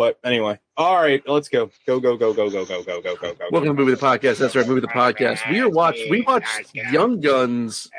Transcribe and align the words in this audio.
But 0.00 0.18
anyway, 0.24 0.58
all 0.78 0.94
right, 0.96 1.22
let's 1.28 1.50
go. 1.50 1.70
Go, 1.86 2.00
go, 2.00 2.16
go, 2.16 2.32
go, 2.32 2.48
go, 2.48 2.64
go, 2.64 2.82
go, 2.82 3.02
go, 3.02 3.16
go, 3.16 3.34
go. 3.34 3.48
Welcome 3.52 3.76
to 3.76 3.82
Movie 3.84 3.90
the 3.90 4.00
Podcast. 4.00 4.38
That's 4.38 4.56
right, 4.56 4.66
Movie 4.66 4.80
the 4.80 4.86
Podcast. 4.88 5.46
We 5.50 5.60
are 5.60 5.68
watch 5.68 5.98
we 6.08 6.22
watched 6.22 6.74
Young 6.74 7.20
Guns. 7.20 7.90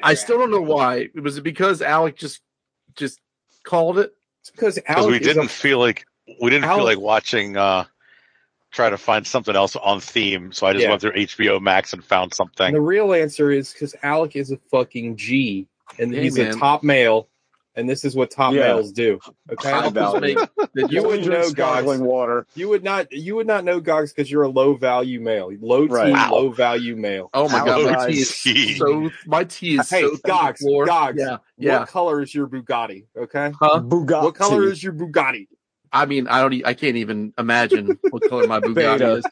I 0.00 0.14
still 0.14 0.38
don't 0.38 0.52
know 0.52 0.60
why. 0.60 1.08
Was 1.20 1.38
it 1.38 1.42
because 1.42 1.82
Alec 1.82 2.14
just 2.14 2.40
just 2.94 3.18
called 3.64 3.98
it? 3.98 4.14
It's 4.42 4.50
because 4.52 4.76
because 4.76 4.96
Alec 4.96 5.10
we 5.10 5.18
didn't 5.18 5.46
a- 5.46 5.48
feel 5.48 5.80
like 5.80 6.06
we 6.40 6.50
didn't 6.50 6.68
feel 6.70 6.84
like 6.84 7.00
watching 7.00 7.56
uh 7.56 7.82
try 8.70 8.88
to 8.88 8.96
find 8.96 9.26
something 9.26 9.56
else 9.56 9.74
on 9.74 9.98
theme 9.98 10.52
so 10.52 10.68
i 10.68 10.72
just 10.72 10.84
Yeah. 10.84 10.90
went 10.90 11.00
through 11.00 11.14
hbo 11.14 11.60
max 11.60 11.92
and 11.92 12.04
found 12.04 12.32
something 12.32 12.72
the 12.72 12.80
real 12.80 13.12
answer 13.12 13.50
is 13.50 13.72
because 13.72 13.96
Alec 14.04 14.36
is 14.36 14.52
a 14.52 14.58
fucking 14.70 15.16
G, 15.16 15.66
and 15.98 16.14
Hey, 16.14 16.22
he's 16.22 16.38
man. 16.38 16.52
a 16.52 16.54
top 16.54 16.84
male, 16.84 17.26
and 17.76 17.88
this 17.88 18.04
is 18.04 18.14
what 18.16 18.30
top 18.30 18.52
Yeah. 18.52 18.60
males 18.74 18.92
do. 18.92 19.18
Okay, 19.52 19.70
High 19.72 19.88
value. 19.90 20.38
You 20.74 20.86
you 20.88 21.02
wouldn't 21.02 21.28
know, 21.28 21.50
goggling 21.50 22.04
water. 22.04 22.46
You 22.54 22.68
would 22.68 22.84
not. 22.84 23.10
You 23.10 23.34
would 23.36 23.46
not 23.48 23.64
know 23.64 23.80
Gogs 23.80 24.12
because 24.12 24.30
you're 24.30 24.44
a 24.44 24.48
low 24.48 24.74
value 24.74 25.20
male, 25.20 25.50
low 25.60 25.88
T, 25.88 25.92
Right. 25.92 26.12
Wow. 26.12 26.30
low 26.30 26.50
value 26.50 26.94
male. 26.94 27.30
Oh 27.34 27.48
my 27.48 27.58
god, 27.64 27.82
my 27.84 27.90
Outside 27.94 28.12
tea 28.12 28.20
is 28.20 28.40
tea. 28.42 28.74
so 28.76 29.10
my 29.26 29.42
tea 29.44 29.78
is 29.80 29.90
Hey, 29.90 30.02
so 30.02 30.10
thin 30.10 30.20
Gogs. 30.26 30.62
Gogs. 30.86 31.18
Yeah, 31.18 31.38
yeah. 31.58 31.80
What 31.80 31.88
color 31.88 32.22
is 32.22 32.32
your 32.32 32.46
Bugatti? 32.46 33.06
Okay, 33.16 33.52
Huh? 33.58 33.80
Bugatti. 33.80 34.22
what 34.22 34.34
color 34.36 34.64
is 34.64 34.82
your 34.84 34.92
Bugatti? 34.92 35.48
I 35.92 36.06
mean, 36.06 36.28
I 36.28 36.40
don't. 36.42 36.64
I 36.64 36.74
can't 36.74 36.96
even 36.96 37.32
imagine 37.36 37.98
what 38.10 38.22
color 38.28 38.46
my 38.46 38.60
Bugatti 38.60 39.18
is. 39.18 39.26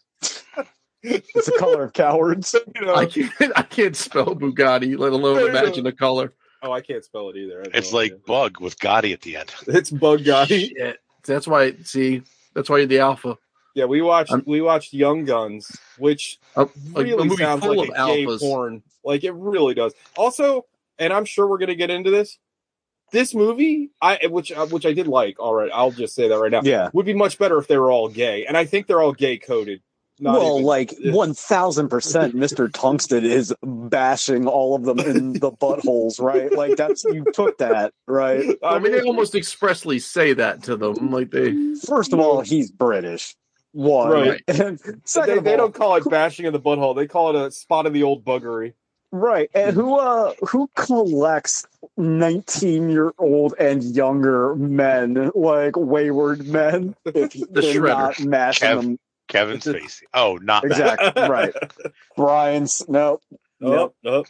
It's 1.05 1.47
the 1.47 1.53
color 1.59 1.85
of 1.85 1.93
cowards. 1.93 2.57
You 2.75 2.87
know, 2.87 2.95
I 2.97 3.07
can't. 3.07 3.31
I 3.55 3.63
can't 3.63 3.95
spell 3.95 4.35
Bugatti, 4.35 4.99
let 4.99 5.13
alone 5.13 5.37
Beta. 5.37 5.51
imagine 5.51 5.85
the 5.85 5.93
color. 5.93 6.33
Oh, 6.63 6.73
I 6.73 6.81
can't 6.81 7.05
spell 7.05 7.29
it 7.31 7.37
either. 7.37 7.63
It's 7.75 7.93
like 7.93 8.13
idea. 8.13 8.23
bug 8.27 8.61
with 8.61 8.79
gotti 8.79 9.13
at 9.13 9.21
the 9.23 9.37
end 9.37 9.53
it's 9.67 9.91
Bugatti. 9.91 10.69
Shit. 10.77 10.99
That's 11.25 11.47
why. 11.47 11.75
See, 11.85 12.23
that's 12.55 12.69
why 12.71 12.79
you're 12.79 12.87
the 12.87 13.01
alpha. 13.01 13.37
Yeah, 13.75 13.85
we 13.85 14.03
watched 14.03 14.33
I'm- 14.33 14.43
we 14.47 14.61
watched 14.61 14.93
Young 14.93 15.25
Guns, 15.25 15.71
which 15.99 16.39
A, 16.57 16.63
a- 16.63 16.65
a 16.65 16.69
really 17.05 17.29
movie 17.29 17.43
sounds 17.45 17.63
full 17.65 17.77
like 17.77 17.91
of 17.91 17.95
a 17.95 18.07
gay 18.15 18.25
alphas. 18.27 18.41
porn. 18.41 18.83
Like 19.05 19.25
it 19.25 19.33
really 19.35 19.75
does. 19.75 19.93
Also, 20.17 20.67
and 20.99 21.13
I'm 21.13 21.25
sure 21.25 21.47
we're 21.47 21.59
gonna 21.59 21.75
get 21.75 21.91
into 21.91 22.11
this. 22.11 22.39
This 23.11 23.35
movie, 23.35 23.91
I 24.03 24.27
which 24.27 24.53
uh, 24.53 24.67
which 24.67 24.85
I 24.85 24.93
did 24.93 25.07
like. 25.07 25.39
All 25.41 25.55
right, 25.55 25.71
I'll 25.73 25.91
just 25.93 26.15
say 26.15 26.29
that 26.29 26.39
right 26.39 26.51
now. 26.51 26.61
Yeah. 26.63 26.91
Would 26.93 27.07
be 27.07 27.15
much 27.15 27.39
better 27.39 27.57
if 27.59 27.67
they 27.67 27.79
were 27.79 27.91
all 27.91 28.09
gay, 28.09 28.45
and 28.45 28.55
I 28.57 28.65
think 28.67 28.87
they're 28.87 29.01
all 29.01 29.13
gay 29.15 29.39
coded. 29.39 29.81
Not 30.21 30.39
well, 30.41 30.55
even- 30.55 30.65
like 30.65 30.95
one 31.05 31.35
thousand 31.35 31.89
percent, 31.89 32.35
Mister 32.35 32.69
Tungsten 32.69 33.25
is 33.25 33.55
bashing 33.63 34.47
all 34.47 34.75
of 34.75 34.85
them 34.85 34.99
in 34.99 35.33
the 35.35 35.53
buttholes, 35.53 36.21
right? 36.21 36.51
Like 36.53 36.77
that's 36.77 37.05
you 37.05 37.25
took 37.33 37.59
that, 37.59 37.93
right? 38.07 38.45
I 38.63 38.79
mean, 38.79 38.93
they 38.93 39.03
almost 39.03 39.35
expressly 39.35 39.99
say 39.99 40.33
that 40.33 40.63
to 40.65 40.77
them, 40.77 41.11
like 41.11 41.31
they. 41.31 41.55
First 41.87 42.13
of 42.13 42.21
all, 42.21 42.41
he's 42.41 42.71
British. 42.71 43.35
One, 43.73 44.11
Right. 44.11 44.43
and 44.49 44.81
second 45.05 45.33
they, 45.33 45.39
of 45.39 45.45
they 45.45 45.51
all, 45.53 45.57
don't 45.59 45.75
call 45.75 45.97
it 45.97 46.05
bashing 46.11 46.47
in 46.47 46.53
the 46.53 46.59
butthole. 46.61 46.97
They 46.97 47.07
call 47.07 47.37
it 47.37 47.47
a 47.47 47.51
spot 47.51 47.87
of 47.87 47.93
the 47.93 48.03
old 48.03 48.25
buggery. 48.25 48.73
right? 49.13 49.51
And 49.55 49.75
who, 49.77 49.99
uh, 49.99 50.33
who 50.49 50.69
collects 50.75 51.67
nineteen-year-old 51.97 53.55
and 53.59 53.83
younger 53.85 54.55
men, 54.57 55.31
like 55.35 55.77
wayward 55.77 56.47
men, 56.47 56.95
if 57.05 57.33
they're 57.51 57.63
shredder. 57.63 57.89
not 57.89 58.21
mashing 58.21 58.69
Kev. 58.69 58.81
them? 58.83 58.99
Kevin 59.29 59.59
spacey 59.59 60.03
oh 60.15 60.37
not 60.43 60.63
that. 60.63 60.71
Exactly 60.73 61.23
right. 61.29 61.55
Brian's 62.17 62.83
no, 62.89 63.21
Oh, 63.63 63.93
oh. 64.05 64.25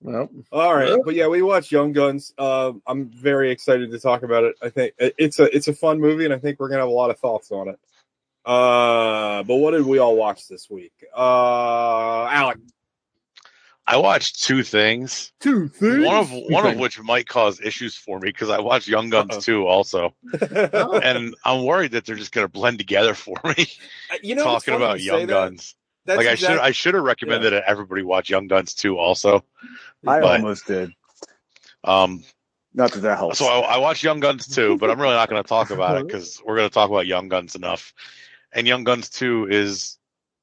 Well, 0.00 0.28
All 0.52 0.74
right, 0.74 0.88
Yeah. 0.90 0.96
but 1.04 1.14
yeah, 1.14 1.26
we 1.26 1.42
watched 1.42 1.72
Young 1.72 1.92
Guns. 1.92 2.32
Um, 2.38 2.80
I'm 2.86 3.08
very 3.08 3.50
excited 3.50 3.90
to 3.90 3.98
talk 3.98 4.22
about 4.22 4.44
it. 4.44 4.54
I 4.62 4.68
think 4.68 4.94
it's 4.98 5.40
a 5.40 5.44
it's 5.54 5.66
a 5.66 5.72
fun 5.72 5.98
movie, 6.00 6.24
and 6.24 6.32
I 6.32 6.38
think 6.38 6.60
we're 6.60 6.68
gonna 6.68 6.82
have 6.82 6.88
a 6.88 6.92
lot 6.92 7.10
of 7.10 7.18
thoughts 7.18 7.50
on 7.50 7.68
it. 7.68 7.78
Uh, 8.44 9.42
but 9.42 9.56
what 9.56 9.72
did 9.72 9.84
we 9.84 9.98
all 9.98 10.16
watch 10.16 10.46
this 10.48 10.70
week? 10.70 10.92
Uh, 11.16 12.26
Alec, 12.30 12.58
i 13.88 13.96
watched 13.96 14.42
two 14.42 14.62
things 14.62 15.32
two 15.40 15.68
things. 15.68 16.04
one 16.04 16.16
of 16.16 16.30
one 16.30 16.66
of 16.66 16.76
which 16.78 17.00
might 17.00 17.26
cause 17.26 17.60
issues 17.60 17.94
for 17.96 18.18
me 18.20 18.28
because 18.28 18.50
i 18.50 18.58
watched 18.60 18.86
young 18.88 19.08
guns 19.10 19.30
Uh-oh. 19.34 19.40
2 19.40 19.66
also 19.66 20.14
Uh, 20.40 21.00
and 21.04 21.34
i'm 21.44 21.64
worried 21.64 21.92
that 21.92 22.04
they're 22.04 22.16
just 22.16 22.32
going 22.32 22.46
to 22.46 22.52
blend 22.52 22.78
together 22.78 23.14
for 23.14 23.36
me 23.44 23.66
you 24.22 24.34
know, 24.34 24.44
talking 24.44 24.74
about 24.74 25.00
you 25.00 25.06
young 25.06 25.20
that. 25.26 25.32
guns 25.32 25.74
That's 26.06 26.18
like 26.18 26.26
i 26.26 26.32
exact- 26.32 26.52
should 26.52 26.60
i 26.60 26.70
should 26.70 26.94
have 26.94 27.02
recommended 27.04 27.52
that 27.52 27.64
everybody 27.66 28.02
watch 28.02 28.28
young 28.30 28.46
guns 28.46 28.74
2 28.74 28.96
also 28.98 29.44
I 30.06 30.20
But- 30.20 30.36
almost 30.40 30.66
did. 30.66 30.92
um 31.84 32.22
Not 32.74 32.92
that 32.92 33.00
that 33.00 33.18
helps. 33.18 33.38
So 33.38 33.46
I, 33.46 33.74
I 33.74 33.78
watched 33.78 34.04
Young 34.04 34.20
Guns 34.20 34.46
2, 34.54 34.76
but 34.78 34.90
I'm 34.90 35.00
really 35.00 35.14
not 35.14 35.28
going 35.28 35.42
to 35.42 35.48
talk 35.48 35.70
about 35.70 35.96
it 35.98 36.06
because 36.06 36.40
we're 36.44 36.54
going 36.56 36.68
to 36.68 36.72
talk 36.72 36.88
about 36.90 37.06
Young 37.06 37.28
Guns 37.28 37.56
enough. 37.56 37.92
And 38.52 38.66
Young 38.68 38.84
Guns 38.84 39.08
2 39.10 39.48
is 39.50 39.98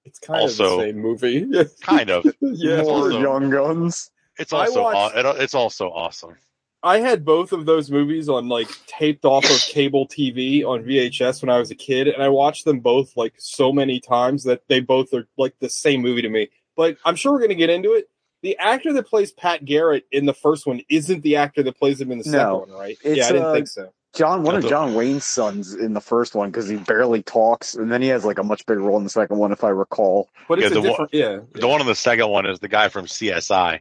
it's 0.05 0.19
kind 0.19 0.41
also- 0.41 0.63
of 0.75 0.79
the 0.79 0.85
same 0.85 0.99
movie. 0.99 1.47
kind 1.81 2.09
of, 2.09 2.25
yeah, 2.41 2.81
More 2.83 2.91
also- 2.91 3.19
young 3.21 3.49
guns. 3.49 4.11
it's 4.39 4.53
also, 4.53 4.83
watched- 4.83 5.16
aw- 5.17 5.19
it, 5.31 5.41
it's 5.41 5.53
also 5.55 5.89
awesome. 5.89 6.35
I 6.83 6.99
had 6.99 7.25
both 7.25 7.51
of 7.51 7.66
those 7.66 7.89
movies 7.89 8.29
on 8.29 8.47
like 8.47 8.67
taped 8.85 9.25
off 9.25 9.43
of 9.49 9.59
cable 9.61 10.07
TV 10.07 10.63
on 10.63 10.83
VHS 10.83 11.41
when 11.41 11.49
I 11.49 11.57
was 11.57 11.71
a 11.71 11.75
kid, 11.75 12.07
and 12.07 12.21
I 12.21 12.29
watched 12.29 12.63
them 12.63 12.79
both 12.79 13.17
like 13.17 13.33
so 13.38 13.73
many 13.73 13.99
times 13.99 14.43
that 14.43 14.61
they 14.67 14.81
both 14.81 15.11
are 15.11 15.27
like 15.35 15.55
the 15.59 15.67
same 15.69 16.01
movie 16.03 16.22
to 16.22 16.29
me. 16.29 16.49
But 16.77 16.97
I'm 17.03 17.16
sure 17.16 17.31
we're 17.33 17.39
gonna 17.39 17.55
get 17.55 17.72
into 17.72 17.93
it. 17.93 18.07
The 18.43 18.55
actor 18.59 18.93
that 18.93 19.07
plays 19.07 19.31
Pat 19.31 19.66
Garrett 19.66 20.05
in 20.11 20.27
the 20.27 20.33
first 20.35 20.67
one 20.67 20.79
isn't 20.87 21.23
the 21.23 21.37
actor 21.37 21.63
that 21.63 21.75
plays 21.75 21.99
him 21.99 22.11
in 22.11 22.19
the 22.19 22.23
second 22.23 22.53
one, 22.53 22.69
right? 22.72 22.97
Yeah, 23.03 23.25
I 23.25 23.31
didn't 23.31 23.45
uh, 23.45 23.53
think 23.53 23.67
so. 23.67 23.91
John, 24.16 24.44
one 24.44 24.56
of 24.56 24.66
John 24.66 24.94
Wayne's 24.94 25.26
sons 25.26 25.74
in 25.74 25.94
the 25.94 26.02
first 26.02 26.36
one 26.36 26.50
because 26.50 26.68
he 26.68 26.78
barely 26.78 27.22
talks, 27.22 27.76
and 27.76 27.92
then 27.92 28.02
he 28.02 28.08
has 28.09 28.24
like 28.26 28.40
a 28.40 28.44
much 28.44 28.66
bigger 28.66 28.80
role 28.81 28.98
in 28.98 29.03
the 29.03 29.09
second 29.09 29.38
one, 29.38 29.52
if 29.52 29.64
I 29.64 29.70
recall. 29.70 30.30
But 30.48 30.59
it's 30.59 30.72
yeah, 30.72 30.78
a 30.78 30.81
the 30.81 30.88
different, 30.90 31.14
yeah. 31.14 31.40
The 31.53 31.68
one 31.68 31.81
in 31.81 31.88
the 31.88 31.96
second 31.96 32.30
one 32.30 32.46
is 32.46 32.59
the 32.59 32.68
guy 32.70 32.88
from 32.90 33.06
CSI. 33.06 33.80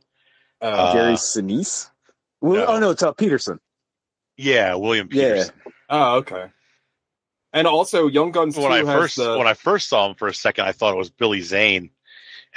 Uh, 0.61 0.65
Uh, 0.65 0.93
Gary 0.93 1.15
Sinise. 1.15 1.91
Well, 2.41 2.67
no. 2.67 2.67
Oh 2.67 2.79
no, 2.81 2.91
it's 2.91 3.03
uh, 3.03 3.13
Petersen. 3.13 3.61
Yeah, 4.37 4.75
William 4.75 5.09
Yeah. 5.13 5.35
Petersen. 5.35 5.55
oh, 5.91 6.15
okay. 6.17 6.47
And 7.53 7.69
also, 7.69 8.09
Young 8.09 8.33
Guns 8.33 8.57
When 8.57 8.73
I 8.73 8.79
has 8.79 8.87
first 8.87 9.17
the, 9.17 9.39
when 9.39 9.47
I 9.47 9.55
first 9.55 9.89
saw 9.89 10.09
him 10.09 10.17
for 10.17 10.27
a 10.27 10.35
second, 10.35 10.65
I 10.67 10.73
thought 10.73 10.93
it 10.93 10.99
was 10.99 11.11
Billy 11.11 11.41
Zane, 11.41 11.91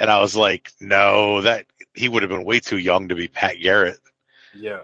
and 0.00 0.10
I 0.10 0.20
was 0.20 0.34
like, 0.34 0.72
no, 0.80 1.42
that 1.42 1.66
he 1.94 2.08
would 2.08 2.22
have 2.22 2.30
been 2.30 2.44
way 2.44 2.58
too 2.58 2.78
young 2.78 3.08
to 3.08 3.14
be 3.14 3.28
Pat 3.28 3.54
Garrett. 3.62 3.98
yeah. 4.56 4.80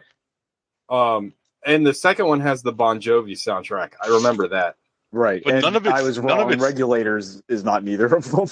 Um, 0.88 1.32
and 1.64 1.86
the 1.86 1.94
second 1.94 2.26
one 2.26 2.40
has 2.40 2.62
the 2.62 2.72
Bon 2.72 3.00
Jovi 3.00 3.32
soundtrack. 3.32 3.92
I 4.02 4.08
remember 4.08 4.48
that. 4.48 4.76
Right. 5.12 5.42
But 5.44 5.54
and 5.54 5.62
none 5.62 5.76
of 5.76 5.86
it's- 5.86 6.00
I 6.00 6.02
was 6.02 6.18
none 6.18 6.40
of 6.40 6.48
wrong. 6.48 6.58
Regulators 6.58 7.42
is 7.48 7.62
not 7.64 7.84
neither 7.84 8.06
of 8.14 8.30
them. 8.30 8.48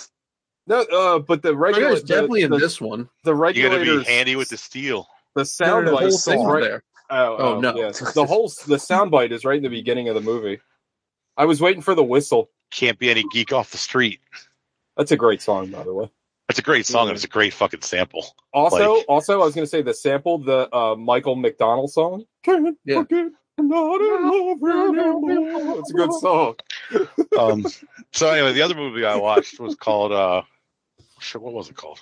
No, 0.68 0.80
uh, 0.82 1.18
but 1.18 1.42
the 1.42 1.56
regular, 1.56 1.88
Regular's 1.88 2.02
definitely 2.04 2.40
the, 2.42 2.44
in 2.46 2.50
the, 2.52 2.58
this 2.58 2.80
one. 2.80 3.08
the 3.24 3.34
You 3.34 3.68
got 3.68 3.76
to 3.76 3.98
be 3.98 4.04
handy 4.04 4.36
with 4.36 4.48
the 4.48 4.56
steel. 4.56 5.08
the 5.34 5.44
sound 5.44 5.86
No, 5.86 5.90
no, 5.92 5.96
bite 5.98 6.10
the 6.12 6.32
whole 6.36 6.46
is 6.48 6.52
right. 6.54 6.62
there. 6.62 6.84
Oh, 7.10 7.36
Oh, 7.36 7.54
oh, 7.56 7.60
no. 7.60 7.74
yeah. 7.74 7.90
the 7.90 8.24
whole 8.24 8.50
the 8.68 8.78
sound 8.78 9.10
bite 9.10 9.32
is 9.32 9.44
right 9.44 9.56
in 9.56 9.62
the 9.64 9.68
beginning 9.68 10.08
of 10.08 10.14
the 10.14 10.20
movie. 10.20 10.60
I 11.36 11.46
was 11.46 11.60
waiting 11.60 11.82
for 11.82 11.94
the 11.96 12.04
whistle. 12.04 12.48
Can't 12.70 12.98
be 12.98 13.10
any 13.10 13.24
geek 13.32 13.52
off 13.52 13.72
the 13.72 13.76
street. 13.78 14.20
That's 14.96 15.10
a 15.10 15.16
great 15.16 15.42
song, 15.42 15.70
by 15.70 15.82
the 15.82 15.92
way. 15.92 16.10
It's 16.52 16.58
a 16.58 16.62
great 16.62 16.84
song 16.84 17.08
and 17.08 17.14
it's 17.16 17.24
a 17.24 17.28
great 17.28 17.54
fucking 17.54 17.80
sample. 17.80 18.26
Also, 18.52 18.96
Like- 18.96 19.06
also, 19.08 19.40
I 19.40 19.44
was 19.46 19.54
going 19.54 19.64
to 19.64 19.70
say 19.70 19.80
the 19.80 19.94
sample, 19.94 20.36
the 20.36 20.68
uh, 20.76 20.94
Michael 20.96 21.34
McDonald 21.34 21.90
song. 21.90 22.24
Can't 22.42 22.76
Yeah. 22.84 22.96
forget, 23.00 23.28
not 23.58 24.00
in 24.02 24.58
love 24.60 24.94
anymore. 24.98 25.78
It's 25.78 25.90
a 25.90 25.94
good 25.94 26.12
song. 26.12 26.56
Um, 27.38 27.64
so 28.12 28.28
anyway, 28.30 28.52
the 28.52 28.60
other 28.60 28.74
movie 28.74 29.06
I 29.06 29.16
watched 29.16 29.58
was 29.58 29.74
called 29.74 30.12
uh, 30.12 30.42
shit, 31.20 31.40
what 31.40 31.54
was 31.54 31.70
it 31.70 31.74
called? 31.76 32.00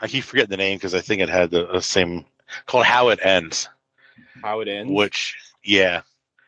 I 0.00 0.08
keep 0.08 0.24
forgetting 0.24 0.50
the 0.50 0.56
name 0.56 0.76
because 0.78 0.92
I 0.96 1.00
think 1.00 1.22
it 1.22 1.28
had 1.28 1.52
the, 1.52 1.68
the 1.68 1.80
same 1.80 2.24
called 2.66 2.84
How 2.86 3.10
It 3.10 3.20
Ends, 3.22 3.68
How 4.42 4.58
it 4.62 4.66
ends. 4.66 4.90
which 4.92 5.36
yeah, 5.62 6.00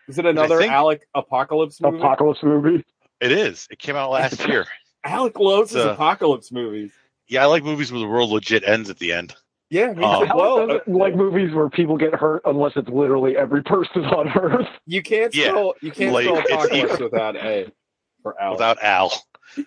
is 0.08 0.18
it 0.18 0.26
another 0.26 0.58
think- 0.58 0.72
Alec 0.72 1.06
Apocalypse 1.14 1.80
movie? 1.80 1.98
Apocalypse 1.98 2.42
movie. 2.42 2.84
it 3.20 3.30
is. 3.30 3.68
It 3.70 3.78
came 3.78 3.94
out 3.94 4.10
last 4.10 4.44
year. 4.48 4.66
Alec 5.04 5.38
loves 5.38 5.70
his 5.70 5.84
apocalypse 5.84 6.50
movies. 6.50 6.90
Yeah, 7.28 7.42
I 7.42 7.46
like 7.46 7.64
movies 7.64 7.90
where 7.90 8.00
the 8.00 8.06
world 8.06 8.30
legit 8.30 8.62
ends 8.64 8.88
at 8.90 8.98
the 8.98 9.12
end. 9.12 9.34
Yeah, 9.68 9.92
me 9.94 10.04
Um. 10.04 10.28
Well, 10.34 10.70
uh, 10.70 10.78
like 10.86 11.16
movies 11.16 11.52
where 11.52 11.68
people 11.68 11.96
get 11.96 12.14
hurt 12.14 12.42
unless 12.44 12.72
it's 12.76 12.88
literally 12.88 13.36
every 13.36 13.62
person 13.64 14.04
on 14.04 14.28
Earth. 14.28 14.68
you 14.86 15.02
can't 15.02 15.34
Yeah. 15.34 15.48
spell 15.50 15.74
you 15.82 15.90
can't 15.90 16.12
Like, 16.12 16.24
spell 16.26 16.38
apocalypse 16.38 17.00
without 17.00 17.36
a 17.36 17.72
or 18.24 18.40
Alec. 18.40 18.58
Without 18.58 18.82
Al, 18.82 19.12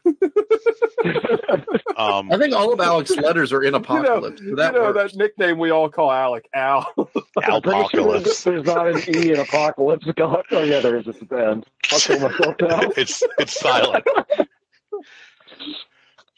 um, 1.97 2.31
I 2.31 2.37
think 2.37 2.53
all 2.53 2.71
of 2.73 2.79
Alec's 2.79 3.15
letters 3.17 3.51
are 3.53 3.61
in 3.61 3.67
You 3.67 3.71
know, 3.71 3.77
Apocalypse. 3.79 4.41
so 4.41 4.55
that 4.55 4.73
you 4.73 4.79
know 4.79 4.93
that 4.93 5.15
nickname 5.15 5.57
we 5.57 5.69
all 5.71 5.89
call 5.89 6.11
Alec 6.11 6.47
Al. 6.53 6.85
I'm 7.43 7.87
sure 7.89 8.19
there's 8.19 8.65
not 8.65 8.87
an 8.87 9.01
E 9.15 9.31
in 9.33 9.39
Apocalypse. 9.39 10.05
God, 10.15 10.43
oh 10.51 10.63
yeah, 10.63 10.79
there 10.81 10.97
is 10.97 11.07
at 11.07 11.19
the 11.29 11.47
end. 11.49 11.65
I'll 11.91 11.99
kill 11.99 12.19
myself 12.19 12.55
now. 12.61 12.79
it's 12.97 13.23
it's 13.37 13.59
silent. 13.59 14.05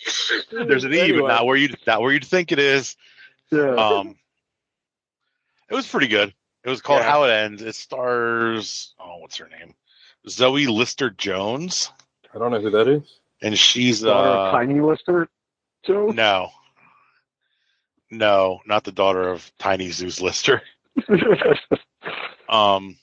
There's 0.52 0.84
an 0.84 0.94
E, 0.94 1.00
Anyway. 1.00 1.22
but 1.22 1.28
not 1.28 1.46
where 1.46 1.56
you 1.58 1.70
not 1.88 2.02
where 2.02 2.12
you'd 2.12 2.26
think 2.26 2.52
it 2.52 2.60
is. 2.60 2.96
Yeah. 3.52 3.76
Um, 3.76 4.16
it 5.70 5.76
was 5.76 5.88
pretty 5.88 6.08
good. 6.08 6.34
It 6.64 6.70
was 6.70 6.82
called 6.82 7.02
Yeah. 7.02 7.10
How 7.12 7.24
It 7.26 7.32
Ends. 7.32 7.62
It 7.62 7.76
stars 7.76 8.94
oh, 9.00 9.18
what's 9.18 9.38
her 9.38 9.48
name? 9.50 9.74
Zoe 10.30 10.68
Lister 10.68 11.10
Jones, 11.10 11.92
I 12.34 12.38
don't 12.40 12.52
know 12.52 12.62
who 12.62 12.70
that 12.72 12.88
is. 12.88 13.02
and 13.42 13.58
she's 13.58 14.02
Daughter 14.02 14.30
of 14.30 14.48
uh, 14.48 14.52
Tiny 14.58 14.80
Lister. 14.80 15.28
Joe. 15.84 16.08
no, 16.08 16.50
no, 18.12 18.60
not 18.68 18.84
the 18.84 18.92
daughter 18.92 19.30
of 19.30 19.52
Tiny 19.60 19.90
Zeus 19.92 20.22
Lister. 20.22 20.62
Um, 22.50 22.98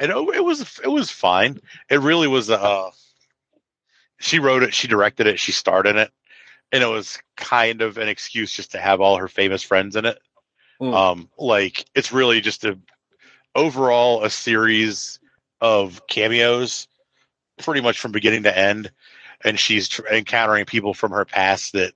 and 0.00 0.10
it, 0.10 0.16
it 0.16 0.44
was 0.44 0.80
it 0.82 0.88
was 0.88 1.10
fine. 1.10 1.60
It 1.88 2.00
really 2.00 2.26
was. 2.26 2.50
Uh, 2.50 2.90
she 4.20 4.38
wrote 4.38 4.62
it, 4.62 4.74
she 4.74 4.86
directed 4.86 5.26
it, 5.26 5.40
she 5.40 5.50
starred 5.50 5.86
in 5.86 5.96
it, 5.96 6.12
and 6.70 6.82
it 6.82 6.86
was 6.86 7.18
kind 7.36 7.82
of 7.82 7.98
an 7.98 8.08
excuse 8.08 8.52
just 8.52 8.72
to 8.72 8.78
have 8.78 9.00
all 9.00 9.16
her 9.16 9.28
famous 9.28 9.62
friends 9.62 9.96
in 9.96 10.04
it. 10.04 10.18
Hmm. 10.78 10.94
Um, 10.94 11.30
like 11.38 11.84
it's 11.94 12.12
really 12.12 12.40
just 12.40 12.64
a 12.64 12.78
overall 13.54 14.22
a 14.22 14.30
series 14.30 15.18
of 15.60 16.06
cameos, 16.06 16.86
pretty 17.58 17.80
much 17.80 17.98
from 17.98 18.12
beginning 18.12 18.44
to 18.44 18.56
end, 18.56 18.90
and 19.42 19.58
she's 19.58 19.88
tr- 19.88 20.06
encountering 20.06 20.66
people 20.66 20.94
from 20.94 21.12
her 21.12 21.24
past 21.24 21.72
that 21.72 21.94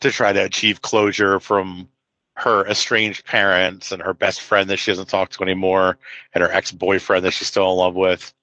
to 0.00 0.10
try 0.10 0.32
to 0.32 0.44
achieve 0.44 0.82
closure 0.82 1.40
from 1.40 1.88
her 2.36 2.66
estranged 2.66 3.24
parents 3.24 3.92
and 3.92 4.02
her 4.02 4.12
best 4.12 4.40
friend 4.40 4.68
that 4.68 4.78
she 4.78 4.90
doesn't 4.90 5.08
talk 5.08 5.30
to 5.30 5.42
anymore 5.42 5.98
and 6.34 6.42
her 6.42 6.50
ex-boyfriend 6.50 7.24
that 7.24 7.30
she's 7.30 7.46
still 7.46 7.70
in 7.70 7.78
love 7.78 7.94
with 7.94 8.34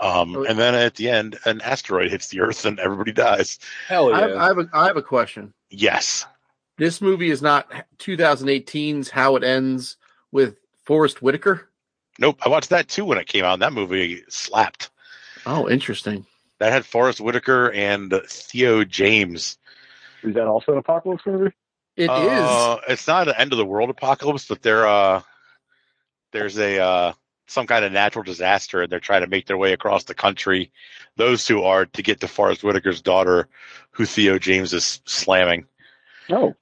um, 0.00 0.44
and 0.48 0.58
then 0.58 0.74
at 0.74 0.94
the 0.96 1.08
end 1.08 1.38
an 1.44 1.60
asteroid 1.60 2.10
hits 2.10 2.28
the 2.28 2.40
earth 2.40 2.64
and 2.64 2.78
everybody 2.80 3.12
dies 3.12 3.58
Hell 3.88 4.12
I, 4.14 4.20
have, 4.22 4.30
yeah! 4.30 4.42
I 4.42 4.46
have 4.48 4.58
a 4.58 4.68
I 4.72 4.86
have 4.86 4.96
a 4.96 5.02
question. 5.02 5.52
yes 5.70 6.26
This 6.78 7.00
movie 7.00 7.30
is 7.30 7.42
not 7.42 7.70
2018's 7.98 9.10
How 9.10 9.36
It 9.36 9.44
Ends 9.44 9.96
with 10.32 10.56
Forest 10.84 11.22
Whitaker. 11.22 11.68
nope 12.18 12.38
i 12.44 12.48
watched 12.48 12.70
that 12.70 12.88
too 12.88 13.04
when 13.04 13.18
it 13.18 13.26
came 13.28 13.44
out 13.44 13.54
and 13.54 13.62
that 13.62 13.72
movie 13.72 14.22
slapped 14.28 14.90
Oh, 15.44 15.68
interesting. 15.68 16.24
that 16.60 16.72
had 16.72 16.84
forest 16.86 17.20
whitaker 17.20 17.72
and 17.72 18.12
theo 18.26 18.84
james 18.84 19.58
Is 20.22 20.34
that 20.34 20.46
also 20.46 20.72
an 20.72 20.78
apocalypse 20.78 21.24
movie? 21.26 21.52
It 21.96 22.04
is. 22.04 22.08
uh, 22.10 22.76
it's 22.88 23.06
not 23.06 23.28
an 23.28 23.34
end 23.36 23.52
of 23.52 23.58
the 23.58 23.64
world 23.66 23.90
apocalypse 23.90 24.46
but 24.48 24.62
they're 24.62 24.86
uh 24.86 25.22
there's 26.32 26.58
a 26.58 26.78
uh 26.80 27.12
some 27.52 27.66
kind 27.66 27.84
of 27.84 27.92
natural 27.92 28.22
disaster 28.24 28.82
and 28.82 28.90
they're 28.90 29.00
trying 29.00 29.20
to 29.22 29.26
make 29.28 29.46
their 29.46 29.56
way 29.58 29.72
across 29.72 30.04
the 30.04 30.14
country 30.14 30.70
those 31.16 31.44
two 31.44 31.62
are 31.62 31.86
to 31.86 32.02
get 32.02 32.20
to 32.20 32.28
forest 32.28 32.62
whitaker's 32.64 33.00
daughter 33.02 33.48
who 33.90 34.04
theo 34.06 34.38
james 34.38 34.72
is 34.72 35.00
slamming 35.04 35.64
No. 36.28 36.54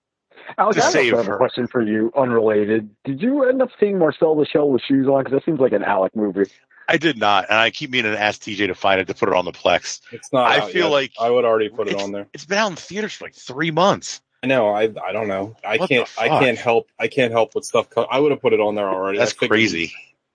Alex, 0.58 0.78
To 0.78 0.84
I 0.84 0.90
save 0.90 1.12
have 1.16 1.26
her. 1.26 1.34
a 1.34 1.36
question 1.36 1.68
for 1.68 1.80
you, 1.80 2.10
unrelated. 2.16 2.90
Did 3.04 3.22
you 3.22 3.48
end 3.48 3.62
up 3.62 3.68
seeing 3.78 3.98
Marcel 4.00 4.34
the 4.34 4.44
Shell 4.44 4.68
with 4.70 4.82
shoes 4.82 5.06
on? 5.06 5.22
Because 5.22 5.32
that 5.38 5.44
seems 5.44 5.60
like 5.60 5.70
an 5.72 5.84
Alec 5.84 6.16
movie. 6.16 6.50
I 6.88 6.96
did 6.96 7.16
not, 7.18 7.44
and 7.48 7.56
I 7.56 7.70
keep 7.70 7.90
meaning 7.90 8.10
to 8.10 8.18
ask 8.20 8.42
TJ 8.42 8.66
to 8.66 8.74
find 8.74 9.00
it 9.00 9.06
to 9.06 9.14
put 9.14 9.28
it 9.28 9.34
on 9.36 9.44
the 9.44 9.52
Plex. 9.52 10.00
It's 10.10 10.32
not. 10.32 10.50
I 10.50 10.58
out 10.58 10.70
feel 10.72 10.86
yet. 10.86 10.92
like 10.92 11.12
I 11.20 11.30
would 11.30 11.44
already 11.44 11.68
put 11.68 11.86
it 11.86 11.94
on 12.02 12.10
there. 12.10 12.26
It's 12.34 12.46
been 12.46 12.58
out 12.58 12.70
in 12.70 12.74
theaters 12.76 13.12
for 13.14 13.26
like 13.26 13.34
three 13.36 13.70
months. 13.70 14.22
I 14.42 14.48
know. 14.48 14.70
I 14.70 14.84
I 15.06 15.12
don't 15.12 15.28
know. 15.28 15.54
I 15.64 15.76
What 15.76 15.88
can't. 15.88 16.08
I 16.18 16.26
can't 16.28 16.58
help. 16.58 16.88
I 16.98 17.06
can't 17.06 17.30
help 17.30 17.54
with 17.54 17.64
stuff. 17.64 17.88
co- 17.88 18.08
I 18.10 18.18
would 18.18 18.32
have 18.32 18.40
put 18.42 18.52
it 18.52 18.58
on 18.58 18.74
there 18.74 18.88
already. 18.88 19.18
That's 19.18 19.36
I 19.40 19.46
crazy. 19.46 19.92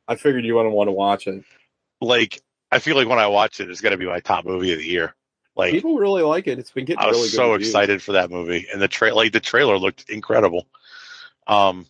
I 0.07 0.16
figured 0.16 0.46
you 0.46 0.56
wouldn't 0.56 0.75
want 0.75 0.88
to 0.88 0.92
watch 0.94 1.28
it. 1.28 1.44
Like, 2.02 2.42
I 2.72 2.80
feel 2.80 2.96
like 2.96 3.07
when 3.07 3.19
I 3.19 3.28
watch 3.28 3.60
it, 3.60 3.69
it's 3.69 3.81
going 3.81 3.92
to 3.92 3.98
be 3.98 4.06
my 4.06 4.19
top 4.19 4.46
movie 4.46 4.74
of 4.74 4.80
the 4.80 4.86
year. 4.86 5.16
Like, 5.56 5.72
People 5.72 5.98
really 5.98 6.22
like 6.24 6.48
it. 6.48 6.60
It's 6.60 6.72
been 6.72 6.86
getting 6.86 7.04
I 7.04 7.07
was 7.07 7.18
really 7.18 7.30
good. 7.30 7.36
so 7.36 7.52
reviews. 7.54 7.69
excited 7.69 8.02
for 8.04 8.12
that 8.13 8.30
movie, 8.30 8.68
and 8.72 8.81
the 8.81 8.88
tra- 8.90 9.13
like 9.13 9.31
the 9.31 9.40
trailer 9.40 9.78
looked 9.78 10.10
incredible. 10.10 10.68
Um, 11.48 11.86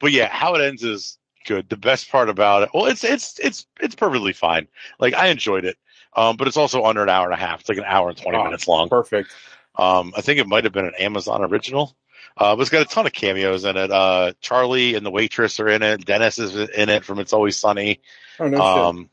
but 0.00 0.12
yeah, 0.12 0.28
how 0.28 0.54
it 0.54 0.60
ends 0.62 0.84
is 0.84 1.18
good. 1.46 1.68
The 1.68 1.76
best 1.76 2.10
part 2.10 2.28
about 2.28 2.64
it, 2.64 2.70
well, 2.74 2.86
it's 2.86 3.04
it's 3.04 3.38
it's 3.38 3.66
it's 3.80 3.94
perfectly 3.94 4.32
fine. 4.34 4.68
Like 4.98 5.14
I 5.14 5.28
enjoyed 5.28 5.64
it. 5.64 5.78
Um, 6.16 6.36
but 6.36 6.48
it's 6.48 6.56
also 6.56 6.84
under 6.84 7.02
an 7.02 7.08
hour 7.08 7.24
and 7.24 7.34
a 7.34 7.36
half. 7.44 7.60
It's 7.60 7.68
like 7.68 7.78
an 7.78 7.84
hour 7.86 8.08
and 8.10 8.18
twenty 8.18 8.38
Oh, 8.38 8.44
minutes 8.44 8.66
long. 8.68 8.88
Perfect. 8.88 9.30
Um, 9.76 10.12
I 10.16 10.20
think 10.20 10.38
it 10.40 10.46
might 10.48 10.64
have 10.64 10.72
been 10.72 10.86
an 10.86 10.94
Amazon 10.98 11.42
original. 11.44 11.96
Uh, 12.38 12.54
but 12.54 12.60
it's 12.62 12.70
got 12.70 12.82
a 12.82 12.84
ton 12.84 13.04
of 13.06 13.12
cameos 13.12 13.64
in 13.64 13.76
it. 13.76 13.90
Uh, 13.90 14.32
Charlie 14.40 14.94
and 14.94 15.04
the 15.04 15.10
waitress 15.10 15.58
are 15.60 15.68
in 15.68 15.82
it. 15.82 16.04
Dennis 16.04 16.38
is 16.38 16.54
in 16.70 16.88
it 16.88 17.04
from 17.04 17.18
It's 17.18 17.32
Always 17.32 17.56
Sunny. 17.56 18.00
Oh 18.38 18.48
no. 18.48 18.60
Um, 18.62 19.10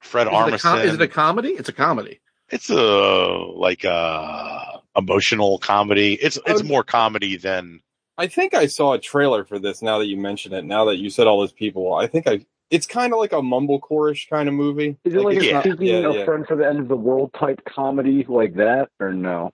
Fred 0.00 0.26
is, 0.26 0.32
it 0.32 0.34
a 0.34 0.36
Armisen. 0.36 0.60
com- 0.60 0.80
is 0.80 0.94
it 0.94 1.00
a 1.00 1.08
comedy? 1.08 1.50
It's 1.50 1.68
a 1.68 1.72
comedy. 1.72 2.20
it's 2.50 2.68
a 2.70 2.76
like 2.76 3.84
a 3.84 4.80
emotional 4.96 5.58
comedy. 5.58 6.14
It's 6.14 6.38
it's 6.46 6.60
Oh. 6.60 6.64
more 6.64 6.82
comedy 6.84 7.36
than 7.36 7.80
I 8.18 8.26
think 8.28 8.54
I 8.54 8.66
saw 8.66 8.92
a 8.92 8.98
trailer 8.98 9.44
for 9.44 9.58
this. 9.58 9.82
Now 9.82 9.98
that 9.98 10.06
you 10.06 10.16
mention 10.16 10.52
it, 10.52 10.64
now 10.64 10.84
that 10.86 10.96
you 10.98 11.10
said 11.10 11.26
all 11.26 11.40
those 11.40 11.52
people, 11.52 11.94
I 11.94 12.06
think 12.06 12.26
I. 12.26 12.44
It's 12.70 12.86
kind 12.86 13.12
of 13.12 13.18
like 13.18 13.32
a 13.32 13.36
mumblecore-ish 13.42 14.28
kind 14.28 14.48
of 14.48 14.54
movie. 14.54 14.96
Is 15.04 15.14
it 15.14 15.20
like, 15.20 15.36
it's 15.36 15.44
a 15.44 15.48
yeah, 15.48 15.74
yeah, 16.00 16.08
a 16.08 16.14
yeah. 16.18 16.24
friend 16.24 16.46
for 16.46 16.56
the 16.56 16.66
end 16.66 16.80
of 16.80 16.88
the 16.88 16.96
world 16.96 17.32
type 17.38 17.60
comedy 17.64 18.24
like 18.28 18.54
that, 18.54 18.88
or 18.98 19.12
no? 19.12 19.52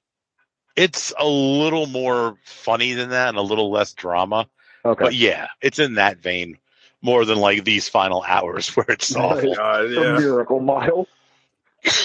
It's 0.76 1.12
a 1.18 1.26
little 1.26 1.86
more 1.86 2.36
funny 2.44 2.92
than 2.94 3.10
that 3.10 3.28
and 3.30 3.38
a 3.38 3.42
little 3.42 3.70
less 3.70 3.92
drama. 3.92 4.48
Okay. 4.84 5.04
But 5.04 5.14
yeah, 5.14 5.48
it's 5.60 5.78
in 5.78 5.94
that 5.94 6.18
vein 6.18 6.56
more 7.02 7.24
than 7.24 7.38
like 7.38 7.64
these 7.64 7.88
final 7.88 8.22
hours 8.26 8.68
where 8.76 8.86
it's 8.88 9.14
awful. 9.14 9.54
God, 9.54 9.90
The 9.90 10.16
Miracle 10.18 10.60
Mile, 10.60 11.06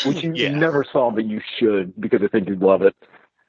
which 0.06 0.24
you 0.24 0.34
Yeah. 0.36 0.50
never 0.58 0.84
saw, 0.84 1.12
but 1.12 1.26
you 1.26 1.42
should 1.60 1.94
because 2.00 2.22
I 2.24 2.28
think 2.28 2.48
you'd 2.50 2.62
love 2.62 2.82
it. 2.82 2.96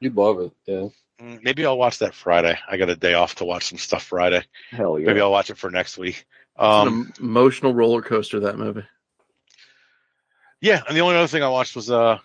you'd 0.01 0.17
love 0.17 0.41
it. 0.41 0.53
Yeah. 0.67 0.89
Mm, 1.21 1.43
Maybe 1.43 1.65
I'll 1.65 1.79
watch 1.79 1.99
that 2.01 2.15
Friday. 2.15 2.59
I 2.69 2.77
got 2.77 2.91
a 2.91 2.97
day 2.97 3.15
off 3.15 3.37
to 3.37 3.45
watch 3.45 3.67
some 3.69 3.79
stuff 3.79 4.03
Friday. 4.05 4.45
Hell 4.71 4.99
yeah. 4.99 5.07
Maybe 5.07 5.21
I'll 5.21 5.31
watch 5.31 5.49
it 5.51 5.57
for 5.57 5.71
next 5.71 5.97
week. 5.99 6.27
It's 6.59 6.63
Um, 6.63 7.13
an 7.19 7.25
emotional 7.25 7.73
roller 7.75 8.03
coaster. 8.03 8.41
That 8.41 8.59
movie. 8.59 8.85
Yeah, 10.61 10.83
and 10.89 10.97
the 10.97 11.01
only 11.01 11.17
other 11.17 11.27
thing 11.27 11.43
I 11.43 11.49
watched 11.49 11.75
was 11.77 11.91
uh 11.91 12.19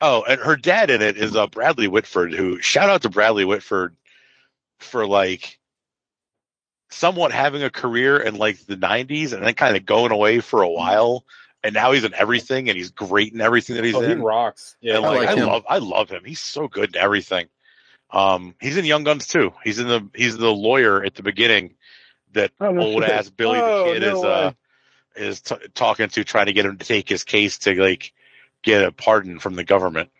oh, 0.00 0.22
and 0.22 0.40
her 0.40 0.56
dad 0.56 0.90
in 0.90 1.02
it 1.02 1.16
is 1.16 1.36
uh 1.36 1.46
Bradley 1.46 1.88
Whitford, 1.88 2.32
who 2.32 2.60
shout 2.60 2.90
out 2.90 3.02
to 3.02 3.08
Bradley 3.08 3.44
Whitford 3.44 3.96
for 4.78 5.06
like 5.06 5.58
somewhat 6.90 7.32
having 7.32 7.62
a 7.62 7.70
career 7.70 8.18
in 8.18 8.36
like 8.36 8.64
the 8.66 8.76
nineties 8.76 9.32
and 9.32 9.44
then 9.44 9.54
kind 9.54 9.76
of 9.76 9.84
going 9.84 10.12
away 10.12 10.40
for 10.40 10.62
a 10.62 10.68
while. 10.68 11.24
And 11.64 11.74
now 11.74 11.92
he's 11.92 12.04
in 12.04 12.14
everything 12.14 12.68
and 12.68 12.76
he's 12.76 12.90
great 12.90 13.32
in 13.32 13.40
everything 13.40 13.76
that 13.76 13.84
he's 13.84 13.94
oh, 13.94 14.00
he 14.00 14.12
in. 14.12 14.22
rocks. 14.22 14.76
Yeah. 14.80 14.98
and 14.98 15.06
I 15.06 15.08
like, 15.08 15.28
like 15.28 15.38
I 15.38 15.42
love 15.42 15.64
I 15.68 15.78
love 15.78 16.10
him. 16.10 16.22
He's 16.24 16.40
so 16.40 16.68
good 16.68 16.94
in 16.94 17.00
everything. 17.00 17.48
Um 18.10 18.54
he's 18.60 18.76
in 18.76 18.84
Young 18.84 19.04
Guns 19.04 19.26
too. 19.26 19.52
He's 19.64 19.78
in 19.78 19.88
the 19.88 20.08
he's 20.14 20.36
the 20.36 20.52
lawyer 20.52 21.02
at 21.04 21.14
the 21.14 21.22
beginning 21.22 21.74
that 22.32 22.52
Oh, 22.60 22.70
no 22.70 22.82
old 22.82 23.02
shit. 23.02 23.10
ass 23.10 23.30
Billy 23.30 23.58
Oh, 23.58 23.84
the 23.86 23.92
kid 23.94 24.02
no 24.02 24.18
is 24.18 24.24
uh 24.24 24.52
is 25.16 25.40
t- 25.40 25.56
talking 25.74 26.08
to 26.08 26.24
trying 26.24 26.46
to 26.46 26.52
get 26.52 26.66
him 26.66 26.76
to 26.76 26.86
take 26.86 27.08
his 27.08 27.24
case 27.24 27.58
to 27.58 27.74
like 27.74 28.12
get 28.66 28.82
a 28.82 28.92
pardon 28.92 29.38
from 29.38 29.54
the 29.54 29.64
government. 29.64 30.10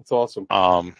It's 0.00 0.12
awesome. 0.12 0.46
Um, 0.50 0.94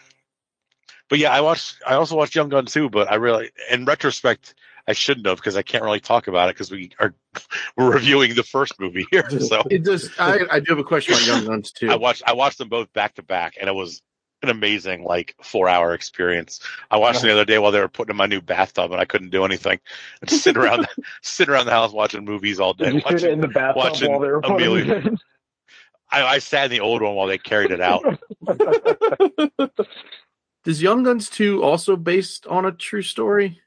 but 1.09 1.19
yeah, 1.19 1.31
I 1.31 1.41
watched. 1.41 1.81
I 1.85 1.95
also 1.95 2.15
watched 2.15 2.35
Young 2.35 2.49
Gun 2.49 2.65
too. 2.65 2.89
But 2.89 3.11
I 3.11 3.15
really, 3.15 3.51
in 3.69 3.85
retrospect, 3.85 4.55
I 4.87 4.93
shouldn't 4.93 5.27
have 5.27 5.37
because 5.37 5.57
I 5.57 5.61
can't 5.61 5.83
really 5.83 5.99
talk 5.99 6.27
about 6.27 6.49
it 6.49 6.55
because 6.55 6.71
we 6.71 6.91
are 6.99 7.13
we're 7.77 7.91
reviewing 7.93 8.33
the 8.33 8.43
first 8.43 8.79
movie 8.79 9.05
here. 9.11 9.29
So 9.39 9.63
It 9.69 9.83
does. 9.83 10.09
I, 10.17 10.39
I 10.49 10.59
do 10.59 10.71
have 10.71 10.79
a 10.79 10.83
question 10.83 11.15
on 11.15 11.25
Young 11.25 11.45
Guns 11.45 11.71
too. 11.71 11.89
I 11.89 11.95
watched. 11.97 12.23
I 12.25 12.33
watched 12.33 12.57
them 12.57 12.69
both 12.69 12.91
back 12.93 13.15
to 13.15 13.23
back, 13.23 13.57
and 13.59 13.67
it 13.67 13.73
was 13.73 14.01
an 14.41 14.49
amazing 14.49 15.03
like 15.03 15.35
four 15.43 15.67
hour 15.67 15.93
experience. 15.93 16.59
I 16.89 16.97
watched 16.97 17.19
it 17.23 17.27
the 17.27 17.33
other 17.33 17.45
day 17.45 17.59
while 17.59 17.71
they 17.71 17.79
were 17.79 17.87
putting 17.89 18.11
in 18.11 18.17
my 18.17 18.25
new 18.25 18.41
bathtub, 18.41 18.91
and 18.91 19.01
I 19.01 19.05
couldn't 19.05 19.29
do 19.31 19.43
anything. 19.45 19.79
I 20.21 20.25
just 20.27 20.43
sit 20.43 20.57
around, 20.57 20.87
sit 21.21 21.49
around 21.49 21.65
the 21.65 21.71
house 21.71 21.91
watching 21.91 22.25
movies 22.25 22.59
all 22.59 22.73
day. 22.73 22.85
Did 22.85 22.93
you 22.95 22.99
sit 23.01 23.11
Watching, 23.11 23.31
in 23.31 23.41
the 23.41 23.47
bathtub 23.47 23.77
watching 23.77 24.11
while 24.11 24.19
they 24.19 24.27
were 24.29 24.41
putting 24.41 24.55
Amelia. 24.67 24.93
it 24.95 25.05
in? 25.05 25.17
I, 26.11 26.23
I 26.25 26.39
sat 26.39 26.65
in 26.65 26.71
the 26.71 26.79
old 26.79 27.01
one 27.01 27.13
while 27.15 27.27
they 27.27 27.37
carried 27.37 27.71
it 27.71 27.81
out. 27.81 28.03
Does 30.63 30.81
Young 30.81 31.03
Guns 31.03 31.29
two 31.29 31.63
also 31.63 31.95
based 31.95 32.47
on 32.47 32.65
a 32.65 32.71
true 32.71 33.03
story? 33.03 33.61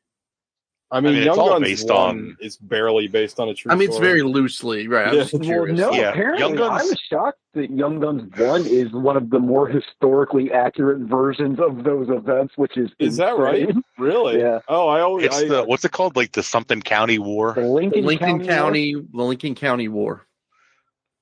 I 0.92 1.00
mean, 1.00 1.14
mean, 1.14 1.22
it's 1.26 1.38
all 1.38 1.48
Guns 1.48 1.64
based 1.64 1.90
on- 1.90 2.36
is 2.40 2.58
barely 2.58 3.08
based 3.08 3.40
on 3.40 3.48
a 3.48 3.54
true. 3.54 3.72
I 3.72 3.74
mean, 3.74 3.88
it's 3.88 3.96
story. 3.96 4.08
very 4.08 4.22
loosely, 4.22 4.88
right? 4.88 5.08
I'm 5.08 5.14
Yeah. 5.14 5.24
Well, 5.32 5.64
Well, 5.64 5.72
no, 5.74 5.90
Yeah, 5.92 6.10
apparently 6.10 6.40
Young 6.40 6.54
Guns- 6.56 6.82
I 6.82 6.84
was 6.84 7.00
shocked 7.08 7.38
that 7.54 7.70
Young 7.70 7.98
Guns 7.98 8.30
1 8.38 8.66
is 8.66 8.92
one 8.92 9.16
of 9.16 9.30
the 9.30 9.38
more 9.38 9.66
historically 9.66 10.52
accurate 10.52 10.98
versions 11.08 11.58
of 11.60 11.82
those 11.82 12.10
events, 12.10 12.52
which 12.56 12.76
is 12.76 12.90
Is 12.98 13.16
that 13.16 13.38
right? 13.38 13.74
really. 13.98 14.38
Yeah. 14.38 14.60
Oh, 14.68 14.86
I 14.86 15.00
always. 15.00 15.26
It's 15.26 15.36
I, 15.38 15.48
the 15.48 15.64
what's 15.64 15.84
it 15.86 15.92
called? 15.92 16.14
Like 16.14 16.32
the 16.32 16.42
something 16.42 16.82
county 16.82 17.18
war. 17.18 17.54
The 17.54 17.62
Lincoln, 17.62 18.04
Lincoln 18.04 18.44
County, 18.44 18.92
County, 18.92 18.94
the 19.14 19.22
Lincoln 19.22 19.54
County 19.54 19.88
War. 19.88 20.26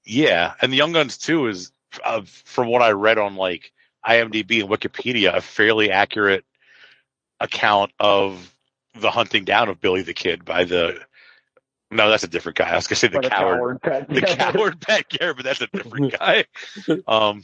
Yeah, 0.05 0.55
and 0.61 0.73
the 0.73 0.77
Young 0.79 0.93
Guns 0.93 1.17
too 1.17 1.47
is, 1.47 1.71
uh, 2.05 2.23
from 2.25 2.69
what 2.69 2.83
I 2.83 2.91
read 2.91 3.19
on 3.19 3.37
like 3.37 3.71
IMDb 4.05 4.63
and 4.63 4.69
Wikipedia, 4.69 5.37
a 5.37 5.41
fairly 5.41 5.91
accurate 5.93 6.45
account 7.39 7.93
of 8.01 8.53
the 8.95 9.11
hunting 9.11 9.45
down 9.45 9.69
of 9.69 9.81
Billy 9.81 10.03
the 10.03 10.15
Kid 10.15 10.45
by 10.45 10.65
the. 10.65 11.01
No, 11.93 12.09
that's 12.09 12.23
a 12.23 12.29
different 12.29 12.57
guy. 12.57 12.69
I 12.71 12.77
was 12.77 12.87
gonna 12.87 12.97
say 12.97 13.09
the 13.09 13.21
coward, 13.21 13.83
Pat 13.83 14.09
the 14.09 14.21
coward 14.21 14.81
Pat 14.81 15.09
Garrett, 15.09 15.37
but 15.37 15.45
that's 15.45 15.61
a 15.61 15.67
different 15.67 16.13
guy. 16.19 16.45
Um, 17.09 17.43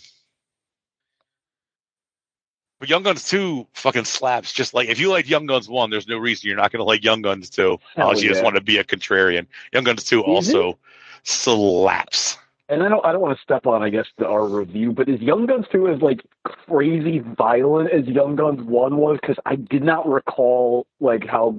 But 2.78 2.88
Young 2.90 3.02
Guns 3.02 3.28
2 3.28 3.66
fucking 3.72 4.04
slaps. 4.04 4.52
Just 4.52 4.74
like 4.74 4.88
if 4.88 5.00
you 5.00 5.10
like 5.10 5.28
Young 5.28 5.46
Guns 5.46 5.68
1, 5.68 5.90
there's 5.90 6.06
no 6.06 6.18
reason 6.18 6.46
you're 6.48 6.56
not 6.56 6.70
going 6.70 6.80
to 6.80 6.84
like 6.84 7.02
Young 7.02 7.22
Guns 7.22 7.48
2 7.50 7.62
Hell 7.62 7.80
unless 8.08 8.22
you 8.22 8.28
just 8.28 8.44
want 8.44 8.54
to 8.56 8.60
be 8.62 8.78
a 8.78 8.84
contrarian. 8.84 9.46
Young 9.72 9.84
Guns 9.84 10.04
2 10.04 10.22
also 10.22 10.78
slaps. 11.22 12.38
And 12.68 12.82
I 12.82 12.88
don't, 12.88 13.04
I 13.06 13.12
don't 13.12 13.20
want 13.20 13.38
to 13.38 13.42
step 13.42 13.66
on, 13.66 13.82
I 13.82 13.90
guess, 13.90 14.06
the, 14.18 14.26
our 14.26 14.44
review, 14.44 14.90
but 14.92 15.08
is 15.08 15.20
Young 15.20 15.46
Guns 15.46 15.66
2 15.70 15.88
as 15.88 16.00
like 16.02 16.20
crazy 16.44 17.20
violent 17.20 17.92
as 17.92 18.06
Young 18.06 18.34
Guns 18.34 18.60
1 18.60 18.96
was? 18.96 19.18
Because 19.20 19.36
I 19.46 19.54
did 19.54 19.84
not 19.84 20.08
recall 20.08 20.86
like 20.98 21.24
how 21.26 21.54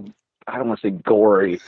I 0.48 0.58
don't 0.58 0.68
want 0.68 0.82
to 0.82 0.88
say 0.88 0.92
gory, 0.92 1.62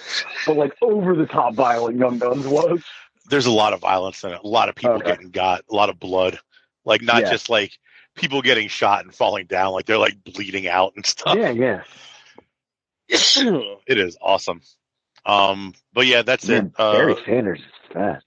but 0.46 0.58
like 0.58 0.74
over 0.82 1.16
the 1.16 1.26
top 1.26 1.54
violent 1.56 1.98
Young 1.98 2.18
Guns 2.20 2.46
was. 2.48 2.82
There's 3.30 3.46
a 3.46 3.52
lot 3.52 3.72
of 3.74 3.80
violence 3.80 4.24
in 4.24 4.32
it. 4.32 4.42
A 4.44 4.48
lot 4.48 4.68
of 4.70 4.76
people 4.76 4.96
Okay. 4.98 5.12
getting 5.12 5.30
got. 5.32 5.64
A 5.72 5.76
lot 5.76 5.90
of 5.90 6.00
blood. 6.00 6.40
Like 6.84 7.02
not 7.02 7.22
Yeah. 7.22 7.30
just 7.32 7.50
like 7.50 7.78
people 8.16 8.42
getting 8.42 8.68
shot 8.68 9.06
and 9.06 9.14
falling 9.16 9.46
down. 9.46 9.72
Like 9.72 9.86
they're 9.86 9.98
like 9.98 10.22
bleeding 10.24 10.68
out 10.68 10.94
and 10.98 11.06
stuff. 11.06 11.38
Yeah, 11.38 11.52
yeah. 11.52 11.84
it 13.08 13.98
is 13.98 14.18
awesome. 14.22 14.62
Um, 15.26 15.74
but 15.94 16.08
yeah, 16.08 16.24
that's 16.24 16.48
it. 16.50 16.66
Uh, 16.78 16.92
Barry 16.94 17.16
Sanders 17.26 17.60
is 17.60 17.94
fast. 17.94 18.26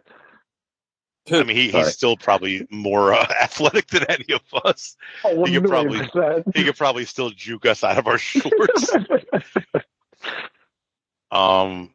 I 1.30 1.42
mean, 1.44 1.56
he, 1.56 1.70
he's 1.70 1.92
still 1.92 2.16
probably 2.16 2.66
more 2.70 3.14
uh, 3.14 3.26
athletic 3.42 3.86
than 3.88 4.04
any 4.08 4.26
of 4.34 4.42
us. 4.64 4.96
Oh, 5.24 5.46
You 5.46 5.60
could 5.60 5.70
probably- 5.70 5.98
1,000,000%. 6.00 6.56
He 6.56 6.64
could 6.64 6.76
probably 6.76 7.04
still 7.04 7.30
juke 7.30 7.64
us 7.66 7.84
out 7.84 7.98
of 7.98 8.06
our 8.08 8.18
shorts. 8.18 8.92
um, 11.30 11.90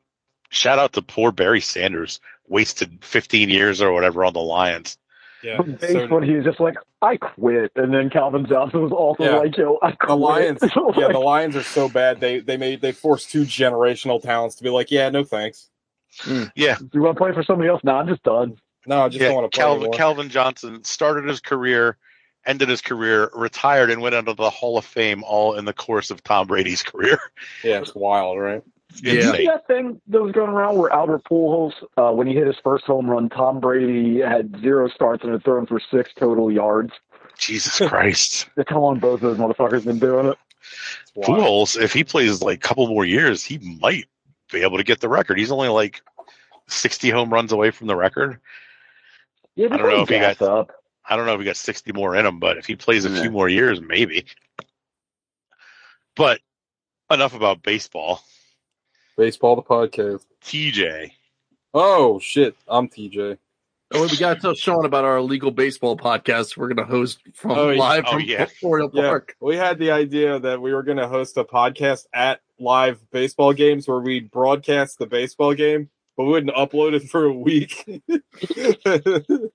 shout 0.49 0.79
out 0.79 0.93
to 0.93 1.01
poor 1.01 1.31
Barry 1.31 1.61
Sanders, 1.61 2.19
wasted 2.47 3.03
15 3.03 3.49
years 3.49 3.81
or 3.81 3.91
whatever 3.91 4.25
on 4.25 4.33
the 4.33 4.39
Lions. 4.39 4.97
Yeah. 5.43 5.59
So 5.81 6.07
when 6.07 6.23
he 6.23 6.33
was 6.35 6.45
just 6.45 6.59
like, 6.59 6.75
I 7.01 7.17
quit, 7.17 7.71
and 7.75 7.93
then 7.93 8.09
Calvin 8.09 8.47
Johnson 8.47 8.81
was 8.81 8.91
also 8.91 9.23
Yeah. 9.23 9.37
like, 9.37 9.55
Yo, 9.55 9.77
I 9.83 9.91
quit. 9.91 9.99
the 10.07 10.15
Lions, 10.15 10.59
yeah, 10.63 10.81
Like, 10.83 11.11
the 11.13 11.19
Lions 11.19 11.55
are 11.55 11.63
so 11.63 11.87
bad. 11.89 12.19
They 12.19 12.39
they 12.39 12.57
made 12.57 12.81
they 12.81 12.91
forced 12.91 13.29
two 13.29 13.43
generational 13.43 14.19
talents 14.21 14.55
to 14.55 14.63
be 14.63 14.71
like, 14.71 14.89
yeah, 14.89 15.09
no 15.09 15.23
thanks. 15.23 15.69
Yeah, 16.55 16.77
Do 16.79 16.89
you 16.95 17.01
want 17.03 17.17
to 17.17 17.23
play 17.23 17.33
for 17.33 17.43
somebody 17.43 17.69
else? 17.69 17.83
Nah, 17.83 17.99
I'm 17.99 18.07
just 18.07 18.23
done. 18.23 18.57
No, 18.87 19.01
I 19.01 19.09
just 19.09 19.21
yeah. 19.21 19.27
don't 19.27 19.35
want 19.35 19.51
to 19.51 19.55
play 19.55 19.63
Calvin, 19.63 19.81
anymore. 19.83 19.97
Calvin 19.97 20.29
Johnson 20.29 20.83
started 20.83 21.25
his 21.25 21.41
career, 21.41 21.97
ended 22.45 22.69
his 22.69 22.81
career, 22.81 23.29
retired, 23.35 23.91
and 23.91 24.01
went 24.01 24.15
into 24.15 24.33
the 24.33 24.49
Hall 24.49 24.77
of 24.77 24.85
Fame 24.85 25.23
all 25.25 25.53
in 25.53 25.65
the 25.65 25.73
course 25.73 26.09
of 26.09 26.23
Tom 26.23 26.47
Brady's 26.47 26.81
career. 26.83 27.19
yeah, 27.63 27.79
it's 27.79 27.93
wild, 27.93 28.39
right? 28.39 28.63
It's 28.89 29.03
Yeah. 29.03 29.13
Did 29.13 29.23
you 29.23 29.35
see 29.35 29.45
that 29.47 29.67
thing 29.67 30.01
that 30.07 30.21
was 30.21 30.31
going 30.31 30.49
around 30.49 30.77
where 30.77 30.91
Albert 30.91 31.25
Pujols, 31.25 31.73
uh, 31.97 32.11
when 32.13 32.27
he 32.27 32.33
hit 32.33 32.47
his 32.47 32.55
first 32.63 32.85
home 32.85 33.09
run, 33.11 33.27
Tom 33.29 33.59
Brady 33.59 34.21
had 34.21 34.57
zero 34.61 34.87
starts 34.87 35.23
and 35.23 35.33
had 35.33 35.43
thrown 35.43 35.65
for 35.65 35.79
six 35.79 36.11
total 36.17 36.49
yards. 36.49 36.93
Jesus 37.37 37.77
Christ. 37.89 38.47
That's 38.55 38.69
how 38.69 38.79
long 38.79 38.99
both 38.99 39.21
of 39.21 39.21
those 39.21 39.37
motherfuckers 39.37 39.83
been 39.83 39.99
doing 39.99 40.27
it. 40.27 40.37
It's. 41.15 41.27
Pujols, 41.27 41.79
if 41.79 41.91
he 41.91 42.03
plays 42.03 42.41
like 42.41 42.57
a 42.57 42.67
couple 42.67 42.87
more 42.87 43.05
years, 43.05 43.43
he 43.43 43.57
might 43.57 44.05
be 44.51 44.61
able 44.61 44.77
to 44.77 44.83
get 44.83 45.01
the 45.01 45.09
record. 45.09 45.37
He's 45.37 45.51
only 45.51 45.67
like 45.67 46.01
60 46.67 47.09
home 47.09 47.31
runs 47.31 47.51
away 47.51 47.71
from 47.71 47.87
the 47.87 47.95
record. 47.95 48.39
Yeah, 49.57 49.67
I 49.71 49.77
don't 49.77 49.89
know 49.89 50.01
if 50.03 50.09
he 50.09 50.19
got- 50.19 50.41
up. 50.41 50.71
I 51.09 51.15
don't 51.15 51.25
know 51.25 51.33
if 51.33 51.39
he 51.39 51.45
got 51.45 51.55
60 51.57 51.91
more 51.93 52.15
in 52.15 52.25
him, 52.25 52.39
but 52.39 52.57
if 52.57 52.65
he 52.67 52.75
plays 52.75 53.05
a 53.05 53.09
Yeah. 53.09 53.21
few 53.21 53.31
more 53.31 53.49
years, 53.49 53.81
maybe. 53.81 54.25
But 56.15 56.41
enough 57.11 57.33
about 57.35 57.63
baseball. 57.63 58.21
Baseball 59.17 59.55
the 59.55 59.61
podcast. 59.63 60.25
TJ. 60.43 61.11
Oh 61.73 62.19
shit, 62.19 62.55
I'm 62.67 62.87
TJ. 62.87 63.37
Oh, 63.93 64.01
we 64.05 64.17
got 64.17 64.35
to 64.35 64.39
tell 64.41 64.53
Sean 64.53 64.83
about 64.85 65.05
our 65.05 65.17
illegal 65.17 65.49
baseball 65.49 65.95
podcast 65.95 66.57
we're 66.57 66.67
going 66.67 66.85
to 66.85 66.91
host 66.91 67.19
from 67.33 67.51
Oh, 67.51 67.69
live 67.69 68.03
Oh, 68.07 68.11
from 68.13 68.21
yeah. 68.21 68.47
Memorial 68.61 68.89
Yeah, 68.93 69.07
Park. 69.07 69.35
we 69.39 69.55
had 69.55 69.79
the 69.79 69.91
idea 69.91 70.39
that 70.39 70.61
we 70.61 70.73
were 70.73 70.83
going 70.83 70.97
to 70.97 71.07
host 71.07 71.37
a 71.37 71.45
podcast 71.45 72.05
at 72.13 72.41
live 72.59 72.99
baseball 73.11 73.53
games 73.53 73.87
where 73.87 73.99
we'd 73.99 74.29
broadcast 74.29 74.99
the 74.99 75.05
baseball 75.07 75.53
game, 75.53 75.89
but 76.17 76.23
we 76.23 76.31
wouldn't 76.31 76.55
upload 76.55 76.93
it 76.93 77.07
for 77.09 77.25
a 77.25 77.31
week. 77.31 77.85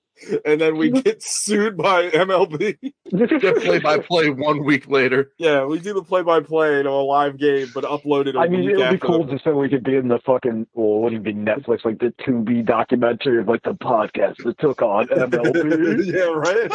and 0.45 0.61
then 0.61 0.77
we 0.77 0.89
get 0.89 1.21
sued 1.21 1.75
by 1.75 2.09
MLB. 2.09 2.77
Get 3.17 3.61
play 3.61 3.79
by 3.79 3.99
play 3.99 4.29
one 4.29 4.63
week 4.63 4.87
later. 4.87 5.33
Yeah, 5.37 5.65
we 5.65 5.79
do 5.79 5.93
the 5.93 6.03
play 6.03 6.21
by 6.23 6.39
play 6.39 6.79
in 6.79 6.85
a 6.85 6.91
live 6.91 7.37
game, 7.37 7.67
but 7.73 7.83
upload 7.83 8.27
it 8.27 8.35
a 8.35 8.39
I 8.39 8.47
mean, 8.47 8.61
week 8.61 8.69
it 8.71 8.77
would 8.77 8.91
be 8.91 8.97
cool 8.97 9.25
just 9.25 9.43
so 9.43 9.57
we 9.57 9.67
could 9.67 9.83
be 9.83 9.97
in 9.97 10.07
the 10.07 10.19
fucking, 10.25 10.67
well, 10.73 10.97
it 10.97 11.01
wouldn't 11.01 11.23
be 11.23 11.33
Netflix, 11.33 11.83
like 11.83 11.99
the 11.99 12.13
2B 12.25 12.65
documentary 12.65 13.39
of 13.39 13.49
like 13.49 13.63
the 13.63 13.73
podcast 13.73 14.37
that 14.45 14.57
took 14.59 14.81
on 14.81 15.07
MLB. 15.07 16.05
yeah, 16.13 16.31
right. 16.31 16.71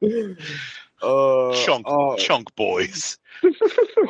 uh, 1.02 1.52
Chunk, 1.64 1.86
uh, 1.88 2.16
chunk 2.16 2.54
boys. 2.56 3.18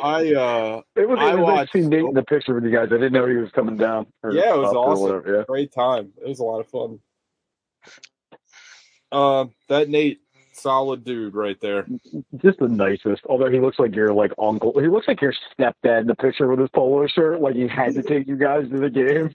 I 0.03 0.33
uh, 0.33 0.81
It 0.95 1.07
was, 1.09 1.17
I 1.19 1.31
it 1.31 1.35
was 1.35 1.43
watched- 1.43 1.71
to 1.73 1.81
see 1.83 1.87
Nate 1.87 1.99
in 1.99 2.13
the 2.13 2.23
picture 2.23 2.53
with 2.55 2.63
you 2.63 2.71
guys. 2.71 2.87
I 2.91 2.95
didn't 2.95 3.13
know 3.13 3.27
he 3.27 3.35
was 3.35 3.51
coming 3.51 3.77
down. 3.77 4.07
or 4.23 4.31
Yeah, 4.31 4.53
it 4.53 4.57
was 4.57 4.73
awesome. 4.73 5.03
whatever, 5.03 5.45
great 5.47 5.71
time. 5.73 6.13
It 6.21 6.27
was 6.27 6.39
a 6.39 6.43
lot 6.43 6.59
of 6.61 6.67
fun. 6.69 6.99
Uh, 9.11 9.45
that 9.69 9.89
Nate, 9.89 10.19
solid 10.53 11.03
dude 11.05 11.35
right 11.35 11.57
there. 11.61 11.85
Just 12.37 12.59
the 12.59 12.67
nicest. 12.67 13.21
Although 13.29 13.49
he 13.51 13.59
looks 13.59 13.79
like 13.79 13.95
your 13.95 14.13
like 14.13 14.31
uncle. 14.41 14.77
He 14.79 14.87
looks 14.87 15.07
like 15.07 15.21
your 15.21 15.33
stepdad 15.57 16.01
in 16.01 16.07
the 16.07 16.15
picture 16.15 16.47
with 16.47 16.59
his 16.59 16.69
polo 16.69 17.05
shirt. 17.07 17.39
Like 17.41 17.55
he 17.55 17.67
had 17.67 17.93
to 17.95 18.03
take 18.03 18.27
you 18.27 18.35
guys 18.37 18.67
to 18.69 18.77
the 18.77 18.89
game. 18.89 19.33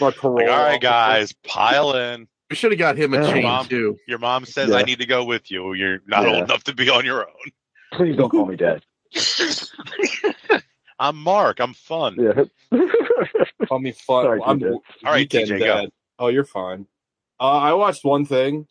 My 0.00 0.10
parole. 0.12 0.36
Like, 0.36 0.48
all 0.48 0.56
right, 0.58 0.74
officer. 0.74 0.78
guys, 0.80 1.34
pile 1.46 1.94
in. 1.96 2.26
We 2.52 2.56
should 2.56 2.70
have 2.70 2.78
got 2.78 2.98
him 2.98 3.14
a 3.14 3.16
Oh, 3.16 3.32
chain 3.32 3.44
Mom. 3.44 3.66
too. 3.66 3.96
Your 4.06 4.18
mom 4.18 4.44
says 4.44 4.68
Yeah. 4.68 4.76
I 4.76 4.82
need 4.82 4.98
to 4.98 5.06
go 5.06 5.24
with 5.24 5.50
you. 5.50 5.72
You're 5.72 6.00
not 6.06 6.24
Yeah. 6.24 6.34
old 6.34 6.44
enough 6.44 6.62
to 6.64 6.74
be 6.74 6.90
on 6.90 7.02
your 7.02 7.26
own. 7.26 7.50
Please 7.94 8.14
don't 8.14 8.28
call 8.28 8.44
me 8.44 8.56
dad. 8.56 8.84
I'm 11.00 11.16
Mark. 11.16 11.60
I'm 11.60 11.72
fun. 11.72 12.16
Yeah. 12.18 12.44
Call 13.68 13.78
me 13.78 13.92
fun. 13.92 14.24
Sorry, 14.26 14.40
I'm 14.44 14.62
All 14.64 14.82
right, 15.02 15.20
weekend 15.20 15.48
TJ, 15.48 15.58
go. 15.60 15.86
Oh, 16.18 16.28
you're 16.28 16.44
fine. 16.44 16.84
Uh, 17.40 17.44
I 17.56 17.72
watched 17.72 18.04
one 18.04 18.26
thing, 18.26 18.66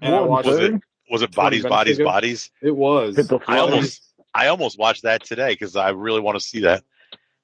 and 0.00 0.14
I 0.14 0.20
watched 0.20 0.46
Was 0.46 0.58
it- 0.60 0.74
Was 1.10 1.22
it 1.22 1.32
bodies, 1.34 1.64
bodies, 1.64 1.98
ago? 1.98 2.04
bodies? 2.04 2.50
It 2.62 2.76
was. 2.76 3.18
I 3.48 3.58
almost, 3.58 4.02
I 4.34 4.46
almost 4.46 4.78
watched 4.78 5.02
that 5.02 5.24
today 5.24 5.48
because 5.50 5.74
I 5.74 5.88
really 5.90 6.20
want 6.20 6.38
to 6.38 6.46
see 6.46 6.60
that. 6.60 6.84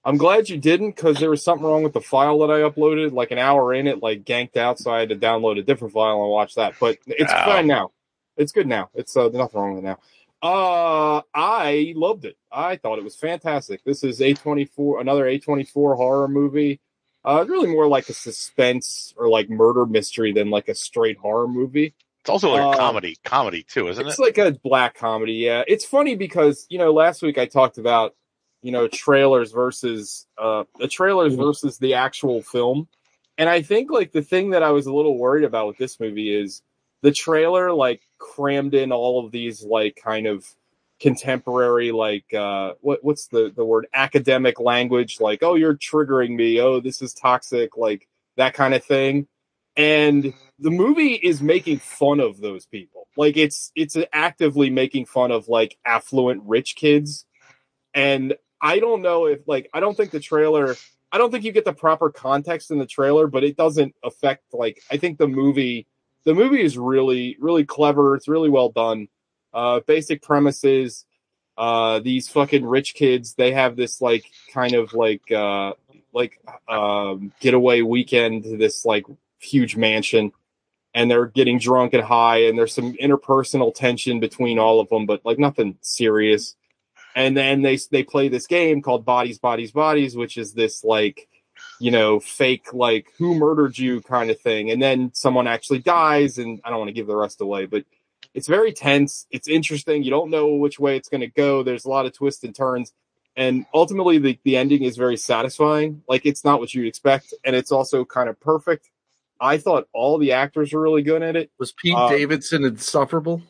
I'm 0.04 0.16
glad 0.16 0.48
you 0.48 0.58
didn't 0.58 0.96
because 0.96 1.18
there 1.18 1.30
was 1.30 1.44
something 1.44 1.66
wrong 1.66 1.82
with 1.84 1.92
the 1.92 2.00
file 2.00 2.40
that 2.40 2.50
I 2.50 2.60
uploaded. 2.60 3.12
Like 3.12 3.30
an 3.30 3.38
hour 3.38 3.72
in, 3.72 3.86
it 3.86 4.02
like 4.02 4.24
ganked 4.24 4.56
out, 4.56 4.78
so 4.78 4.90
I 4.90 5.00
had 5.00 5.10
to 5.10 5.16
download 5.16 5.58
a 5.58 5.62
different 5.62 5.94
file 5.94 6.20
and 6.22 6.30
watch 6.30 6.56
that. 6.56 6.74
But 6.80 6.98
it's 7.06 7.32
fine 7.32 7.66
now. 7.66 7.92
It's 8.36 8.50
good 8.52 8.66
now. 8.66 8.90
It's 8.94 9.16
uh, 9.16 9.28
nothing 9.28 9.60
wrong 9.60 9.74
with 9.76 9.84
it 9.84 9.86
now. 9.86 9.98
Uh, 10.42 11.22
I 11.32 11.92
loved 11.94 12.24
it. 12.24 12.36
I 12.50 12.76
thought 12.76 12.98
it 12.98 13.04
was 13.04 13.14
fantastic. 13.14 13.84
This 13.84 14.02
is 14.02 14.18
A24, 14.18 15.00
another 15.00 15.24
A24 15.26 15.96
horror 15.96 16.26
movie. 16.26 16.80
Uh, 17.24 17.44
really 17.48 17.68
more 17.70 17.86
like 17.86 18.08
a 18.08 18.12
suspense 18.12 19.14
or 19.16 19.28
like 19.28 19.48
murder 19.48 19.86
mystery 19.86 20.32
than 20.32 20.50
like 20.50 20.68
a 20.68 20.74
straight 20.74 21.18
horror 21.18 21.46
movie. 21.46 21.94
It's 22.22 22.30
also 22.30 22.50
like 22.50 22.60
Uh, 22.62 22.70
a 22.70 22.76
comedy, 22.76 23.16
comedy 23.24 23.62
too, 23.62 23.86
isn't 23.86 24.04
it's 24.04 24.18
it? 24.18 24.22
It's 24.26 24.36
like 24.36 24.38
a 24.38 24.58
black 24.58 24.94
comedy. 24.96 25.34
Yeah, 25.34 25.62
it's 25.68 25.84
funny 25.84 26.16
because 26.16 26.66
you 26.68 26.78
know 26.78 26.92
last 26.92 27.22
week 27.22 27.38
I 27.38 27.46
talked 27.46 27.78
about 27.78 28.16
you 28.62 28.72
know 28.72 28.88
trailers 28.88 29.52
versus 29.52 30.26
uh 30.38 30.64
the 30.78 30.88
trailers 30.88 31.34
versus 31.34 31.78
the 31.78 31.94
actual 31.94 32.42
film, 32.42 32.88
and 33.38 33.48
I 33.48 33.62
think 33.62 33.90
like 33.90 34.12
the 34.12 34.22
thing 34.22 34.50
that 34.50 34.62
I 34.62 34.70
was 34.70 34.86
a 34.86 34.94
little 34.94 35.18
worried 35.18 35.44
about 35.44 35.66
with 35.66 35.78
this 35.78 35.98
movie 36.00 36.34
is 36.34 36.62
the 37.02 37.12
trailer 37.12 37.72
like 37.72 38.02
crammed 38.18 38.74
in 38.74 38.92
all 38.92 39.24
of 39.24 39.32
these 39.32 39.62
like 39.64 39.98
kind 40.02 40.26
of 40.26 40.46
contemporary 41.00 41.90
like 41.90 42.32
uh 42.32 42.74
what 42.80 43.02
what's 43.02 43.26
the 43.26 43.52
the 43.54 43.64
word? 43.64 43.88
Academic 43.92 44.60
language 44.60 45.20
like 45.20 45.42
oh 45.42 45.56
you're 45.56 45.76
triggering 45.76 46.36
me. 46.36 46.60
Oh 46.60 46.80
this 46.80 47.02
is 47.02 47.12
toxic 47.12 47.76
like 47.76 48.08
that 48.36 48.54
kind 48.54 48.74
of 48.74 48.84
thing. 48.84 49.26
And 49.76 50.32
the 50.58 50.70
movie 50.70 51.14
is 51.14 51.42
making 51.42 51.78
fun 51.78 52.20
of 52.20 52.40
those 52.40 52.66
people. 52.66 53.08
Like 53.16 53.36
it's 53.36 53.72
it's 53.74 53.96
actively 54.12 54.70
making 54.70 55.06
fun 55.06 55.32
of 55.32 55.48
like 55.48 55.76
affluent 55.84 56.42
rich 56.44 56.76
kids. 56.76 57.26
And 57.94 58.34
i 58.62 58.78
don't 58.78 59.02
know 59.02 59.26
if 59.26 59.46
like 59.46 59.68
i 59.74 59.80
don't 59.80 59.96
think 59.96 60.10
the 60.10 60.20
trailer 60.20 60.76
i 61.10 61.18
don't 61.18 61.30
think 61.30 61.44
you 61.44 61.52
get 61.52 61.64
the 61.64 61.72
proper 61.72 62.10
context 62.10 62.70
in 62.70 62.78
the 62.78 62.86
trailer 62.86 63.26
but 63.26 63.44
it 63.44 63.56
doesn't 63.56 63.94
affect 64.02 64.42
like 64.54 64.82
i 64.90 64.96
think 64.96 65.18
the 65.18 65.28
movie 65.28 65.86
the 66.24 66.34
movie 66.34 66.62
is 66.62 66.78
really 66.78 67.36
really 67.40 67.64
clever. 67.64 68.14
It's 68.14 68.28
really 68.28 68.50
well 68.50 68.68
done. 68.70 69.08
Uh 69.52 69.80
basic 69.80 70.22
premises 70.22 71.04
uh 71.58 71.98
these 71.98 72.28
fucking 72.28 72.64
rich 72.64 72.94
kids 72.94 73.34
they 73.34 73.52
have 73.52 73.76
this 73.76 74.00
like 74.00 74.24
kind 74.54 74.72
of 74.72 74.94
like 74.94 75.30
uh 75.30 75.74
like 76.14 76.40
um 76.66 77.32
getaway 77.40 77.82
weekend 77.82 78.44
to 78.44 78.56
this 78.56 78.84
like 78.84 79.04
huge 79.38 79.76
mansion. 79.76 80.32
And 80.94 81.10
they're 81.10 81.26
getting 81.26 81.58
drunk 81.58 81.94
and 81.94 82.02
high 82.02 82.44
and 82.44 82.58
there's 82.58 82.74
some 82.74 82.92
interpersonal 82.94 83.74
tension 83.74 84.20
between 84.20 84.58
all 84.58 84.78
of 84.78 84.88
them 84.90 85.06
but 85.06 85.24
like 85.24 85.38
nothing 85.38 85.78
serious 85.80 86.54
and 87.14 87.36
then 87.36 87.62
they 87.62 87.78
they 87.90 88.02
play 88.02 88.28
this 88.28 88.46
game 88.46 88.82
called 88.82 89.04
bodies 89.04 89.38
bodies 89.38 89.72
bodies 89.72 90.16
which 90.16 90.36
is 90.36 90.54
this 90.54 90.84
like 90.84 91.28
you 91.78 91.90
know 91.90 92.20
fake 92.20 92.72
like 92.72 93.08
who 93.18 93.34
murdered 93.34 93.76
you 93.78 94.00
kind 94.02 94.30
of 94.30 94.40
thing 94.40 94.70
and 94.70 94.82
then 94.82 95.10
someone 95.14 95.46
actually 95.46 95.78
dies 95.78 96.38
and 96.38 96.60
i 96.64 96.70
don't 96.70 96.78
want 96.78 96.88
to 96.88 96.94
give 96.94 97.06
the 97.06 97.16
rest 97.16 97.40
away 97.40 97.66
but 97.66 97.84
it's 98.34 98.48
very 98.48 98.72
tense. 98.72 99.26
It's 99.30 99.48
interesting. 99.48 100.02
You 100.02 100.10
don't 100.10 100.30
know 100.30 100.54
which 100.54 100.78
way 100.78 100.96
it's 100.96 101.08
going 101.08 101.20
to 101.20 101.26
go. 101.26 101.62
There's 101.62 101.84
a 101.84 101.88
lot 101.88 102.06
of 102.06 102.14
twists 102.14 102.42
and 102.44 102.54
turns, 102.54 102.92
and 103.36 103.66
ultimately 103.74 104.18
the 104.18 104.38
the 104.44 104.56
ending 104.56 104.82
is 104.82 104.96
very 104.96 105.16
satisfying. 105.16 106.02
Like 106.08 106.24
it's 106.24 106.44
not 106.44 106.60
what 106.60 106.72
you'd 106.72 106.86
expect, 106.86 107.34
and 107.44 107.54
it's 107.54 107.72
also 107.72 108.04
kind 108.04 108.28
of 108.28 108.40
perfect. 108.40 108.90
I 109.40 109.58
thought 109.58 109.88
all 109.92 110.18
the 110.18 110.32
actors 110.32 110.72
were 110.72 110.80
really 110.80 111.02
good 111.02 111.22
at 111.22 111.36
it. 111.36 111.50
Was 111.58 111.72
Pete 111.72 111.94
Uh, 111.94 112.08
Davidson 112.08 112.64
insufferable? 112.64 113.42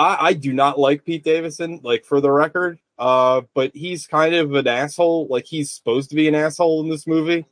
I, 0.00 0.28
I 0.28 0.32
do 0.32 0.54
not 0.54 0.78
like 0.78 1.04
Pete 1.04 1.22
Davidson, 1.22 1.80
like 1.82 2.06
for 2.06 2.22
the 2.22 2.30
record. 2.30 2.78
Uh, 2.98 3.42
but 3.54 3.70
he's 3.74 4.06
kind 4.06 4.34
of 4.34 4.54
an 4.54 4.66
asshole. 4.66 5.26
Like 5.28 5.44
he's 5.44 5.70
supposed 5.70 6.08
to 6.10 6.16
be 6.16 6.26
an 6.26 6.34
asshole 6.34 6.82
in 6.82 6.88
this 6.88 7.06
movie, 7.06 7.44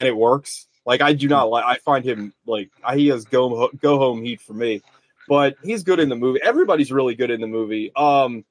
and 0.00 0.08
it 0.08 0.16
works. 0.16 0.68
Like 0.84 1.00
I 1.00 1.14
do 1.14 1.26
not 1.26 1.48
like. 1.48 1.64
I 1.64 1.78
find 1.78 2.04
him 2.04 2.34
like 2.46 2.70
he 2.94 3.08
has 3.08 3.24
go 3.24 3.70
go 3.80 3.98
home 3.98 4.22
heat 4.22 4.42
for 4.42 4.52
me. 4.52 4.82
But 5.26 5.56
he's 5.64 5.82
good 5.82 5.98
in 5.98 6.08
the 6.08 6.16
movie. 6.16 6.40
Everybody's 6.42 6.92
really 6.92 7.14
good 7.14 7.30
in 7.30 7.40
the 7.40 7.48
movie. 7.48 7.90
Um, 7.96 8.44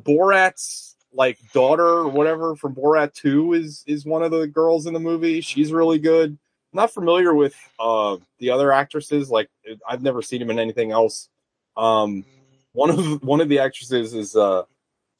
Borat's 0.00 0.94
like 1.12 1.38
daughter 1.52 1.86
or 1.86 2.08
whatever 2.08 2.54
from 2.54 2.74
Borat 2.74 3.14
Two 3.14 3.54
is 3.54 3.82
is 3.86 4.04
one 4.04 4.22
of 4.22 4.30
the 4.30 4.46
girls 4.46 4.86
in 4.86 4.92
the 4.92 5.00
movie. 5.00 5.40
She's 5.40 5.72
really 5.72 5.98
good. 5.98 6.30
I'm 6.72 6.76
not 6.76 6.92
familiar 6.92 7.34
with 7.34 7.54
uh 7.78 8.18
the 8.38 8.50
other 8.50 8.72
actresses. 8.72 9.30
Like 9.30 9.48
I've 9.88 10.02
never 10.02 10.20
seen 10.20 10.42
him 10.42 10.50
in 10.50 10.58
anything 10.58 10.92
else. 10.92 11.28
Um, 11.76 12.24
one 12.72 12.90
of 12.90 13.22
one 13.22 13.40
of 13.40 13.48
the 13.48 13.58
actresses 13.58 14.14
is 14.14 14.36
uh 14.36 14.62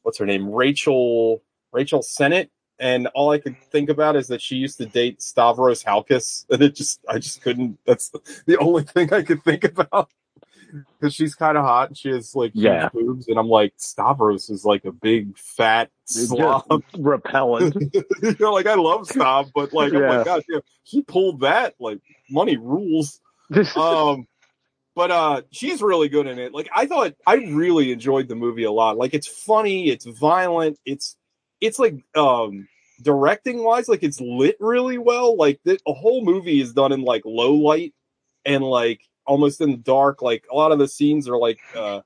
what's 0.03 0.19
her 0.19 0.27
name? 0.27 0.51
Rachel 0.51 1.43
rachel 1.73 2.01
sennott. 2.01 2.49
And 2.79 3.09
all 3.09 3.31
i 3.31 3.39
could 3.39 3.57
think 3.71 3.89
about 3.91 4.17
is 4.17 4.29
that 4.29 4.41
she 4.41 4.57
used 4.57 4.79
to 4.79 4.87
date 4.87 5.21
stavros 5.23 5.83
halkias. 5.85 6.47
And 6.51 6.63
it 6.63 6.75
just 6.75 7.01
i 7.09 7.19
just 7.19 7.43
couldn't 7.43 7.79
that's 7.87 8.11
the 8.47 8.57
only 8.59 8.83
thing 8.85 9.13
i 9.13 9.23
could 9.23 9.43
think 9.45 9.65
about. 9.65 10.11
Because 11.01 11.13
she's 11.15 11.35
kind 11.35 11.59
of 11.59 11.65
hot 11.65 11.89
and 11.89 11.99
she 11.99 12.11
has 12.11 12.33
like 12.37 12.53
huge 12.53 12.63
Yeah. 12.65 12.89
boobs. 12.93 13.27
And 13.27 13.39
i'm 13.41 13.49
like 13.49 13.73
stavros 13.77 14.49
is 14.51 14.65
like 14.65 14.85
a 14.85 14.93
big 14.93 15.37
fat 15.37 15.91
slob. 16.05 16.65
repellent. 16.99 17.75
you 18.23 18.37
know 18.39 18.53
like 18.53 18.67
i 18.67 18.75
love 18.75 19.09
stav 19.09 19.51
but 19.53 19.73
like 19.73 19.93
Yeah. 19.93 20.09
like 20.11 20.25
god 20.27 20.43
damn 20.49 20.61
he 20.85 21.03
pulled 21.03 21.41
that 21.41 21.75
like 21.81 21.99
money 22.31 22.57
rules. 22.57 23.21
Um 23.75 24.29
but 25.01 25.11
uh 25.11 25.41
she's 25.51 25.81
really 25.81 26.11
good 26.11 26.27
in 26.27 26.39
it. 26.39 26.53
Like 26.53 26.69
i 26.77 26.85
thought 26.85 27.15
i 27.27 27.37
really 27.37 27.91
enjoyed 27.91 28.29
the 28.29 28.35
movie 28.35 28.65
a 28.65 28.71
lot. 28.71 28.99
Like 28.99 29.15
it's 29.15 29.27
funny 29.27 29.89
it's 29.89 30.05
violent 30.05 30.79
it's 30.85 31.17
it's 31.63 31.79
like 31.79 32.05
um 32.15 32.69
directing 33.01 33.65
wise 33.65 33.89
like 33.89 34.03
it's 34.03 34.21
lit 34.21 34.59
really 34.61 34.99
well. 34.99 35.39
Like 35.39 35.59
the 35.65 35.79
a 35.89 35.95
whole 35.95 36.23
movie 36.23 36.61
is 36.61 36.75
done 36.75 36.93
in 36.93 37.01
like 37.01 37.23
low 37.25 37.55
light 37.55 37.95
and 38.45 38.63
like 38.63 39.01
almost 39.25 39.63
in 39.63 39.71
the 39.71 39.79
dark. 39.79 40.21
Like 40.21 40.45
a 40.53 40.55
lot 40.55 40.71
of 40.71 40.79
the 40.79 40.87
scenes 40.87 41.31
are 41.31 41.39
like 41.39 41.61
uh 41.75 42.03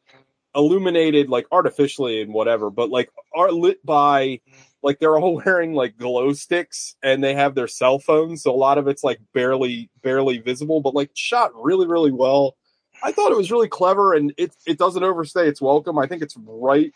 illuminated 0.55 1.29
like 1.29 1.49
artificially 1.51 2.23
and 2.23 2.33
whatever 2.33 2.71
but 2.71 2.91
like 2.91 3.11
are 3.35 3.51
lit 3.51 3.85
by 3.85 4.41
like 4.85 5.01
they're 5.01 5.19
all 5.19 5.35
wearing 5.45 5.75
like 5.75 5.97
glow 5.97 6.33
sticks 6.33 6.95
and 7.03 7.25
they 7.25 7.35
have 7.35 7.57
their 7.57 7.67
cell 7.67 7.99
phones 7.99 8.45
so 8.45 8.53
a 8.53 8.55
lot 8.55 8.79
of 8.79 8.87
it's 8.87 9.03
like 9.03 9.19
barely 9.33 9.91
barely 10.05 10.39
visible 10.39 10.81
but 10.81 10.95
like 10.95 11.11
shot 11.15 11.51
really 11.57 11.89
really 11.89 12.13
well 12.13 12.55
i 13.03 13.13
thought 13.13 13.33
it 13.33 13.37
was 13.37 13.51
really 13.51 13.69
clever 13.69 14.15
and 14.15 14.33
it 14.37 14.55
it 14.67 14.79
doesn't 14.79 15.03
overstay 15.03 15.49
its 15.49 15.61
welcome. 15.61 15.99
I 15.99 16.07
think 16.07 16.23
it's 16.23 16.37
right 16.37 16.93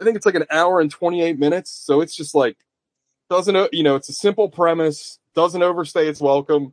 i 0.00 0.04
think 0.04 0.16
it's 0.16 0.26
like 0.26 0.34
an 0.34 0.46
hour 0.50 0.80
and 0.80 0.90
28 0.90 1.38
minutes 1.38 1.70
so 1.70 2.00
it's 2.00 2.16
just 2.16 2.34
like 2.34 2.56
doesn't 3.30 3.72
you 3.72 3.82
know 3.82 3.96
it's 3.96 4.08
a 4.08 4.12
simple 4.12 4.48
premise 4.48 5.18
doesn't 5.34 5.62
overstay 5.62 6.08
its 6.08 6.20
welcome 6.20 6.72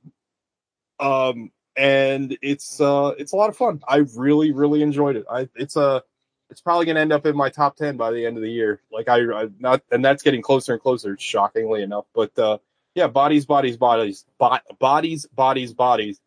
um 1.00 1.51
and 1.75 2.38
it's 2.41 2.82
uh 2.82 3.13
it's 3.18 3.34
a 3.34 3.36
lot 3.36 3.50
of 3.50 3.58
fun. 3.58 3.82
I 3.88 3.98
really 4.15 4.51
really 4.51 4.82
enjoyed 4.82 5.15
it. 5.15 5.25
I 5.30 5.48
it's 5.56 5.75
a 5.75 6.03
it's 6.50 6.60
probably 6.62 6.86
going 6.86 6.96
to 6.96 7.01
end 7.01 7.13
up 7.13 7.25
in 7.25 7.36
my 7.36 7.48
top 7.48 7.77
10 7.77 7.96
by 7.96 8.12
the 8.12 8.25
end 8.25 8.36
of 8.36 8.44
the 8.44 8.51
year. 8.51 8.82
Like 8.91 9.08
i 9.08 9.20
i 9.20 9.48
not 9.60 9.82
and 9.91 10.03
that's 10.03 10.24
getting 10.24 10.41
closer 10.41 10.74
and 10.74 10.82
closer 10.82 11.18
shockingly 11.18 11.82
enough 11.82 12.06
but 12.13 12.38
uh 12.38 12.58
yeah 12.96 13.08
bodies 13.08 13.46
bodies 13.46 13.77
bodies 13.77 14.25
bo- 14.38 14.58
bodies 14.80 15.25
bodies 15.27 15.74
bodies 15.74 16.20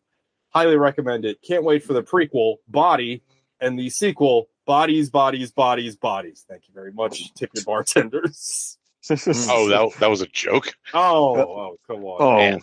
highly 0.55 0.77
recommend 0.77 1.25
it 1.25 1.41
can't 1.41 1.63
wait 1.65 1.83
for 1.83 1.91
the 1.93 2.01
prequel 2.01 2.55
body 2.69 3.21
and 3.59 3.77
the 3.77 3.89
sequel 3.89 4.47
bodies 4.65 5.09
bodies 5.09 5.51
bodies 5.51 5.97
bodies 5.97 6.45
thank 6.47 6.67
you 6.67 6.73
very 6.73 6.93
much 6.93 7.33
tip 7.33 7.51
your 7.53 7.63
bartenders 7.65 8.77
Oh, 9.09 9.67
that 9.69 9.99
that 9.99 10.09
was 10.09 10.21
a 10.21 10.27
joke. 10.27 10.73
oh 10.93 11.35
oh 11.37 11.77
come 11.85 12.03
on 12.05 12.21
Oh, 12.21 12.37
Man. 12.37 12.61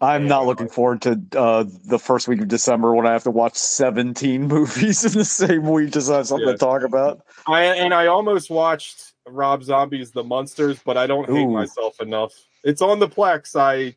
I'm 0.00 0.22
Yeah, 0.22 0.28
not 0.28 0.46
looking 0.46 0.68
forward 0.68 1.02
to 1.02 1.20
uh, 1.36 1.64
the 1.84 2.00
first 2.00 2.26
week 2.26 2.40
of 2.40 2.48
December 2.48 2.92
when 2.96 3.06
I 3.06 3.12
have 3.12 3.22
to 3.24 3.30
watch 3.30 3.54
17 3.56 4.48
movies 4.48 5.04
in 5.04 5.12
the 5.12 5.24
same 5.24 5.68
week 5.70 5.92
just 5.92 6.08
to 6.08 6.14
have 6.14 6.26
something 6.26 6.48
Yes. 6.48 6.58
to 6.58 6.64
talk 6.66 6.82
about. 6.82 7.20
I 7.46 7.62
and 7.62 7.94
I 7.94 8.06
almost 8.08 8.50
watched 8.50 9.12
Rob 9.28 9.62
Zombie's 9.62 10.10
The 10.10 10.24
Monsters, 10.24 10.80
but 10.84 10.96
I 10.96 11.06
don't 11.06 11.28
hate 11.30 11.44
Ooh. 11.46 11.52
myself 11.52 12.00
enough. 12.00 12.32
It's 12.64 12.82
on 12.82 12.98
the 12.98 13.06
Plex. 13.08 13.54
I 13.54 13.94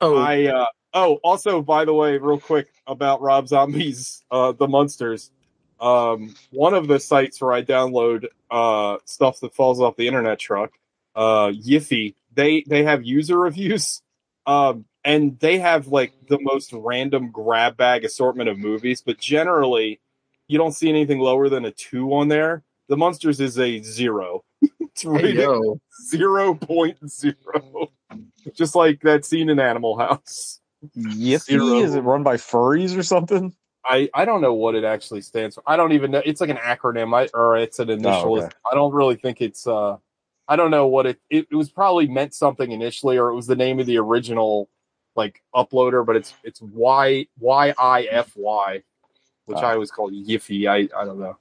Oh, 0.00 0.16
I 0.16 0.46
uh 0.46 0.66
oh 0.96 1.20
also 1.22 1.62
by 1.62 1.84
the 1.84 1.94
way, 1.94 2.18
real 2.18 2.40
quick 2.40 2.68
about 2.88 3.20
Rob 3.20 3.46
Zombie's 3.46 4.24
uh 4.32 4.50
The 4.52 4.66
Monsters. 4.66 5.30
Um 5.78 6.34
one 6.50 6.74
of 6.74 6.88
the 6.88 6.98
sites 6.98 7.40
where 7.40 7.52
I 7.52 7.62
download 7.62 8.26
uh 8.50 8.96
stuff 9.04 9.38
that 9.40 9.54
falls 9.54 9.80
off 9.80 9.96
the 9.96 10.08
internet 10.08 10.40
truck, 10.40 10.72
uh 11.14 11.48
Yiffy, 11.48 12.14
they 12.34 12.64
they 12.66 12.82
have 12.82 13.04
user 13.04 13.38
reviews. 13.48 14.02
Um 14.46 14.86
and 15.04 15.38
they 15.38 15.60
have 15.60 15.86
like 15.86 16.12
the 16.28 16.38
most 16.40 16.72
random 16.72 17.30
grab 17.30 17.76
bag 17.76 18.04
assortment 18.04 18.48
of 18.48 18.58
movies, 18.58 19.02
but 19.02 19.18
generally 19.18 20.00
you 20.48 20.58
don't 20.58 20.72
see 20.72 20.88
anything 20.88 21.20
lower 21.20 21.48
than 21.48 21.64
a 21.64 21.70
two 21.70 22.12
on 22.14 22.28
there. 22.28 22.64
The 22.88 22.96
Monsters 22.96 23.40
is 23.40 23.58
a 23.58 23.82
zero. 23.82 24.44
it's 24.80 25.02
hey, 25.02 25.08
rated 25.08 25.36
yo. 25.36 25.80
zero 26.08 26.54
point 26.54 26.98
zero. 27.10 27.90
Just 28.54 28.74
like 28.74 29.00
that 29.02 29.24
scene 29.24 29.50
in 29.50 29.58
Animal 29.58 29.98
House. 29.98 30.60
Yiffy? 30.96 31.38
Zero. 31.40 31.80
Is 31.80 31.94
it 31.94 32.00
run 32.00 32.22
by 32.22 32.36
furries 32.36 32.96
or 32.96 33.02
something? 33.02 33.54
I, 33.84 34.10
I 34.14 34.24
don't 34.24 34.40
know 34.40 34.54
what 34.54 34.74
it 34.74 34.84
actually 34.84 35.20
stands 35.20 35.54
for. 35.54 35.62
I 35.66 35.76
don't 35.76 35.92
even 35.92 36.10
know. 36.10 36.22
It's 36.24 36.40
like 36.40 36.50
an 36.50 36.56
acronym, 36.56 37.14
I, 37.16 37.28
or 37.32 37.56
it's 37.56 37.78
an 37.78 37.88
initial. 37.88 38.34
Oh, 38.34 38.38
okay. 38.38 38.48
I 38.70 38.74
don't 38.74 38.92
really 38.92 39.16
think 39.16 39.40
it's. 39.40 39.66
uh 39.66 39.96
I 40.48 40.54
don't 40.56 40.70
know 40.70 40.86
what 40.86 41.06
it, 41.06 41.20
it. 41.30 41.46
It 41.50 41.54
was 41.56 41.70
probably 41.70 42.06
meant 42.06 42.34
something 42.34 42.70
initially, 42.70 43.18
or 43.18 43.30
it 43.30 43.34
was 43.34 43.46
the 43.46 43.56
name 43.56 43.80
of 43.80 43.86
the 43.86 43.98
original 43.98 44.68
like 45.14 45.42
uploader, 45.54 46.04
but 46.04 46.16
it's 46.16 46.34
it's 46.44 46.60
Y 46.62 47.26
Y 47.38 47.74
I 47.78 48.02
F 48.10 48.32
Y, 48.36 48.82
which 49.46 49.58
Ah. 49.58 49.68
I 49.68 49.74
always 49.74 49.90
call 49.90 50.10
Yiffy. 50.10 50.68
I 50.68 50.88
I 50.96 51.04
don't 51.04 51.18
know. 51.18 51.36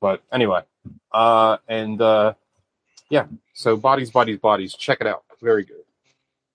But 0.00 0.22
anyway, 0.32 0.62
uh, 1.12 1.58
and 1.68 2.00
uh, 2.00 2.34
yeah. 3.08 3.26
So 3.54 3.76
bodies, 3.76 4.10
bodies, 4.10 4.38
bodies. 4.38 4.74
Check 4.74 5.00
it 5.00 5.06
out. 5.06 5.24
Very 5.42 5.64
good. 5.64 5.84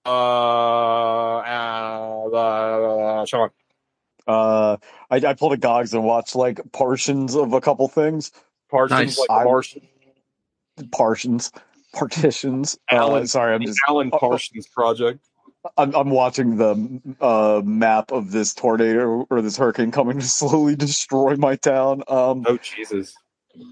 Uh, 0.06 1.38
uh, 1.38 2.30
uh 2.32 3.26
Sean. 3.26 3.50
Uh, 4.26 4.76
I, 5.10 5.16
I 5.16 5.34
pulled 5.34 5.52
a 5.52 5.56
Gogs 5.56 5.94
and 5.94 6.04
watched 6.04 6.34
like 6.34 6.60
portions 6.72 7.34
of 7.34 7.52
a 7.52 7.60
couple 7.60 7.86
things. 7.88 8.32
Parsons, 8.70 8.98
Nice. 8.98 9.18
like 9.18 9.30
I- 9.30 9.44
the 9.44 9.50
Martian. 9.50 9.82
Partitions. 10.92 11.52
Partitions. 11.94 12.78
Uh, 12.92 12.96
Alan- 12.96 13.26
sorry, 13.26 13.54
I'm 13.54 13.62
just 13.62 13.78
Alan 13.88 14.10
oh. 14.12 14.18
Parsons 14.18 14.66
project. 14.68 15.20
I'm, 15.78 15.94
I'm 15.94 16.10
watching 16.10 16.56
the 16.58 17.00
uh, 17.20 17.60
map 17.64 18.12
of 18.12 18.30
this 18.30 18.54
tornado 18.54 19.26
or 19.30 19.40
this 19.42 19.56
hurricane 19.56 19.90
coming 19.90 20.18
to 20.18 20.26
slowly 20.26 20.76
destroy 20.76 21.36
my 21.36 21.56
town. 21.56 22.02
Um, 22.08 22.44
Oh 22.46 22.58
Jesus! 22.58 23.14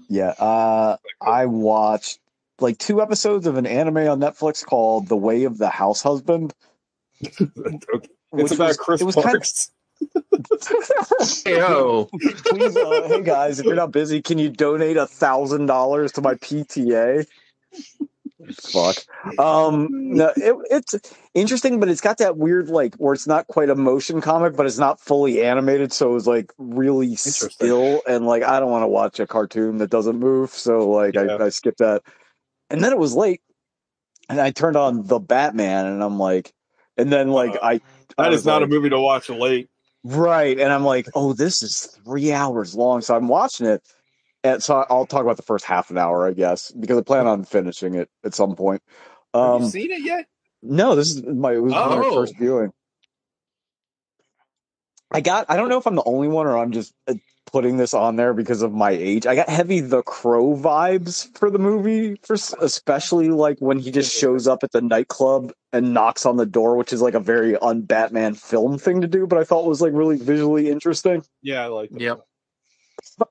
yeah, 0.09 0.29
uh, 0.39 0.97
I 1.21 1.45
watched 1.45 2.19
like 2.59 2.77
two 2.77 3.01
episodes 3.01 3.47
of 3.47 3.57
an 3.57 3.65
anime 3.65 3.97
on 3.97 4.19
Netflix 4.19 4.65
called 4.65 5.07
The 5.07 5.17
Way 5.17 5.43
of 5.43 5.57
the 5.57 5.69
House 5.69 6.01
Husband. 6.01 6.53
Okay. 7.39 8.09
which 8.31 8.45
It's 8.45 8.51
about 8.53 8.67
was- 8.69 8.77
Chris 8.77 9.01
It 9.01 9.05
was 9.05 9.15
kind 9.15 9.25
Parks. 9.25 9.71
Hey, 11.45 11.57
yo. 11.57 12.09
Please, 12.47 12.75
uh, 12.75 13.07
hey 13.07 13.21
guys, 13.21 13.59
if 13.59 13.65
you're 13.65 13.75
not 13.75 13.91
busy, 13.91 14.21
can 14.21 14.37
you 14.37 14.49
donate 14.49 14.97
a 14.97 15.07
thousand 15.07 15.67
dollars 15.67 16.11
to 16.13 16.21
my 16.21 16.35
PTA? 16.35 17.25
Fuck. 18.71 18.97
Um, 19.39 19.87
no, 19.91 20.31
it, 20.35 20.55
it's 20.69 20.95
interesting, 21.33 21.79
but 21.79 21.87
it's 21.89 22.01
got 22.01 22.17
that 22.17 22.37
weird 22.37 22.69
like 22.69 22.95
where 22.95 23.13
it's 23.13 23.25
not 23.25 23.47
quite 23.47 23.69
a 23.69 23.75
motion 23.75 24.19
comic, 24.21 24.55
but 24.55 24.65
it's 24.65 24.77
not 24.77 24.99
fully 24.99 25.41
animated, 25.43 25.93
so 25.93 26.09
it 26.09 26.13
was 26.13 26.27
like 26.27 26.51
really 26.57 27.15
still. 27.15 28.01
And 28.07 28.25
like, 28.25 28.43
I 28.43 28.59
don't 28.59 28.69
want 28.71 28.83
to 28.83 28.87
watch 28.87 29.19
a 29.19 29.25
cartoon 29.25 29.77
that 29.77 29.89
doesn't 29.89 30.19
move, 30.19 30.49
so 30.51 30.89
like, 30.89 31.15
Yeah. 31.15 31.37
I, 31.39 31.45
I 31.45 31.49
skipped 31.49 31.79
that. 31.79 32.03
And 32.69 32.83
then 32.83 32.91
it 32.91 32.97
was 32.97 33.13
late, 33.13 33.41
and 34.29 34.41
I 34.41 34.51
turned 34.51 34.75
on 34.75 35.05
the 35.05 35.19
Batman, 35.19 35.85
and 35.85 36.03
I'm 36.03 36.17
like, 36.17 36.53
and 36.97 37.11
then 37.11 37.29
like 37.29 37.55
Uh, 37.55 37.59
I. 37.63 37.81
I 38.17 38.23
That 38.23 38.31
was 38.31 38.39
is 38.41 38.45
not 38.45 38.61
like, 38.61 38.69
a 38.69 38.73
movie 38.73 38.89
to 38.89 38.99
watch 38.99 39.29
late. 39.29 39.69
Right. 40.03 40.59
And 40.59 40.71
I'm 40.71 40.83
like, 40.85 41.07
oh, 41.15 41.33
this 41.33 41.61
is 41.63 41.85
three 42.05 42.31
hours 42.31 42.75
long. 42.75 43.01
So 43.01 43.15
I'm 43.15 43.27
watching 43.27 43.65
it. 43.65 43.81
And 44.43 44.61
so 44.63 44.85
I'll 44.89 45.07
talk 45.07 45.23
about 45.23 45.37
the 45.37 45.43
first 45.43 45.65
half 45.65 45.89
an 45.89 45.97
hour, 45.97 46.27
I 46.27 46.33
guess, 46.33 46.71
because 46.71 46.97
I 46.97 47.01
plan 47.01 47.25
on 47.25 47.43
finishing 47.43 47.95
it 47.95 48.09
at 48.23 48.35
some 48.35 48.55
point. 48.55 48.83
Have 49.33 49.43
Um, 49.43 49.63
you 49.63 49.69
seen 49.69 49.91
it 49.91 50.03
yet? 50.03 50.27
no, 50.61 50.95
this 50.95 51.09
is 51.09 51.23
my, 51.23 51.53
it 51.53 51.61
was 51.63 51.73
my 51.73 51.79
Oh. 51.79 52.13
first 52.13 52.37
viewing. 52.37 52.71
I 55.11 55.21
got, 55.21 55.47
I 55.49 55.57
don't 55.57 55.69
know 55.69 55.77
if 55.79 55.87
I'm 55.87 55.95
the 55.95 56.03
only 56.03 56.27
one 56.27 56.45
or 56.45 56.57
I'm 56.57 56.71
just, 56.71 56.93
uh, 57.07 57.15
putting 57.51 57.77
this 57.77 57.93
on 57.93 58.15
there 58.15 58.33
because 58.33 58.61
of 58.61 58.73
my 58.73 58.91
age. 58.91 59.25
I 59.25 59.35
got 59.35 59.49
heavy 59.49 59.79
The 59.79 60.01
Crow 60.03 60.55
vibes 60.55 61.35
for 61.37 61.49
the 61.49 61.59
movie, 61.59 62.15
for 62.23 62.35
especially 62.59 63.29
like 63.29 63.59
when 63.59 63.79
he 63.79 63.91
just 63.91 64.15
shows 64.15 64.47
up 64.47 64.63
at 64.63 64.71
the 64.71 64.81
nightclub 64.81 65.51
and 65.71 65.93
knocks 65.93 66.25
on 66.25 66.37
the 66.37 66.45
door, 66.45 66.75
which 66.75 66.91
is 66.91 67.01
like 67.01 67.13
a 67.13 67.19
very 67.19 67.55
un-Batman 67.57 68.35
film 68.35 68.77
thing 68.77 69.01
to 69.01 69.07
do, 69.07 69.27
but 69.27 69.37
I 69.39 69.43
thought 69.43 69.65
was 69.65 69.81
like 69.81 69.93
really 69.93 70.17
visually 70.17 70.69
interesting. 70.69 71.23
Yeah, 71.41 71.63
I 71.63 71.67
like 71.67 71.89
that. 71.91 72.01
Yep. 72.01 72.19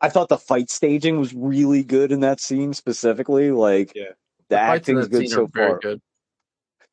I 0.01 0.09
thought 0.09 0.29
the 0.29 0.39
fight 0.39 0.71
staging 0.71 1.19
was 1.19 1.35
really 1.35 1.83
good 1.83 2.13
in 2.13 2.21
that 2.21 2.41
scene 2.41 2.75
specifically. 2.75 3.51
Like, 3.51 3.93
Yeah. 3.95 4.11
the, 4.49 4.57
fights 4.57 4.89
in 4.89 4.99
acting's 4.99 5.09
good 5.09 5.29
so 5.29 5.47
far. 5.49 5.79
good. 5.81 6.01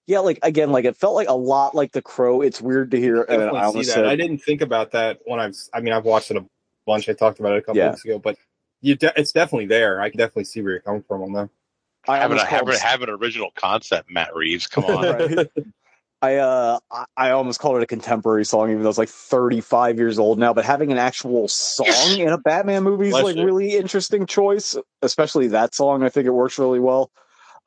Yeah, 0.07 0.19
like 0.19 0.39
again, 0.41 0.71
like 0.71 0.85
it 0.85 0.97
felt 0.97 1.15
like 1.15 1.29
a 1.29 1.33
lot 1.33 1.75
like 1.75 1.91
The 1.91 2.01
Crow. 2.01 2.41
It's 2.41 2.59
weird 2.59 2.91
to 2.91 2.97
hear. 2.97 3.21
And 3.21 3.43
I 3.43 3.49
see 3.51 3.57
almost 3.57 3.87
that. 3.89 3.93
said, 3.93 4.05
I 4.05 4.15
didn't 4.15 4.39
think 4.39 4.61
about 4.61 4.91
that 4.91 5.19
when 5.25 5.39
I've. 5.39 5.55
I 5.73 5.79
mean, 5.79 5.93
I've 5.93 6.05
watched 6.05 6.31
it 6.31 6.37
a 6.37 6.45
bunch. 6.85 7.07
I 7.09 7.13
talked 7.13 7.39
about 7.39 7.53
it 7.53 7.59
a 7.59 7.61
couple 7.61 7.77
Yeah. 7.77 7.89
weeks 7.91 8.05
ago, 8.05 8.19
but 8.19 8.37
you, 8.81 8.95
de- 8.95 9.13
it's 9.19 9.31
definitely 9.31 9.67
there. 9.67 10.01
I 10.01 10.09
can 10.09 10.17
definitely 10.17 10.45
see 10.45 10.61
where 10.61 10.71
you're 10.73 10.81
coming 10.81 11.03
from 11.03 11.21
on 11.23 11.33
that. 11.33 11.49
I 12.07 12.17
Have, 12.17 12.31
an, 12.31 12.37
almost 12.39 12.49
have, 12.49 12.59
called 12.61 12.73
an, 12.73 12.79
have 12.79 13.01
an 13.03 13.09
original 13.09 13.51
concept, 13.55 14.09
Matt 14.09 14.35
Reeves. 14.35 14.67
Come 14.67 14.85
on. 14.85 15.03
Right. 15.03 15.47
I 16.23 16.35
uh 16.35 16.79
I- 16.91 17.05
I 17.17 17.31
almost 17.31 17.59
called 17.59 17.77
it 17.77 17.83
a 17.83 17.87
contemporary 17.87 18.45
song, 18.45 18.69
even 18.71 18.83
though 18.83 18.89
it's 18.89 18.97
like 18.97 19.09
35 19.09 19.97
years 19.97 20.19
old 20.19 20.37
now. 20.39 20.53
But 20.53 20.65
having 20.65 20.91
an 20.91 20.97
actual 20.99 21.47
song 21.47 21.87
in 22.19 22.29
a 22.29 22.37
Batman 22.37 22.83
movie 22.83 23.07
is 23.07 23.11
Bless 23.13 23.23
like 23.23 23.35
you. 23.35 23.45
really 23.45 23.75
interesting 23.75 24.25
choice, 24.27 24.75
especially 25.01 25.47
that 25.49 25.73
song. 25.75 26.03
I 26.03 26.09
think 26.09 26.27
it 26.27 26.31
works 26.31 26.59
really 26.59 26.79
well. 26.79 27.11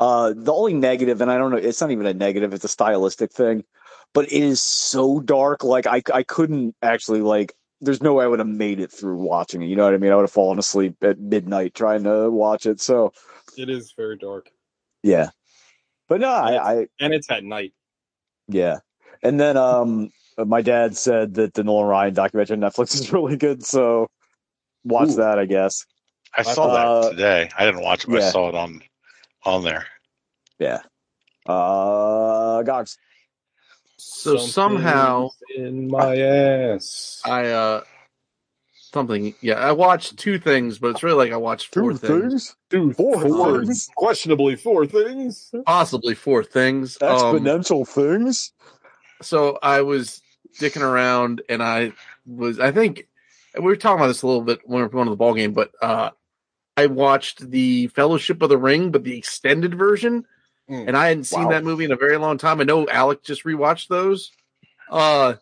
Uh, 0.01 0.35
the 0.37 0.53
only 0.53 0.73
negative, 0.75 1.21
and 1.21 1.31
I 1.31 1.39
don't 1.39 1.51
know, 1.53 1.57
it's 1.57 1.81
not 1.81 1.91
even 1.93 2.07
a 2.07 2.15
negative; 2.15 2.53
it's 2.55 2.65
a 2.65 2.69
stylistic 2.69 3.33
thing. 3.33 3.65
But 4.13 4.27
it 4.27 4.33
is 4.33 4.61
so 4.63 5.19
dark. 5.21 5.63
Like 5.65 5.87
I 5.87 6.03
I 6.13 6.23
couldn't 6.23 6.75
actually 6.83 7.21
like. 7.23 7.55
There's 7.85 8.03
no 8.03 8.15
way 8.15 8.25
I 8.25 8.29
would 8.29 8.39
have 8.39 8.49
made 8.49 8.81
it 8.81 8.91
through 8.91 9.17
watching 9.17 9.63
it. 9.63 9.67
You 9.67 9.77
know 9.77 9.85
what 9.85 9.95
I 9.95 9.99
mean? 9.99 10.11
I 10.13 10.17
would 10.17 10.23
have 10.23 10.31
fallen 10.33 10.59
asleep 10.59 10.97
at 11.03 11.19
midnight 11.19 11.75
trying 11.75 12.05
to 12.05 12.31
watch 12.31 12.67
it. 12.67 12.81
So 12.81 13.13
It 13.57 13.69
is 13.71 13.93
very 13.97 14.17
dark, 14.17 14.51
yeah. 15.03 15.31
But 16.09 16.21
no, 16.21 16.29
I, 16.31 16.73
I 16.81 16.87
and 17.01 17.15
it's 17.15 17.31
at 17.31 17.45
night. 17.45 17.73
Yeah. 18.49 18.79
And 19.23 19.39
then 19.41 19.57
um 19.57 20.11
my 20.37 20.63
dad 20.63 20.97
said 20.97 21.35
that 21.35 21.55
the 21.55 21.63
Nolan 21.65 21.87
Ryan 21.87 22.15
documentary 22.15 22.57
on 22.57 22.61
Netflix 22.61 22.95
is 22.95 23.13
really 23.13 23.37
good, 23.37 23.65
so 23.65 24.09
watch 24.85 25.11
Ooh. 25.11 25.17
that, 25.17 25.39
I 25.39 25.47
guess. 25.47 25.87
I 26.37 26.43
saw 26.43 26.65
Uh, 26.67 27.03
that 27.03 27.11
today. 27.13 27.51
I 27.57 27.65
didn't 27.65 27.83
watch 27.83 28.05
it, 28.05 28.11
but 28.11 28.23
I 28.23 28.31
saw 28.31 28.49
it 28.49 28.55
on 28.55 28.83
on 29.45 29.63
there. 29.63 29.87
Yeah. 30.59 30.81
Uh 31.47 32.63
Gogs. 32.63 32.99
So 34.07 34.37
somehow- 34.37 35.31
in 35.57 35.89
my 35.89 36.17
ass. 36.17 37.21
I 37.25 37.47
uh 37.49 37.83
something 38.93 39.35
yeah, 39.41 39.55
I 39.55 39.73
watched 39.73 40.19
two 40.19 40.39
things, 40.39 40.79
but 40.79 40.89
it's 40.89 41.03
really 41.03 41.17
like 41.27 41.33
I 41.33 41.37
watched 41.37 41.75
four 41.75 41.95
things. 41.95 42.55
Dude, 42.71 42.97
Four 42.97 43.21
four, 43.21 43.65
things? 43.65 43.89
questionably 43.97 44.57
four 44.57 44.87
things. 44.87 45.51
Possibly 45.67 46.15
four 46.15 46.45
things. 46.45 46.97
Um, 47.03 47.09
Exponential 47.11 47.87
things. 47.89 48.53
so 49.23 49.59
I 49.63 49.81
was 49.83 50.21
dicking 50.61 50.83
around 50.83 51.43
and 51.49 51.63
I 51.63 51.93
was 52.27 52.61
I 52.61 52.71
think 52.73 53.09
we 53.57 53.63
were 53.65 53.77
talking 53.77 53.99
about 54.01 54.09
this 54.09 54.23
a 54.23 54.27
little 54.27 54.43
bit 54.43 54.61
when 54.65 54.77
we 54.79 54.83
were 54.83 54.89
going 54.89 55.07
to 55.07 55.11
the 55.11 55.17
ball 55.17 55.35
game, 55.35 55.53
but 55.53 55.73
uh 55.83 56.11
I 56.77 56.87
watched 56.87 57.51
the 57.51 57.87
Fellowship 57.89 58.43
of 58.43 58.49
the 58.49 58.59
Ring, 58.59 58.91
but 58.91 59.05
the 59.05 59.17
extended 59.17 59.77
version, 59.77 60.25
Mm. 60.71 60.89
and 60.89 60.97
I 60.97 61.09
hadn't 61.09 61.25
seen 61.25 61.45
Wow. 61.45 61.51
that 61.51 61.65
movie 61.65 61.85
in 61.85 61.93
a 61.93 61.97
very 61.97 62.17
long 62.17 62.39
time. 62.39 62.59
I 62.61 62.65
know 62.65 62.89
Alec 62.89 63.23
just 63.23 63.45
rewatched 63.45 63.89
those. 63.89 64.33
Uh 64.91 65.35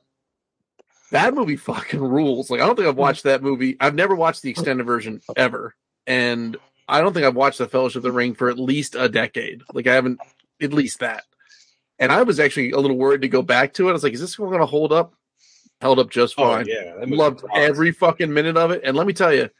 that 1.10 1.34
movie 1.34 1.56
fucking 1.56 2.00
rules. 2.00 2.50
Like 2.50 2.60
I 2.60 2.66
don't 2.66 2.74
think 2.76 2.88
I've 2.88 2.96
watched 2.96 3.24
that 3.24 3.42
movie. 3.42 3.76
I've 3.80 3.94
never 3.94 4.14
watched 4.14 4.42
the 4.42 4.50
extended 4.50 4.84
version 4.84 5.20
ever. 5.36 5.74
And 6.06 6.56
I 6.88 7.00
don't 7.00 7.12
think 7.12 7.24
I've 7.26 7.36
watched 7.36 7.58
the 7.58 7.68
Fellowship 7.68 7.96
of 7.98 8.02
the 8.02 8.12
Ring 8.12 8.34
for 8.34 8.48
at 8.50 8.58
least 8.58 8.96
a 8.98 9.08
decade. 9.08 9.62
Like 9.72 9.86
I 9.86 9.94
haven't 9.94 10.18
at 10.60 10.72
least 10.72 10.98
that. 11.00 11.24
And 11.98 12.10
I 12.10 12.22
was 12.24 12.40
actually 12.40 12.72
a 12.72 12.78
little 12.78 12.96
worried 12.96 13.22
to 13.22 13.28
go 13.28 13.42
back 13.42 13.74
to 13.74 13.86
it. 13.86 13.90
I 13.90 13.92
was 13.92 14.02
like, 14.02 14.14
is 14.14 14.20
this 14.20 14.38
one 14.38 14.50
gonna 14.50 14.66
hold 14.66 14.92
up? 14.92 15.14
Held 15.80 15.98
up 15.98 16.10
just 16.10 16.34
Oh 16.38 16.44
fine. 16.44 16.66
yeah, 16.66 16.94
that 16.98 17.08
Loved 17.08 17.42
rocks. 17.42 17.54
every 17.56 17.92
fucking 17.92 18.32
minute 18.32 18.56
of 18.56 18.70
it. 18.72 18.82
And 18.84 18.96
let 18.96 19.06
me 19.06 19.12
tell 19.12 19.32
you, 19.32 19.50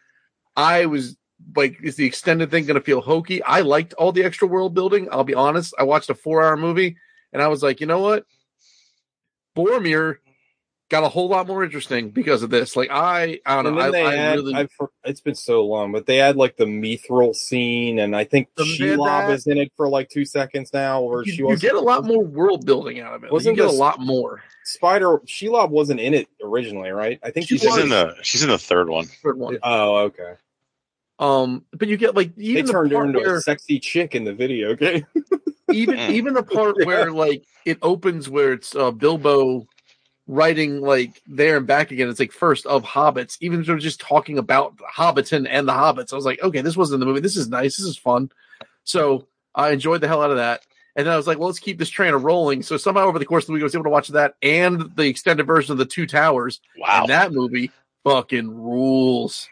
I 0.56 0.86
was 0.86 1.16
like, 1.56 1.78
is 1.82 1.96
the 1.96 2.06
extended 2.06 2.50
thing 2.50 2.66
going 2.66 2.78
to 2.78 2.84
feel 2.84 3.00
hokey? 3.00 3.42
I 3.42 3.60
liked 3.60 3.94
all 3.94 4.12
the 4.12 4.24
extra 4.24 4.48
world 4.48 4.74
building. 4.74 5.08
I'll 5.10 5.24
be 5.24 5.34
honest. 5.34 5.74
I 5.78 5.82
watched 5.84 6.10
a 6.10 6.14
four 6.14 6.42
hour 6.42 6.56
movie 6.56 6.96
and 7.32 7.42
I 7.42 7.48
was 7.48 7.62
like, 7.62 7.80
you 7.80 7.86
know 7.86 8.00
what? 8.00 8.24
Boromir 9.56 10.16
got 10.88 11.04
a 11.04 11.08
whole 11.08 11.28
lot 11.28 11.46
more 11.46 11.64
interesting 11.64 12.10
because 12.10 12.42
of 12.42 12.50
this. 12.50 12.76
Like, 12.76 12.90
I, 12.90 13.40
I 13.46 13.56
don't 13.56 13.66
And 13.66 13.76
know. 13.76 13.82
I, 13.82 13.90
they 13.90 14.04
I 14.04 14.14
had, 14.14 14.36
really, 14.36 14.54
I've, 14.54 14.70
for- 14.72 14.90
it's 15.04 15.20
been 15.20 15.34
so 15.34 15.64
long, 15.64 15.90
but 15.92 16.06
they 16.06 16.16
had 16.16 16.36
like 16.36 16.56
the 16.56 16.64
Mithril 16.66 17.34
scene, 17.34 17.98
and 17.98 18.14
I 18.14 18.24
think 18.24 18.48
The 18.56 18.64
Shelob 18.64 19.32
is 19.32 19.46
in 19.46 19.58
it 19.58 19.72
for 19.76 19.88
like 19.88 20.08
two 20.10 20.24
seconds 20.24 20.70
now, 20.72 21.00
where 21.02 21.24
you, 21.24 21.32
she 21.32 21.38
you 21.42 21.56
get 21.56 21.74
a 21.74 21.80
lot 21.80 22.04
more 22.04 22.22
world 22.22 22.66
building 22.66 23.00
out 23.00 23.14
of 23.14 23.22
it. 23.22 23.26
Like, 23.26 23.32
Wasn't 23.32 23.56
you 23.56 23.62
get 23.62 23.72
a 23.72 23.76
lot 23.76 24.00
more. 24.00 24.42
Spider 24.64 25.18
Shelob 25.26 25.70
wasn't 25.70 25.98
in 26.00 26.14
it 26.14 26.28
originally, 26.42 26.90
right? 26.90 27.18
I 27.22 27.30
think 27.30 27.48
She 27.48 27.56
she's 27.56 27.62
She's 27.62 27.72
was. 27.72 27.82
in 27.84 27.88
the 27.88 28.14
she's 28.22 28.42
in 28.42 28.50
the 28.50 28.58
third 28.58 28.88
one. 28.88 29.06
Third 29.06 29.38
one. 29.38 29.58
Oh, 29.62 29.96
okay. 30.04 30.34
Um, 31.22 31.64
but 31.72 31.88
you 31.88 31.96
get 31.96 32.14
like 32.16 32.34
They 32.34 32.44
even 32.44 32.66
the 32.66 32.72
turned 32.72 32.90
her 32.90 32.96
part 32.98 33.06
into 33.08 33.20
where, 33.20 33.36
a 33.36 33.40
sexy 33.40 33.78
chick 33.78 34.14
in 34.14 34.24
the 34.24 34.32
video 34.34 34.74
game. 34.74 35.06
even 35.72 35.96
Mm. 35.96 36.10
even 36.10 36.34
the 36.34 36.42
part 36.42 36.76
Yeah. 36.80 36.86
where 36.86 37.12
like 37.12 37.44
it 37.64 37.78
opens 37.80 38.28
where 38.28 38.52
it's 38.52 38.74
uh, 38.74 38.90
Bilbo 38.90 39.66
writing 40.26 40.80
like 40.80 41.22
there 41.26 41.56
and 41.58 41.66
back 41.66 41.90
again. 41.92 42.08
It's 42.08 42.20
like 42.20 42.32
first 42.32 42.66
of 42.66 42.82
hobbits, 42.84 43.36
even 43.40 43.60
if 43.60 43.66
they're 43.66 43.78
just 43.78 44.00
talking 44.00 44.36
about 44.38 44.76
Hobbiton 44.78 45.46
and 45.48 45.66
the 45.68 45.72
hobbits. 45.72 46.12
I 46.12 46.16
was 46.16 46.24
like, 46.24 46.42
okay, 46.42 46.60
this 46.60 46.76
wasn't 46.76 47.00
the 47.00 47.06
movie. 47.06 47.20
This 47.20 47.36
is 47.36 47.48
nice. 47.48 47.76
This 47.76 47.86
is 47.86 47.96
fun. 47.96 48.30
So 48.84 49.28
I 49.54 49.70
enjoyed 49.70 50.00
the 50.00 50.08
hell 50.08 50.22
out 50.22 50.30
of 50.30 50.36
that. 50.38 50.62
And 50.96 51.06
then 51.06 51.14
I 51.14 51.16
was 51.16 51.26
like, 51.26 51.38
well, 51.38 51.46
let's 51.48 51.58
keep 51.58 51.78
this 51.78 51.88
train 51.88 52.12
rolling. 52.14 52.62
So 52.62 52.76
somehow 52.76 53.04
over 53.06 53.18
the 53.18 53.24
course 53.24 53.44
of 53.44 53.46
the 53.48 53.52
week, 53.54 53.62
I 53.62 53.64
was 53.64 53.74
able 53.74 53.84
to 53.84 53.90
watch 53.90 54.08
that 54.08 54.34
and 54.42 54.94
the 54.96 55.04
extended 55.04 55.46
version 55.46 55.72
of 55.72 55.78
the 55.78 55.86
Two 55.86 56.06
Towers. 56.06 56.60
Wow. 56.76 57.02
And 57.02 57.08
that 57.10 57.32
movie 57.32 57.70
fucking 58.04 58.50
rules. 58.50 59.48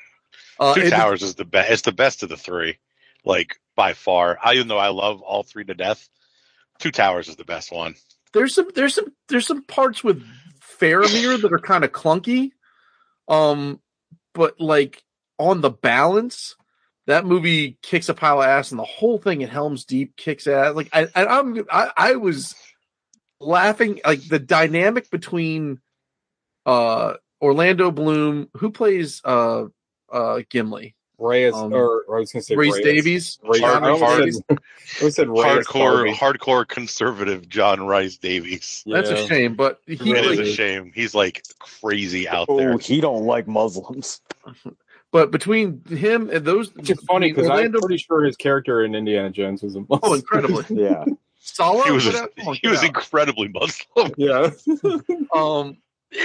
Uh, 0.60 0.74
Two 0.74 0.90
Towers 0.90 1.22
is 1.22 1.34
the 1.34 1.44
best. 1.46 1.70
It's 1.70 1.82
the 1.82 1.92
best 1.92 2.22
of 2.22 2.28
the 2.28 2.36
three, 2.36 2.78
like 3.24 3.58
by 3.74 3.94
far. 3.94 4.38
I, 4.44 4.54
even 4.54 4.68
though 4.68 4.78
I 4.78 4.88
love 4.88 5.22
all 5.22 5.42
three 5.42 5.64
to 5.64 5.74
death, 5.74 6.06
Two 6.78 6.90
Towers 6.90 7.28
is 7.28 7.36
the 7.36 7.44
best 7.44 7.72
one. 7.72 7.94
there's 8.34 8.54
some 8.54 8.68
there's 8.74 8.94
some 8.94 9.12
there's 9.28 9.46
some 9.46 9.62
parts 9.64 10.04
with 10.04 10.22
Faramir 10.78 11.40
that 11.40 11.52
are 11.52 11.58
kind 11.58 11.82
of 11.84 11.92
clunky. 11.92 12.50
Um, 13.26 13.80
but 14.34 14.60
like 14.60 15.02
on 15.38 15.62
the 15.62 15.70
balance, 15.70 16.56
that 17.06 17.24
movie 17.24 17.78
kicks 17.82 18.08
a 18.08 18.14
pile 18.14 18.42
of 18.42 18.46
ass, 18.46 18.70
and 18.70 18.78
the 18.78 18.84
whole 18.84 19.18
thing 19.18 19.42
at 19.42 19.50
Helm's 19.50 19.84
Deep 19.84 20.16
kicks 20.16 20.46
ass. 20.46 20.74
Like 20.74 20.90
I, 20.92 21.08
I 21.14 21.26
I'm 21.26 21.64
I, 21.70 21.90
I 21.96 22.16
was 22.16 22.54
laughing 23.40 24.00
like 24.04 24.28
the 24.28 24.38
dynamic 24.38 25.10
between 25.10 25.80
uh 26.66 27.14
Orlando 27.40 27.90
Bloom, 27.90 28.48
who 28.58 28.70
plays 28.70 29.22
uh 29.24 29.64
uh 30.12 30.40
Gimli, 30.48 30.94
Reyes, 31.18 31.54
Um, 31.54 31.72
or 31.74 32.04
I 32.14 32.20
was 32.20 32.32
going 32.32 32.40
to 32.40 32.46
say 32.46 32.56
Reese 32.56 32.74
Reyes. 32.76 32.84
Davies, 32.84 33.38
Reyes. 33.44 33.60
Hard- 33.60 33.82
I 33.84 33.90
almost 33.90 34.02
hard- 34.02 34.34
said, 34.34 34.58
I 35.06 35.08
said 35.10 35.28
Reyes 35.28 35.66
hardcore, 35.66 36.04
Darby. 36.06 36.12
hardcore 36.12 36.66
conservative 36.68 37.48
John 37.48 37.86
Rhys 37.86 38.16
Davies. 38.18 38.82
That's 38.86 39.10
a 39.10 39.26
shame, 39.26 39.54
but 39.54 39.80
he 39.86 39.94
It 39.94 40.00
Really? 40.00 40.40
is 40.40 40.48
a 40.50 40.52
shame. 40.52 40.92
He's 40.94 41.14
like 41.14 41.42
crazy 41.58 42.28
out 42.28 42.46
Oh, 42.48 42.56
there. 42.56 42.78
he 42.78 43.00
don't 43.00 43.24
like 43.24 43.46
Muslims. 43.46 44.20
but 45.12 45.30
between 45.30 45.82
him 45.84 46.30
and 46.30 46.44
those, 46.44 46.74
Which 46.74 46.90
is 46.90 47.00
funny 47.04 47.32
because 47.32 47.48
I'm 47.50 47.72
pretty 47.72 47.98
sure 47.98 48.22
his 48.24 48.36
character 48.36 48.82
in 48.84 48.94
Indiana 48.94 49.30
Jones 49.30 49.62
was 49.62 49.76
a 49.76 49.80
Muslim. 49.80 50.00
oh, 50.02 50.14
incredibly. 50.14 50.64
Yeah. 50.82 51.04
Sallah, 51.42 51.84
He 51.84 51.90
was 51.92 52.06
a- 52.06 52.22
out- 52.22 52.32
he 52.60 52.68
was 52.68 52.82
incredibly 52.82 53.48
Muslim. 53.48 54.12
yeah. 54.16 54.50
um 55.34 55.78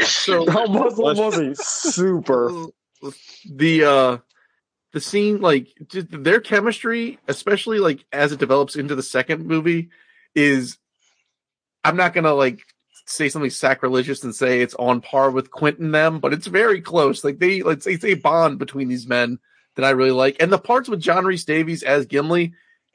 so 0.04 0.50
How 0.50 0.66
Muslim 0.66 1.18
was 1.18 1.38
he? 1.38 1.54
Super. 1.56 2.52
The 3.50 3.84
uh 3.84 4.18
the 4.96 5.02
scene 5.02 5.42
like 5.42 5.68
their 5.92 6.40
chemistry 6.40 7.20
especially 7.28 7.80
like 7.80 8.06
as 8.14 8.32
it 8.32 8.40
develops 8.40 8.78
into 8.78 8.96
the 8.96 9.04
second 9.04 9.46
movie 9.46 9.90
is 10.34 10.78
i'm 11.84 11.98
not 11.98 12.14
gonna 12.14 12.34
like 12.34 12.62
say 13.06 13.28
something 13.28 13.52
sacrilegious 13.52 14.24
and 14.24 14.34
say 14.34 14.62
it's 14.62 14.74
on 14.76 15.02
par 15.02 15.32
with 15.32 15.52
quentin 15.52 15.92
them 15.92 16.20
but 16.20 16.34
it's 16.34 16.48
very 16.48 16.82
close. 16.82 17.26
Like 17.26 17.40
they 17.40 17.60
say 17.60 17.94
it's 17.94 18.06
a 18.06 18.14
bond 18.14 18.58
between 18.58 18.88
these 18.88 19.06
men 19.06 19.38
that 19.76 19.84
i 19.84 19.90
really 19.90 20.12
like. 20.12 20.38
And 20.40 20.52
the 20.52 20.58
parts 20.58 20.88
with 20.88 21.02
john 21.02 21.26
rhys 21.26 21.46
davies 21.46 21.84
as 21.84 22.06
gimli 22.06 22.54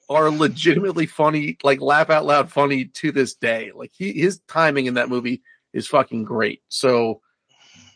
are 0.08 0.30
legitimately 0.30 1.04
funny 1.04 1.58
like 1.62 1.82
laugh 1.82 2.08
out 2.08 2.24
loud 2.24 2.50
funny 2.50 2.86
to 2.86 3.12
this 3.12 3.34
day. 3.34 3.72
Like 3.74 3.92
he 3.94 4.12
his 4.12 4.40
timing 4.48 4.86
in 4.86 4.94
that 4.94 5.10
movie 5.10 5.42
is 5.74 5.86
fucking 5.86 6.24
great. 6.24 6.62
So 6.68 7.20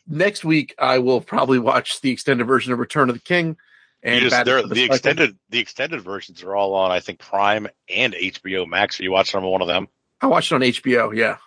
next 0.07 0.45
week 0.45 0.75
I 0.79 0.99
will 0.99 1.21
probably 1.21 1.59
watch 1.59 2.01
the 2.01 2.11
extended 2.11 2.47
version 2.47 2.73
of 2.73 2.79
Return 2.79 3.09
of 3.09 3.15
the 3.15 3.21
King. 3.21 3.57
You 4.05 4.21
just, 4.21 4.33
Battle 4.33 4.69
the 4.69 4.85
extended 4.85 5.39
the 5.49 5.59
extended 5.59 6.03
versions 6.03 6.43
are 6.43 6.55
all 6.55 6.75
on 6.75 6.91
I 6.91 7.01
think 7.01 7.19
Prime 7.19 7.69
and 7.89 8.13
HBO 8.13 8.69
Max. 8.69 9.01
Are 9.01 9.03
you 9.03 9.11
watching 9.11 9.41
on 9.41 9.47
one 9.47 9.63
of 9.63 9.69
them? 9.69 9.89
I 10.21 10.27
watched 10.27 10.53
it 10.53 10.57
on 10.57 10.61
HBO. 10.61 11.17
Yeah. 11.17 11.39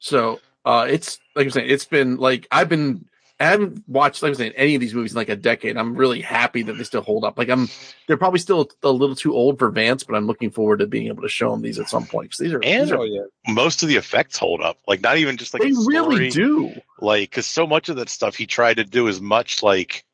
So 0.00 0.40
uh, 0.66 0.86
it's 0.88 1.18
like 1.34 1.46
I'm 1.46 1.50
saying, 1.50 1.70
it's 1.70 1.86
been 1.86 2.16
like 2.16 2.46
I've 2.50 2.68
been 2.68 3.06
I 3.40 3.44
haven't 3.44 3.82
watched, 3.88 4.22
like 4.22 4.28
I 4.28 4.30
was 4.30 4.38
saying, 4.38 4.52
any 4.54 4.74
of 4.74 4.82
these 4.82 4.92
movies 4.92 5.12
in 5.12 5.16
like 5.16 5.30
a 5.30 5.36
decade. 5.36 5.78
I'm 5.78 5.96
really 5.96 6.20
happy 6.20 6.62
that 6.62 6.74
they 6.74 6.84
still 6.84 7.00
hold 7.00 7.24
up. 7.24 7.38
Like 7.38 7.48
I'm, 7.48 7.68
they're 8.06 8.18
probably 8.18 8.38
still 8.38 8.68
a 8.82 8.90
little 8.90 9.16
too 9.16 9.34
old 9.34 9.58
for 9.58 9.70
Vance, 9.70 10.04
but 10.04 10.14
I'm 10.14 10.26
looking 10.26 10.50
forward 10.50 10.80
to 10.80 10.86
being 10.86 11.06
able 11.06 11.22
to 11.22 11.28
show 11.30 11.50
them 11.50 11.62
these 11.62 11.78
at 11.78 11.88
some 11.88 12.04
point. 12.06 12.34
these 12.38 12.52
are, 12.52 12.60
And- 12.62 12.84
these 12.88 12.92
are. 12.92 13.06
Most 13.48 13.82
of 13.82 13.88
the 13.88 13.96
effects 13.96 14.36
hold 14.36 14.60
up. 14.60 14.76
Like 14.86 15.00
not 15.00 15.16
even 15.16 15.38
just 15.38 15.54
like 15.54 15.62
they 15.62 15.70
the 15.70 15.86
really 15.88 16.28
do. 16.28 16.70
like 17.00 17.30
because 17.30 17.46
so 17.46 17.66
much 17.66 17.88
of 17.88 17.96
that 17.96 18.10
stuff 18.10 18.36
he 18.36 18.46
tried 18.46 18.76
to 18.76 18.84
do 18.84 19.06
is 19.06 19.20
much 19.22 19.62
like 19.62 20.04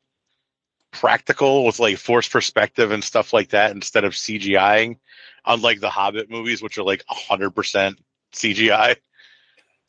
practical 0.91 1.65
with 1.65 1.79
like 1.79 1.97
forced 1.97 2.31
perspective 2.31 2.91
and 2.91 3.03
stuff 3.03 3.33
like 3.33 3.49
that 3.49 3.71
instead 3.71 4.05
of 4.05 4.13
CGIing, 4.13 4.97
unlike 5.45 5.81
the 5.81 5.89
Hobbit 5.89 6.29
movies, 6.29 6.61
which 6.61 6.77
are 6.77 6.83
like 6.83 7.03
hundred 7.07 7.51
percent 7.51 7.99
CGI. 8.33 8.95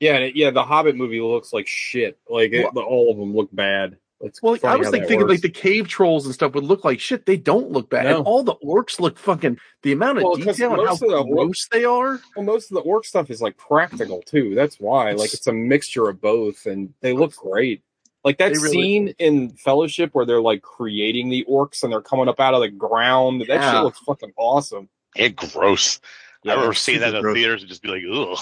Yeah, 0.01 0.17
it, 0.19 0.37
yeah. 0.37 0.51
The 0.51 0.63
Hobbit 0.65 0.97
movie 0.97 1.21
looks 1.21 1.53
like 1.53 1.67
shit. 1.67 2.19
Like 2.29 2.53
it, 2.53 2.73
the, 2.75 2.81
all 2.81 3.11
of 3.11 3.17
them 3.19 3.35
look 3.35 3.49
bad. 3.53 3.97
It's 4.21 4.43
Well, 4.43 4.59
I 4.65 4.75
was 4.75 4.91
like 4.91 5.03
that 5.03 5.09
thinking 5.09 5.29
like 5.29 5.43
the 5.43 5.49
cave 5.49 5.87
trolls 5.87 6.25
and 6.27 6.35
stuff 6.35 6.53
would 6.55 6.65
look 6.65 6.85
like 6.85 6.99
shit. 6.99 7.25
They 7.25 7.37
don't 7.37 7.71
look 7.71 7.89
bad. 7.89 8.05
No. 8.05 8.17
And 8.19 8.27
all 8.27 8.43
the 8.43 8.57
orcs 8.57 8.99
look 8.99 9.17
fucking 9.17 9.59
the 9.85 9.93
amount 9.93 10.19
of 10.19 10.25
Well, 10.25 10.37
'cause 10.37 10.57
detail 10.57 10.73
and 10.73 10.81
how 10.81 10.87
most 10.89 11.03
of 11.03 11.09
the 11.11 11.17
orc- 11.19 11.29
gross 11.29 11.69
they 11.71 11.85
are. 11.85 12.21
Well, 12.35 12.45
most 12.45 12.71
of 12.71 12.75
the 12.75 12.81
orc 12.81 13.05
stuff 13.05 13.31
is 13.31 13.41
like 13.41 13.57
practical 13.57 14.23
too. 14.23 14.57
That's 14.57 14.81
why. 14.81 15.13
Like 15.13 15.33
it's 15.33 15.47
a 15.47 15.53
mixture 15.53 16.09
of 16.09 16.21
both, 16.21 16.67
and 16.67 16.93
they 17.01 17.13
look 17.13 17.37
great. 17.37 17.83
Like 18.25 18.39
that 18.39 18.53
really- 18.53 18.71
scene 18.73 19.15
in 19.21 19.51
Fellowship 19.51 20.11
where 20.15 20.27
they're 20.27 20.41
like 20.41 20.63
creating 20.63 21.29
the 21.29 21.47
orcs 21.49 21.85
and 21.85 21.93
they're 21.93 22.01
coming 22.03 22.29
up 22.29 22.41
out 22.41 22.55
of 22.55 22.61
the 22.61 22.71
ground. 22.71 23.45
That 23.47 23.73
shit 23.73 23.83
looks 23.85 24.01
fucking 24.01 24.33
awesome. 24.37 24.89
And 25.17 25.37
gross. 25.37 26.01
I 26.45 26.53
remember 26.55 26.75
seeing 26.75 27.01
that 27.01 27.15
in 27.15 27.23
gross. 27.23 27.35
theaters 27.37 27.63
and 27.63 27.69
just 27.69 27.83
be 27.83 27.89
like, 27.89 28.03
ugh. 28.13 28.39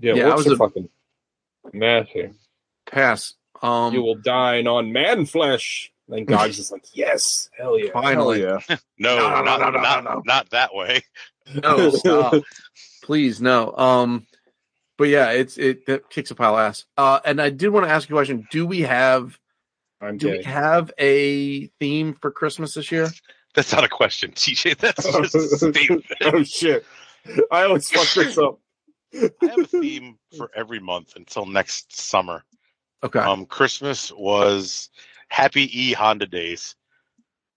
Yeah, 0.00 0.14
Yeah, 0.14 0.28
I 0.30 0.34
was 0.34 0.46
are 0.46 0.54
a- 0.54 0.56
fucking 0.56 0.88
nasty. 1.72 2.30
Pass. 2.86 3.34
Um, 3.62 3.94
you 3.94 4.02
will 4.02 4.16
dine 4.16 4.66
on 4.66 4.92
man 4.92 5.26
flesh. 5.26 5.90
And 6.08 6.26
God's 6.26 6.56
just 6.56 6.72
like, 6.72 6.84
yes, 6.92 7.48
hell 7.56 7.78
yeah. 7.78 7.90
finally. 7.92 8.40
Hell 8.42 8.60
yeah. 8.68 8.76
No, 8.98 9.16
No, 9.16 9.28
no, 9.28 9.42
not, 9.42 9.60
no, 9.60 9.70
no, 9.70 9.80
not, 9.80 10.04
no, 10.04 10.10
no. 10.14 10.22
not 10.26 10.50
that 10.50 10.74
way. 10.74 11.00
No, 11.62 11.90
stop. 11.94 12.42
Please, 13.02 13.40
no. 13.40 13.74
Um, 13.76 14.26
but 14.98 15.04
yeah, 15.08 15.30
it's 15.30 15.56
it 15.56 15.86
that 15.86 16.10
kicks 16.10 16.30
a 16.30 16.34
pile 16.34 16.54
of 16.54 16.60
ass. 16.60 16.84
Uh, 16.98 17.20
and 17.24 17.40
I 17.40 17.50
did 17.50 17.68
want 17.70 17.86
to 17.86 17.92
ask 17.92 18.08
you 18.08 18.16
a 18.16 18.18
question. 18.18 18.46
Do 18.50 18.66
we 18.66 18.80
have 18.82 19.38
I'm 20.00 20.18
do 20.18 20.32
we 20.32 20.42
have 20.42 20.92
a 20.98 21.66
theme 21.80 22.14
for 22.20 22.30
Christmas 22.30 22.74
this 22.74 22.92
year? 22.92 23.08
That's 23.54 23.72
not 23.72 23.84
a 23.84 23.88
question, 23.88 24.32
TJ. 24.32 24.76
That's 24.78 25.04
just 25.32 25.62
a 25.62 25.72
statement. 25.72 26.04
oh 26.22 26.42
shit! 26.42 26.84
I 27.50 27.62
always 27.64 27.88
fuck 27.88 28.12
this 28.14 28.36
up. 28.36 28.58
I 29.14 29.30
have 29.42 29.58
a 29.58 29.66
theme 29.66 30.18
for 30.36 30.50
every 30.54 30.80
month 30.80 31.16
until 31.16 31.46
next 31.46 31.96
summer. 31.98 32.44
Okay. 33.04 33.18
Um, 33.18 33.46
Christmas 33.46 34.12
was 34.12 34.90
Happy 35.28 35.68
E 35.78 35.92
Honda 35.92 36.26
Days, 36.26 36.76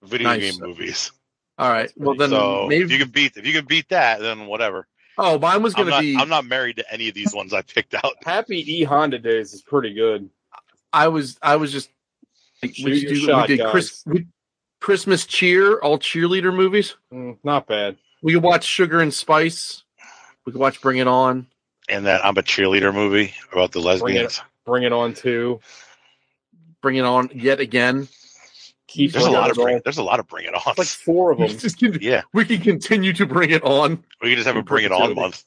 video 0.04 0.30
Nice. 0.30 0.58
game 0.58 0.68
movies. 0.68 1.12
All 1.58 1.70
right. 1.70 1.91
Well 1.96 2.15
then 2.15 2.30
so 2.30 2.70
if 2.72 2.91
you 2.91 2.98
can 2.98 3.10
beat 3.10 3.38
if 3.38 3.46
you 3.46 3.54
can 3.54 3.65
beat 3.65 3.89
that, 3.89 4.20
then 4.20 4.48
whatever. 4.48 4.88
Oh, 5.18 5.39
mine 5.39 5.63
was 5.63 5.74
gonna 5.74 6.00
be 6.00 6.18
I'm 6.18 6.30
not 6.30 6.46
married 6.46 6.78
to 6.78 6.94
any 6.94 7.08
of 7.08 7.13
these 7.13 7.34
ones 7.34 7.54
I 7.54 7.62
picked 7.62 7.94
out. 7.94 8.13
Happy 8.26 8.60
E 8.80 8.84
Honda 8.84 9.20
Days 9.20 9.54
is 9.54 9.62
pretty 9.62 9.94
good. 9.94 10.30
I 10.91 11.08
was 11.08 11.38
I 11.41 11.56
was 11.56 11.72
just 11.72 11.89
like, 12.62 12.76
Shoot 12.76 12.86
we, 12.86 13.00
your 13.00 13.10
do, 13.12 13.15
shot, 13.15 13.50
we 13.50 13.58
did 13.58 13.68
Chris, 13.68 14.04
we, 14.06 14.28
Christmas 14.82 15.26
cheer, 15.26 15.80
all 15.80 15.98
cheerleader 15.98 16.54
movies. 16.54 16.96
Mm, 17.13 17.38
not 17.44 17.68
bad. 17.68 17.98
We 18.22 18.34
could 18.34 18.44
watch 18.44 18.65
Sugar 18.65 19.02
and 19.02 19.13
Spice. 19.13 19.84
We 20.46 20.52
could 20.52 20.62
watch 20.62 20.82
Bring 20.82 20.98
It 20.98 21.08
On. 21.08 21.48
And 21.90 22.06
that 22.06 22.26
I'm 22.26 22.38
a 22.38 22.42
cheerleader 22.42 22.94
movie 22.94 23.34
about 23.52 23.72
the 23.72 23.80
Bring 23.82 23.98
it- 23.98 24.02
lesbians. 24.24 24.42
Bring 24.66 24.84
it 24.84 24.94
on 24.94 25.14
too. 25.14 25.60
Bring 26.82 26.96
It 26.98 27.06
On 27.06 27.30
yet 27.34 27.60
again. 27.60 28.08
Keep 28.88 29.12
There's 29.14 29.26
a 29.26 29.32
lot 29.32 29.50
of 29.50 29.56
bring, 29.58 29.76
on. 29.76 29.82
there's 29.84 29.98
a 29.98 30.04
lot 30.04 30.20
of 30.20 30.28
bring 30.28 30.46
it 30.46 30.54
on. 30.56 30.62
It's 30.68 30.78
like 30.78 30.88
four 30.88 31.32
of 31.32 31.38
them. 31.40 31.48
Just 31.50 31.78
can- 31.80 31.98
yeah, 32.02 32.22
we 32.34 32.46
can 32.46 32.62
continue 32.62 33.12
to 33.14 33.26
bring 33.26 33.50
it 33.52 33.64
on. 33.64 34.04
we 34.22 34.30
can 34.30 34.36
just 34.38 34.48
have 34.48 34.56
a 34.56 34.64
bring 34.64 34.86
it 34.86 34.92
on 34.92 35.14
month. 35.16 35.44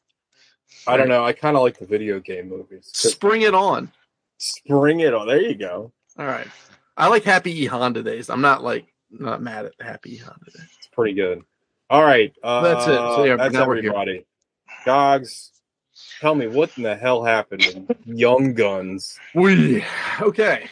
I 0.86 0.96
don't 0.96 1.08
know. 1.08 1.24
I 1.24 1.32
kind 1.32 1.56
of 1.56 1.62
like 1.62 1.78
the 1.78 1.86
video 1.86 2.20
game 2.20 2.48
movies. 2.48 2.90
Spring 2.92 3.42
it 3.42 3.54
on. 3.54 3.90
Spring 4.38 5.00
it 5.00 5.14
on. 5.14 5.26
There 5.26 5.40
you 5.40 5.54
go. 5.54 5.92
All 6.18 6.26
right. 6.26 6.46
I 6.96 7.08
like 7.08 7.22
Happy 7.24 7.62
E 7.62 7.66
Honda 7.66 8.02
Days. 8.02 8.28
I'm 8.30 8.40
not 8.40 8.62
like 8.62 8.86
not 9.10 9.40
mad 9.42 9.66
at 9.66 9.72
Happy 9.80 10.14
E 10.14 10.16
Honda 10.18 10.44
Days. 10.46 10.68
It's 10.78 10.88
pretty 10.88 11.14
good. 11.14 11.42
All 11.90 12.02
right. 12.02 12.34
Uh, 12.42 12.60
That's 12.62 12.86
it. 12.86 12.94
So, 12.96 13.24
yeah, 13.24 13.36
that's 13.36 13.54
now 13.54 13.66
we're 13.66 13.76
here. 13.80 13.90
everybody. 13.92 14.24
Gogs, 14.88 15.52
tell 16.18 16.34
me 16.34 16.46
what 16.46 16.70
in 16.78 16.82
the 16.82 16.96
hell 16.96 17.22
happened 17.22 17.66
in 18.06 18.16
Young 18.16 18.54
Guns? 18.54 19.18
We 19.34 19.84
okay. 20.22 20.70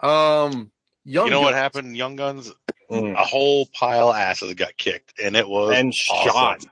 Um 0.00 0.70
Young 1.04 1.26
you 1.26 1.30
know 1.32 1.40
what 1.42 1.50
Guns. 1.50 1.56
happened, 1.60 1.96
Young 1.96 2.16
Guns? 2.16 2.50
Mm. 2.90 3.12
A 3.12 3.24
whole 3.24 3.66
pile 3.74 4.08
of 4.08 4.16
asses 4.16 4.54
got 4.54 4.74
kicked, 4.78 5.20
and 5.22 5.36
it 5.36 5.46
was 5.46 5.74
And 5.76 5.92
awesome. 6.10 6.30
shot. 6.32 6.64
A 6.64 6.68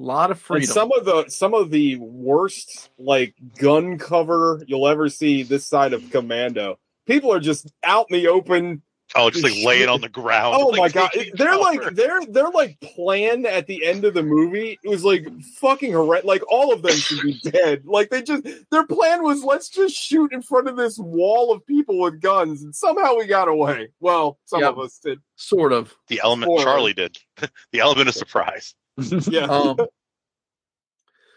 lot 0.00 0.30
of 0.30 0.36
And 0.36 0.44
freedom. 0.46 0.68
some 0.72 0.92
of 0.92 1.04
the 1.04 1.28
some 1.28 1.52
of 1.52 1.72
the 1.72 1.96
worst 1.96 2.90
like 2.96 3.34
gun 3.58 3.98
cover 3.98 4.62
you'll 4.68 4.86
ever 4.86 5.08
see 5.08 5.42
this 5.42 5.66
side 5.66 5.92
of 5.94 6.10
Commando. 6.12 6.78
People 7.08 7.32
are 7.32 7.40
just 7.40 7.72
out 7.82 8.06
in 8.08 8.14
the 8.16 8.28
open. 8.28 8.82
Oh, 9.16 9.28
just 9.28 9.42
like 9.42 9.54
Shit. 9.54 9.66
laying 9.66 9.88
on 9.88 10.00
the 10.00 10.08
ground. 10.08 10.54
Oh 10.56 10.68
like, 10.68 10.78
my 10.78 10.88
god, 10.88 11.10
they're 11.34 11.48
cover. 11.48 11.58
like 11.60 11.94
they're 11.94 12.20
they're 12.28 12.50
like 12.50 12.78
plan 12.80 13.44
at 13.44 13.66
the 13.66 13.84
end 13.84 14.04
of 14.04 14.14
the 14.14 14.22
movie. 14.22 14.78
It 14.84 14.88
was 14.88 15.02
like 15.04 15.26
fucking 15.56 15.92
horrendous. 15.92 16.26
Like 16.28 16.42
all 16.48 16.72
of 16.72 16.82
them 16.82 16.92
should 16.92 17.22
be 17.22 17.40
dead. 17.50 17.82
Like 17.86 18.10
they 18.10 18.22
just 18.22 18.46
their 18.70 18.86
plan 18.86 19.24
was 19.24 19.42
let's 19.42 19.68
just 19.68 19.96
shoot 19.96 20.32
in 20.32 20.42
front 20.42 20.68
of 20.68 20.76
this 20.76 20.96
wall 20.98 21.52
of 21.52 21.66
people 21.66 21.98
with 21.98 22.20
guns, 22.20 22.62
and 22.62 22.72
somehow 22.74 23.16
we 23.16 23.26
got 23.26 23.48
away. 23.48 23.88
Well, 23.98 24.38
some 24.44 24.60
Yep. 24.60 24.70
of 24.74 24.78
us 24.78 24.98
did. 25.02 25.18
sort 25.34 25.72
of. 25.72 25.92
the 26.06 26.20
element 26.22 26.46
Spoiler. 26.48 26.62
Charlie 26.64 26.92
did. 26.94 27.18
the 27.72 27.80
element 27.80 28.08
of 28.08 28.14
surprise. 28.14 28.74
Yeah. 28.96 29.46
Um 29.50 29.76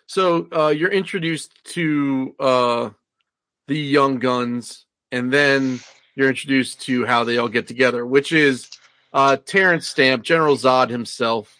so 0.06 0.48
uh 0.52 0.68
you're 0.68 0.92
introduced 0.92 1.52
to 1.74 2.36
uh 2.40 2.90
the 3.68 3.78
young 3.80 4.20
guns 4.20 4.86
and 5.12 5.32
then 5.32 5.80
you're 6.16 6.30
introduced 6.30 6.82
to 6.84 7.06
how 7.06 7.24
they 7.24 7.38
all 7.38 7.48
get 7.50 7.68
together, 7.68 8.06
which 8.06 8.32
is 8.32 8.70
uh 9.14 9.38
Terence 9.38 9.88
Stamp, 9.88 10.24
General 10.24 10.56
Zod 10.58 10.90
himself, 10.90 11.56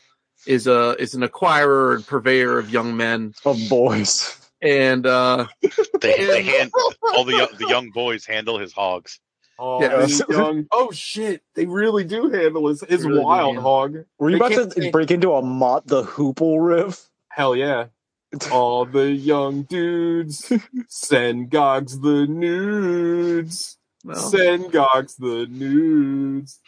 is 0.48 0.68
a 0.68 0.96
is 1.00 1.14
an 1.16 1.22
acquirer 1.22 1.96
and 1.96 2.06
purveyor 2.08 2.58
of 2.60 2.70
young 2.70 2.96
men. 2.98 3.34
of 3.46 3.58
boys. 3.70 4.38
And 4.62 5.06
uh 5.06 5.48
They, 6.02 6.26
they 6.26 6.44
hand 6.44 6.72
all 7.16 7.26
the 7.26 7.36
young, 7.38 7.48
the 7.60 7.68
young 7.68 7.90
boys 7.92 8.26
handle 8.26 8.60
his 8.60 8.74
hogs. 8.74 9.20
Oh, 9.60 9.82
Yeah. 9.82 10.02
and 10.04 10.20
young- 10.30 10.68
oh 10.72 10.92
shit! 10.92 11.44
They 11.54 11.66
really 11.68 12.04
do 12.04 12.30
handle 12.32 12.68
his, 12.70 12.82
his 12.82 13.04
really 13.06 13.20
wild 13.20 13.56
handle- 13.56 13.64
hog. 13.64 13.98
Were 14.18 14.30
you 14.32 14.40
They 14.40 14.46
about 14.56 14.74
to 14.76 14.82
say- 14.82 14.90
break 14.92 15.12
into 15.12 15.34
a 15.34 15.42
Mott 15.44 15.86
the 15.86 16.04
Hoople 16.04 16.58
riff? 16.66 17.08
Hell 17.30 17.56
yeah! 17.56 17.86
All 18.52 18.86
the 18.86 19.12
young 19.12 19.62
dudes 19.64 20.52
send 20.88 21.52
Gogs 21.52 22.00
the 22.00 22.26
nudes. 22.26 23.78
Well, 24.04 24.16
Send 24.18 24.72
Gogs 24.72 25.16
the 25.16 25.48
nudes. 25.50 26.60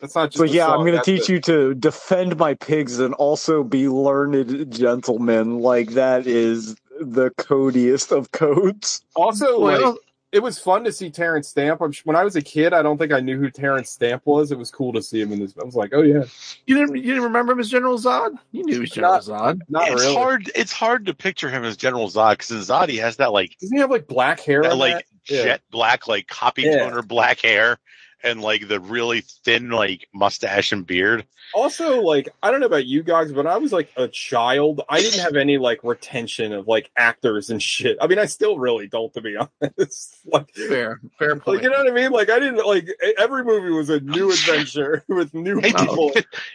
That's 0.00 0.14
not 0.14 0.30
just. 0.30 0.38
So 0.38 0.44
a 0.44 0.46
yeah, 0.46 0.68
I'm 0.68 0.84
gonna 0.86 1.02
teach 1.02 1.28
a- 1.28 1.32
you 1.32 1.40
to 1.42 1.74
defend 1.74 2.36
my 2.38 2.54
pigs 2.54 2.98
and 3.00 3.14
also 3.14 3.62
be 3.64 3.88
learned 3.88 4.72
gentlemen. 4.72 5.58
Like 5.58 5.90
that 5.90 6.26
is 6.26 6.76
the 7.00 7.30
codiest 7.36 8.12
of 8.12 8.30
codes. 8.32 9.02
Also, 9.16 9.60
well, 9.60 9.90
like, 9.92 9.98
it 10.30 10.40
was 10.42 10.58
fun 10.58 10.84
to 10.84 10.92
see 10.92 11.10
Terence 11.10 11.48
Stamp. 11.48 11.80
I'm, 11.80 11.92
when 12.04 12.14
I 12.16 12.22
was 12.22 12.36
a 12.36 12.42
kid, 12.42 12.72
I 12.74 12.82
don't 12.82 12.96
think 12.98 13.12
I 13.12 13.20
knew 13.20 13.38
who 13.38 13.50
Terence 13.50 13.90
Stamp 13.90 14.22
was. 14.26 14.52
It 14.52 14.58
was 14.58 14.70
cool 14.70 14.92
to 14.92 15.02
see 15.02 15.20
him 15.20 15.32
in 15.32 15.40
this. 15.40 15.54
I 15.60 15.64
was 15.64 15.74
like, 15.74 15.90
oh 15.92 16.02
yeah, 16.02 16.24
you 16.66 16.76
didn't 16.76 16.94
you 16.96 17.02
didn't 17.02 17.24
remember 17.24 17.52
him 17.52 17.60
as 17.60 17.68
General 17.68 17.98
Zod? 17.98 18.36
You 18.52 18.64
knew 18.64 18.74
he 18.74 18.80
was 18.80 18.90
General 18.90 19.14
Not- 19.14 19.22
Zod. 19.24 19.60
not 19.68 19.88
it's 19.90 20.02
really. 20.02 20.14
hard. 20.14 20.50
It's 20.54 20.72
hard 20.72 21.06
to 21.06 21.14
picture 21.14 21.50
him 21.50 21.64
as 21.64 21.76
General 21.76 22.08
Zod 22.08 22.38
because 22.38 22.68
Zod 22.68 22.88
he 22.88 22.98
has 22.98 23.16
that 23.16 23.32
like 23.32 23.56
Doesn't 23.60 23.76
he 23.76 23.80
have 23.80 23.90
like 23.90 24.06
black 24.06 24.38
hair? 24.40 24.62
that 24.62 24.76
like 24.76 24.94
that? 24.94 25.04
Yeah. 25.28 25.42
jet 25.44 25.60
black 25.70 26.08
like 26.08 26.26
copy 26.28 26.62
Yeah. 26.62 26.78
toner 26.88 27.02
black 27.02 27.40
hair 27.40 27.78
and 28.22 28.40
like 28.40 28.66
the 28.66 28.80
really 28.80 29.20
thin 29.44 29.70
like 29.70 30.08
mustache 30.12 30.72
and 30.72 30.84
beard. 30.86 31.24
Also, 31.54 32.02
like, 32.02 32.28
I 32.42 32.50
don't 32.50 32.60
know 32.60 32.66
about 32.66 32.84
you 32.84 33.02
guys, 33.02 33.32
but 33.32 33.46
I 33.46 33.56
was 33.56 33.72
like 33.72 33.90
a 33.96 34.06
child. 34.08 34.82
I 34.88 35.00
didn't 35.00 35.20
have 35.20 35.36
any 35.36 35.56
like 35.56 35.80
retention 35.82 36.52
of 36.52 36.66
like 36.68 36.90
actors 36.96 37.48
and 37.48 37.62
shit. 37.62 37.96
I 38.02 38.06
mean, 38.06 38.18
I 38.18 38.26
still 38.26 38.58
really 38.58 38.86
don't, 38.86 39.10
to 39.14 39.22
be 39.22 39.36
honest. 39.62 40.18
like, 40.26 40.52
Fair, 40.54 41.00
fair 41.18 41.36
like 41.46 41.62
you 41.62 41.70
know 41.70 41.78
what 41.78 41.88
I 41.88 41.92
mean? 41.92 42.10
Like, 42.10 42.28
I 42.28 42.38
didn't 42.38 42.66
like 42.66 42.88
every 43.18 43.44
movie 43.44 43.70
was 43.70 43.88
a 43.88 44.00
new 44.00 44.30
adventure 44.32 45.04
with 45.08 45.32
new 45.32 45.60
Hey, 45.60 45.72
people. 45.72 46.10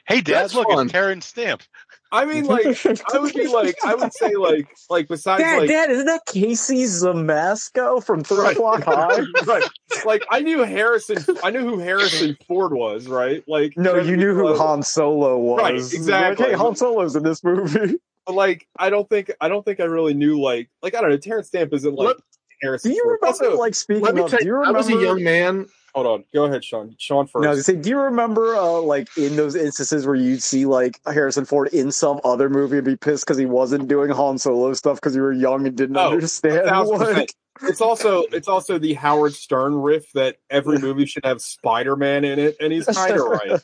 Hey, 0.05 0.21
Dad, 0.21 0.43
That's 0.43 0.53
look, 0.53 0.69
fun. 0.69 0.85
it's 0.85 0.91
Terence 0.91 1.25
Stamp. 1.25 1.63
I 2.13 2.25
mean, 2.25 2.45
like, 2.45 2.65
I 3.13 3.17
would 3.17 3.33
be 3.33 3.47
like, 3.47 3.75
I 3.83 3.95
would 3.95 4.13
say 4.13 4.35
like, 4.35 4.67
like 4.89 5.07
besides 5.07 5.41
Dad, 5.41 5.57
like, 5.61 5.67
Dad, 5.69 5.89
isn't 5.89 6.05
that 6.05 6.21
Casey 6.27 6.83
Siemaszko 6.83 8.03
from 8.05 8.23
Three 8.23 8.37
Right. 8.37 8.55
O'clock 8.55 8.83
High? 8.85 9.21
right, 9.47 9.63
like 10.05 10.23
I 10.29 10.41
knew 10.41 10.59
Harrison. 10.59 11.17
I 11.43 11.49
knew 11.49 11.61
who 11.61 11.79
Harrison 11.79 12.37
Ford 12.47 12.71
was, 12.73 13.07
right? 13.07 13.43
Like, 13.47 13.73
No, 13.77 13.95
you 13.95 14.15
knew 14.15 14.35
who 14.35 14.55
Han 14.55 14.83
Solo 14.83 15.39
was. 15.39 15.59
Right, 15.59 15.73
exactly. 15.75 16.45
Like, 16.45 16.51
hey, 16.55 16.57
Han 16.57 16.75
Solo's 16.75 17.15
in 17.15 17.23
this 17.23 17.43
movie. 17.43 17.95
But 18.25 18.35
like 18.35 18.65
I 18.77 18.89
don't 18.89 19.09
think 19.09 19.31
I 19.41 19.49
don't 19.49 19.65
think 19.65 19.81
I 19.81 19.83
really 19.83 20.13
knew 20.13 20.39
like 20.39 20.69
like 20.81 20.95
I 20.95 21.01
don't 21.01 21.09
know 21.09 21.17
Terence 21.17 21.47
Stamp 21.47 21.73
isn't 21.73 21.93
like 21.93 22.15
Harrison. 22.61 22.91
Do 22.91 22.95
you 22.95 23.03
Ford. 23.03 23.17
remember, 23.21 23.45
Also, 23.45 23.59
like, 23.59 23.75
speaking 23.75 24.01
Let 24.01 24.15
me 24.15 24.21
of, 24.21 24.29
tell 24.29 24.39
do 24.39 24.45
you 24.45 24.53
you, 24.61 24.63
I 24.63 24.71
was 24.71 24.87
a 24.87 24.93
young 24.93 25.21
man. 25.25 25.65
Hold 25.93 26.07
on. 26.07 26.23
Go 26.33 26.45
ahead, 26.45 26.63
Sean. 26.63 26.95
Sean 26.97 27.27
first. 27.27 27.43
No, 27.43 27.51
I 27.51 27.55
say, 27.55 27.75
do 27.75 27.89
you 27.89 27.99
remember, 27.99 28.55
uh, 28.55 28.79
like, 28.81 29.07
in 29.17 29.35
those 29.35 29.55
instances 29.55 30.05
where 30.05 30.15
you'd 30.15 30.41
see, 30.43 30.65
like, 30.65 30.99
Harrison 31.05 31.45
Ford 31.45 31.69
in 31.69 31.91
some 31.91 32.19
other 32.23 32.49
movie 32.49 32.77
and 32.77 32.85
be 32.85 32.95
pissed 32.95 33.25
because 33.25 33.37
he 33.37 33.45
wasn't 33.45 33.87
doing 33.87 34.09
Han 34.09 34.37
Solo 34.37 34.73
stuff 34.73 34.97
because 34.97 35.15
you 35.15 35.21
were 35.21 35.33
young 35.33 35.67
and 35.67 35.75
didn't 35.75 35.97
Oh, 35.97 36.11
understand? 36.11 36.65
thousand 36.67 36.99
Like. 36.99 37.33
It's 37.61 37.81
also 37.81 38.23
it's 38.31 38.47
also 38.47 38.79
the 38.79 38.95
Howard 38.95 39.33
Stern 39.33 39.75
riff 39.75 40.11
that 40.13 40.37
every 40.49 40.79
movie 40.79 41.05
should 41.05 41.23
have 41.23 41.39
Spider 41.39 41.95
Man 41.95 42.23
in 42.25 42.39
it, 42.39 42.57
and 42.59 42.73
he's 42.73 42.87
kind 42.87 43.13
of 43.13 43.25
right. 43.27 43.63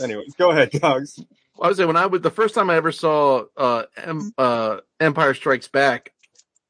Anyways, 0.00 0.34
go 0.36 0.52
ahead, 0.52 0.70
dogs. 0.70 1.18
I 1.60 1.68
was 1.68 1.76
say 1.76 1.84
when 1.84 1.96
I 1.96 2.06
was 2.06 2.20
the 2.20 2.30
first 2.30 2.54
time 2.54 2.70
I 2.70 2.76
ever 2.76 2.92
saw 2.92 3.44
uh, 3.56 3.82
em, 3.96 4.32
uh, 4.38 4.78
Empire 5.00 5.34
Strikes 5.34 5.66
Back, 5.66 6.12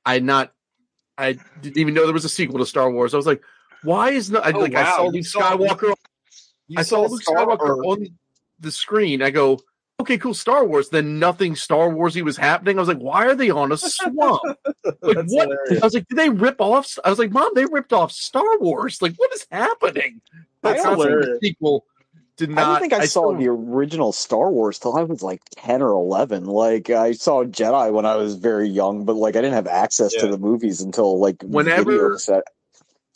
I 0.07 0.19
not 0.21 0.53
I 1.19 1.39
didn't 1.61 1.77
even 1.79 1.93
know 1.95 2.05
there 2.05 2.15
was 2.15 2.25
a 2.25 2.31
sequel 2.31 2.59
to 2.59 2.67
Star 2.67 2.91
Wars. 2.91 3.13
I 3.13 3.19
was 3.19 3.27
like, 3.27 3.43
why 3.87 4.11
is 4.11 4.31
not 4.31 4.45
I, 4.45 4.53
Oh, 4.53 4.59
like 4.61 4.75
I 4.75 4.85
saw 4.97 5.07
Luke 5.07 5.25
Skywalker 5.25 5.95
You 6.69 6.77
I 6.79 6.83
saw 6.83 7.03
Luke 7.03 7.23
Skywalker 7.23 7.85
on 7.85 8.09
the 8.61 8.73
screen. 8.73 9.23
I 9.23 9.31
go, 9.31 9.61
okay, 10.01 10.19
cool, 10.19 10.35
Star 10.35 10.65
Wars. 10.65 10.89
Then 10.89 11.19
nothing 11.19 11.57
Star 11.57 11.89
Warsy 11.89 12.23
was 12.23 12.37
happening. 12.37 12.79
I 12.79 12.81
was 12.81 12.89
like, 12.89 12.99
why 12.99 13.27
are 13.27 13.35
they 13.35 13.51
on 13.51 13.73
a 13.73 13.77
swamp? 13.77 14.43
like 14.85 14.99
what? 15.03 15.49
hilarious. 15.49 15.83
I 15.83 15.87
was 15.87 15.95
like, 15.95 16.09
did 16.09 16.19
they 16.19 16.31
rip 16.31 16.61
off? 16.61 16.99
I 17.05 17.11
was 17.11 17.19
like, 17.19 17.31
mom, 17.31 17.53
they 17.55 17.65
ripped 17.65 17.93
off 17.93 18.13
Star 18.13 18.59
Wars. 18.59 19.01
Like, 19.01 19.15
what 19.17 19.33
is 19.33 19.47
happening? 19.51 20.21
That's 20.63 20.83
the 20.83 21.39
sequel 21.43 21.85
did 22.37 22.57
I 22.59 22.65
don't 22.65 22.81
think 22.81 22.93
I, 22.93 23.07
saw 23.07 23.31
still- 23.31 23.35
the 23.39 23.49
original 23.49 24.13
Star 24.13 24.51
Wars 24.51 24.79
till 24.79 24.97
I 24.97 25.03
was 25.03 25.23
like 25.23 25.41
ten 25.53 25.83
or 25.83 25.91
eleven. 25.93 26.45
Like 26.45 26.91
I 26.91 27.13
saw 27.13 27.45
Jedi 27.45 27.93
when 27.93 28.05
I 28.05 28.17
was 28.17 28.35
very 28.35 28.69
young, 28.69 29.05
but 29.05 29.15
like 29.17 29.37
I 29.37 29.41
didn't 29.41 29.55
have 29.55 29.67
access 29.67 30.13
to 30.15 30.29
the 30.29 30.39
movies 30.39 30.81
until 30.83 31.19
like 31.19 31.43
Whenever- 31.43 32.19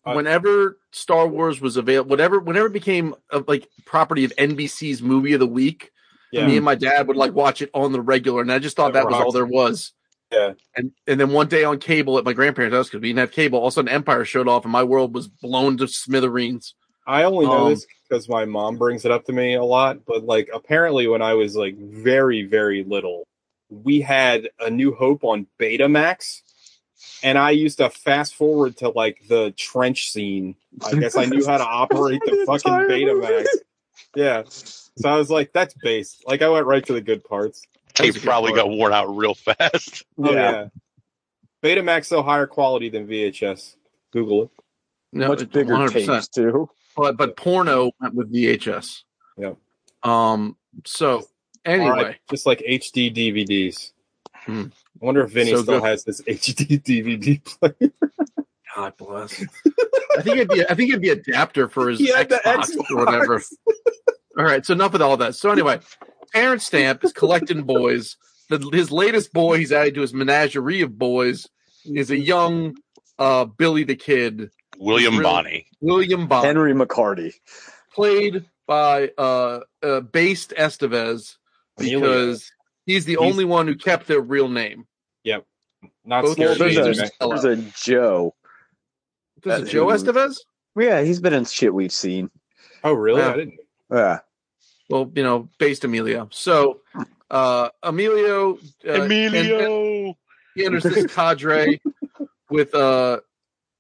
whenever 0.05 0.79
Star 0.93 1.27
Wars 1.27 1.61
was 1.61 1.77
available, 1.77 2.11
whatever, 2.11 2.41
whenever 2.41 2.67
it 2.67 2.73
became 2.73 3.15
uh, 3.31 3.43
like 3.47 3.69
property 3.85 4.25
of 4.25 4.33
NBC's 4.37 5.03
movie 5.03 5.33
of 5.35 5.41
the 5.41 5.47
week, 5.47 5.91
Yeah. 6.33 6.47
me 6.47 6.57
and 6.57 6.65
my 6.65 6.75
dad 6.75 7.09
would 7.09 7.17
like 7.17 7.33
watch 7.35 7.61
it 7.63 7.71
on 7.75 7.93
the 7.93 8.01
regular, 8.01 8.41
and 8.43 8.53
I 8.53 8.59
just 8.59 8.77
thought 8.77 8.93
That 8.95 9.05
that 9.05 9.11
was 9.11 9.21
all 9.21 9.33
there 9.33 9.47
was. 9.47 9.93
Yeah. 10.33 10.53
And 10.77 10.93
and 11.09 11.19
then 11.21 11.31
one 11.33 11.49
day 11.49 11.65
on 11.65 11.79
cable 11.81 12.17
at 12.19 12.25
my 12.25 12.33
grandparents' 12.33 12.75
house 12.75 12.87
because 12.89 13.01
we 13.03 13.09
didn't 13.09 13.19
have 13.21 13.33
cable, 13.33 13.59
all 13.59 13.67
of 13.67 13.73
a 13.73 13.75
sudden 13.75 13.89
Empire 13.89 14.25
showed 14.25 14.47
off, 14.49 14.65
and 14.65 14.73
my 14.73 14.85
world 14.85 15.13
was 15.15 15.27
blown 15.29 15.77
to 15.79 15.89
smithereens. 15.89 16.75
I 17.07 17.25
only 17.25 17.47
know 17.47 17.65
Um, 17.67 17.71
this 17.71 17.87
because 18.09 18.29
my 18.29 18.45
mom 18.45 18.77
brings 18.79 19.05
it 19.05 19.11
up 19.11 19.25
to 19.25 19.33
me 19.33 19.55
a 19.55 19.65
lot, 19.65 20.05
but 20.07 20.25
like 20.25 20.49
apparently 20.55 21.09
when 21.09 21.21
I 21.23 21.35
was 21.35 21.57
like 21.57 21.77
very, 21.77 22.45
very 22.45 22.85
little, 22.85 23.27
we 23.69 24.01
had 24.01 24.49
a 24.61 24.71
New 24.71 24.95
Hope 24.95 25.25
on 25.25 25.47
Betamax, 25.59 26.43
and 27.23 27.39
I 27.39 27.51
used 27.51 27.79
to 27.79 27.91
fast 27.91 28.35
forward 28.35 28.77
to 28.79 28.89
like 28.91 29.27
the 29.29 29.53
trench 29.57 30.11
scene. 30.11 30.55
I 30.85 30.95
guess 30.95 31.17
I 31.17 31.25
knew 31.27 31.45
how 31.47 31.59
to 31.59 31.65
operate 31.65 32.21
the 32.25 32.31
The 32.37 32.47
fucking 32.47 32.73
entire 32.73 32.89
Betamax. 32.89 33.47
Yeah. 34.15 34.43
So 34.49 35.09
I 35.09 35.17
was 35.17 35.31
like, 35.31 35.53
that's 35.53 35.75
base. 35.75 36.23
Like 36.27 36.43
I 36.43 36.49
went 36.49 36.67
right 36.67 36.85
to 36.87 36.93
the 36.93 37.01
good 37.01 37.25
parts. 37.25 37.63
That 37.97 38.07
was 38.07 38.15
Tape 38.17 38.25
probably 38.25 38.53
part. 38.53 38.67
got 38.67 38.71
worn 38.71 38.93
out 38.93 39.07
real 39.17 39.35
fast. 39.35 40.05
Oh, 40.19 40.33
Yeah. 40.33 40.69
Betamax 41.63 42.09
though 42.09 42.23
higher 42.23 42.47
quality 42.47 42.89
than 42.89 43.07
VHS. 43.07 43.77
Google 44.13 44.45
it. 44.45 44.51
No, 45.13 45.29
Much 45.29 45.49
bigger 45.51 45.75
100%. 45.75 45.93
tapes 46.07 46.29
too. 46.29 46.71
But 46.97 47.17
but 47.17 47.37
porno 47.37 47.91
went 48.01 48.15
with 48.15 48.33
VHS. 48.33 49.03
Yeah. 49.37 49.53
Um. 50.03 50.57
So 50.87 51.25
anyway, 51.65 51.91
All 51.91 51.97
right, 51.97 52.17
just 52.31 52.47
like 52.47 52.61
HD 52.61 53.15
DVDs. 53.15 53.93
Hmm. 54.51 54.63
I 55.03 55.05
wonder 55.05 55.23
if 55.25 55.31
Vinny 55.31 55.51
So 55.53 55.63
still 55.63 55.81
good. 55.81 55.87
has 55.89 56.05
this 56.05 56.21
HD 56.23 56.83
DVD 56.83 57.45
player. 57.45 57.93
God 58.77 58.97
bless. 58.97 59.43
I 60.17 60.23
think 60.23 60.37
it'd 60.37 60.49
be 60.49 60.65
I 60.69 60.75
think 60.75 60.91
it'd 60.91 61.03
be 61.03 61.09
adapter 61.11 61.69
for 61.69 61.89
his 61.89 61.99
He 62.01 62.13
had 62.13 62.29
Xbox, 62.31 62.91
or 62.91 63.05
whatever. 63.05 63.43
All 64.39 64.45
right, 64.45 64.65
so 64.65 64.75
enough 64.75 64.93
with 64.93 65.03
all 65.03 65.17
that. 65.19 65.35
So 65.35 65.51
anyway, 65.51 65.81
Terence 66.33 66.65
Stamp 66.65 67.03
is 67.05 67.13
collecting 67.13 67.63
boys. 67.63 68.17
The, 68.49 68.59
his 68.73 68.91
latest 68.91 69.33
boy 69.33 69.59
he's 69.59 69.73
added 69.73 69.95
to 69.95 70.01
his 70.01 70.15
menagerie 70.15 70.83
of 70.83 70.99
boys 70.99 71.49
is 71.85 72.11
a 72.11 72.17
young 72.19 72.77
uh, 73.19 73.45
Billy 73.45 73.85
the 73.85 73.97
Kid, 73.97 74.51
William 74.79 75.15
Really? 75.19 75.23
Bonney. 75.25 75.67
William 75.81 76.27
Bonney, 76.27 76.47
Henry 76.47 76.73
McCarty. 76.75 77.35
played 77.95 78.45
by 78.67 79.11
uh, 79.19 79.61
uh, 79.83 80.01
Based 80.01 80.51
Estevez 80.57 81.37
because 81.77 82.51
he's 82.87 83.05
the 83.05 83.13
He's- 83.19 83.23
only 83.33 83.45
one 83.45 83.67
who 83.67 83.75
kept 83.77 84.07
their 84.07 84.21
real 84.21 84.49
name. 84.49 84.87
Yep. 85.25 85.45
Not 86.05 86.23
Both 86.25 86.33
scared. 86.33 86.59
There's 86.59 86.75
James 86.75 86.99
a, 86.99 87.11
and 87.21 87.31
there's 87.33 87.45
a 87.45 87.57
Joe. 87.83 88.35
This 89.43 89.61
is 89.63 89.69
Uh, 89.69 89.71
Joe 89.73 89.91
who- 89.91 89.97
Estevez. 89.97 90.37
Yeah, 90.79 91.03
he's 91.03 91.21
been 91.21 91.33
in 91.33 91.45
shit 91.45 91.75
we've 91.75 91.93
seen. 91.93 92.31
Oh, 92.85 92.93
really? 92.93 93.21
Wow. 93.23 93.33
I 93.33 93.37
didn't. 93.37 93.61
Yeah. 93.91 94.19
Well, 94.89 95.11
you 95.15 95.23
know, 95.23 95.49
based 95.59 95.85
Emilio. 95.85 96.29
So 96.33 96.81
uh, 97.31 97.69
Emilio, 97.83 98.55
uh, 98.55 98.59
and- 98.93 99.13
and- 99.13 99.35
Emilio. 99.35 100.15
he 100.55 100.65
enters 100.65 100.83
this 100.85 101.07
cadre 101.13 101.81
with 102.51 102.75
uh 102.75 103.21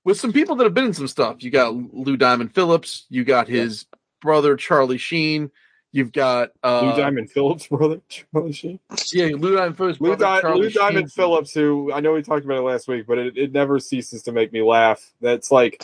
with 0.04 0.18
some 0.18 0.32
people 0.32 0.56
that 0.56 0.64
have 0.64 0.74
been 0.74 0.86
in 0.86 0.94
some 0.94 1.08
stuff. 1.08 1.42
You 1.42 1.50
got 1.50 1.74
Lou 1.74 2.16
Diamond 2.16 2.54
Phillips, 2.54 3.06
you 3.10 3.24
got 3.24 3.48
his 3.48 3.86
brother 4.22 4.56
Charlie 4.56 4.98
Sheen, 4.98 5.50
you've 5.92 6.12
got 6.12 6.50
uh 6.62 6.80
Lou 6.82 6.96
Diamond 6.96 7.30
Phillips, 7.30 7.66
brother. 7.70 8.00
Charlie 8.08 8.52
Sheen. 8.52 8.78
yeah, 9.12 9.28
Lou 9.36 9.56
Diamond 9.56 9.76
Phillips, 9.76 10.00
Lou, 10.00 10.16
brother 10.16 10.42
Di- 10.42 10.54
Lou 10.54 10.70
Diamond 10.70 11.10
Sheen. 11.10 11.16
Phillips, 11.16 11.52
who 11.54 11.92
I 11.92 12.00
know 12.00 12.12
we 12.12 12.22
talked 12.22 12.44
about 12.44 12.58
it 12.58 12.62
last 12.62 12.88
week, 12.88 13.06
but 13.06 13.18
it, 13.18 13.36
it 13.36 13.52
never 13.52 13.78
ceases 13.78 14.22
to 14.24 14.32
make 14.32 14.52
me 14.52 14.62
laugh. 14.62 15.12
That's 15.20 15.50
like 15.50 15.82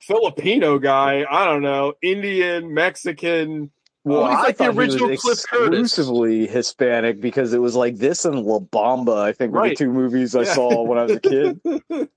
Filipino 0.00 0.78
guy. 0.78 1.24
I 1.30 1.44
don't 1.44 1.62
know, 1.62 1.94
Indian, 2.02 2.72
Mexican. 2.72 3.70
Well, 4.04 4.26
he's 4.28 4.36
I 4.38 4.42
like 4.42 4.56
the 4.56 4.64
thought 4.64 4.72
he 4.72 4.78
was 4.78 4.94
original 4.94 5.16
Cliff 5.18 5.42
Curtis. 5.50 5.80
exclusively 5.80 6.46
Hispanic 6.46 7.20
because 7.20 7.52
it 7.52 7.58
was 7.60 7.74
like 7.76 7.96
this 7.98 8.24
and 8.24 8.42
La 8.42 8.60
Bamba. 8.60 9.18
I 9.20 9.32
think 9.32 9.52
were 9.52 9.60
Right. 9.60 9.76
the 9.76 9.84
two 9.84 9.92
movies 9.92 10.34
I 10.34 10.42
Yeah. 10.42 10.54
saw 10.54 10.82
when 10.82 10.98
I 10.98 11.02
was 11.02 11.12
a 11.12 11.20
kid. 11.20 11.60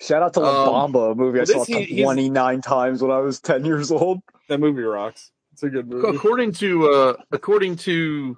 Shout 0.00 0.22
out 0.22 0.32
to 0.34 0.40
La 0.40 0.84
Um, 0.84 0.92
Bamba, 0.92 1.12
a 1.12 1.14
movie 1.14 1.38
I 1.40 1.44
saw 1.44 1.64
he- 1.64 2.02
29 2.02 2.60
times 2.62 3.02
when 3.02 3.10
I 3.12 3.18
was 3.18 3.40
10 3.40 3.64
years 3.64 3.92
old. 3.92 4.20
that 4.48 4.58
movie 4.58 4.82
rocks. 4.82 5.30
It's 5.62 5.68
a 5.68 5.70
good 5.70 5.88
movie. 5.88 6.16
According 6.16 6.52
to 6.54 6.88
uh 6.90 7.14
according 7.30 7.76
to 7.76 8.36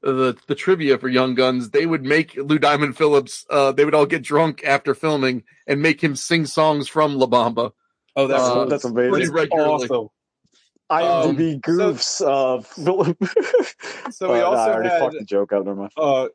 the 0.00 0.34
the 0.46 0.54
trivia 0.54 0.96
for 0.96 1.08
Young 1.08 1.34
Guns, 1.34 1.68
they 1.70 1.84
would 1.84 2.02
make 2.02 2.34
Lou 2.36 2.58
Diamond 2.58 2.96
Phillips. 2.96 3.44
Uh, 3.50 3.72
they 3.72 3.84
would 3.84 3.94
all 3.94 4.06
get 4.06 4.22
drunk 4.22 4.64
after 4.64 4.94
filming 4.94 5.44
and 5.66 5.82
make 5.82 6.02
him 6.02 6.16
sing 6.16 6.46
songs 6.46 6.88
from 6.88 7.16
La 7.16 7.26
Bamba. 7.26 7.72
Oh, 8.16 8.26
that's 8.26 8.42
Uh, 8.42 8.64
That's 8.64 8.84
amazing. 8.84 9.32
regularly. 9.32 9.84
awesome. 9.84 10.08
IMDb 10.92 11.54
Um, 11.54 11.60
goofs 11.60 12.20
of 12.20 12.66
Philip. 12.84 13.16
So 14.10 14.32
we 14.32 14.40
But, 14.40 14.40
nah, 14.40 14.44
also 14.44 14.70
I 14.70 14.74
already 14.74 14.88
had 14.90 15.00
fucked 15.00 15.14
the 15.18 15.24
joke 15.24 15.52
up. 15.52 15.64
Never 15.64 15.76
mind. 15.76 15.92
uh, 15.96 16.28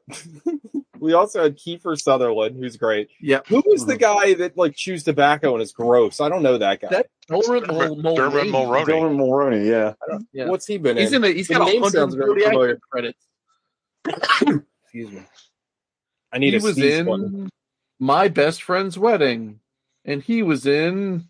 we 1.00 1.14
also 1.14 1.44
had 1.44 1.58
Kiefer 1.58 2.00
Sutherland, 2.00 2.56
who's 2.58 2.76
great. 2.78 3.10
Yeah. 3.22 3.42
Who 3.48 3.62
was 3.66 3.86
the 3.86 3.98
guy 3.98 4.34
that 4.36 4.58
like 4.58 4.76
chews 4.76 5.04
tobacco 5.04 5.54
and 5.54 5.62
is 5.62 5.72
gross? 5.72 6.20
I 6.20 6.30
don't 6.30 6.44
know 6.44 6.58
that 6.58 6.82
guy. 6.82 6.88
That 6.90 7.08
Dermot 7.30 7.68
Dermot- 7.68 7.98
Mul- 8.02 8.16
Dermot 8.16 8.48
Mulroney. 8.48 8.52
Mulroney. 8.52 8.86
Dylan 8.86 9.18
Mulroney, 9.18 9.68
yeah. 9.70 10.18
Yeah. 10.34 10.50
What's 10.50 10.66
he 10.66 10.78
been 10.78 10.98
He's 10.98 11.14
in? 11.14 11.24
in 11.24 11.32
a, 11.32 11.34
he's 11.34 11.48
The 11.50 11.56
got 11.56 11.68
name 11.68 11.84
sounds 11.90 12.16
very 12.16 12.42
familiar. 12.42 12.80
credits. 12.90 13.24
Excuse 14.42 15.12
me. 15.12 15.22
I 16.32 16.38
need 16.40 16.54
He 16.54 16.60
a 16.60 16.62
was 16.64 16.78
in 16.78 17.06
button. 17.06 17.50
My 18.00 18.28
Best 18.28 18.62
Friend's 18.64 18.98
Wedding, 18.98 19.60
and 20.06 20.22
he 20.22 20.44
was 20.44 20.66
in. 20.66 21.26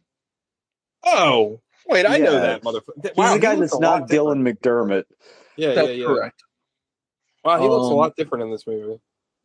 Oh, 1.03 1.61
wait, 1.89 2.06
I 2.06 2.17
know 2.17 2.39
that 2.39 2.63
motherfucker. 2.63 3.04
He's 3.04 3.12
Wow, 3.15 3.34
the 3.34 3.39
guy 3.39 3.56
he 3.56 3.62
that's 3.62 3.80
not 3.80 4.10
Dylan 4.10 4.41
McDermott. 4.41 5.06
Yeah, 5.56 5.73
That's 5.73 5.88
yeah, 5.89 5.93
yeah. 5.95 6.06
correct. 6.06 6.43
Wow, 7.43 7.62
he 7.62 7.67
looks 7.67 7.86
a 7.88 7.91
Um, 7.91 7.97
lot 7.97 8.15
different 8.15 8.43
in 8.43 8.52
this 8.52 8.67
movie. 8.67 9.00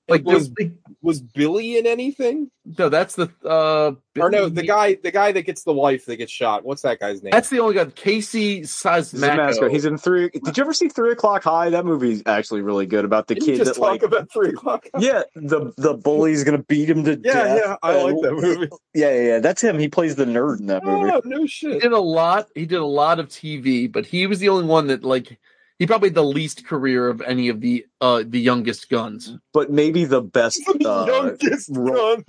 Like 0.09 0.25
was 0.25 0.51
was 0.59 0.71
was 1.01 1.21
Billy 1.21 1.79
in 1.79 1.87
anything? 1.87 2.51
no, 2.79 2.89
that's 2.89 3.15
the 3.15 3.31
uh. 3.45 3.93
Or 4.21 4.31
no, 4.31 4.49
the 4.49 4.63
guy, 4.63 4.97
the 5.03 5.11
guy 5.11 5.33
that 5.33 5.43
gets 5.43 5.63
the 5.63 5.73
wife 5.73 6.05
that 6.07 6.17
gets 6.17 6.31
shot. 6.33 6.65
What's 6.65 6.83
that 6.83 6.99
guy's 7.01 7.23
name? 7.23 7.31
That's 7.31 7.49
the 7.49 7.61
only 7.61 7.77
guy. 7.77 7.87
Casey 7.87 8.59
He's 8.59 8.85
a 8.85 8.89
mascot. 8.89 9.13
Siemaszko. 9.15 9.71
He's 9.71 9.85
in 9.85 9.97
three. 9.97 10.29
Did 10.31 10.57
you 10.57 10.63
ever 10.63 10.73
see 10.75 10.89
Three 10.89 11.13
O'clock 11.13 11.45
High? 11.45 11.71
That 11.71 11.87
movie's 11.87 12.23
actually 12.27 12.63
really 12.63 12.85
good 12.85 13.05
about 13.05 13.29
the 13.29 13.37
Didn't 13.37 13.47
kid 13.47 13.57
just 13.59 13.75
that 13.75 13.81
talk 13.81 13.91
like. 13.91 14.03
about 14.03 14.31
three 14.33 14.51
o'clock. 14.51 14.87
Yeah, 14.99 15.23
the 15.37 15.73
the 15.79 15.95
bully's 15.95 16.45
gonna 16.45 16.59
beat 16.65 16.91
him 16.91 17.05
to 17.05 17.13
Yeah, 17.13 17.33
death. 17.33 17.63
yeah, 17.65 17.77
I 17.83 18.03
like 18.03 18.17
that 18.23 18.33
movie. 18.33 18.69
Yeah, 18.95 19.11
yeah, 19.15 19.21
yeah. 19.23 19.39
That's 19.39 19.63
him. 19.63 19.79
He 19.79 19.89
plays 19.89 20.17
the 20.17 20.27
nerd 20.27 20.61
in 20.61 20.67
that 20.67 20.85
movie. 20.85 21.11
Oh, 21.15 21.23
no 21.25 21.45
He 21.45 21.79
did 21.79 21.93
a 21.93 21.99
lot. 22.01 22.49
He 22.55 22.67
did 22.67 22.81
a 22.81 22.85
lot 22.85 23.19
of 23.19 23.29
TV, 23.29 23.91
but 23.91 24.05
he 24.05 24.27
was 24.27 24.41
the 24.41 24.51
only 24.51 24.67
one 24.67 24.89
that 24.89 25.05
like 25.05 25.39
he 25.79 25.87
probably 25.87 26.09
had 26.11 26.15
the 26.15 26.23
least 26.25 26.67
career 26.67 27.09
of 27.09 27.21
any 27.23 27.49
of 27.49 27.61
the 27.61 27.85
uh 28.01 28.23
the 28.27 28.41
youngest 28.41 28.89
guns. 28.91 29.37
But 29.53 29.71
maybe 29.71 30.05
the 30.05 30.21
best. 30.23 30.61
Uh, 30.85 31.05
Youngest 31.07 31.71
ro- 31.73 32.17
gun. 32.17 32.25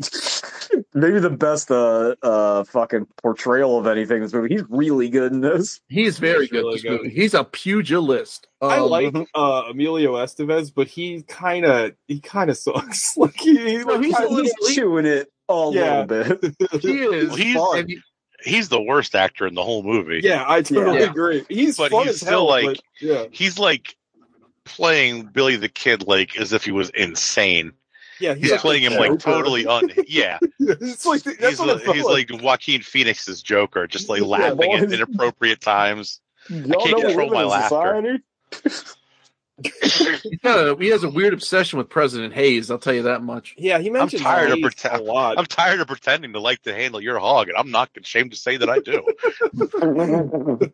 maybe 0.93 1.19
the 1.19 1.29
best 1.29 1.71
uh 1.71 2.15
uh 2.21 2.63
fucking 2.65 3.07
portrayal 3.21 3.77
of 3.79 3.87
anything 3.87 4.17
in 4.17 4.23
this 4.23 4.33
movie. 4.33 4.53
He's 4.53 4.63
really 4.69 5.09
good 5.09 5.31
in 5.31 5.41
this. 5.41 5.79
He's 5.87 6.19
very 6.19 6.41
He's 6.41 6.49
good. 6.51 6.57
really 6.59 6.73
this 6.75 6.81
good. 6.83 7.01
movie. 7.03 7.09
He's 7.15 7.33
a 7.33 7.43
pugilist. 7.43 8.47
I 8.61 8.77
Um, 8.77 8.89
like 8.89 9.13
uh, 9.35 9.63
Emilio 9.69 10.13
Estevez, 10.15 10.71
but 10.73 10.87
he 10.87 11.23
kind 11.23 11.65
of 11.65 11.91
he 12.07 12.19
kind 12.19 12.49
of 12.49 12.57
sucks. 12.65 13.17
like 13.17 13.35
he, 13.39 13.53
No, 13.83 13.99
he's 13.99 14.13
a 14.13 14.17
kinda- 14.17 14.33
little- 14.33 14.51
He's 14.67 14.75
chewing 14.75 15.05
it 15.05 15.29
a 15.49 15.69
Yeah. 15.73 16.05
little 16.05 16.37
bit. 16.39 16.55
He 16.81 17.01
is. 17.03 17.27
Well, 17.29 17.35
he's- 17.37 17.73
and 17.75 17.89
he- 17.89 17.99
He's 18.43 18.69
the 18.69 18.81
worst 18.81 19.15
actor 19.15 19.47
in 19.47 19.55
the 19.55 19.63
whole 19.63 19.83
movie. 19.83 20.19
Yeah, 20.23 20.43
I 20.47 20.61
totally 20.61 20.99
Yeah. 20.99 21.09
agree. 21.11 21.45
He's 21.49 21.77
But 21.77 21.91
fun 21.91 22.03
he's 22.05 22.15
as 22.15 22.21
still, 22.21 22.29
hell, 22.31 22.47
like- 22.47 22.65
but, 22.65 22.81
yeah, 23.01 23.25
He's 23.31 23.57
like 23.57 23.95
playing 24.65 25.25
Billy 25.27 25.55
the 25.55 25.69
Kid 25.69 26.07
like 26.07 26.37
as 26.37 26.53
if 26.53 26.63
he 26.65 26.71
was 26.71 26.89
insane. 26.91 27.73
yeah, 28.19 28.33
He's 28.33 28.51
like 28.51 28.59
playing 28.61 28.83
the 28.83 28.91
him 28.91 28.99
like 28.99 29.19
totally 29.19 29.65
un. 29.65 29.89
Yeah, 30.07 30.39
it's 30.59 31.05
like 31.05 31.23
that's 31.23 31.39
he's 31.49 31.59
what 31.59 31.69
it 31.81 31.87
like, 31.87 31.95
he's 31.95 32.05
like 32.05 32.29
Joaquin 32.43 32.81
Phoenix's 32.81 33.41
Joker, 33.41 33.87
just 33.87 34.07
like 34.09 34.21
Yeah, 34.21 34.27
laughing 34.27 34.73
at 34.73 34.91
inappropriate 34.91 35.61
times. 35.61 36.21
Y'all 36.49 36.85
can't 36.85 37.01
control 37.01 37.29
my 37.29 37.43
live 37.43 37.71
in 37.71 37.77
a 37.77 37.81
laughter. 37.81 38.19
Society. 39.61 40.29
he's 40.31 40.43
a- 40.45 40.75
he 40.79 40.87
has 40.89 41.03
a 41.03 41.09
weird 41.09 41.33
obsession 41.33 41.77
with 41.77 41.89
President 41.89 42.33
Hayes. 42.33 42.71
I'll 42.71 42.77
tell 42.79 42.93
you 42.93 43.03
that 43.03 43.21
much. 43.21 43.53
Yeah, 43.57 43.79
he 43.79 43.89
mentions 43.89 44.21
tired 44.21 44.49
of 44.51 44.55
Hayes 44.57 44.63
pretend- 44.63 45.01
a 45.01 45.03
lot. 45.03 45.37
I'm 45.37 45.45
tired 45.45 45.79
of 45.79 45.87
pretending 45.87 46.33
to 46.33 46.39
like 46.39 46.61
to 46.63 46.73
handle 46.73 46.99
your 47.01 47.19
hog, 47.19 47.49
and 47.49 47.57
I'm 47.57 47.71
not 47.71 47.89
ashamed 47.99 48.31
to 48.31 48.37
say 48.37 48.57
that 48.57 48.69
I 48.69 48.79
do. 48.79 49.03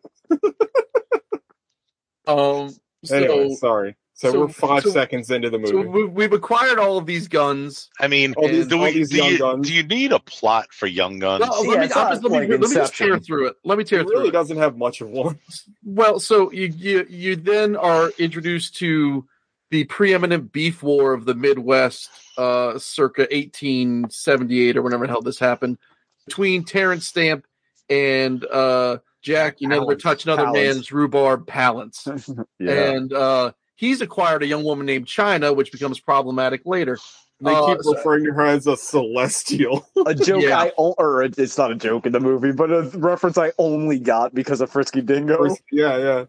Um. 2.26 2.70
So, 3.04 3.16
anyway, 3.16 3.54
sorry. 3.56 3.96
So, 4.20 4.32
so- 4.32 4.40
we're 4.40 4.48
five 4.48 4.82
so- 4.82 4.90
seconds 4.90 5.30
into 5.30 5.48
the 5.48 5.56
movie. 5.58 5.70
so 5.72 5.80
we, 5.80 6.04
we've 6.04 6.32
acquired 6.34 6.78
all 6.78 6.98
of 6.98 7.06
these 7.06 7.26
guns. 7.26 7.88
I 7.98 8.06
mean, 8.06 8.34
all 8.36 8.48
these, 8.48 8.66
do 8.66 8.76
all 8.76 8.84
we? 8.84 8.92
these 8.92 9.08
Do 9.08 9.16
young 9.16 9.30
you, 9.30 9.38
guns. 9.38 9.66
do 9.68 9.72
you 9.74 9.82
need 9.82 10.12
a 10.12 10.18
plot 10.18 10.72
for 10.74 10.86
Young 10.86 11.18
Guns? 11.20 11.40
Well, 11.40 11.64
Yeah, 11.64 11.70
let 11.70 11.78
me, 11.78 11.84
it's 11.86 11.96
I'm 11.96 12.02
not 12.04 12.10
just- 12.12 12.24
let 12.24 12.32
me, 12.42 12.46
let 12.48 12.60
me 12.60 12.74
just 12.74 12.94
tear 12.94 13.18
through 13.18 13.46
it. 13.46 13.56
Let 13.64 13.78
me 13.78 13.84
tear 13.84 14.00
it 14.00 14.04
through 14.04 14.12
really 14.16 14.28
it. 14.28 14.32
doesn't 14.32 14.58
have 14.58 14.76
much 14.76 15.00
of 15.00 15.08
one. 15.08 15.38
Well, 15.84 16.20
so 16.20 16.52
you, 16.52 16.66
you 16.66 17.06
you 17.08 17.36
then 17.36 17.76
are 17.76 18.10
introduced 18.18 18.76
to 18.76 19.26
the 19.70 19.84
preeminent 19.84 20.52
beef 20.52 20.82
war 20.82 21.14
of 21.14 21.24
the 21.24 21.34
Midwest, 21.34 22.10
uh, 22.36 22.78
circa 22.78 23.22
1878 23.30 24.76
or 24.76 24.82
whenever 24.82 25.06
the 25.06 25.12
hell 25.12 25.22
this 25.22 25.38
happened, 25.38 25.78
between 26.26 26.64
Terence 26.64 27.06
Stamp 27.06 27.46
and 27.88 28.44
uh, 28.44 28.98
Jack. 29.22 29.60
You 29.60 29.68
never 29.68 29.86
Palance. 29.86 30.00
touch 30.02 30.24
another 30.24 30.44
Palance. 30.46 30.52
man's 30.52 30.92
rhubarb 30.92 31.46
Palance, 31.46 32.46
yeah. 32.58 32.90
and 32.92 33.12
uh, 33.12 33.52
he's 33.80 34.02
acquired 34.02 34.42
a 34.42 34.46
young 34.46 34.62
woman 34.62 34.84
named 34.84 35.06
China, 35.06 35.54
which 35.54 35.72
becomes 35.72 35.98
problematic 35.98 36.60
later. 36.66 36.98
They 37.40 37.50
Uh, 37.54 37.66
keep 37.68 37.78
so- 37.82 37.94
referring 37.94 38.24
to 38.26 38.32
her 38.34 38.44
as 38.44 38.66
a 38.66 38.76
celestial. 38.76 39.86
a 40.06 40.14
joke 40.14 40.42
Yeah. 40.42 40.58
I 40.60 40.72
o- 40.76 40.94
or 40.98 41.22
it's 41.22 41.56
not 41.56 41.72
a 41.72 41.74
joke 41.74 42.04
in 42.04 42.12
the 42.12 42.20
movie, 42.20 42.52
but 42.52 42.70
a 42.70 42.82
reference 42.98 43.38
I 43.38 43.52
only 43.56 43.98
got 43.98 44.34
because 44.34 44.60
of 44.60 44.70
Frisky 44.70 45.00
Dingo. 45.00 45.56
yeah, 45.72 45.96
yeah, 45.96 46.24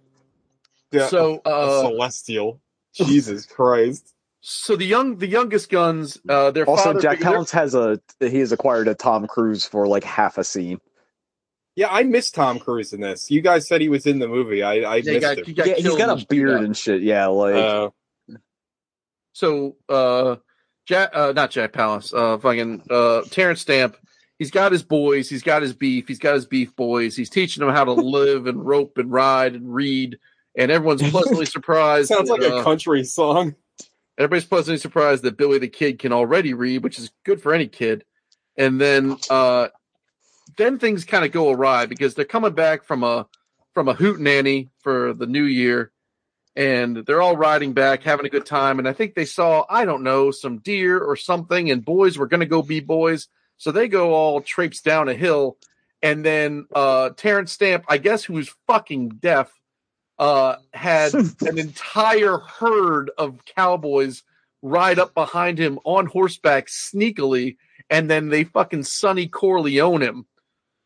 yeah. 0.93 1.08
So, 1.08 1.41
a 1.45 1.49
uh, 1.49 1.82
celestial. 1.82 2.62
Jesus 2.93 3.45
Christ. 3.45 4.14
so 4.39 4.76
the 4.78 4.86
young 4.86 5.18
the 5.18 5.28
youngest 5.28 5.70
guns, 5.70 6.18
uh, 6.30 6.52
their 6.52 6.66
Also, 6.70 6.84
father 6.86 7.02
Jack 7.02 7.20
Palance 7.20 7.52
has 7.52 7.76
a 7.76 7.99
he 8.22 8.39
has 8.39 8.52
acquired 8.54 8.88
a 8.88 8.95
Tom 8.95 9.28
Cruise 9.28 9.66
for 9.66 9.88
like 9.88 10.04
half 10.06 10.38
a 10.38 10.43
scene. 10.45 10.80
Yeah, 11.76 11.88
I 11.90 12.04
miss 12.04 12.32
Tom 12.32 12.60
Cruise 12.60 12.92
in 12.94 13.00
this. 13.02 13.32
You 13.32 13.42
guys 13.42 13.68
said 13.68 13.80
he 13.82 13.90
was 13.90 14.06
in 14.06 14.20
the 14.20 14.28
movie. 14.28 14.62
I, 14.62 14.74
I 14.80 14.96
Yeah, 14.98 15.02
he 15.02 15.10
missed 15.12 15.22
got, 15.22 15.38
him. 15.38 15.46
he 15.46 15.54
got 15.54 15.68
yeah, 15.68 15.74
he's 15.76 15.86
killed 15.86 15.98
got 16.00 16.22
a 16.22 16.26
beard 16.26 16.50
shootout. 16.62 16.66
and 16.66 16.78
shit. 16.78 17.02
Yeah, 17.02 17.28
like 17.28 17.56
Uh, 17.56 17.90
So, 19.34 19.78
uh, 19.88 20.36
Jack, 20.86 21.12
uh, 21.14 21.32
not 21.34 21.52
Jack 21.52 21.72
Palance, 21.72 22.14
uh, 22.14 22.38
fucking, 22.40 22.84
uh, 22.90 23.22
Terence 23.30 23.62
Stamp. 23.62 23.96
He's 24.40 24.52
got 24.52 24.72
his 24.72 24.84
boys. 24.84 25.30
He's 25.30 25.44
got 25.44 25.62
his 25.62 25.74
beef. 25.74 26.08
He's 26.08 26.20
got 26.20 26.34
his 26.34 26.46
beef 26.48 26.76
boys. 26.76 27.16
He's 27.16 27.30
teaching 27.30 27.64
them 27.66 27.74
how 27.74 27.86
to 27.86 27.94
live 27.94 28.48
and 28.48 28.66
rope 28.66 28.98
and 28.98 29.12
ride 29.12 29.54
and 29.54 29.74
read. 29.74 30.18
And 30.58 30.72
everyone's 30.72 31.08
pleasantly 31.10 31.46
surprised. 31.58 32.10
sounds 32.10 32.30
like 32.30 32.42
that, 32.42 32.52
a 32.52 32.56
uh, 32.58 32.64
country 32.64 33.04
song. 33.06 33.56
everybody's 34.18 34.46
pleasantly 34.46 34.80
surprised 34.80 35.24
that 35.24 35.38
Billy 35.38 35.60
the 35.60 35.68
Kid 35.70 36.00
can 36.00 36.12
already 36.12 36.54
read, 36.54 36.84
which 36.84 36.98
is 37.00 37.12
good 37.24 37.42
for 37.42 37.54
any 37.54 37.68
kid. 37.68 38.04
And 38.58 38.82
then, 38.82 39.16
uh, 39.30 39.70
then 40.58 40.80
things 40.80 41.06
kind 41.06 41.26
of 41.26 41.32
go 41.32 41.50
awry 41.52 41.86
because 41.86 42.14
they're 42.14 42.26
coming 42.26 42.54
back 42.54 42.84
from 42.84 43.04
a 43.04 43.28
from 43.74 43.88
a 43.88 43.94
hoot 43.94 44.20
nanny 44.20 44.70
for 44.80 45.14
the 45.14 45.26
new 45.26 45.44
year, 45.44 45.92
and 46.56 46.98
they're 46.98 47.22
all 47.22 47.38
riding 47.38 47.74
back, 47.74 48.04
having 48.04 48.26
a 48.26 48.30
good 48.30 48.46
time. 48.46 48.80
And 48.80 48.88
I 48.88 48.94
think 48.94 49.16
they 49.16 49.26
saw, 49.26 49.66
I 49.70 49.86
don't 49.86 50.04
know, 50.04 50.32
some 50.32 50.58
deer 50.58 51.00
or 51.00 51.16
something, 51.16 51.72
and 51.72 51.84
boys 51.84 52.18
were 52.18 52.28
going 52.28 52.42
to 52.42 52.46
go 52.46 52.62
be 52.62 52.82
boys, 52.82 53.28
so 53.58 53.72
they 53.72 53.88
go 53.88 54.14
all 54.14 54.42
traipse 54.42 54.82
down 54.82 55.08
a 55.08 55.14
hill, 55.14 55.58
and 56.02 56.26
then 56.26 56.66
uh, 56.74 57.12
Terence 57.16 57.52
Stamp, 57.52 57.86
I 57.88 57.98
guess, 57.98 58.24
who's 58.24 58.54
fucking 58.68 59.10
deaf, 59.20 59.52
uh, 60.20 60.58
had 60.74 61.14
an 61.42 61.58
entire 61.58 62.38
herd 62.38 63.12
of 63.18 63.46
cowboys 63.46 64.24
ride 64.62 65.00
up 65.00 65.14
behind 65.14 65.58
him 65.58 65.80
on 65.84 66.06
horseback 66.06 66.68
sneakily, 66.68 67.58
and 67.89 68.10
then 68.10 68.30
they 68.30 68.44
fucking 68.44 68.84
Sonny 68.84 69.28
Corleone 69.28 70.02
him. 70.02 70.26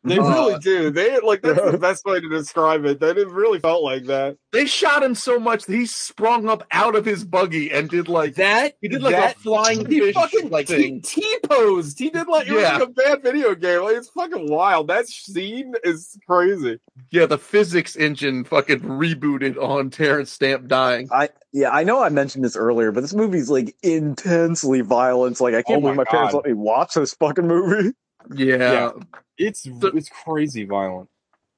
They 0.06 0.18
Uh, 0.18 0.24
really 0.30 0.58
do. 0.60 0.90
They 0.90 1.18
like 1.20 1.42
that's 1.42 1.60
the 1.72 1.78
best 1.78 2.04
way 2.04 2.20
to 2.20 2.28
describe 2.28 2.84
it. 2.84 3.00
That 3.00 3.18
it 3.18 3.28
really 3.28 3.58
felt 3.58 3.82
like 3.82 4.04
that. 4.04 4.36
They 4.52 4.66
shot 4.66 5.02
him 5.02 5.14
so 5.14 5.38
much 5.38 5.64
that 5.66 5.74
he 5.74 5.84
sprung 5.86 6.48
up 6.48 6.64
out 6.70 6.94
of 6.94 7.04
his 7.04 7.24
buggy 7.24 7.70
and 7.72 7.88
did 7.90 8.08
like 8.08 8.36
That 8.36 8.74
he 8.80 8.88
did 8.88 9.02
like 9.02 9.14
that, 9.16 9.36
a 9.36 9.38
flying 9.40 9.84
he 9.90 10.00
fish 10.00 10.14
fucking 10.14 10.50
like 10.50 10.68
T 10.68 10.74
thing. 10.76 11.02
T 11.02 11.38
posed. 11.42 11.98
He 11.98 12.10
did 12.10 12.28
like 12.28 12.46
it 12.46 12.52
Yeah. 12.54 12.78
was 12.78 12.80
like 12.80 12.88
a 12.88 12.92
bad 12.92 13.22
video 13.22 13.54
game. 13.54 13.82
Like 13.82 13.96
it's 13.96 14.08
fucking 14.10 14.48
wild. 14.50 14.88
That 14.88 15.08
scene 15.08 15.74
is 15.84 16.16
crazy. 16.28 16.78
Yeah, 17.10 17.26
the 17.26 17.38
physics 17.38 17.96
engine 17.96 18.44
fucking 18.44 18.80
rebooted 18.80 19.56
on 19.62 19.90
Terence 19.90 20.30
Stamp 20.30 20.68
dying. 20.68 21.08
I 21.12 21.30
yeah 21.52 21.70
I 21.70 21.82
know 21.84 22.02
I 22.02 22.08
mentioned 22.10 22.44
this 22.44 22.56
earlier, 22.56 22.92
but 22.92 23.00
this 23.00 23.14
movie's 23.14 23.50
like 23.50 23.74
intensely 23.82 24.80
violent. 24.82 25.40
Like 25.40 25.54
I 25.54 25.62
can't 25.62 25.78
Oh 25.78 25.80
believe 25.80 25.96
my 25.96 26.04
my 26.04 26.10
parents 26.10 26.34
let 26.34 26.44
me 26.46 26.52
watch 26.52 26.94
this 26.94 27.14
fucking 27.14 27.46
movie. 27.46 27.92
Yeah. 28.34 28.56
Yeah. 28.56 28.90
It's 29.38 29.62
So- 29.64 29.88
it's 29.88 30.08
crazy 30.08 30.64
violent. 30.64 31.08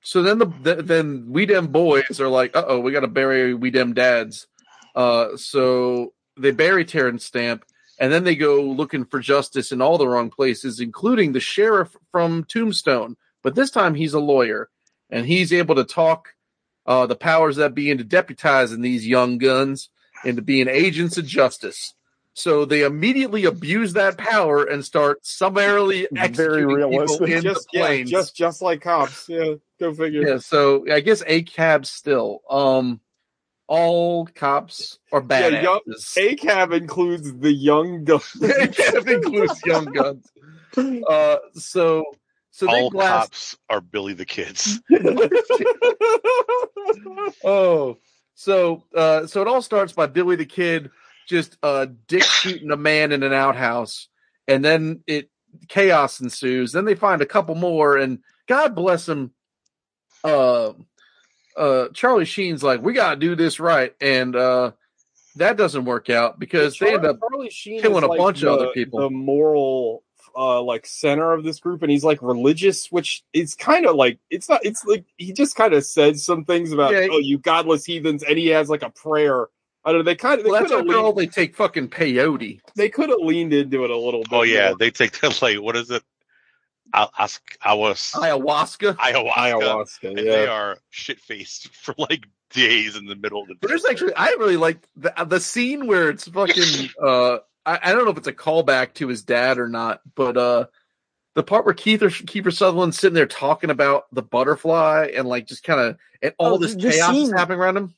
So 0.01 0.23
then 0.23 0.39
the, 0.39 0.47
the 0.63 0.75
then 0.83 1.27
we 1.29 1.45
dem 1.45 1.67
boys 1.69 2.21
are 2.21 2.29
like, 2.29 2.57
uh 2.57 2.65
oh, 2.67 2.81
we 2.81 2.93
got 2.93 3.01
to 3.01 3.09
bury 3.09 3.55
we 3.55 3.71
dem 3.71 3.95
dads. 3.95 4.47
Uh, 4.95 5.37
so 5.37 6.13
they 6.37 6.51
bury 6.51 6.85
Terence 6.85 7.25
Stamp, 7.25 7.65
and 7.99 8.13
then 8.13 8.25
they 8.25 8.37
go 8.37 8.63
looking 8.63 9.05
for 9.05 9.21
justice 9.21 9.73
in 9.73 9.83
all 9.83 9.99
the 9.99 10.09
wrong 10.09 10.31
places, 10.31 10.81
including 10.81 11.33
the 11.33 11.41
sheriff 11.41 11.95
from 12.11 12.45
Tombstone. 12.45 13.17
But 13.43 13.55
this 13.55 13.71
time 13.71 13.95
he's 13.95 14.15
a 14.15 14.21
lawyer, 14.21 14.71
and 15.11 15.27
he's 15.27 15.53
able 15.53 15.75
to 15.75 15.85
talk 15.85 16.29
uh, 16.87 17.07
the 17.07 17.17
powers 17.17 17.57
that 17.57 17.75
be 17.75 17.91
into 17.91 18.05
deputizing 18.05 18.83
these 18.83 19.07
young 19.07 19.37
guns 19.39 19.91
into 20.25 20.43
being 20.43 20.69
agents 20.69 21.19
of 21.19 21.27
justice. 21.27 21.95
So 22.39 22.65
they 22.65 22.85
immediately 22.85 23.45
abuse 23.47 23.95
that 23.95 24.17
power 24.17 24.63
and 24.63 24.85
start 24.85 25.27
summarily 25.27 26.07
Very 26.13 26.25
executing 26.29 26.91
people 26.91 27.25
in 27.25 27.43
Just 27.43 27.69
the 27.73 27.79
yeah, 27.79 27.87
planes. 27.87 28.11
just 28.11 28.37
just 28.37 28.63
like 28.63 28.81
cops. 28.81 29.29
Yeah, 29.29 29.55
go 29.81 29.93
figure. 29.93 30.23
Yeah, 30.27 30.39
so 30.39 30.85
I 30.91 31.01
guess 31.01 31.23
ACAB 31.25 31.85
still. 31.85 32.41
Um, 32.49 33.01
all 33.67 34.27
cops 34.27 34.99
are 35.13 35.21
bad. 35.21 35.53
Yeah, 35.53 35.63
young- 35.63 35.81
ACAB 36.17 36.73
includes 36.75 37.35
the 37.39 37.53
young 37.53 38.05
gun. 38.05 38.21
ACAB 38.37 39.09
includes 39.15 39.61
young 39.67 39.85
guns. 39.87 40.27
Uh, 41.09 41.39
so 41.55 42.05
so 42.53 42.67
they 42.67 42.83
All 42.83 42.91
blast. 42.91 43.21
cops 43.31 43.57
are 43.69 43.81
Billy 43.81 44.13
the 44.13 44.25
Kids. 44.27 44.79
oh, 47.45 47.97
so 48.35 48.85
uh, 48.95 49.27
so 49.27 49.43
it 49.43 49.49
all 49.49 49.63
starts 49.63 49.93
by 49.93 50.07
Billy 50.07 50.37
the 50.37 50.47
Kid 50.47 50.91
just 51.29 51.57
a 51.63 51.87
dick 51.87 52.23
shooting 52.25 52.71
a 52.71 52.77
man 52.77 53.13
in 53.13 53.23
an 53.23 53.33
outhouse, 53.33 54.09
and 54.47 54.65
then 54.65 55.03
it 55.07 55.31
chaos 55.69 56.21
ensues. 56.21 56.73
Then 56.73 56.85
they 56.85 56.95
find 56.95 57.23
a 57.23 57.27
couple 57.27 57.55
more, 57.55 57.97
and 57.97 58.21
God 58.47 58.75
bless 58.75 59.09
him. 59.09 59.33
Uh, 60.25 60.73
uh, 61.57 61.89
Charlie 61.93 62.25
Sheen's 62.25 62.63
like, 62.63 62.83
we 62.83 62.93
gotta 62.93 63.17
do 63.17 63.35
this 63.35 63.61
right, 63.61 63.95
and 64.01 64.35
uh, 64.35 64.73
that 65.37 65.57
doesn't 65.57 65.85
work 65.85 66.11
out 66.11 66.39
because 66.39 66.79
they 66.79 66.95
end 66.95 67.05
up. 67.05 67.19
Charlie 67.21 67.51
Sheen 67.51 67.81
killing 67.81 68.05
a 68.05 68.09
like, 68.09 68.19
bunch 68.19 68.43
of 68.43 68.49
other 68.49 68.69
people. 68.69 69.01
The 69.01 69.11
moral, 69.11 70.05
uh, 70.37 70.63
like 70.63 70.87
center 70.87 71.33
of 71.33 71.45
this 71.45 71.61
group, 71.61 71.83
and 71.83 71.91
he's 71.91 72.05
like 72.05 72.23
religious, 72.23 72.91
which 72.93 73.25
is 73.33 73.55
kind 73.55 73.87
of 73.87 73.97
like 73.97 74.19
it's 74.31 74.49
not. 74.49 74.65
It's 74.65 74.85
like 74.85 75.05
he 75.17 75.33
just 75.33 75.57
kind 75.57 75.75
of 75.75 75.85
says 75.85 76.25
some 76.25 76.45
things 76.45 76.73
about 76.73 76.93
Yeah, 76.93 77.09
oh 77.11 77.19
you 77.19 77.39
godless 77.39 77.85
heathens, 77.85 78.23
and 78.23 78.39
he 78.39 78.49
has 78.49 78.69
like 78.69 78.83
a 78.83 78.91
prayer. 78.91 79.49
I 79.85 79.93
don't 79.93 80.01
know. 80.01 80.05
They 80.05 80.17
kind 80.17 80.39
of 80.39 80.45
they 80.45 80.51
Well, 80.51 80.61
that's 80.61 80.71
could 80.73 80.79
have 80.79 80.87
after 80.89 80.99
all 80.99 81.13
they 81.13 81.27
take 81.27 81.55
fucking 81.57 81.89
peyote. 81.89 82.61
they 82.75 82.89
could 82.89 83.09
have 83.09 83.21
leaned 83.21 83.53
into 83.53 83.85
it 83.85 83.91
a 83.91 83.97
little 83.97 84.21
bit. 84.23 84.33
Oh 84.33 84.43
yeah, 84.43 84.69
more. 84.69 84.77
they 84.79 84.91
take 84.91 85.13
the 85.21 85.37
like 85.43 85.61
what 85.61 85.77
is 85.77 85.91
it? 85.91 86.03
I, 86.93 87.07
I, 87.19 87.29
I 87.63 87.75
was 87.75 88.13
Ayahuasca. 88.15 88.97
ayahuasca, 88.97 89.33
ayahuasca. 89.35 90.09
and 90.09 90.19
Yeah, 90.19 90.25
they 90.33 90.47
are 90.47 90.79
shit 90.91 91.21
faced 91.21 91.69
for 91.75 91.95
like 91.99 92.27
days 92.51 92.97
in 92.97 93.05
the 93.07 93.17
middle 93.17 93.43
of 93.43 93.49
the. 93.49 93.55
But 93.61 93.69
there's 93.69 93.85
actually, 93.85 94.15
I 94.15 94.29
really 94.39 94.57
like 94.57 94.79
the 94.97 95.13
the 95.27 95.41
scene 95.41 95.87
where 95.87 96.09
it's 96.11 96.27
fucking. 96.29 96.91
Uh, 97.03 97.39
I, 97.67 97.79
I 97.83 97.93
don't 97.93 98.05
know 98.07 98.11
if 98.11 98.17
it's 98.17 98.27
a 98.29 98.33
callback 98.33 98.95
to 98.95 99.09
his 99.09 99.23
dad 99.23 99.59
or 99.59 99.69
not, 99.69 100.01
but 100.15 100.39
uh, 100.39 100.67
the 101.35 101.43
part 101.43 101.67
where 101.67 101.75
Keith 101.75 102.03
or 102.03 102.09
Kiefer 102.09 102.53
Sutherland's 102.53 102.99
sitting 102.99 103.15
there 103.15 103.27
talking 103.27 103.69
about 103.69 104.07
the 104.11 104.23
butterfly 104.23 105.11
and 105.15 105.29
like 105.29 105.47
just 105.47 105.65
kind 105.65 105.79
of 105.81 105.99
and 106.23 106.33
all 106.39 106.55
Oh, 106.55 106.59
this 106.59 106.75
the 106.75 106.91
chaos 106.91 107.15
is 107.15 107.31
happening 107.31 107.59
around 107.59 107.77
him. 107.77 107.95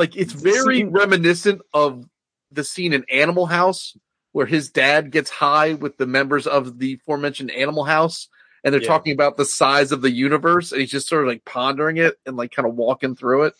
Like 0.00 0.16
it's 0.16 0.32
very 0.32 0.82
reminiscent 0.84 1.60
of 1.74 2.06
the 2.50 2.64
scene 2.64 2.94
in 2.94 3.04
Animal 3.12 3.44
House 3.44 3.94
where 4.32 4.46
his 4.46 4.70
dad 4.70 5.10
gets 5.10 5.28
high 5.28 5.74
with 5.74 5.98
the 5.98 6.06
members 6.06 6.46
of 6.46 6.78
the 6.78 6.94
aforementioned 6.94 7.50
Animal 7.50 7.84
House, 7.84 8.28
and 8.64 8.72
they're 8.72 8.80
Yeah. 8.80 8.88
talking 8.88 9.12
about 9.12 9.36
the 9.36 9.44
size 9.44 9.92
of 9.92 10.00
the 10.00 10.10
universe, 10.10 10.72
and 10.72 10.80
he's 10.80 10.90
just 10.90 11.06
sort 11.06 11.22
of 11.22 11.28
like 11.28 11.44
pondering 11.44 11.98
it 11.98 12.16
and 12.24 12.34
like 12.36 12.50
kind 12.50 12.66
of 12.66 12.76
walking 12.76 13.14
through 13.14 13.44
it. 13.44 13.54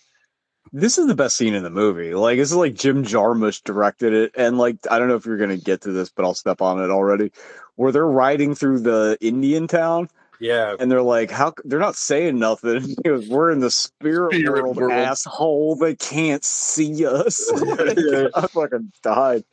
This 0.73 0.97
is 0.97 1.09
the 1.09 1.15
best 1.15 1.37
scene 1.37 1.53
in 1.53 1.63
the 1.63 1.69
movie. 1.71 2.15
Like 2.15 2.39
this 2.39 2.51
is 2.51 2.57
like 2.57 2.75
Jim 2.75 3.05
Jarmusch 3.05 3.63
directed 3.63 4.15
it, 4.15 4.33
and 4.35 4.57
like 4.57 4.79
I 4.91 4.99
don't 4.99 5.09
know 5.09 5.17
if 5.17 5.27
you're 5.27 5.37
gonna 5.37 5.59
get 5.59 5.83
to 5.83 5.93
this, 5.93 6.09
but 6.09 6.25
I'll 6.25 6.33
step 6.35 6.63
on 6.63 6.81
it 6.83 6.91
already. 6.91 7.33
Where 7.77 7.93
they're 7.93 8.07
riding 8.07 8.55
through 8.55 8.81
the 8.81 9.19
Indian 9.21 9.67
town, 9.67 10.09
Yeah. 10.41 10.75
and 10.81 10.91
they're 10.91 11.03
like, 11.03 11.31
"How?" 11.31 11.53
They're 11.65 11.79
not 11.79 11.97
saying 11.97 12.39
nothing. 12.39 12.83
He 13.05 13.09
goes, 13.09 13.29
"We're 13.29 13.51
in 13.51 13.61
the 13.61 13.71
spirit, 13.71 14.35
Spirit 14.35 14.63
world, 14.63 14.77
world." 14.77 14.93
asshole. 14.93 15.77
They 15.77 15.95
can't 15.95 16.45
see 16.45 17.07
us." 17.07 17.51
Yeah. 17.97 18.29
I 18.35 18.47
fucking 18.47 18.93
died. 19.03 19.45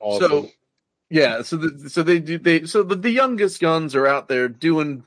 So 0.00 0.48
yeah, 1.10 1.42
so 1.42 1.56
the, 1.56 1.90
so 1.90 2.02
they 2.02 2.20
do 2.20 2.38
they 2.38 2.64
so 2.64 2.82
the, 2.82 2.96
the 2.96 3.10
youngest 3.10 3.60
guns 3.60 3.94
are 3.94 4.06
out 4.06 4.28
there 4.28 4.48
doing 4.48 5.04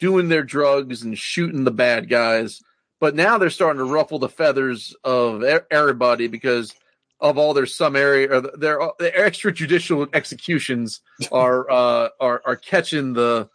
doing 0.00 0.28
their 0.28 0.44
drugs 0.44 1.02
and 1.02 1.18
shooting 1.18 1.64
the 1.64 1.70
bad 1.70 2.08
guys, 2.08 2.62
but 3.00 3.14
now 3.14 3.38
they're 3.38 3.50
starting 3.50 3.78
to 3.78 3.84
ruffle 3.92 4.18
the 4.18 4.28
feathers 4.28 4.94
of 5.02 5.42
everybody 5.70 6.28
because 6.28 6.74
of 7.20 7.36
all 7.36 7.54
their 7.54 7.66
some 7.66 7.96
area 7.96 8.32
or 8.32 8.40
their, 8.40 8.78
their 8.98 9.28
extrajudicial 9.28 10.08
executions 10.14 11.00
are 11.32 11.68
uh 11.70 12.08
are 12.20 12.40
are 12.44 12.56
catching 12.56 13.12
the 13.14 13.48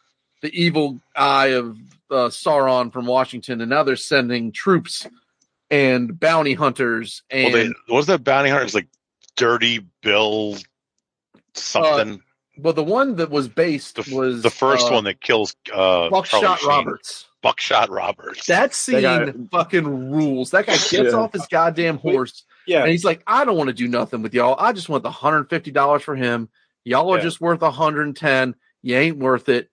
the 0.44 0.54
evil 0.62 1.00
eye 1.16 1.48
of 1.48 1.78
uh, 2.12 2.28
Sauron 2.30 2.94
from 2.94 3.08
Washington, 3.08 3.62
and 3.62 3.70
now 3.72 3.82
they're 3.82 3.96
sending 3.96 4.52
troops 4.52 5.08
and 5.72 6.20
bounty 6.20 6.54
hunters 6.54 7.24
Well, 7.34 7.46
and 7.56 7.74
they, 7.88 7.94
was 7.94 8.06
that 8.06 8.24
bounty 8.24 8.50
hunter? 8.52 8.66
It's 8.66 8.76
like 8.76 8.90
Dirty 9.36 9.84
Bill 10.04 10.58
something. 11.56 12.22
well, 12.58 12.74
the 12.74 12.84
one 12.84 13.16
that 13.16 13.30
was 13.32 13.48
based 13.48 13.96
the, 13.96 14.16
was 14.16 14.44
the 14.44 14.50
first 14.52 14.88
uh, 14.88 14.92
one 14.92 15.04
that 15.06 15.22
kills 15.22 15.56
uh, 15.72 15.76
Charlie 15.76 16.10
Buckshot 16.12 16.60
Sheen. 16.60 16.70
Roberts. 16.70 17.26
Buckshot 17.42 17.90
Roberts. 17.90 18.46
That 18.48 18.74
scene 18.74 19.02
guy- 19.02 19.34
fucking 19.52 20.12
rules. 20.12 20.52
That 20.52 20.66
guy 20.66 20.74
gets 20.74 20.94
Yeah. 20.94 21.10
off 21.12 21.34
his 21.34 21.46
goddamn 21.48 21.98
horse 21.98 22.46
yeah. 22.68 22.82
and 22.84 22.92
he's 22.92 23.04
like, 23.04 23.22
I 23.28 23.44
don't 23.44 23.58
want 23.58 23.68
to 23.68 23.74
do 23.74 23.88
nothing 23.88 24.22
with 24.22 24.34
y'all. 24.34 24.56
I 24.58 24.72
just 24.72 24.88
want 24.88 25.04
the 25.04 25.12
hundred 25.12 25.50
fifty 25.50 25.72
dollars 25.72 26.04
for 26.04 26.16
him. 26.16 26.48
Y'all 26.86 27.14
are 27.14 27.18
Yeah. 27.18 27.24
just 27.24 27.42
worth 27.42 27.62
a 27.62 27.72
hundred 27.72 28.04
and 28.08 28.16
ten. 28.16 28.56
You 28.82 28.96
ain't 28.98 29.18
worth 29.18 29.50
it. 29.50 29.70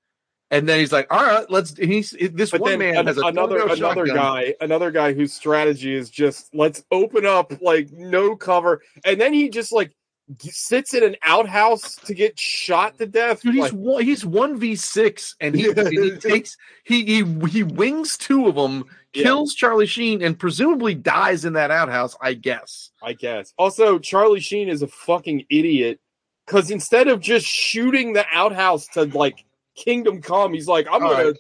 And 0.53 0.69
then 0.69 0.79
he's 0.81 0.91
like, 0.93 1.07
All 1.13 1.23
right, 1.25 1.49
let's. 1.51 1.77
He's 1.77 2.11
this 2.33 2.51
But 2.51 2.61
one 2.61 2.79
man 2.79 2.97
an- 2.97 3.07
has 3.07 3.19
another 3.19 3.59
another 3.69 4.07
shotgun. 4.07 4.17
guy, 4.17 4.55
another 4.61 4.91
guy 4.91 5.13
whose 5.13 5.33
strategy 5.33 5.95
is 5.95 6.11
just 6.11 6.53
let's 6.55 6.83
open 6.91 7.25
up 7.25 7.53
like 7.63 7.91
no 7.93 8.35
cover, 8.37 8.83
and 9.05 9.21
then 9.21 9.33
he 9.33 9.49
just 9.49 9.71
like 9.73 9.93
sits 10.41 10.95
in 10.95 11.03
an 11.05 11.17
outhouse 11.25 11.97
to 11.97 12.15
get 12.15 12.39
shot 12.39 12.99
to 12.99 13.07
death. 13.07 13.43
Dude, 13.43 13.55
he's 13.55 13.63
Like, 13.65 13.73
one, 13.73 14.03
he's 14.05 14.25
one 14.27 14.59
v 14.59 14.75
six, 14.77 15.35
and 15.41 15.55
he, 15.55 15.69
Yeah. 15.69 15.89
he 15.91 16.11
takes 16.17 16.57
he 16.85 17.05
he 17.05 17.25
he 17.49 17.63
wings 17.63 18.17
two 18.17 18.47
of 18.49 18.55
them, 18.57 18.85
Yeah. 19.15 19.23
kills 19.25 19.55
Charlie 19.55 19.87
Sheen, 19.87 20.21
and 20.23 20.39
presumably 20.39 20.95
dies 20.95 21.45
in 21.45 21.53
that 21.55 21.71
outhouse. 21.71 22.17
I 22.21 22.35
guess. 22.35 22.91
I 23.03 23.13
guess. 23.13 23.53
Also, 23.57 23.99
Charlie 24.01 24.41
Sheen 24.41 24.69
is 24.69 24.83
a 24.83 24.89
fucking 24.89 25.47
idiot 25.51 26.01
because 26.47 26.71
instead 26.73 27.07
of 27.09 27.21
just 27.21 27.47
shooting 27.47 28.13
the 28.15 28.25
outhouse 28.33 28.87
to 28.95 29.05
like 29.05 29.45
Kingdom 29.85 30.21
Come, 30.23 30.53
he's 30.55 30.69
like, 30.69 30.87
I'm 30.87 31.03
All 31.03 31.11
gonna 31.11 31.25
right. 31.29 31.37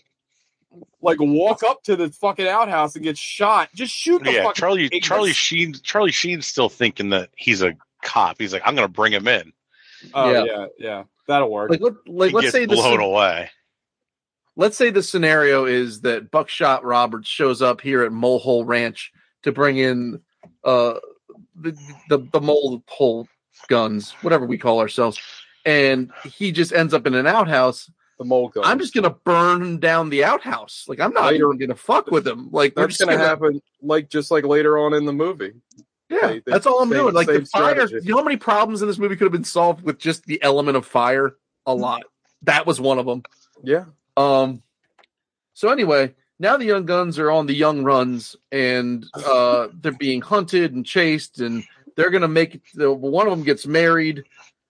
like 1.03 1.18
walk 1.20 1.62
up 1.62 1.82
to 1.84 1.97
the 1.97 2.11
fucking 2.11 2.47
outhouse 2.49 2.95
and 2.97 3.05
get 3.05 3.18
shot. 3.18 3.68
Just 3.74 3.93
shoot 3.93 4.22
the 4.24 4.32
yeah, 4.32 4.43
fucking. 4.45 4.55
Charlie 4.61 4.84
Ignis. 4.86 5.07
Charlie 5.07 5.32
Sheen 5.32 5.74
Charlie 5.82 6.12
Sheen's 6.12 6.47
still 6.47 6.68
thinking 6.68 7.11
that 7.11 7.30
he's 7.36 7.62
a 7.62 7.74
cop. 8.03 8.36
He's 8.38 8.53
like, 8.53 8.62
I'm 8.64 8.74
gonna 8.74 8.88
bring 8.88 9.12
him 9.12 9.28
in. 9.28 9.53
Oh 10.14 10.32
Yeah. 10.32 10.45
yeah, 10.45 10.66
yeah, 10.78 11.03
that'll 11.28 11.51
work. 11.51 11.70
Like 11.70 11.80
let, 11.80 11.93
like 12.07 12.32
let's 12.32 12.45
gets 12.47 12.53
say 12.53 12.64
the 12.66 12.74
blown 12.74 13.01
away. 13.01 13.51
let's 14.57 14.76
say 14.76 14.91
the 14.91 15.03
scenario 15.03 15.66
is 15.66 16.01
that 16.03 16.30
Buckshot 16.30 16.84
Roberts 16.84 17.28
shows 17.28 17.61
up 17.62 17.80
here 17.80 18.03
at 18.03 18.12
Molehole 18.12 18.66
Ranch 18.66 19.12
to 19.43 19.53
bring 19.53 19.76
in 19.78 20.20
uh 20.64 20.95
the 21.57 21.76
the, 22.09 22.18
the 22.32 22.41
mole 22.41 22.82
hole 22.88 23.28
guns, 23.68 24.12
whatever 24.22 24.47
we 24.47 24.57
call 24.57 24.80
ourselves, 24.80 25.18
and 25.66 26.11
he 26.24 26.51
just 26.53 26.72
ends 26.72 26.95
up 26.95 27.07
in 27.07 27.14
an 27.14 27.26
outhouse. 27.26 27.91
The 28.21 28.25
mole 28.27 28.49
gun. 28.51 28.62
I'm 28.64 28.79
just 28.79 28.93
gonna 28.95 29.11
burn 29.25 29.79
down 29.81 30.11
the 30.11 30.23
outhouse. 30.25 30.85
Like 30.87 31.01
I'm 31.01 31.12
not 31.14 31.33
even 31.33 31.57
gonna 31.57 31.75
fuck 31.75 32.11
with 32.11 32.29
him. 32.29 32.51
Like 32.53 32.75
That's 32.75 32.99
just 32.99 33.01
gonna, 33.01 33.16
happen, 33.18 33.61
like 33.83 34.09
just 34.11 34.31
like 34.31 34.45
later 34.45 34.79
on 34.79 34.93
in 34.95 35.07
the 35.07 35.12
movie. 35.12 35.55
Yeah, 36.11 36.27
They- 36.27 36.35
they- 36.41 36.43
that's 36.53 36.66
all 36.66 36.81
I'm 36.83 36.91
same- 36.91 36.99
doing. 36.99 37.14
Like 37.14 37.27
the 37.29 37.45
fire. 37.47 37.73
strategy. 37.87 38.05
You 38.07 38.12
know 38.12 38.18
how 38.18 38.25
many 38.25 38.37
problems 38.37 38.83
in 38.83 38.89
this 38.89 38.99
movie 38.99 39.16
could 39.16 39.25
have 39.25 39.33
been 39.33 39.43
solved 39.45 39.83
with 39.83 39.99
just 39.99 40.25
the 40.27 40.41
element 40.43 40.77
of 40.77 40.85
fire? 40.87 41.35
A 41.66 41.75
lot. 41.75 42.03
That 42.43 42.66
was 42.66 42.79
one 42.81 42.99
of 42.99 43.07
them. 43.07 43.23
Yeah, 43.62 43.87
Um. 44.16 44.62
So 45.55 45.68
anyway, 45.71 46.14
now 46.39 46.57
the 46.59 46.64
young 46.66 46.85
guns 46.87 47.18
are 47.18 47.31
on 47.31 47.47
the 47.47 47.55
young 47.55 47.85
runs, 47.85 48.37
and 48.53 49.07
uh, 49.14 49.68
they're 49.81 49.93
being 49.93 50.21
hunted 50.23 50.75
and 50.75 50.85
chased, 50.87 51.41
and 51.41 51.64
they're 51.97 52.11
gonna 52.11 52.29
make 52.29 52.55
it. 52.57 52.62
The, 52.75 52.93
one 52.93 53.27
of 53.27 53.31
them 53.31 53.45
gets 53.45 53.66
married, 53.66 54.25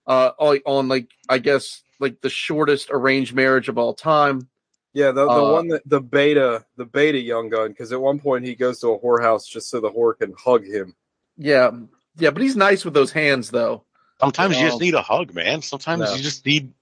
uh, 0.07 0.31
on 0.39 0.89
like 0.89 1.09
I 1.29 1.39
guess 1.39 1.83
like 2.01 2.21
the 2.21 2.31
shortest 2.31 2.89
arranged 2.91 3.35
marriage 3.35 3.69
of 3.69 3.79
all 3.79 3.95
time. 3.95 4.49
yeah. 4.93 5.13
The, 5.13 5.25
the 5.27 5.31
Uh, 5.31 5.53
one 5.53 5.69
that 5.69 5.83
the 5.87 6.01
beta, 6.01 6.65
the 6.77 6.85
beta 6.87 7.19
young 7.19 7.49
gun, 7.49 7.69
because 7.69 7.93
at 7.93 8.01
one 8.01 8.19
point 8.19 8.45
he 8.45 8.55
goes 8.55 8.81
to 8.81 8.89
a 8.89 8.99
whorehouse 8.99 9.47
just 9.47 9.71
so 9.71 9.79
the 9.81 9.91
whore 9.91 10.19
can 10.19 10.33
hug 10.37 10.65
him. 10.67 10.95
Yeah, 11.37 11.71
yeah, 12.17 12.31
but 12.31 12.43
he's 12.43 12.57
nice 12.57 12.85
with 12.85 12.95
those 12.95 13.13
hands, 13.13 13.51
though. 13.51 13.85
Sometimes 14.21 14.57
you 14.59 14.65
Um, 14.65 14.69
just 14.71 14.81
need 14.81 14.95
a 14.95 15.01
hug, 15.03 15.33
man. 15.33 15.63
Sometimes 15.63 16.03
No. 16.03 16.15
you 16.15 16.23
just 16.23 16.45
need 16.45 16.73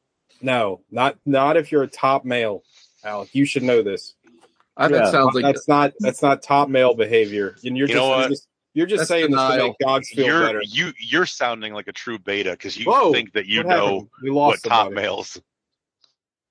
No, 0.40 0.80
not 0.90 1.18
not 1.26 1.56
if 1.56 1.70
you're 1.70 1.82
a 1.82 1.88
top 1.88 2.24
male, 2.24 2.62
Alec. 3.04 3.28
You 3.34 3.44
should 3.44 3.62
know 3.62 3.82
this. 3.82 4.14
I, 4.76 4.84
Yeah, 4.84 4.98
that 4.98 5.10
sounds 5.12 5.34
like 5.34 5.44
that's 5.44 5.68
not 5.68 5.92
that's 6.00 6.22
not 6.22 6.42
top 6.42 6.68
male 6.68 6.94
behavior. 6.94 7.56
And 7.64 7.76
you're 7.76 7.88
You 7.88 7.94
just 7.94 8.06
know 8.06 8.18
you're 8.20 8.28
just, 8.30 8.47
you're 8.78 8.86
just 8.86 9.00
That's 9.00 9.08
saying 9.08 9.32
this 9.32 9.40
to 9.40 9.56
make 9.58 9.76
dogs 9.80 10.08
feel 10.10 10.24
you're 10.26 10.40
better. 10.46 10.62
you 10.64 10.92
you're 11.00 11.26
sounding 11.26 11.74
like 11.74 11.88
a 11.88 11.92
true 11.92 12.16
beta 12.16 12.52
because 12.52 12.76
you 12.78 12.84
Whoa, 12.88 13.12
think 13.12 13.32
that 13.32 13.46
you 13.46 13.64
What 13.64 13.66
know 13.66 13.86
happened? 13.86 14.08
we 14.22 14.30
what 14.30 14.50
lost 14.50 14.64
top 14.64 14.92
males. 14.92 15.40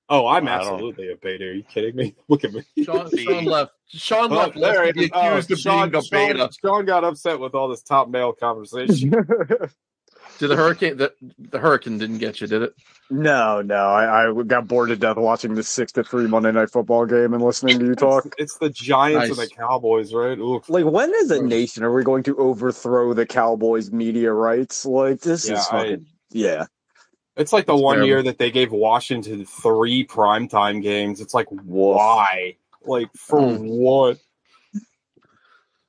Oh, 0.10 0.28
I'm 0.28 0.46
I 0.50 0.52
absolutely 0.52 1.10
a 1.10 1.16
beta. 1.16 1.46
Are 1.46 1.54
you 1.54 1.64
kidding 1.64 1.96
me? 1.96 2.16
Look 2.28 2.44
at 2.44 2.52
me. 2.54 2.64
Sean, 2.84 3.10
Sean 3.18 3.46
left. 3.46 3.72
Sean 3.88 4.32
Oh, 4.34 4.36
left. 4.36 4.56
there 4.56 4.62
lest 4.62 4.90
it 4.90 4.96
be 4.96 5.10
Oh, 5.14 5.20
accused 5.38 5.52
of 5.52 5.60
Sean, 5.60 5.90
being 5.90 5.96
a 5.96 6.04
Sean, 6.06 6.28
beta. 6.34 6.50
Sean 6.62 6.86
got 6.86 7.04
upset 7.06 7.40
with 7.40 7.56
all 7.56 7.70
this 7.70 7.82
top 7.82 8.10
male 8.10 8.34
conversation. 8.34 9.14
Did 10.40 10.50
the 10.50 10.56
hurricane? 10.56 10.98
The, 10.98 11.14
the 11.38 11.60
hurricane 11.60 11.98
didn't 11.98 12.20
get 12.20 12.40
you, 12.42 12.48
did 12.48 12.62
it? 12.62 12.76
no, 13.10 13.62
no, 13.62 13.76
I, 13.76 14.30
I 14.30 14.44
got 14.44 14.68
bored 14.68 14.90
to 14.90 14.96
death 14.98 15.16
watching 15.18 15.56
the 15.56 15.64
six 15.64 15.94
to 15.94 16.04
three 16.04 16.28
Monday 16.28 16.52
Night 16.52 16.70
Football 16.70 17.06
game 17.06 17.34
and 17.34 17.42
listening 17.42 17.80
to 17.80 17.86
you 17.86 17.96
talk. 17.96 18.26
It's, 18.26 18.36
it's 18.38 18.58
the 18.58 18.70
Giants 18.70 19.30
and 19.30 19.38
the 19.38 19.48
Cowboys, 19.56 20.14
right? 20.14 20.38
Oof. 20.38 20.70
Like, 20.70 20.86
when 20.86 21.14
as 21.16 21.32
a 21.32 21.42
nation 21.42 21.84
are 21.84 21.94
we 21.94 22.04
going 22.04 22.24
to 22.24 22.36
overthrow 22.38 23.14
the 23.14 23.26
Cowboys' 23.26 23.92
media 23.92 24.32
rights? 24.34 24.86
Like, 24.86 25.22
this 25.22 25.48
Yeah, 25.48 25.56
is 25.60 25.68
I- 25.72 25.98
yeah. 26.32 26.66
It's 27.38 27.54
like 27.54 27.68
the 27.68 27.74
It's 27.76 27.84
one 27.84 27.98
terrible. 27.98 28.08
year 28.08 28.24
that 28.24 28.40
they 28.40 28.50
gave 28.52 28.72
Washington 28.72 29.46
three 29.46 30.06
primetime 30.06 30.82
games. 30.82 31.22
It's 31.22 31.36
like 31.36 31.46
why? 31.50 32.58
Like 32.84 33.10
for 33.16 33.40
Hmm. 33.58 33.68
what? 33.68 34.18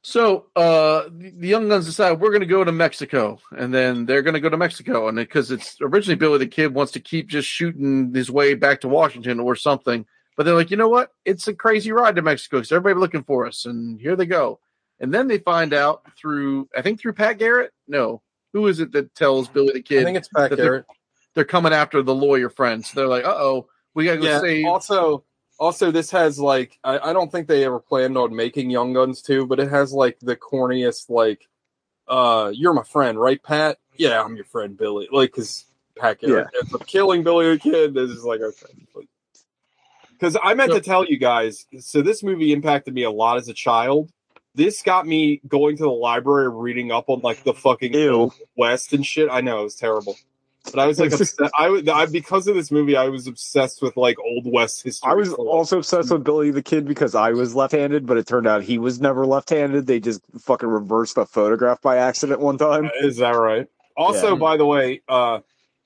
So 0.08 0.46
uh, 0.56 1.10
the 1.12 1.48
young 1.48 1.68
guns 1.68 1.84
decide 1.84 2.18
we're 2.18 2.30
going 2.30 2.40
to 2.40 2.46
go 2.46 2.64
to 2.64 2.72
Mexico, 2.72 3.38
and 3.50 3.74
then 3.74 4.06
they're 4.06 4.22
going 4.22 4.32
to 4.32 4.40
go 4.40 4.48
to 4.48 4.56
Mexico, 4.56 5.06
and 5.08 5.16
because 5.18 5.50
it's 5.50 5.76
originally 5.82 6.14
Billy 6.16 6.38
the 6.38 6.46
Kid 6.46 6.72
wants 6.72 6.92
to 6.92 7.00
keep 7.00 7.28
just 7.28 7.46
shooting 7.46 8.14
his 8.14 8.30
way 8.30 8.54
back 8.54 8.80
to 8.80 8.88
Washington 8.88 9.38
or 9.38 9.54
something, 9.54 10.06
but 10.34 10.44
they're 10.44 10.54
like, 10.54 10.70
you 10.70 10.78
know 10.78 10.88
what? 10.88 11.10
It's 11.26 11.46
a 11.46 11.52
crazy 11.52 11.92
ride 11.92 12.16
to 12.16 12.22
Mexico 12.22 12.56
because 12.56 12.72
everybody's 12.72 13.02
looking 13.02 13.22
for 13.22 13.46
us, 13.46 13.66
and 13.66 14.00
here 14.00 14.16
they 14.16 14.24
go. 14.24 14.60
And 14.98 15.12
then 15.12 15.28
they 15.28 15.38
find 15.40 15.74
out 15.74 16.00
through, 16.18 16.70
I 16.74 16.80
think 16.80 16.98
through 17.00 17.12
Pat 17.12 17.36
Garrett. 17.38 17.72
No, 17.86 18.22
who 18.54 18.66
is 18.66 18.80
it 18.80 18.92
that 18.92 19.14
tells 19.14 19.48
Billy 19.48 19.74
the 19.74 19.82
Kid? 19.82 20.00
I 20.00 20.04
think 20.04 20.16
it's 20.16 20.28
Pat 20.28 20.48
that 20.48 20.56
they're- 20.56 20.64
Garrett. 20.64 20.86
they're 21.34 21.44
coming 21.44 21.74
after 21.74 22.02
the 22.02 22.14
lawyer 22.14 22.48
friends? 22.48 22.92
They're 22.92 23.06
like, 23.06 23.26
uh 23.26 23.34
oh, 23.36 23.66
we 23.94 24.06
got 24.06 24.14
to 24.14 24.20
go 24.20 24.24
Yeah. 24.26 24.40
save. 24.40 24.64
Also, 24.66 25.24
also 25.58 25.90
this 25.90 26.10
has 26.12 26.38
like 26.38 26.78
I, 26.84 26.98
I 26.98 27.12
don't 27.12 27.30
think 27.30 27.48
they 27.48 27.64
ever 27.64 27.80
planned 27.80 28.16
on 28.16 28.34
making 28.34 28.70
Young 28.70 28.92
Guns 28.92 29.22
too, 29.22 29.46
but 29.46 29.60
it 29.60 29.68
has 29.70 29.92
like 29.92 30.18
the 30.20 30.36
corniest 30.36 31.10
like, 31.10 31.46
uh, 32.06 32.50
you're 32.54 32.72
my 32.74 32.84
friend, 32.84 33.18
right, 33.18 33.42
Pat? 33.42 33.78
Yeah, 33.96 34.22
I'm 34.22 34.36
your 34.36 34.44
friend, 34.44 34.76
Billy. 34.76 35.08
Like, 35.10 35.32
cause 35.32 35.64
Pat 35.96 36.20
Garrett 36.20 36.48
ends 36.60 36.72
up 36.72 36.86
killing 36.86 37.24
Billy 37.24 37.50
the 37.54 37.58
Kid. 37.58 37.94
This 37.94 38.10
is 38.10 38.22
like 38.24 38.40
okay. 38.40 39.06
Because 40.12 40.36
I 40.42 40.54
meant 40.54 40.72
So- 40.72 40.78
to 40.78 40.84
tell 40.84 41.04
you 41.04 41.18
guys, 41.18 41.66
so 41.80 42.02
this 42.02 42.22
movie 42.22 42.52
impacted 42.52 42.94
me 42.94 43.02
a 43.02 43.10
lot 43.10 43.36
as 43.38 43.48
a 43.48 43.54
child. 43.54 44.10
This 44.54 44.82
got 44.82 45.06
me 45.06 45.40
going 45.46 45.76
to 45.76 45.84
the 45.84 45.90
library 45.90 46.48
reading 46.48 46.90
up 46.90 47.08
on 47.08 47.20
like 47.20 47.44
the 47.44 47.52
fucking 47.54 47.94
Ew. 47.94 48.32
West 48.56 48.92
and 48.92 49.06
shit. 49.06 49.28
I 49.30 49.40
know 49.40 49.60
it 49.60 49.64
was 49.64 49.76
terrible, 49.76 50.16
but 50.64 50.78
I 50.78 50.86
was 50.86 50.98
like, 50.98 51.12
obsessed. 51.12 51.40
I, 51.58 51.68
was- 51.68 51.88
I 51.88 52.06
because 52.06 52.46
of 52.46 52.54
this 52.54 52.70
movie, 52.70 52.96
I 52.96 53.08
was 53.08 53.26
obsessed 53.26 53.80
with 53.82 53.96
like 53.96 54.16
old 54.18 54.44
West 54.52 54.82
history. 54.82 55.10
I 55.10 55.14
was 55.14 55.32
also 55.32 55.78
obsessed 55.78 56.10
with 56.10 56.24
Billy 56.24 56.50
the 56.50 56.62
Kid 56.62 56.86
because 56.86 57.14
I 57.14 57.30
was 57.30 57.54
left-handed, 57.54 58.06
but 58.06 58.16
it 58.18 58.26
turned 58.26 58.46
out 58.46 58.62
he 58.62 58.78
was 58.78 59.00
never 59.00 59.24
left-handed. 59.26 59.86
They 59.86 60.00
just 60.00 60.20
fucking 60.40 60.68
reversed 60.68 61.14
the 61.16 61.26
photograph 61.26 61.80
by 61.82 61.96
accident 61.96 62.40
one 62.40 62.58
time. 62.58 62.90
is 63.00 63.16
that 63.18 63.30
right? 63.36 63.66
Also, 63.96 64.34
Yeah. 64.34 64.38
by 64.38 64.56
the 64.56 64.66
way, 64.66 65.02
uh, 65.08 65.40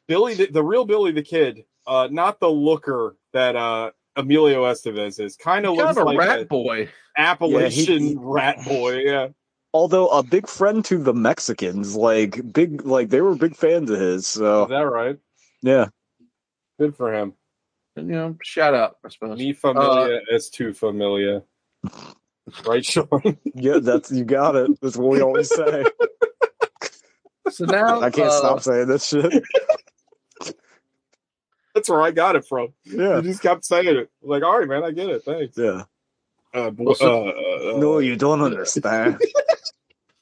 Billy, 0.09 0.35
the, 0.35 0.47
the 0.47 0.63
real 0.65 0.85
Billy 0.85 1.13
the 1.13 1.23
Kid, 1.23 1.65
uh, 1.87 2.09
not 2.11 2.41
the 2.41 2.49
looker 2.51 3.17
that 3.33 3.57
uh, 3.57 3.91
Emilio 4.17 4.65
Estevez 4.65 5.19
is. 5.21 5.37
Kind 5.37 5.65
of 5.65 5.75
looks 5.77 5.97
a 5.97 6.03
like 6.05 6.19
rat 6.19 6.41
an 6.41 6.47
boy. 6.47 6.89
Appalachian 7.17 8.03
Yeah, 8.03 8.09
he- 8.11 8.17
rat 8.19 8.65
boy. 8.67 8.97
Yeah, 8.99 9.29
Although 9.75 10.09
a 10.09 10.23
big 10.23 10.47
friend 10.49 10.85
to 10.87 10.99
the 10.99 11.15
Mexicans, 11.15 11.97
like 11.97 12.53
big, 12.53 12.85
like 12.85 13.09
they 13.09 13.21
were 13.23 13.35
big 13.35 13.57
fans 13.57 13.91
of 13.91 13.99
his. 13.99 14.27
So 14.27 14.65
is 14.65 14.69
that 14.69 14.81
right? 14.83 15.19
yeah, 15.63 15.87
Good 16.79 16.95
for 16.97 17.13
him. 17.13 17.35
And, 17.97 18.09
You 18.09 18.15
know, 18.15 18.37
shout 18.43 18.75
out, 18.75 18.97
I 19.05 19.09
suppose. 19.09 19.39
Mi 19.39 19.53
familia 19.53 20.21
es 20.33 20.51
tu 20.51 20.73
familia. 20.75 21.43
Right, 22.67 22.85
Sean? 22.85 23.39
yeah, 23.55 23.79
that's 23.81 24.11
you 24.11 24.25
got 24.25 24.57
it. 24.57 24.73
That's 24.81 24.97
what 24.97 25.11
we 25.11 25.21
always 25.21 25.49
say. 25.49 25.85
So 27.51 27.67
now 27.67 28.01
I 28.01 28.11
can't 28.11 28.29
uh, 28.29 28.39
stop 28.39 28.61
saying 28.63 28.87
this 28.89 29.07
shit. 29.09 29.31
That's 31.75 31.89
where 31.89 32.01
I 32.01 32.11
got 32.11 32.35
it 32.37 32.47
from. 32.47 32.73
Yeah, 32.85 33.17
You 33.17 33.23
just 33.23 33.43
kept 33.43 33.65
saying 33.65 33.89
it. 33.89 34.11
Like, 34.23 34.43
all 34.43 34.59
right, 34.59 34.67
man, 34.69 34.85
I 34.85 34.91
get 34.91 35.09
it. 35.11 35.23
Thanks. 35.25 35.57
yeah. 35.59 35.83
Uh, 36.55 36.71
bo- 36.71 36.95
uh, 36.99 37.75
uh, 37.75 37.79
No, 37.79 37.99
you 37.99 38.17
don't 38.17 38.41
understand. 38.43 39.21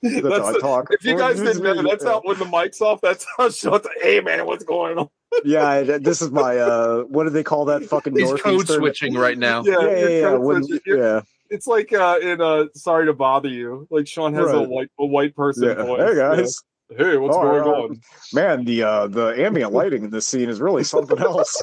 That's, 0.02 0.22
That's 0.22 0.38
how 0.38 0.44
I 0.46 0.52
the- 0.52 0.58
talk. 0.60 0.88
if 0.92 1.04
you 1.04 1.16
guys 1.16 1.36
didn't 1.36 1.62
know, 1.62 1.82
that's 1.82 2.04
how 2.04 2.20
when 2.24 2.38
the 2.38 2.46
mic's 2.46 2.80
off. 2.80 3.00
That's 3.02 3.26
how 3.36 3.50
Sean's 3.50 3.84
like, 3.84 3.96
"Hey, 4.00 4.20
man, 4.20 4.46
what's 4.46 4.64
going 4.64 4.96
on?" 4.98 5.08
Yeah, 5.44 5.82
this 5.98 6.22
is 6.22 6.30
my. 6.30 6.56
uh 6.58 7.00
What 7.02 7.24
do 7.24 7.30
they 7.30 7.42
call 7.42 7.66
that? 7.66 7.84
Fucking 7.84 8.16
he's 8.16 8.32
code 8.40 8.66
switching 8.66 9.14
right 9.14 9.36
now. 9.38 9.62
Yeah, 9.62 9.80
Yeah, 9.80 9.96
yeah, 9.98 10.08
yeah. 10.08 10.34
when- 10.34 10.64
yeah. 10.86 11.20
It's 11.50 11.66
like 11.66 11.92
uh, 11.92 12.18
in 12.22 12.40
uh, 12.40 12.66
"Sorry 12.74 13.06
to 13.06 13.12
Bother 13.12 13.48
You." 13.48 13.86
Like 13.90 14.06
Sean 14.08 14.32
has 14.34 14.50
a 14.50 14.62
white 14.62 14.88
a 14.98 15.04
white 15.04 15.34
person 15.36 15.64
yeah. 15.64 15.82
voice. 15.84 16.00
Hey 16.08 16.14
guys, 16.16 16.56
Yeah. 16.90 16.96
Hey, 16.96 17.16
what's 17.18 17.36
All 17.36 17.42
going 17.42 17.60
right. 17.60 17.68
on? 17.90 18.00
man, 18.32 18.64
the 18.64 18.82
uh 18.84 19.06
the 19.08 19.34
ambient 19.44 19.72
lighting 19.72 20.04
in 20.04 20.10
this 20.10 20.26
scene 20.26 20.48
is 20.48 20.60
really 20.60 20.84
something 20.84 21.18
else. 21.18 21.62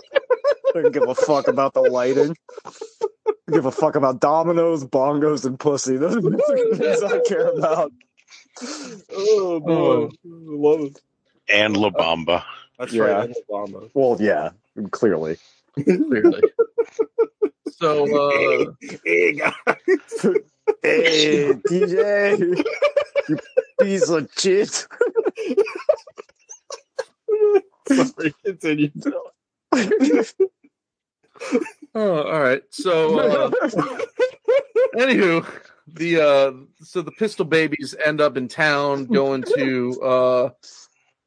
I 0.75 0.81
don't 0.81 0.91
give 0.93 1.07
a 1.09 1.15
fuck 1.15 1.47
about 1.47 1.73
the 1.73 1.81
lighting. 1.81 2.35
I 2.65 3.51
give 3.51 3.65
a 3.65 3.71
fuck 3.71 3.95
about 3.95 4.19
dominoes, 4.19 4.83
bongos, 4.85 5.45
and 5.45 5.59
pussy. 5.59 5.97
Those 5.97 6.17
are 6.17 6.21
the 6.21 6.75
things 6.77 7.01
I 7.03 7.19
care 7.27 7.47
about. 7.49 7.91
Oh 9.13 9.59
boy, 9.59 10.09
love 10.25 10.81
it. 10.81 10.99
And 11.49 11.77
La 11.77 11.89
Bamba. 11.89 12.43
That's 12.79 12.93
Yeah. 12.93 13.03
right. 13.03 13.29
I'm 13.29 13.33
Obama. 13.49 13.89
Well, 13.93 14.17
yeah, 14.19 14.51
clearly. 14.91 15.37
Clearly. 15.83 16.43
so 17.69 18.05
uh, 18.15 18.71
Hey 19.03 19.33
guys. 19.33 19.53
Hey, 20.83 21.53
DJ, 21.67 22.39
you 23.29 23.37
piece 23.79 24.09
of 24.09 24.29
shit. 24.37 24.87
Sorry, 27.87 28.33
continue. 28.43 28.91
oh, 31.95 32.23
all 32.23 32.41
right. 32.41 32.63
So 32.71 33.19
uh, 33.19 33.51
anywho, 34.95 35.45
the 35.93 36.19
uh 36.21 36.51
so 36.83 37.01
the 37.01 37.11
pistol 37.11 37.45
babies 37.45 37.95
end 38.03 38.19
up 38.19 38.37
in 38.37 38.47
town 38.47 39.05
going 39.11 39.43
to 39.55 40.01
uh 40.01 40.49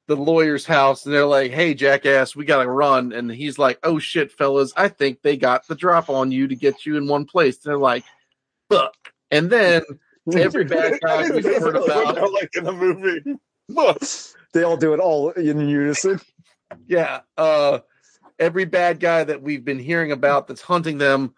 the 0.07 0.17
lawyer's 0.17 0.67
house 0.67 1.07
and 1.07 1.15
they're 1.15 1.25
like, 1.25 1.53
Hey 1.53 1.73
jackass, 1.73 2.35
we 2.35 2.45
gotta 2.45 2.69
run. 2.69 3.13
And 3.13 3.31
he's 3.31 3.59
like, 3.59 3.79
Oh 3.83 3.99
shit, 3.99 4.33
fellas, 4.33 4.73
I 4.77 4.89
think 4.89 5.23
they 5.23 5.37
got 5.37 5.67
the 5.69 5.77
drop 5.77 6.11
on 6.11 6.33
you 6.33 6.49
to 6.49 6.57
get 6.57 6.85
you 6.85 6.97
in 6.97 7.07
one 7.07 7.25
place. 7.25 7.59
they're 7.59 7.79
like, 7.79 8.05
Fuck. 8.69 8.95
And 9.31 9.51
then 9.51 9.83
every 10.35 10.65
bad 10.65 10.99
guy 11.05 11.31
we've 11.31 11.45
heard 11.45 11.77
about 11.77 12.33
like 12.33 12.51
in 12.57 12.65
the 12.65 12.73
movie. 12.73 13.37
Look, 13.69 14.03
they 14.53 14.65
all 14.65 14.77
do 14.77 14.95
it 14.95 15.01
all 15.01 15.31
in 15.31 15.69
unison. 15.69 16.21
Yeah. 16.87 17.21
Uh 17.37 17.79
every 18.41 18.65
bad 18.65 18.99
guy 18.99 19.23
that 19.23 19.43
we've 19.43 19.65
been 19.65 19.79
hearing 19.79 20.11
about 20.11 20.49
that's 20.49 20.63
hunting 20.63 20.99
them, 20.99 21.35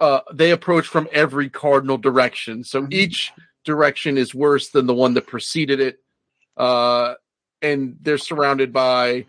uh, 0.00 0.20
they 0.32 0.50
approach 0.50 0.86
from 0.86 1.08
every 1.12 1.48
cardinal 1.50 1.98
direction. 1.98 2.64
So 2.64 2.86
each 2.90 3.32
direction 3.64 4.16
is 4.18 4.34
worse 4.34 4.70
than 4.70 4.86
the 4.86 4.94
one 4.94 5.14
that 5.14 5.26
preceded 5.26 5.80
it. 5.80 5.98
Uh 6.56 7.14
and 7.62 7.96
they're 8.00 8.18
surrounded 8.18 8.72
by 8.72 9.26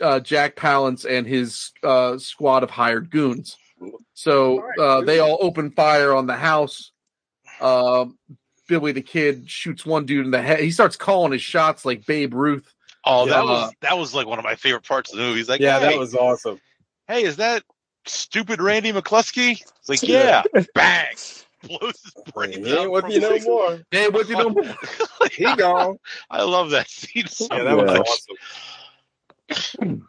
uh 0.00 0.20
Jack 0.20 0.56
Palance 0.56 1.04
and 1.08 1.26
his 1.26 1.70
uh 1.82 2.18
squad 2.18 2.62
of 2.64 2.70
hired 2.70 3.10
goons. 3.10 3.56
So 4.14 4.62
uh 4.78 5.02
they 5.02 5.20
all 5.20 5.38
open 5.40 5.70
fire 5.70 6.12
on 6.12 6.26
the 6.26 6.36
house. 6.36 6.90
Um 7.60 8.18
Billy 8.68 8.92
the 8.92 9.00
Kid 9.02 9.48
shoots 9.48 9.86
one 9.86 10.04
dude 10.04 10.24
in 10.26 10.30
the 10.30 10.42
head. 10.42 10.60
He 10.60 10.70
starts 10.72 10.96
calling 10.96 11.32
his 11.32 11.42
shots 11.42 11.84
like 11.84 12.04
Babe 12.04 12.34
Ruth. 12.34 12.70
Oh, 13.04 13.26
that 13.26 13.36
Yeah. 13.36 13.42
was 13.44 13.72
that 13.80 13.96
was 13.98 14.12
like 14.14 14.26
one 14.26 14.38
of 14.38 14.44
my 14.44 14.56
favorite 14.56 14.84
parts 14.86 15.12
of 15.12 15.18
the 15.18 15.24
movie. 15.24 15.38
He's 15.38 15.48
like, 15.48 15.60
yeah, 15.60 15.78
hey, 15.78 15.90
that 15.92 15.98
was 15.98 16.14
awesome. 16.14 16.60
hey, 17.06 17.22
is 17.24 17.36
that 17.36 17.62
stupid 18.08 18.60
Randy 18.60 18.92
McCluskey? 18.92 19.60
It's 19.60 19.88
like, 19.88 20.02
Yeah. 20.02 20.42
yeah, 20.54 20.64
bang, 20.74 21.14
blows 21.64 22.00
his 22.02 22.14
brains 22.34 22.56
He 22.56 22.70
ain't 22.70 22.78
out. 22.80 22.90
what 22.90 23.02
from 23.02 23.10
you 23.12 23.20
know 23.20 23.32
six- 23.32 23.46
more. 23.46 23.80
Hey, 23.90 24.08
what 24.08 24.28
you 24.28 24.36
know? 24.36 24.54
He 25.32 25.54
gone. 25.56 25.98
I 26.30 26.42
love 26.42 26.70
that 26.70 26.88
scene 26.88 27.26
so 27.26 27.46
Yeah, 27.50 27.64
that 27.64 27.76
was 27.76 28.26
awesome. 29.50 30.08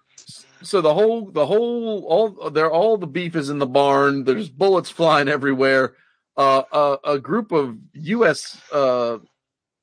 so 0.62 0.82
the 0.82 0.94
whole 0.94 1.32
the 1.32 1.46
whole 1.46 2.04
all 2.06 2.50
they're 2.50 2.72
all 2.72 2.98
the 2.98 3.08
beef 3.08 3.36
is 3.36 3.50
in 3.50 3.60
the 3.60 3.66
barn 3.66 4.24
there's 4.26 4.50
bullets 4.50 4.90
flying 4.90 5.30
everywhere 5.30 5.96
uh 6.38 6.64
a, 6.72 6.98
a 7.14 7.20
group 7.20 7.52
of 7.54 7.78
us 7.96 8.60
uh 8.74 9.18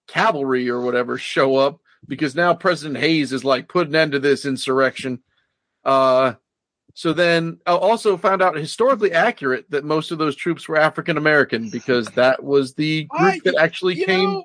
cavalry 0.06 0.68
or 0.68 0.80
whatever 0.82 1.16
show 1.16 1.56
up 1.56 1.80
because 2.06 2.34
now 2.34 2.52
president 2.54 2.98
hayes 2.98 3.32
is 3.32 3.44
like 3.44 3.68
put 3.68 3.88
an 3.88 3.96
end 3.96 4.12
to 4.12 4.18
this 4.18 4.44
insurrection 4.44 5.22
uh 5.84 6.34
so 6.98 7.12
then 7.12 7.58
I 7.66 7.72
also 7.72 8.16
found 8.16 8.40
out 8.40 8.56
historically 8.56 9.12
accurate 9.12 9.70
that 9.70 9.84
most 9.84 10.10
of 10.12 10.16
those 10.16 10.34
troops 10.34 10.66
were 10.66 10.78
African 10.78 11.18
American 11.18 11.68
because 11.68 12.06
that 12.12 12.42
was 12.42 12.72
the 12.72 13.04
group 13.04 13.20
I- 13.34 13.40
that 13.44 13.56
actually 13.56 13.96
You 13.96 14.06
came 14.06 14.30
know, 14.32 14.44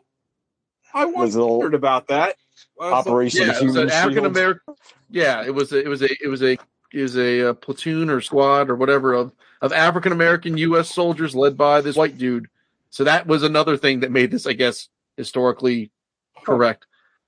I 0.94 1.06
Was 1.06 1.38
it 1.38 1.40
all- 1.40 1.60
wondered 1.60 1.76
about 1.76 2.08
that. 2.10 2.36
I 2.80 2.84
was 2.84 2.92
like, 2.92 3.08
Operation 3.08 3.48
yeah, 3.48 3.58
it 3.58 3.64
was 3.64 3.76
an 3.78 3.90
African 3.90 4.26
American. 4.26 4.76
Yeah, 5.10 5.46
it 5.46 5.52
was 5.56 5.72
a, 5.72 5.80
it 5.82 5.88
was 5.88 6.02
a 6.02 6.10
it 6.22 6.28
was 6.28 6.42
a 6.44 6.58
it 6.94 7.02
was 7.02 7.16
a, 7.18 7.50
uh 7.50 7.54
platoon 7.54 8.10
or 8.10 8.20
squad 8.20 8.70
or 8.70 8.76
whatever 8.76 9.14
of 9.14 9.32
of 9.62 9.72
African 9.72 10.12
American 10.12 10.58
U.S. 10.58 10.94
soldiers 10.94 11.34
led 11.34 11.56
by 11.58 11.80
this 11.80 11.96
white 11.96 12.18
dude. 12.18 12.48
So 12.90 13.06
that 13.06 13.28
was 13.28 13.44
another 13.44 13.78
thing 13.78 14.02
that 14.02 14.12
made 14.12 14.30
this, 14.32 14.46
I 14.46 14.52
guess, 14.54 14.90
historically 15.16 15.92
correct. 16.44 16.86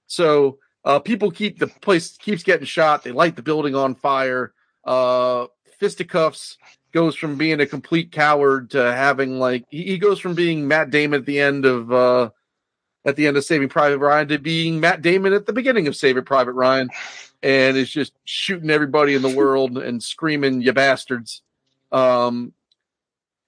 So 0.07 0.57
uh, 0.83 0.99
people 0.99 1.31
keep 1.31 1.59
the 1.59 1.67
place 1.67 2.17
keeps 2.17 2.43
getting 2.43 2.65
shot. 2.65 3.03
They 3.03 3.13
light 3.13 3.37
the 3.37 3.41
building 3.43 3.73
on 3.75 3.95
fire. 3.95 4.53
Uh, 4.83 5.47
fisticuffs 5.79 6.57
goes 6.93 7.15
from 7.15 7.37
being 7.37 7.59
a 7.59 7.65
complete 7.65 8.11
coward 8.11 8.69
to 8.71 8.93
having 8.93 9.39
like 9.39 9.65
he, 9.69 9.83
he 9.83 9.97
goes 9.97 10.19
from 10.19 10.35
being 10.35 10.67
Matt 10.67 10.91
Damon 10.91 11.21
at 11.21 11.25
the 11.25 11.39
end 11.39 11.65
of 11.65 11.91
uh, 11.91 12.29
at 13.05 13.15
the 13.15 13.27
end 13.27 13.35
of 13.37 13.43
Saving 13.43 13.69
Private 13.69 13.99
Ryan 13.99 14.27
to 14.29 14.39
being 14.39 14.79
Matt 14.79 15.01
Damon 15.01 15.33
at 15.33 15.45
the 15.45 15.53
beginning 15.53 15.87
of 15.87 15.95
Saving 15.95 16.23
Private 16.23 16.53
Ryan, 16.53 16.89
and 17.41 17.75
is 17.75 17.91
just 17.91 18.13
shooting 18.23 18.69
everybody 18.69 19.15
in 19.15 19.21
the 19.21 19.29
world 19.35 19.77
and 19.77 20.01
screaming, 20.01 20.61
"You 20.61 20.73
bastards!" 20.73 21.41
Um, 21.91 22.53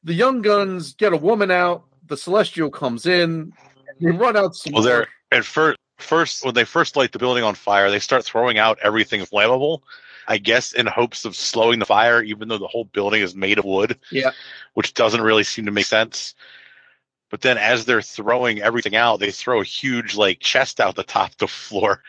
the 0.04 0.14
Young 0.14 0.42
Guns 0.42 0.94
get 0.94 1.14
a 1.14 1.18
woman 1.18 1.52
out. 1.52 1.86
The 2.08 2.18
Celestial 2.18 2.70
comes 2.70 3.06
in. 3.06 3.54
They 4.00 4.12
run 4.12 4.36
out. 4.36 4.56
Some 4.56 4.74
Well, 4.74 4.84
they're 4.84 5.08
at 5.32 5.46
first, 5.46 5.80
first 5.98 6.46
when 6.46 6.54
they 6.54 6.66
first 6.66 6.96
light 6.96 7.12
the 7.12 7.20
building 7.20 7.44
on 7.44 7.56
fire, 7.56 7.90
they 7.90 8.00
start 8.00 8.26
throwing 8.26 8.58
out 8.58 8.78
everything 8.84 9.22
flammable. 9.22 9.82
I 10.28 10.38
guess 10.38 10.72
in 10.74 10.86
hopes 10.88 11.26
of 11.26 11.36
slowing 11.36 11.80
the 11.80 11.86
fire, 11.86 12.22
even 12.22 12.48
though 12.48 12.58
the 12.58 12.68
whole 12.68 12.86
building 12.86 13.22
is 13.22 13.36
made 13.36 13.58
of 13.60 13.66
wood. 13.66 14.00
Yeah. 14.12 14.32
which 14.74 14.94
doesn't 14.94 15.22
really 15.22 15.44
seem 15.44 15.66
to 15.66 15.72
make 15.72 15.86
sense. 15.86 16.34
But 17.32 17.42
then, 17.42 17.58
as 17.58 17.86
they're 17.86 18.02
throwing 18.02 18.62
everything 18.62 18.96
out, 18.96 19.20
they 19.20 19.32
throw 19.32 19.62
a 19.62 19.64
huge 19.66 20.16
like 20.16 20.40
chest 20.40 20.80
out 20.80 20.96
the 20.96 21.04
top 21.04 21.32
of 21.32 21.38
the 21.38 21.48
floor, 21.48 22.02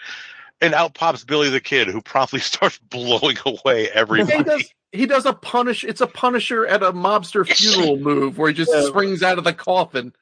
and 0.61 0.75
out 0.75 0.95
pops 0.95 1.25
Billy 1.25 1.49
the 1.49 1.61
Kid, 1.61 1.89
who 1.89 2.03
promptly 2.03 2.41
starts 2.41 2.79
blowing 2.79 3.37
away 3.47 3.85
he 3.85 3.91
everybody. 3.91 4.45
does, 4.45 4.69
he 4.93 5.07
does 5.07 5.25
a 5.27 5.33
punish. 5.33 5.85
It's 5.85 6.01
a 6.03 6.07
Punisher 6.07 6.67
at 6.67 6.83
a 6.83 6.93
mobster 6.93 7.47
funeral 7.47 7.97
move 7.99 8.37
where 8.39 8.49
he 8.51 8.55
just 8.55 8.71
Yeah. 8.73 8.83
springs 8.85 9.23
out 9.23 9.39
of 9.39 9.45
the 9.45 9.53
coffin. 9.55 10.13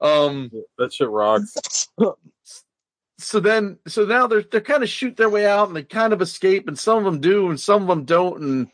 Um. 0.00 0.50
That 0.78 0.92
shit 0.92 1.08
rocks. 1.08 1.54
So 3.18 3.40
then 3.40 3.78
so 3.86 4.04
now 4.04 4.26
they're 4.26 4.42
they're 4.42 4.60
kind 4.60 4.82
of 4.82 4.88
shoot 4.88 5.16
their 5.16 5.28
way 5.30 5.46
out 5.46 5.68
and 5.68 5.76
they 5.76 5.82
kind 5.82 6.12
of 6.12 6.20
escape 6.20 6.66
and 6.68 6.78
some 6.78 6.98
of 6.98 7.04
them 7.04 7.20
do 7.20 7.48
and 7.50 7.60
some 7.60 7.82
of 7.82 7.88
them 7.88 8.04
don't 8.04 8.40
and 8.42 8.68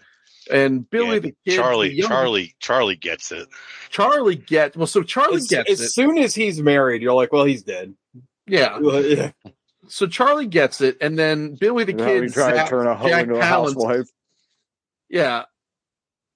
and 0.51 0.89
Billy 0.91 1.15
Yeah, 1.15 1.19
the 1.21 1.35
kid 1.47 1.57
Charlie, 1.57 1.89
the 1.91 2.03
Charlie, 2.03 2.55
Charlie 2.59 2.97
gets 2.97 3.31
it. 3.33 3.49
Charlie 3.91 4.37
gets 4.37 4.77
well 4.77 4.87
so 4.87 5.03
Charlie 5.03 5.37
As, 5.37 5.47
gets 5.47 5.71
as 5.71 5.81
it 5.83 5.89
soon 5.91 6.19
as 6.19 6.35
he's 6.35 6.61
married, 6.63 7.03
you're 7.03 7.15
like, 7.15 7.33
well, 7.33 7.45
he's 7.45 7.63
dead. 7.63 7.95
yeah 8.47 8.79
yeah. 8.83 9.31
so 9.89 10.07
Charlie 10.07 10.47
gets 10.47 10.81
it 10.81 10.97
and 11.01 11.19
then 11.19 11.55
Billy 11.57 11.85
the 11.85 11.93
Now 11.93 12.07
kid 12.07 12.21
we 12.23 12.29
try 12.31 12.53
to 12.63 12.69
turn 12.69 12.87
a 12.87 12.95
hoe 12.97 13.09
Jack 13.09 13.25
into 13.25 13.37
a 13.37 13.43
housewife. 13.45 14.09
yeah 15.09 15.45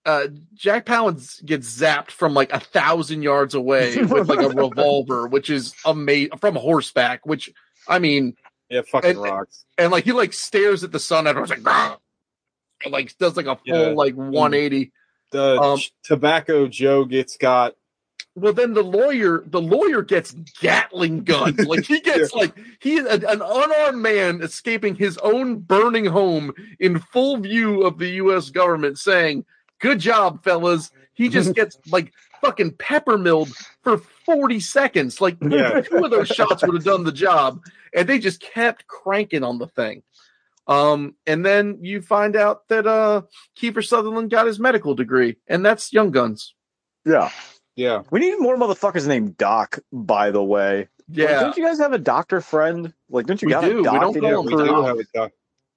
uh 0.07 0.27
Jack 0.53 0.85
Palance 0.85 1.43
gets 1.45 1.67
zapped 1.81 2.11
from 2.11 2.35
like 2.35 2.53
a 2.53 2.61
thousand 2.61 3.23
yards 3.23 3.55
away 3.55 3.97
with 4.03 4.29
like 4.29 4.41
a 4.41 4.51
revolver 4.51 5.27
which 5.27 5.49
is 5.49 5.75
amazing 5.87 6.37
from 6.39 6.55
horseback 6.57 7.25
which 7.25 7.51
I 7.89 7.99
mean 7.99 8.37
Yeah, 8.71 8.83
fucking 8.83 9.11
And- 9.11 9.19
rocks. 9.23 9.65
and 9.79 9.93
like 9.93 10.05
he 10.05 10.13
like 10.13 10.33
stares 10.33 10.85
at 10.85 10.93
the 10.93 10.99
sun 11.01 11.27
and 11.27 11.39
like 11.49 11.59
and 12.85 12.93
like 12.93 13.17
does 13.19 13.37
like 13.37 13.47
a 13.47 13.57
full 13.57 13.63
Yeah. 13.67 13.95
like 13.95 14.15
180 14.15 14.93
The 15.31 15.61
Um, 15.61 15.81
tobacco 16.03 16.67
Joe 16.69 17.05
gets 17.05 17.37
got. 17.37 17.75
well 18.37 18.53
then 18.53 18.73
the 18.75 18.83
lawyer 18.83 19.43
the 19.47 19.61
lawyer 19.61 20.03
gets 20.03 20.33
gatling 20.61 21.25
guns 21.25 21.59
like 21.67 21.85
he 21.85 22.01
gets 22.01 22.33
like 22.35 22.53
he 22.81 22.99
an, 22.99 23.07
an 23.07 23.41
unarmed 23.43 23.99
man 24.03 24.43
escaping 24.43 24.95
his 24.95 25.19
own 25.19 25.59
burning 25.61 26.05
home 26.07 26.53
in 26.81 26.99
full 26.99 27.37
view 27.39 27.83
of 27.83 27.99
the 27.99 28.09
us 28.17 28.51
government 28.51 28.99
saying 28.99 29.45
good 29.81 29.99
job 30.01 30.43
fellas 30.43 30.91
he 31.15 31.29
just 31.29 31.55
gets 31.61 31.79
like 31.91 32.13
fucking 32.45 32.73
pepper 32.79 33.17
milled 33.19 33.49
for 33.83 33.99
40 33.99 34.61
seconds 34.61 35.21
like 35.21 35.37
Yeah. 35.41 35.81
two 35.81 36.05
of 36.05 36.11
those 36.11 36.29
shots 36.29 36.63
would 36.65 36.75
have 36.75 36.85
done 36.85 37.05
the 37.05 37.13
job 37.13 37.61
and 37.95 38.09
they 38.09 38.19
just 38.19 38.41
kept 38.41 38.87
cranking 38.87 39.43
on 39.45 39.59
the 39.59 39.67
thing 39.69 40.03
um 40.67 41.15
and 41.27 41.45
then 41.45 41.79
you 41.83 42.01
find 42.01 42.37
out 42.37 42.67
that 42.69 42.87
uh 42.87 43.23
kiefer 43.59 43.87
sutherland 43.87 44.31
got 44.31 44.47
his 44.47 44.59
medical 44.59 44.95
degree 44.95 45.37
and 45.47 45.65
that's 45.65 45.93
young 45.93 46.11
guns 46.11 46.55
Yeah. 47.05 47.31
Yeah, 47.77 48.03
We 48.13 48.21
need 48.21 48.37
more 48.39 48.57
motherfuckers 48.57 49.09
named 49.09 49.37
Doc, 49.37 49.81
by 49.93 50.31
the 50.31 50.43
way. 50.45 50.77
Like, 50.79 50.89
yeah 51.09 51.41
don't 51.41 51.57
you 51.57 51.65
guys 51.67 51.79
have 51.79 51.93
a 51.93 51.99
doctor 51.99 52.41
friend? 52.41 52.95
Like, 53.11 53.27
don't 53.27 53.43
you 53.43 53.47
We 53.47 53.53
got 53.53 53.63
do. 53.65 53.71
a 53.73 53.77
We 53.79 53.83
doc 53.83 54.01
don't 54.01 54.15
call 54.15 54.23
your 54.31 54.39
him 54.41 54.47
we 54.47 54.53
do 54.65 54.83
have 54.85 54.99
a 54.99 55.05
doc. 55.13 55.33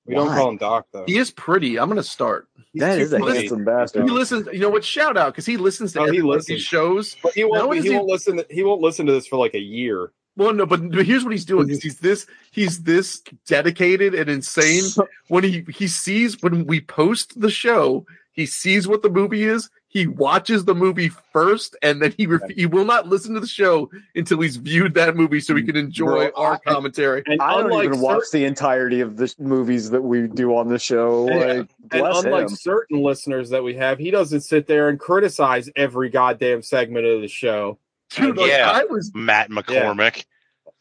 We 0.08 0.16
don't 0.16 0.28
call 0.30 0.49
him 0.49 0.58
Doc 0.58 0.88
though. 0.91 1.03
he 1.05 1.18
is 1.18 1.32
pretty 1.32 1.78
i'm 1.80 1.89
gonna 1.89 2.03
start 2.03 2.47
He's 2.74 2.82
That 2.82 2.95
too 2.95 3.01
is 3.01 3.14
a 3.14 3.20
pretty. 3.20 3.39
handsome 3.39 3.66
bastard. 3.66 4.03
he 4.03 4.10
listens 4.12 4.47
you 4.53 4.60
know 4.60 4.70
what 4.70 4.84
shout 4.86 5.18
out 5.18 5.34
because 5.34 5.45
he 5.45 5.58
listens 5.58 5.93
to 5.93 5.99
Oh, 5.99 6.03
he 6.03 6.10
every 6.10 6.22
one 6.24 6.36
of 6.36 6.39
listens. 6.39 6.58
these 6.60 6.64
shows 6.66 7.16
But 7.24 7.34
he 7.34 7.41
Not 7.43 7.68
won't. 7.68 7.78
He, 7.84 7.89
he- 7.89 7.95
won't 7.95 8.08
listen. 8.08 8.38
To, 8.38 8.45
he 8.49 8.64
won't 8.64 8.82
listen 8.82 9.05
to 9.08 9.12
this 9.14 9.26
for 9.28 9.38
like 9.38 9.53
a 9.55 9.60
year. 9.60 10.12
Well, 10.36 10.53
no, 10.53 10.66
but 10.68 10.91
but 10.91 11.05
here's 11.05 11.24
what 11.24 11.32
he's 11.32 11.45
doing. 11.45 11.68
'cause 11.68 11.82
He's 11.82 11.97
this 11.99 12.28
he's 12.51 12.84
this 12.84 13.24
dedicated 13.47 14.14
and 14.14 14.30
insane. 14.30 14.84
When 15.30 15.43
he 15.43 15.66
he 15.74 15.88
sees 15.88 16.39
when 16.43 16.66
we 16.68 16.82
post 16.82 17.39
the 17.41 17.49
show, 17.49 18.05
he 18.34 18.45
sees 18.45 18.88
what 18.88 19.01
the 19.01 19.10
movie 19.10 19.43
is. 19.45 19.70
He 19.90 20.06
watches 20.06 20.66
the 20.66 20.76
movie 20.76 21.10
first, 21.32 21.76
and 21.82 22.02
then 22.02 22.14
he 22.18 22.28
ref- 22.28 22.50
he 22.50 22.66
will 22.66 22.84
not 22.84 23.08
listen 23.08 23.34
to 23.36 23.40
the 23.40 23.48
show 23.48 23.90
until 24.16 24.42
he's 24.42 24.58
viewed 24.58 24.94
that 24.96 25.16
movie, 25.16 25.40
so 25.40 25.56
he 25.56 25.64
can 25.64 25.78
enjoy 25.78 26.30
Bro, 26.30 26.32
our 26.36 26.54
I- 26.66 26.72
commentary. 26.72 27.24
And 27.26 27.42
I 27.42 27.52
don't 27.52 27.68
unlike 27.72 27.86
even 27.86 28.02
watch 28.02 28.24
cer- 28.26 28.38
the 28.40 28.46
entirety 28.46 29.00
of 29.00 29.16
the 29.16 29.34
movies 29.40 29.90
that 29.92 30.02
we 30.02 30.28
do 30.28 30.56
on 30.58 30.68
the 30.68 30.78
show. 30.78 31.30
Yeah. 31.30 31.36
Like, 31.38 31.70
and 31.92 32.06
unlike 32.06 32.50
him. 32.50 32.56
certain 32.56 33.02
listeners 33.02 33.50
that 33.52 33.64
we 33.64 33.76
have, 33.76 33.98
he 33.98 34.12
doesn't 34.12 34.42
sit 34.42 34.68
there 34.68 34.90
and 34.90 35.00
criticize 35.00 35.70
every 35.78 36.10
goddamn 36.10 36.62
segment 36.64 37.06
of 37.06 37.22
the 37.22 37.30
show. 37.30 37.80
Uh, 38.18 38.22
Dude, 38.22 38.38
like, 38.38 38.52
Yeah. 38.52 38.70
I 38.70 38.84
was 38.84 39.12
Matt 39.16 39.50
McCormick. 39.50 40.26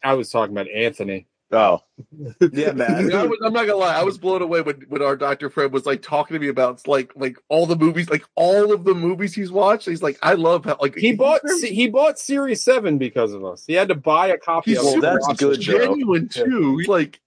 I 0.03 0.15
was 0.15 0.31
talking 0.31 0.53
about 0.55 0.69
Anthony. 0.71 1.27
Oh, 1.53 1.81
yeah, 2.53 2.71
I, 2.71 2.73
man. 2.73 3.05
was, 3.29 3.39
I'm 3.45 3.53
not 3.53 3.67
gonna 3.67 3.77
lie. 3.77 3.95
I 3.95 4.03
was 4.03 4.19
blown 4.19 4.43
away 4.43 4.63
when, 4.63 4.85
when 4.89 5.01
our 5.01 5.15
Dr. 5.17 5.49
Fred 5.49 5.73
was 5.73 5.87
like 5.87 6.03
talking 6.03 6.35
to 6.35 6.41
me 6.41 6.49
about 6.49 6.87
like 6.89 7.13
like 7.15 7.37
all 7.49 7.67
the 7.67 7.77
movies, 7.77 8.11
like 8.11 8.25
all 8.35 8.73
of 8.73 8.83
the 8.85 8.95
movies 8.95 9.33
he's 9.33 9.53
watched. 9.53 9.87
He's 9.89 10.03
like, 10.03 10.19
I 10.23 10.35
love 10.35 10.65
how 10.65 10.77
like 10.81 10.97
He 10.97 11.13
bought 11.15 11.43
he 11.63 11.89
bought 11.89 12.19
Series 12.19 12.63
Seven 12.63 12.99
because 12.99 13.33
of 13.33 13.45
us. 13.45 13.65
He 13.65 13.75
had 13.75 13.87
to 13.89 13.95
buy 13.95 14.27
a 14.29 14.39
copy 14.39 14.73
He's 14.73 14.79
of 14.81 14.85
it. 14.85 14.87
Well, 14.87 14.95
super 14.95 15.07
that's 15.07 15.29
Watch 15.29 15.39
good, 15.39 15.59
the 15.59 15.63
show. 15.63 15.79
genuine 15.79 16.29
too. 16.29 16.79
He's 16.79 16.89
like, 16.89 17.21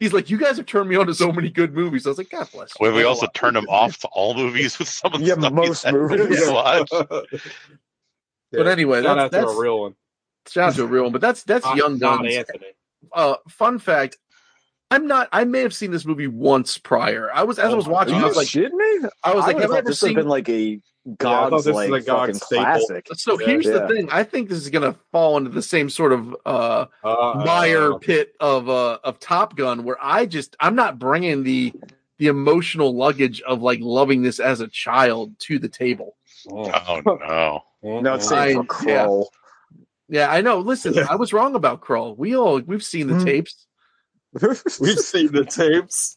he's 0.00 0.14
like, 0.14 0.30
you 0.30 0.38
guys 0.38 0.56
have 0.56 0.64
turned 0.64 0.88
me 0.88 0.96
on 0.96 1.06
to 1.08 1.14
so 1.14 1.30
many 1.30 1.50
good 1.50 1.74
movies. 1.74 2.06
I 2.06 2.08
was 2.08 2.16
like, 2.18 2.30
God 2.30 2.48
bless. 2.52 2.70
you. 2.70 2.76
Well, 2.86 2.94
we 2.96 3.04
also 3.04 3.26
turned 3.34 3.58
him 3.58 3.66
off 3.68 3.98
to 3.98 4.08
all 4.08 4.32
movies 4.34 4.78
with 4.78 4.88
some 4.88 5.12
of 5.12 5.20
the 5.20 5.26
Yeah, 5.26 5.34
stuff 5.34 5.52
most 5.52 5.68
he 5.68 5.74
said 5.90 5.94
movies. 5.94 6.46
to 6.46 6.52
watch. 6.52 6.90
But 8.52 8.68
anyway, 8.68 9.02
shout 9.02 9.16
that's, 9.18 9.34
out 9.34 9.38
to 9.40 9.46
that's 9.48 9.58
a 9.58 9.60
real 9.60 9.80
one. 9.80 9.94
shout 10.48 10.68
out 10.70 10.74
to 10.76 10.84
a 10.84 10.86
real 10.86 11.02
one. 11.02 11.12
But 11.12 11.20
that's 11.20 11.42
that's 11.42 11.64
Not- 11.66 11.76
Young 11.76 11.98
not 11.98 12.22
Guns. 12.22 12.34
Anthony. 12.36 12.66
Uh, 13.16 13.36
fun 13.48 13.78
fact. 13.80 14.16
I'm 14.90 15.08
not. 15.08 15.28
I 15.32 15.42
may 15.44 15.62
have 15.62 15.74
seen 15.74 15.90
this 15.90 16.04
movie 16.06 16.28
once 16.28 16.78
prior. 16.78 17.28
I 17.34 17.42
was 17.42 17.58
as 17.58 17.72
I 17.72 17.74
was 17.74 17.88
Oh 17.88 17.90
watching. 17.90 18.14
Are 18.14 18.22
I 18.22 18.26
was 18.28 18.36
like, 18.36 18.46
shitting 18.46 18.70
me? 18.72 19.08
I 19.24 19.34
was 19.34 19.44
like, 19.44 19.56
would've 19.56 19.72
I 19.72 19.78
ever 19.78 19.88
this 19.88 20.00
would 20.02 20.08
seen? 20.10 20.14
been 20.16 20.28
like 20.28 20.48
a 20.48 20.76
thought 21.20 21.50
God's 21.50 21.64
this 21.64 21.74
was 21.74 21.88
like 21.90 22.02
a 22.02 22.04
God 22.06 22.20
fucking 22.20 22.34
staple. 22.36 22.64
classic. 22.64 23.06
So 23.14 23.36
here's 23.36 23.66
Yeah. 23.66 23.72
the 23.78 23.88
thing. 23.88 24.08
I 24.12 24.22
think 24.22 24.48
this 24.48 24.58
is 24.58 24.70
gonna 24.70 24.94
fall 25.10 25.38
into 25.38 25.50
the 25.50 25.62
same 25.62 25.90
sort 25.90 26.12
of 26.12 26.36
uh 26.46 26.86
Uh, 27.02 27.42
mire 27.44 27.98
pit 27.98 28.34
of 28.38 28.68
uh 28.68 28.98
of 29.02 29.18
Top 29.18 29.56
Gun, 29.56 29.82
where 29.82 29.98
I 30.00 30.24
just 30.26 30.54
I'm 30.60 30.76
not 30.76 31.00
bringing 31.00 31.42
the 31.42 31.72
the 32.18 32.28
emotional 32.28 32.94
luggage 32.94 33.42
of 33.42 33.62
like 33.62 33.80
loving 33.82 34.22
this 34.22 34.38
as 34.38 34.60
a 34.60 34.68
child 34.68 35.36
to 35.40 35.58
the 35.58 35.68
table. 35.68 36.14
oh. 36.52 36.70
Oh 36.86 37.00
no. 37.82 38.00
No, 38.02 38.14
it's 38.14 38.30
I- 38.30 38.52
same 38.52 38.66
for 38.66 38.68
Krull. 38.68 39.26
Yeah, 40.08 40.30
I 40.30 40.40
know. 40.40 40.58
Listen, 40.60 40.94
Yeah. 40.94 41.06
I 41.10 41.16
was 41.16 41.32
wrong 41.32 41.54
about 41.54 41.80
Krull. 41.80 42.16
We 42.16 42.36
all 42.36 42.60
we've 42.60 42.84
seen 42.84 43.08
the 43.08 43.14
Hmm. 43.14 43.24
tapes. 43.24 43.66
We've 44.80 44.98
seen 44.98 45.32
the 45.32 45.44
tapes. 45.44 46.16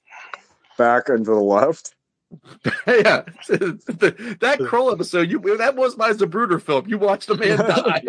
Back 0.78 1.10
and 1.10 1.26
to 1.26 1.32
the 1.32 1.38
left. 1.40 1.96
yeah, 2.88 3.24
The- 3.48 4.38
that 4.42 4.60
Krull 4.60 4.92
episode. 4.94 5.30
You 5.32 5.58
that 5.58 5.76
was 5.76 5.98
my 5.98 6.12
Zapruder 6.12 6.62
film. 6.62 6.88
You 6.88 6.98
watched 7.00 7.30
a 7.30 7.36
man 7.36 7.58
die. 7.58 8.02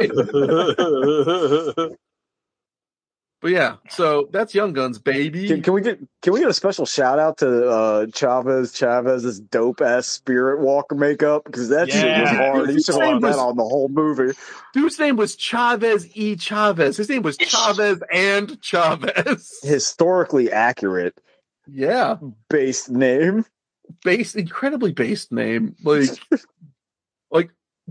But 3.41 3.51
yeah, 3.51 3.77
so 3.89 4.29
that's 4.33 4.55
Young 4.55 4.73
Guns, 4.73 4.99
baby. 4.99 5.49
Can, 5.49 5.63
can 5.63 5.73
we 5.75 5.81
get 5.81 5.99
can 6.23 6.33
we 6.33 6.41
get 6.41 6.49
a 6.49 6.55
special 6.55 6.85
shout 6.87 7.19
out 7.19 7.39
to 7.39 7.69
uh, 7.69 8.07
Chavez 8.15 8.73
Chavez's 8.73 9.41
dope 9.41 9.81
ass 9.81 10.07
spirit 10.07 10.61
walker 10.61 10.95
makeup 10.95 11.45
because 11.45 11.69
that 11.71 11.91
shit 11.91 12.05
was 12.21 12.31
Yeah. 12.33 12.53
hard. 12.53 12.69
He 12.71 12.83
should 12.83 13.01
have 13.01 13.21
that 13.21 13.29
was- 13.29 13.37
on 13.39 13.57
the 13.57 13.63
whole 13.65 13.89
movie. 13.89 14.35
Dude's 14.75 14.99
name 14.99 15.17
was 15.17 15.37
Chavez 15.37 16.09
E. 16.17 16.37
Chavez. 16.37 16.97
His 16.97 17.09
name 17.09 17.23
was 17.23 17.37
Chavez 17.39 18.01
and 18.13 18.61
Chavez. 18.63 19.59
Historically 19.63 20.51
accurate 20.53 21.19
Yeah, 21.67 22.17
based 22.49 22.91
name. 22.91 23.45
based 24.05 24.37
incredibly 24.37 24.93
based 24.93 25.33
name. 25.33 25.75
Like, 25.83 26.11
like. 26.31 26.41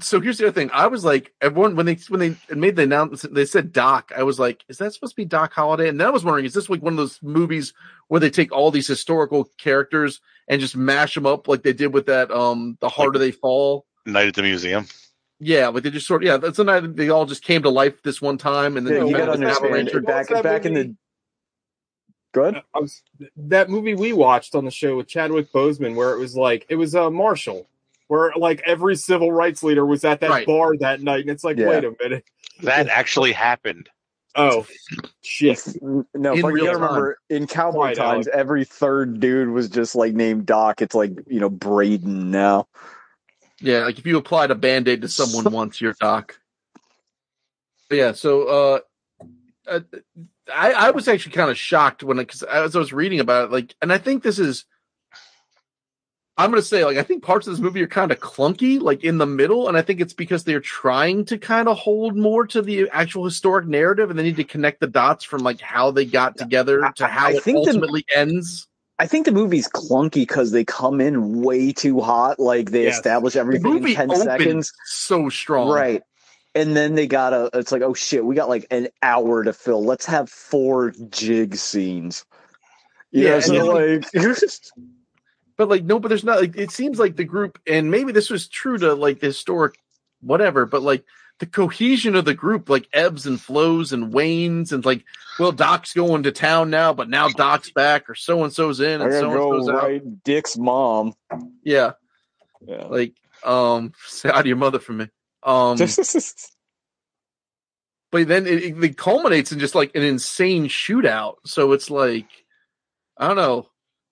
So 0.01 0.19
here's 0.19 0.37
the 0.37 0.45
other 0.45 0.53
thing. 0.53 0.69
I 0.73 0.87
was 0.87 1.03
like, 1.03 1.33
everyone 1.41 1.75
when 1.75 1.85
they 1.85 1.95
when 2.09 2.19
they 2.19 2.55
made 2.55 2.75
the 2.75 2.83
announcement, 2.83 3.35
they 3.35 3.45
said 3.45 3.71
Doc. 3.71 4.11
I 4.15 4.23
was 4.23 4.39
like, 4.39 4.63
is 4.67 4.77
that 4.77 4.93
supposed 4.93 5.13
to 5.13 5.15
be 5.15 5.25
Doc 5.25 5.53
Holliday? 5.53 5.89
And 5.89 5.99
then 5.99 6.07
I 6.07 6.11
was 6.11 6.23
wondering, 6.23 6.45
is 6.45 6.53
this 6.53 6.69
like 6.69 6.81
one 6.81 6.93
of 6.93 6.97
those 6.97 7.19
movies 7.21 7.73
where 8.07 8.19
they 8.19 8.29
take 8.29 8.51
all 8.51 8.71
these 8.71 8.87
historical 8.87 9.45
characters 9.57 10.21
and 10.47 10.61
just 10.61 10.75
mash 10.75 11.13
them 11.13 11.25
up 11.25 11.47
like 11.47 11.63
they 11.63 11.73
did 11.73 11.93
with 11.93 12.07
that 12.07 12.31
um 12.31 12.77
the 12.81 12.89
harder 12.89 13.19
they 13.19 13.31
fall 13.31 13.85
Night 14.05 14.27
at 14.27 14.35
the 14.35 14.41
museum. 14.41 14.85
Yeah, 15.39 15.69
like 15.69 15.83
they 15.83 15.91
just 15.91 16.07
sort 16.07 16.23
of 16.23 16.27
yeah. 16.27 16.37
That's 16.37 16.57
the 16.57 16.63
night 16.63 16.95
they 16.95 17.09
all 17.09 17.25
just 17.25 17.43
came 17.43 17.63
to 17.63 17.69
life 17.69 18.01
this 18.03 18.21
one 18.21 18.37
time, 18.37 18.75
and 18.75 18.85
then 18.85 18.93
Yeah, 18.93 19.03
they 19.03 19.09
you 19.09 19.17
gotta 19.17 19.31
with 19.31 19.41
understand. 19.41 19.65
Avalanche. 19.65 19.93
What 19.93 20.05
Back 20.05 20.29
was 20.29 20.37
that 20.37 20.43
back 20.43 20.65
in 20.65 20.73
the 20.73 20.79
movie? 20.83 20.97
good. 22.33 22.61
I 22.75 22.79
was, 22.79 23.01
that 23.37 23.69
movie 23.69 23.95
we 23.95 24.13
watched 24.13 24.55
on 24.55 24.65
the 24.65 24.71
show 24.71 24.97
with 24.97 25.07
Chadwick 25.07 25.51
Boseman, 25.51 25.95
where 25.95 26.13
it 26.13 26.19
was 26.19 26.35
like 26.35 26.65
it 26.69 26.75
was 26.75 26.93
uh, 26.95 27.09
Marshall, 27.09 27.67
where 28.09 28.33
like 28.35 28.61
every 28.65 28.95
civil 28.95 29.31
rights 29.31 29.63
leader 29.63 29.85
was 29.85 30.03
at 30.03 30.19
that 30.19 30.29
Right. 30.31 30.45
bar 30.45 30.75
that 30.77 30.99
night, 31.01 31.21
and 31.21 31.29
it's 31.29 31.43
like, 31.43 31.57
Yeah. 31.57 31.69
wait 31.69 31.85
a 31.85 31.95
minute, 32.01 32.25
That 32.63 32.89
actually 32.89 33.31
happened. 33.31 33.87
oh 34.35 34.65
shit, 35.21 35.65
No, 35.81 36.33
In 36.33 36.41
but 36.41 36.49
you 36.49 36.65
gotta 36.65 36.77
remember 36.77 37.19
in 37.29 37.45
cowboy 37.47 37.93
Quiet, 37.93 37.97
times, 37.97 38.27
every 38.27 38.65
third 38.65 39.19
dude 39.19 39.49
was 39.49 39.69
just 39.69 39.95
like 39.95 40.13
named 40.13 40.45
Doc. 40.47 40.81
It's 40.81 40.95
like 40.95 41.11
you 41.27 41.39
know 41.39 41.49
Braden 41.49 42.31
now. 42.31 42.67
Yeah, 43.61 43.85
like 43.85 43.99
if 43.99 44.05
you 44.07 44.17
applied 44.17 44.51
a 44.51 44.55
band 44.55 44.87
aid 44.87 45.03
to 45.03 45.07
someone 45.07 45.51
once, 45.53 45.79
you're 45.79 45.95
Doc. 45.99 46.39
But 47.89 47.97
yeah, 47.97 48.11
so 48.13 48.47
uh, 48.47 48.79
uh 49.67 49.79
I 50.53 50.71
I 50.71 50.91
was 50.91 51.07
actually 51.07 51.33
kind 51.33 51.51
of 51.51 51.57
shocked 51.57 52.03
when 52.03 52.17
because 52.17 52.41
as 52.41 52.75
I 52.75 52.79
was 52.79 52.91
reading 52.91 53.19
about 53.19 53.45
it, 53.45 53.51
like, 53.51 53.75
and 53.83 53.93
I 53.93 53.99
think 53.99 54.23
this 54.23 54.39
is. 54.39 54.65
I'm 56.39 56.51
gonna 56.51 56.61
say, 56.61 56.85
like, 56.85 56.95
I 56.97 57.03
think 57.03 57.21
parts 57.21 57.47
of 57.47 57.53
this 57.53 57.59
movie 57.59 57.81
are 57.81 57.87
kind 57.87 58.11
of 58.13 58.19
clunky, 58.21 58.79
like 58.79 59.03
in 59.03 59.17
the 59.17 59.25
middle, 59.25 59.67
and 59.67 59.75
I 59.75 59.81
think 59.81 59.99
it's 59.99 60.13
because 60.13 60.45
they're 60.45 60.61
trying 60.61 61.25
to 61.25 61.37
kind 61.37 61.67
of 61.67 61.77
hold 61.77 62.15
more 62.15 62.47
to 62.47 62.61
the 62.61 62.89
actual 62.91 63.25
historic 63.25 63.67
narrative, 63.67 64.09
and 64.09 64.17
they 64.17 64.23
need 64.23 64.37
to 64.37 64.45
connect 64.45 64.79
the 64.79 64.87
dots 64.87 65.25
from 65.25 65.41
like 65.43 65.59
how 65.59 65.91
they 65.91 66.05
got 66.05 66.37
together 66.37 66.89
to 66.95 67.07
how 67.07 67.27
I 67.27 67.33
it 67.33 67.43
think 67.43 67.55
the- 67.65 67.71
ultimately 67.71 68.05
ends. 68.15 68.67
I 68.99 69.07
think 69.07 69.25
the 69.25 69.33
movie's 69.33 69.67
clunky 69.67 70.13
because 70.21 70.51
they 70.51 70.63
come 70.63 71.01
in 71.01 71.41
way 71.41 71.73
too 71.73 71.99
hot. 71.99 72.39
Like 72.39 72.71
they 72.71 72.83
Yes. 72.83 72.97
establish 72.97 73.33
The 73.33 73.39
everything 73.41 73.87
in 73.87 73.95
ten 73.95 74.09
seconds, 74.09 74.71
so 74.85 75.27
strong, 75.27 75.67
right? 75.69 76.01
And 76.55 76.75
then 76.75 76.95
they 76.95 77.05
gotta. 77.05 77.49
It's 77.53 77.73
like, 77.73 77.81
oh 77.81 77.93
shit, 77.93 78.23
we 78.25 78.33
got 78.35 78.47
like 78.47 78.65
an 78.71 78.87
hour 79.01 79.43
to 79.43 79.51
fill. 79.51 79.83
Let's 79.83 80.05
have 80.05 80.29
four 80.29 80.93
jig 81.09 81.55
scenes. 81.57 82.25
You 83.11 83.23
Yeah, 83.23 83.29
know, 83.29 83.35
and 83.35 83.43
so 83.43 83.65
like, 83.73 84.05
but 85.59 85.67
like 85.67 85.83
no 85.83 85.99
but 85.99 86.07
there's 86.07 86.23
not 86.23 86.39
like 86.39 86.55
it 86.57 86.71
seems 86.71 86.97
like 86.97 87.17
the 87.17 87.25
group 87.25 87.59
and 87.67 87.91
maybe 87.91 88.13
this 88.13 88.29
was 88.29 88.47
true 88.47 88.77
to 88.77 88.95
like 88.95 89.19
the 89.19 89.27
historic 89.27 89.77
whatever 90.21 90.65
but 90.65 90.81
like 90.81 91.03
the 91.39 91.45
cohesion 91.45 92.15
of 92.15 92.23
the 92.23 92.33
group 92.33 92.69
like 92.69 92.87
ebbs 92.93 93.27
and 93.27 93.41
flows 93.41 93.91
and 93.91 94.13
wanes 94.13 94.71
and 94.71 94.85
like 94.85 95.03
well 95.37 95.51
doc's 95.51 95.91
going 95.91 96.23
to 96.23 96.31
town 96.31 96.69
now 96.69 96.93
but 96.93 97.09
now 97.09 97.27
doc's 97.27 97.71
back 97.71 98.09
or 98.09 98.15
so 98.15 98.43
and 98.45 98.53
so's 98.53 98.79
in 98.79 99.01
and 99.01 99.11
so 99.11 99.31
and 99.31 99.65
so's 99.65 99.69
out. 99.69 100.23
Dick's 100.23 100.57
mom. 100.57 101.13
yeah 101.63 101.91
Yeah. 102.61 102.85
like 102.85 103.13
um 103.43 103.91
say 104.07 104.29
hi 104.29 104.41
to 104.41 104.47
your 104.47 104.57
mother 104.57 104.79
for 104.79 104.93
me 104.93 105.09
um 105.43 105.77
but 108.11 108.27
then 108.27 108.47
it, 108.47 108.63
it, 108.63 108.83
it 108.83 108.97
culminates 108.97 109.51
in 109.51 109.59
just 109.59 109.75
like 109.75 109.93
an 109.95 110.01
insane 110.03 110.67
shootout. 110.67 111.35
So 111.45 111.73
it's 111.73 111.91
like, 111.91 112.25
I 113.17 113.27
don't 113.27 113.35
know, 113.37 113.67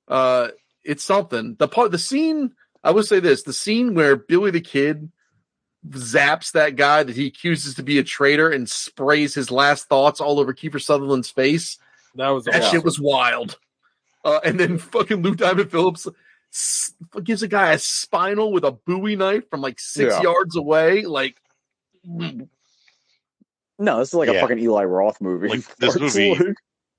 uh, 0.07 0.49
it's 0.88 1.03
something. 1.03 1.55
The 1.59 1.67
part, 1.67 1.91
the 1.91 1.99
scene. 1.99 2.53
I 2.83 2.91
would 2.91 3.05
say 3.05 3.19
this: 3.19 3.43
the 3.43 3.53
scene 3.53 3.93
where 3.93 4.15
Billy 4.15 4.49
the 4.51 4.61
Kid 4.61 5.11
zaps 5.89 6.51
that 6.53 6.75
guy 6.75 7.03
that 7.03 7.15
he 7.15 7.27
accuses 7.27 7.75
to 7.75 7.83
be 7.83 7.99
a 7.99 8.03
traitor 8.03 8.49
and 8.49 8.67
sprays 8.69 9.33
his 9.35 9.51
last 9.51 9.88
thoughts 9.88 10.19
all 10.19 10.39
over 10.39 10.53
Kiefer 10.53 10.81
Sutherland's 10.81 11.29
face. 11.29 11.77
That 12.15 12.29
was 12.29 12.45
That 12.45 12.55
awesome. 12.63 12.71
shit 12.77 12.83
was 12.83 12.99
wild. 12.99 13.57
Uh, 14.25 14.39
and 14.43 14.59
then 14.59 14.77
fucking 14.79 15.21
Lou 15.21 15.35
Diamond 15.35 15.69
Phillips 15.71 16.07
gives 17.23 17.43
a 17.43 17.47
guy 17.47 17.73
a 17.73 17.79
spinal 17.79 18.51
with 18.51 18.63
a 18.63 18.71
Bowie 18.71 19.15
knife 19.15 19.49
from 19.49 19.61
like 19.61 19.79
six 19.79 20.13
Yeah. 20.15 20.21
yards 20.23 20.55
away. 20.57 21.03
Like, 21.03 21.38
No, 22.03 23.99
this 23.99 24.09
is 24.09 24.13
like 24.15 24.29
a 24.29 24.39
fucking 24.39 24.59
Eli 24.59 24.83
Roth 24.85 25.21
movie. 25.21 25.49
Like, 25.49 25.75
this 25.77 25.97
movie- 25.99 26.31
like- 26.31 26.41
It 26.41 26.55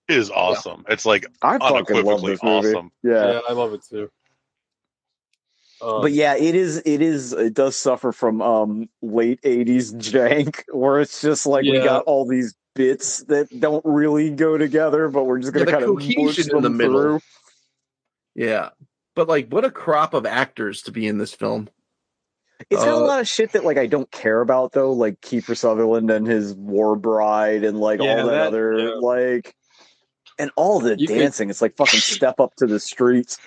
is 0.09 0.31
awesome. 0.31 0.85
It's 0.89 1.05
like 1.07 1.27
I 1.43 1.59
fucking 1.59 1.69
love 1.69 1.75
unequivocally 1.77 2.33
this 2.33 2.43
movie. 2.43 2.69
awesome. 2.69 2.93
Yeah. 3.03 3.33
yeah, 3.33 3.41
I 3.49 3.53
love 3.53 3.73
it 3.75 3.83
too. 3.89 4.11
Um, 5.81 6.01
But 6.03 6.13
yeah, 6.13 6.35
it 6.37 6.55
is. 6.55 6.83
It 6.85 7.01
is. 7.03 7.33
It 7.33 7.55
does 7.55 7.77
suffer 7.77 8.11
from 8.13 8.43
um 8.43 8.89
late 9.03 9.41
'80s 9.43 9.95
jank, 9.95 10.63
where 10.73 11.01
it's 11.01 11.21
just 11.21 11.47
like 11.47 11.63
we 11.63 11.79
got 11.79 12.05
all 12.05 12.27
these 12.27 12.55
bits 12.75 13.25
that 13.25 13.49
don't 13.61 13.85
really 13.85 14.31
go 14.31 14.59
together, 14.59 15.09
but 15.09 15.25
we're 15.25 15.39
just 15.39 15.53
gonna 15.53 15.67
Yeah, 15.67 15.67
the 15.67 15.73
kind 15.73 15.85
of 15.85 15.97
cohesion 15.99 16.25
push 16.27 16.49
in 16.49 16.63
the 16.63 16.71
middle. 16.71 16.93
through. 17.01 17.21
yeah. 18.35 18.71
But 19.15 19.29
like, 19.29 19.49
what 19.49 19.65
a 19.65 19.71
crop 19.71 20.15
of 20.15 20.27
actors 20.27 20.83
to 20.83 20.93
be 20.93 21.07
in 21.07 21.19
this 21.19 21.35
film. 21.35 21.69
It's 22.71 22.83
got 22.85 22.93
a 22.95 22.97
Uh, 22.97 23.01
lot 23.07 23.21
of 23.21 23.29
shit 23.29 23.53
that 23.53 23.65
like 23.65 23.79
I 23.79 23.87
don't 23.87 24.11
care 24.11 24.41
about 24.41 24.73
though, 24.73 24.93
like 24.93 25.21
Kiefer 25.21 25.57
Sutherland 25.57 26.11
and 26.11 26.27
his 26.27 26.55
War 26.55 26.97
Bride 26.97 27.63
and 27.65 27.79
like 27.81 28.01
Yeah, 28.01 28.21
all 28.21 28.27
that, 28.27 28.33
that- 28.33 28.47
other 28.49 28.79
yeah. 28.79 28.95
like, 29.01 29.55
and 30.39 30.51
all 30.57 30.80
the 30.80 30.99
You 30.99 31.07
could- 31.07 31.18
dancing. 31.18 31.51
It's 31.51 31.62
like 31.62 31.76
fucking 31.76 32.01
step 32.16 32.41
up 32.41 32.55
to 32.57 32.66
the 32.66 32.80
streets. 32.80 33.39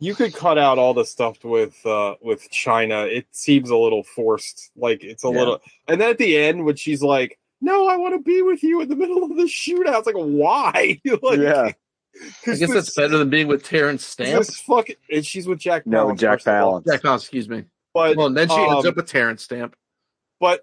you 0.00 0.14
could 0.14 0.34
cut 0.34 0.58
out 0.58 0.78
all 0.78 0.94
the 0.94 1.04
stuff 1.04 1.44
with 1.44 1.74
uh 1.86 2.16
with 2.20 2.50
China. 2.50 3.02
It 3.06 3.26
seems 3.30 3.70
a 3.70 3.76
little 3.76 4.02
forced. 4.02 4.70
Like 4.76 5.02
it's 5.04 5.24
a 5.24 5.28
Yeah. 5.28 5.38
little. 5.38 5.60
And 5.88 6.00
then 6.00 6.10
at 6.10 6.18
the 6.18 6.36
end, 6.36 6.64
when 6.64 6.76
she's 6.76 7.02
like, 7.02 7.38
"No, 7.60 7.86
I 7.88 7.96
want 7.96 8.14
to 8.14 8.20
be 8.20 8.42
with 8.42 8.62
you 8.64 8.80
in 8.80 8.88
the 8.88 8.96
middle 8.96 9.22
of 9.22 9.36
the 9.36 9.44
shootout," 9.44 9.98
it's 9.98 10.06
like, 10.06 10.16
why? 10.16 11.00
like, 11.22 11.38
Yeah. 11.38 11.70
I 12.46 12.56
guess 12.56 12.72
that's 12.74 12.94
better 12.94 13.16
than 13.16 13.30
being 13.30 13.46
with 13.48 13.62
Terence 13.64 14.04
Stamp. 14.04 14.44
This 14.44 14.60
fucking, 14.60 14.96
and 15.10 15.24
she's 15.24 15.46
with 15.46 15.58
Jack. 15.60 15.86
No, 15.86 16.08
Palance, 16.08 16.18
Jack 16.18 16.30
first 16.40 16.48
of 16.48 16.54
all. 16.62 16.80
Palance. 16.82 16.86
Jack 16.92 17.00
Palance, 17.02 17.18
excuse 17.20 17.48
me. 17.48 17.64
But 17.94 18.16
Well, 18.16 18.26
and 18.26 18.36
then 18.36 18.48
she 18.48 18.54
ends 18.56 18.84
um, 18.84 18.86
up 18.90 18.96
with 18.96 19.06
Terence 19.06 19.42
Stamp. 19.44 19.74
but 20.40 20.62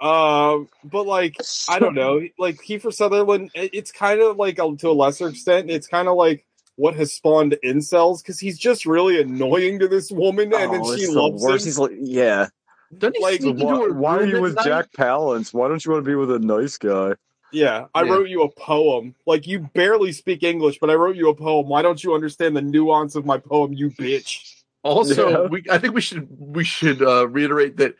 um, 0.00 0.68
but 0.84 1.06
like 1.06 1.36
I 1.68 1.78
don't 1.78 1.94
know, 1.94 2.20
like 2.38 2.56
Kiefer 2.56 2.92
Sutherland. 2.92 3.50
It's 3.54 3.92
kind 3.92 4.20
of 4.20 4.36
like 4.36 4.56
to 4.56 4.88
a 4.88 4.92
lesser 4.92 5.28
extent, 5.28 5.70
it's 5.70 5.86
kind 5.86 6.08
of 6.08 6.16
like 6.16 6.44
what 6.76 6.94
has 6.96 7.12
spawned 7.12 7.56
incels 7.64 8.22
because 8.22 8.40
he's 8.40 8.58
just 8.58 8.84
really 8.86 9.20
annoying 9.20 9.78
to 9.78 9.88
this 9.88 10.10
woman, 10.10 10.52
and 10.52 10.72
then 10.72 10.80
Oh, 10.82 10.96
she 10.96 11.02
it's 11.04 11.14
the 11.14 11.20
loves 11.20 11.42
worst. 11.42 11.64
him. 11.64 11.68
He's 11.68 11.78
like, 11.78 11.92
yeah. 12.00 12.48
Doesn't 12.96 13.20
like, 13.20 13.40
sneak 13.40 13.60
into 13.60 13.94
Why 13.94 14.16
are 14.16 14.26
you 14.26 14.40
with 14.40 14.56
night? 14.56 14.64
Jack 14.64 14.92
Palance? 14.92 15.52
Why 15.52 15.68
don't 15.68 15.84
you 15.84 15.92
want 15.92 16.04
to 16.04 16.08
be 16.10 16.14
with 16.14 16.30
a 16.30 16.38
nice 16.38 16.78
guy? 16.78 17.14
Yeah, 17.52 17.86
I 17.94 18.02
Yeah. 18.02 18.12
wrote 18.12 18.28
you 18.28 18.42
a 18.42 18.48
poem. 18.50 19.14
Like 19.26 19.46
you 19.46 19.60
barely 19.74 20.12
speak 20.12 20.42
English, 20.42 20.78
but 20.80 20.90
I 20.90 20.94
wrote 20.94 21.16
you 21.16 21.28
a 21.28 21.34
poem. 21.34 21.68
Why 21.68 21.82
don't 21.82 22.02
you 22.02 22.14
understand 22.14 22.56
the 22.56 22.62
nuance 22.62 23.14
of 23.14 23.24
my 23.24 23.38
poem, 23.38 23.72
you 23.72 23.90
bitch? 23.90 24.62
Also, 24.82 25.30
Yeah. 25.30 25.48
we 25.48 25.64
I 25.70 25.78
think 25.78 25.94
we 25.94 26.00
should 26.00 26.26
we 26.30 26.64
should 26.64 27.00
uh, 27.02 27.28
reiterate 27.28 27.76
that 27.78 27.94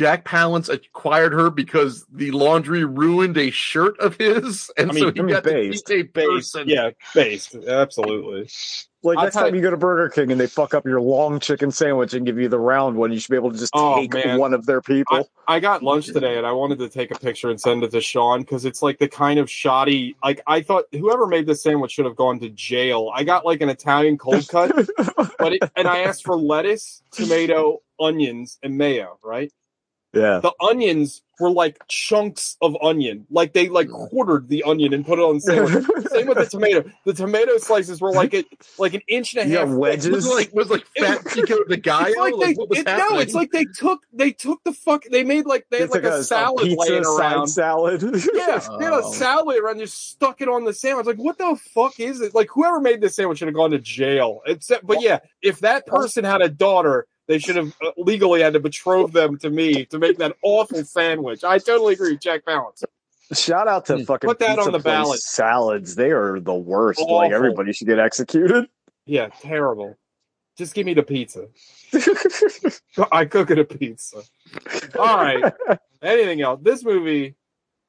Jack 0.00 0.24
Palance 0.24 0.70
acquired 0.70 1.34
her 1.34 1.50
because 1.50 2.06
the 2.10 2.30
laundry 2.30 2.86
ruined 2.86 3.36
a 3.36 3.50
shirt 3.50 3.98
of 4.00 4.16
his, 4.16 4.70
and 4.78 4.90
I 4.92 4.94
so 4.94 5.12
he 5.12 5.20
I 5.20 5.22
mean, 5.22 5.34
got 5.34 5.44
based. 5.44 5.86
to 5.88 5.94
be 5.94 6.00
a 6.00 6.04
Based, 6.04 6.54
person. 6.54 6.68
yeah, 6.70 6.88
based, 7.14 7.54
absolutely. 7.54 8.48
Like 9.02 9.18
I've 9.18 9.24
next 9.24 9.34
time 9.36 9.54
you 9.54 9.60
go 9.60 9.70
to 9.70 9.76
Burger 9.76 10.08
King 10.08 10.32
and 10.32 10.40
they 10.40 10.46
fuck 10.46 10.72
up 10.72 10.86
your 10.86 11.02
long 11.02 11.38
chicken 11.38 11.70
sandwich 11.70 12.14
and 12.14 12.24
give 12.24 12.38
you 12.38 12.48
the 12.48 12.58
round 12.58 12.96
one, 12.96 13.12
you 13.12 13.18
should 13.18 13.30
be 13.30 13.36
able 13.36 13.52
to 13.52 13.58
just 13.58 13.72
Oh, 13.74 13.96
take 14.00 14.12
man. 14.14 14.38
one 14.38 14.54
of 14.54 14.64
their 14.64 14.80
people. 14.80 15.28
I 15.46 15.60
got 15.60 15.82
lunch 15.82 16.06
today, 16.06 16.38
and 16.38 16.46
I 16.46 16.52
wanted 16.52 16.78
to 16.78 16.88
take 16.88 17.10
a 17.10 17.18
picture 17.18 17.50
and 17.50 17.60
send 17.60 17.82
it 17.84 17.90
to 17.90 18.00
Sean 18.00 18.40
because 18.40 18.64
it's 18.64 18.80
like 18.80 18.98
the 18.98 19.08
kind 19.08 19.38
of 19.38 19.50
shoddy. 19.50 20.16
Like 20.24 20.40
I 20.46 20.62
thought, 20.62 20.84
whoever 20.92 21.26
made 21.26 21.46
this 21.46 21.62
sandwich 21.62 21.92
should 21.92 22.06
have 22.06 22.16
gone 22.16 22.40
to 22.40 22.48
jail. 22.48 23.10
I 23.14 23.22
got 23.24 23.44
like 23.44 23.60
an 23.60 23.68
Italian 23.68 24.16
cold 24.16 24.48
cut, 24.48 24.70
but 25.38 25.52
it, 25.52 25.62
and 25.76 25.86
I 25.86 26.00
asked 26.00 26.24
for 26.24 26.36
lettuce, 26.36 27.02
tomato, 27.10 27.80
onions, 27.98 28.58
and 28.62 28.78
mayo. 28.78 29.18
Right, 29.22 29.50
yeah. 30.12 30.40
the 30.40 30.52
onions 30.60 31.22
were 31.38 31.50
like 31.50 31.80
chunks 31.88 32.56
of 32.60 32.76
onion, 32.82 33.26
like 33.30 33.54
they 33.54 33.68
like 33.68 33.88
mm. 33.88 34.08
quartered 34.08 34.48
the 34.48 34.62
onion 34.64 34.92
and 34.92 35.06
put 35.06 35.18
it 35.18 35.22
on 35.22 35.36
the 35.36 35.40
sandwich. 35.40 35.84
Same 36.10 36.26
with 36.26 36.36
the 36.36 36.46
tomato. 36.50 36.84
The 37.06 37.14
tomato 37.14 37.56
slices 37.56 38.00
were 38.00 38.12
like 38.12 38.34
a 38.34 38.44
like 38.78 38.92
an 38.92 39.00
inch 39.08 39.34
and 39.34 39.50
a 39.50 39.56
half. 39.56 39.66
got 39.66 39.72
thick. 39.72 39.78
wedges? 39.80 40.10
was 40.10 40.26
like 40.26 40.54
was 40.54 40.68
like 40.68 40.84
It 40.94 41.04
fat 41.04 41.34
Chico 41.34 41.56
the 41.66 41.78
guy. 41.78 42.08
It's 42.10 42.18
like 42.18 42.34
they, 42.40 42.52
what 42.54 42.68
was 42.68 42.78
it- 42.80 42.86
no, 42.86 43.18
it's 43.18 43.34
like 43.34 43.52
they 43.52 43.64
took 43.64 44.02
they 44.12 44.32
took 44.32 44.62
the 44.64 44.72
fuck 44.72 45.04
they 45.10 45.24
made 45.24 45.46
like 45.46 45.66
they 45.70 45.78
had 45.78 45.84
It's 45.86 45.94
like, 45.94 46.04
a, 46.04 46.22
salad 46.22 46.64
pizza 46.64 46.90
laying 46.90 47.04
side 47.04 47.32
around. 47.32 47.48
salad. 47.48 48.02
Yeah, 48.02 48.60
they 48.78 48.84
had 48.84 48.92
a 48.92 49.00
Oh. 49.02 49.12
salad 49.12 49.58
around, 49.58 49.78
just 49.78 50.10
stuck 50.10 50.40
it 50.42 50.48
on 50.48 50.64
the 50.64 50.74
sandwich. 50.74 51.06
Like, 51.06 51.16
what 51.16 51.38
the 51.38 51.58
fuck 51.74 51.98
is 51.98 52.20
it? 52.20 52.34
Like, 52.34 52.48
whoever 52.52 52.80
made 52.80 53.00
this 53.00 53.16
sandwich 53.16 53.38
should 53.38 53.48
have 53.48 53.54
gone 53.54 53.70
to 53.70 53.78
jail. 53.78 54.42
Except, 54.46 54.86
but 54.86 55.00
yeah, 55.00 55.20
if 55.40 55.60
that 55.60 55.86
person 55.86 56.24
had 56.24 56.42
a 56.42 56.48
daughter, 56.48 57.06
they 57.30 57.38
should 57.38 57.54
have 57.54 57.72
uh, 57.80 57.92
legally 57.96 58.42
had 58.42 58.54
to 58.54 58.60
betroth 58.60 59.12
them 59.12 59.38
to 59.38 59.48
me 59.50 59.84
to 59.86 60.00
make 60.00 60.18
that 60.18 60.34
awful 60.42 60.82
sandwich. 60.84 61.44
I 61.44 61.58
totally 61.58 61.94
agree, 61.94 62.18
Jack 62.18 62.44
Palance. 62.44 62.82
Shout 63.32 63.68
out 63.68 63.86
to 63.86 63.98
Hmm. 63.98 64.02
fucking 64.02 64.28
Put 64.28 64.40
that 64.40 64.56
pizza 64.56 64.62
on 64.66 64.72
the 64.72 64.80
place 64.80 64.84
ballot. 64.84 65.20
salads. 65.20 65.94
They 65.94 66.10
are 66.10 66.40
the 66.40 66.52
worst. 66.54 67.00
Like 67.00 67.30
everybody 67.30 67.72
should 67.72 67.86
get 67.86 68.00
executed. 68.00 68.68
Yeah, 69.06 69.28
terrible. 69.40 69.96
Just 70.58 70.74
give 70.74 70.84
me 70.86 70.94
the 70.94 71.04
pizza. 71.04 71.46
I 73.12 73.24
cook 73.26 73.50
it 73.52 73.58
a 73.60 73.64
pizza. 73.64 74.22
All 74.98 75.16
right. 75.16 75.52
Anything 76.02 76.42
else? 76.42 76.58
This 76.62 76.84
movie, 76.84 77.36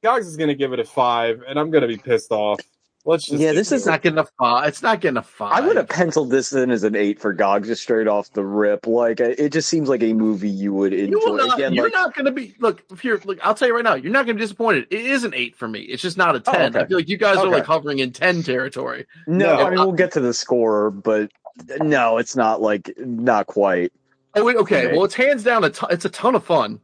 Gogs 0.04 0.26
is 0.28 0.36
going 0.36 0.48
to 0.48 0.54
give 0.54 0.72
it 0.72 0.78
a 0.78 0.84
five, 0.84 1.42
and 1.46 1.58
I'm 1.58 1.70
going 1.70 1.82
to 1.82 1.88
be 1.88 1.96
pissed 1.96 2.30
off. 2.30 2.60
Let's 3.04 3.26
just 3.26 3.40
Yeah, 3.40 3.52
this 3.52 3.72
is 3.72 3.84
not 3.84 4.00
getting 4.02 4.18
a 4.20 4.26
five. 4.38 4.68
It's 4.68 4.80
not 4.80 5.00
getting 5.00 5.16
a 5.16 5.22
five. 5.22 5.52
I 5.52 5.66
would 5.66 5.76
have 5.76 5.88
penciled 5.88 6.30
this 6.30 6.52
in 6.52 6.70
as 6.70 6.84
an 6.84 6.94
eight 6.94 7.18
for 7.18 7.32
Gog, 7.32 7.64
just 7.64 7.82
straight 7.82 8.06
off 8.06 8.30
the 8.32 8.44
rip. 8.44 8.86
Like 8.86 9.18
it 9.18 9.50
just 9.52 9.68
seems 9.68 9.88
like 9.88 10.02
a 10.04 10.12
movie 10.12 10.48
you 10.48 10.72
would 10.72 10.92
You 10.92 11.06
enjoy. 11.06 11.18
will 11.18 11.36
not, 11.36 11.58
Again, 11.58 11.72
you're 11.74 11.84
like 11.86 11.92
not 11.94 12.14
going 12.14 12.26
to 12.26 12.30
be 12.32 12.54
look 12.60 12.84
if 12.92 13.04
you're 13.04 13.18
look. 13.24 13.44
I'll 13.44 13.54
tell 13.54 13.66
you 13.66 13.74
right 13.74 13.82
now, 13.82 13.94
you're 13.94 14.12
not 14.12 14.26
going 14.26 14.36
to 14.36 14.40
be 14.40 14.44
disappointed. 14.44 14.86
It 14.90 15.00
is 15.06 15.24
an 15.24 15.34
eight 15.34 15.56
for 15.56 15.66
me. 15.66 15.80
It's 15.80 16.00
just 16.02 16.16
not 16.16 16.36
a 16.36 16.42
Oh, 16.46 16.52
ten. 16.52 16.70
okay. 16.76 16.84
I 16.84 16.86
feel 16.86 16.98
like 16.98 17.08
you 17.08 17.16
guys 17.16 17.38
are 17.38 17.48
like 17.48 17.64
hovering 17.64 17.98
in 17.98 18.12
ten 18.12 18.42
territory. 18.44 19.06
no, 19.26 19.56
No. 19.56 19.66
I 19.66 19.70
mean 19.70 19.78
we'll 19.80 19.92
get 19.92 20.12
to 20.12 20.20
the 20.20 20.32
score, 20.34 20.90
but 20.92 21.32
no, 21.80 22.18
it's 22.18 22.36
not 22.36 22.62
like 22.62 22.92
not 22.98 23.46
quite. 23.48 23.92
Oh 24.36 24.44
wait, 24.44 24.56
okay. 24.56 24.86
Okay. 24.86 24.96
Well, 24.96 25.04
it's 25.04 25.14
hands 25.14 25.42
down 25.42 25.64
a 25.64 25.72
it's 25.90 26.04
a 26.04 26.08
ton 26.08 26.36
of 26.36 26.44
fun, 26.44 26.78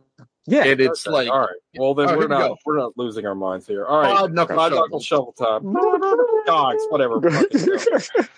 Yeah, 0.51 0.65
and 0.65 0.81
it's 0.81 1.07
Okay, 1.07 1.15
like 1.15 1.29
all 1.31 1.41
right. 1.41 1.49
Well, 1.79 1.95
then 1.95 2.07
All 2.09 2.13
right, 2.13 2.19
we're 2.19 2.29
here 2.29 2.37
we 2.39 2.49
not 2.49 2.59
we're 2.65 2.79
not 2.79 2.93
losing 2.97 3.27
our 3.27 3.35
minds 3.35 3.67
here. 3.67 3.85
All 3.85 4.01
right, 4.01 4.17
Five 4.17 4.33
knuckle 4.33 4.57
five 4.57 4.71
shovel. 4.73 4.85
knuckle 4.87 5.01
shovel 5.01 5.33
time. 5.33 5.73
Dogs, 6.47 6.83
whatever. 6.91 7.21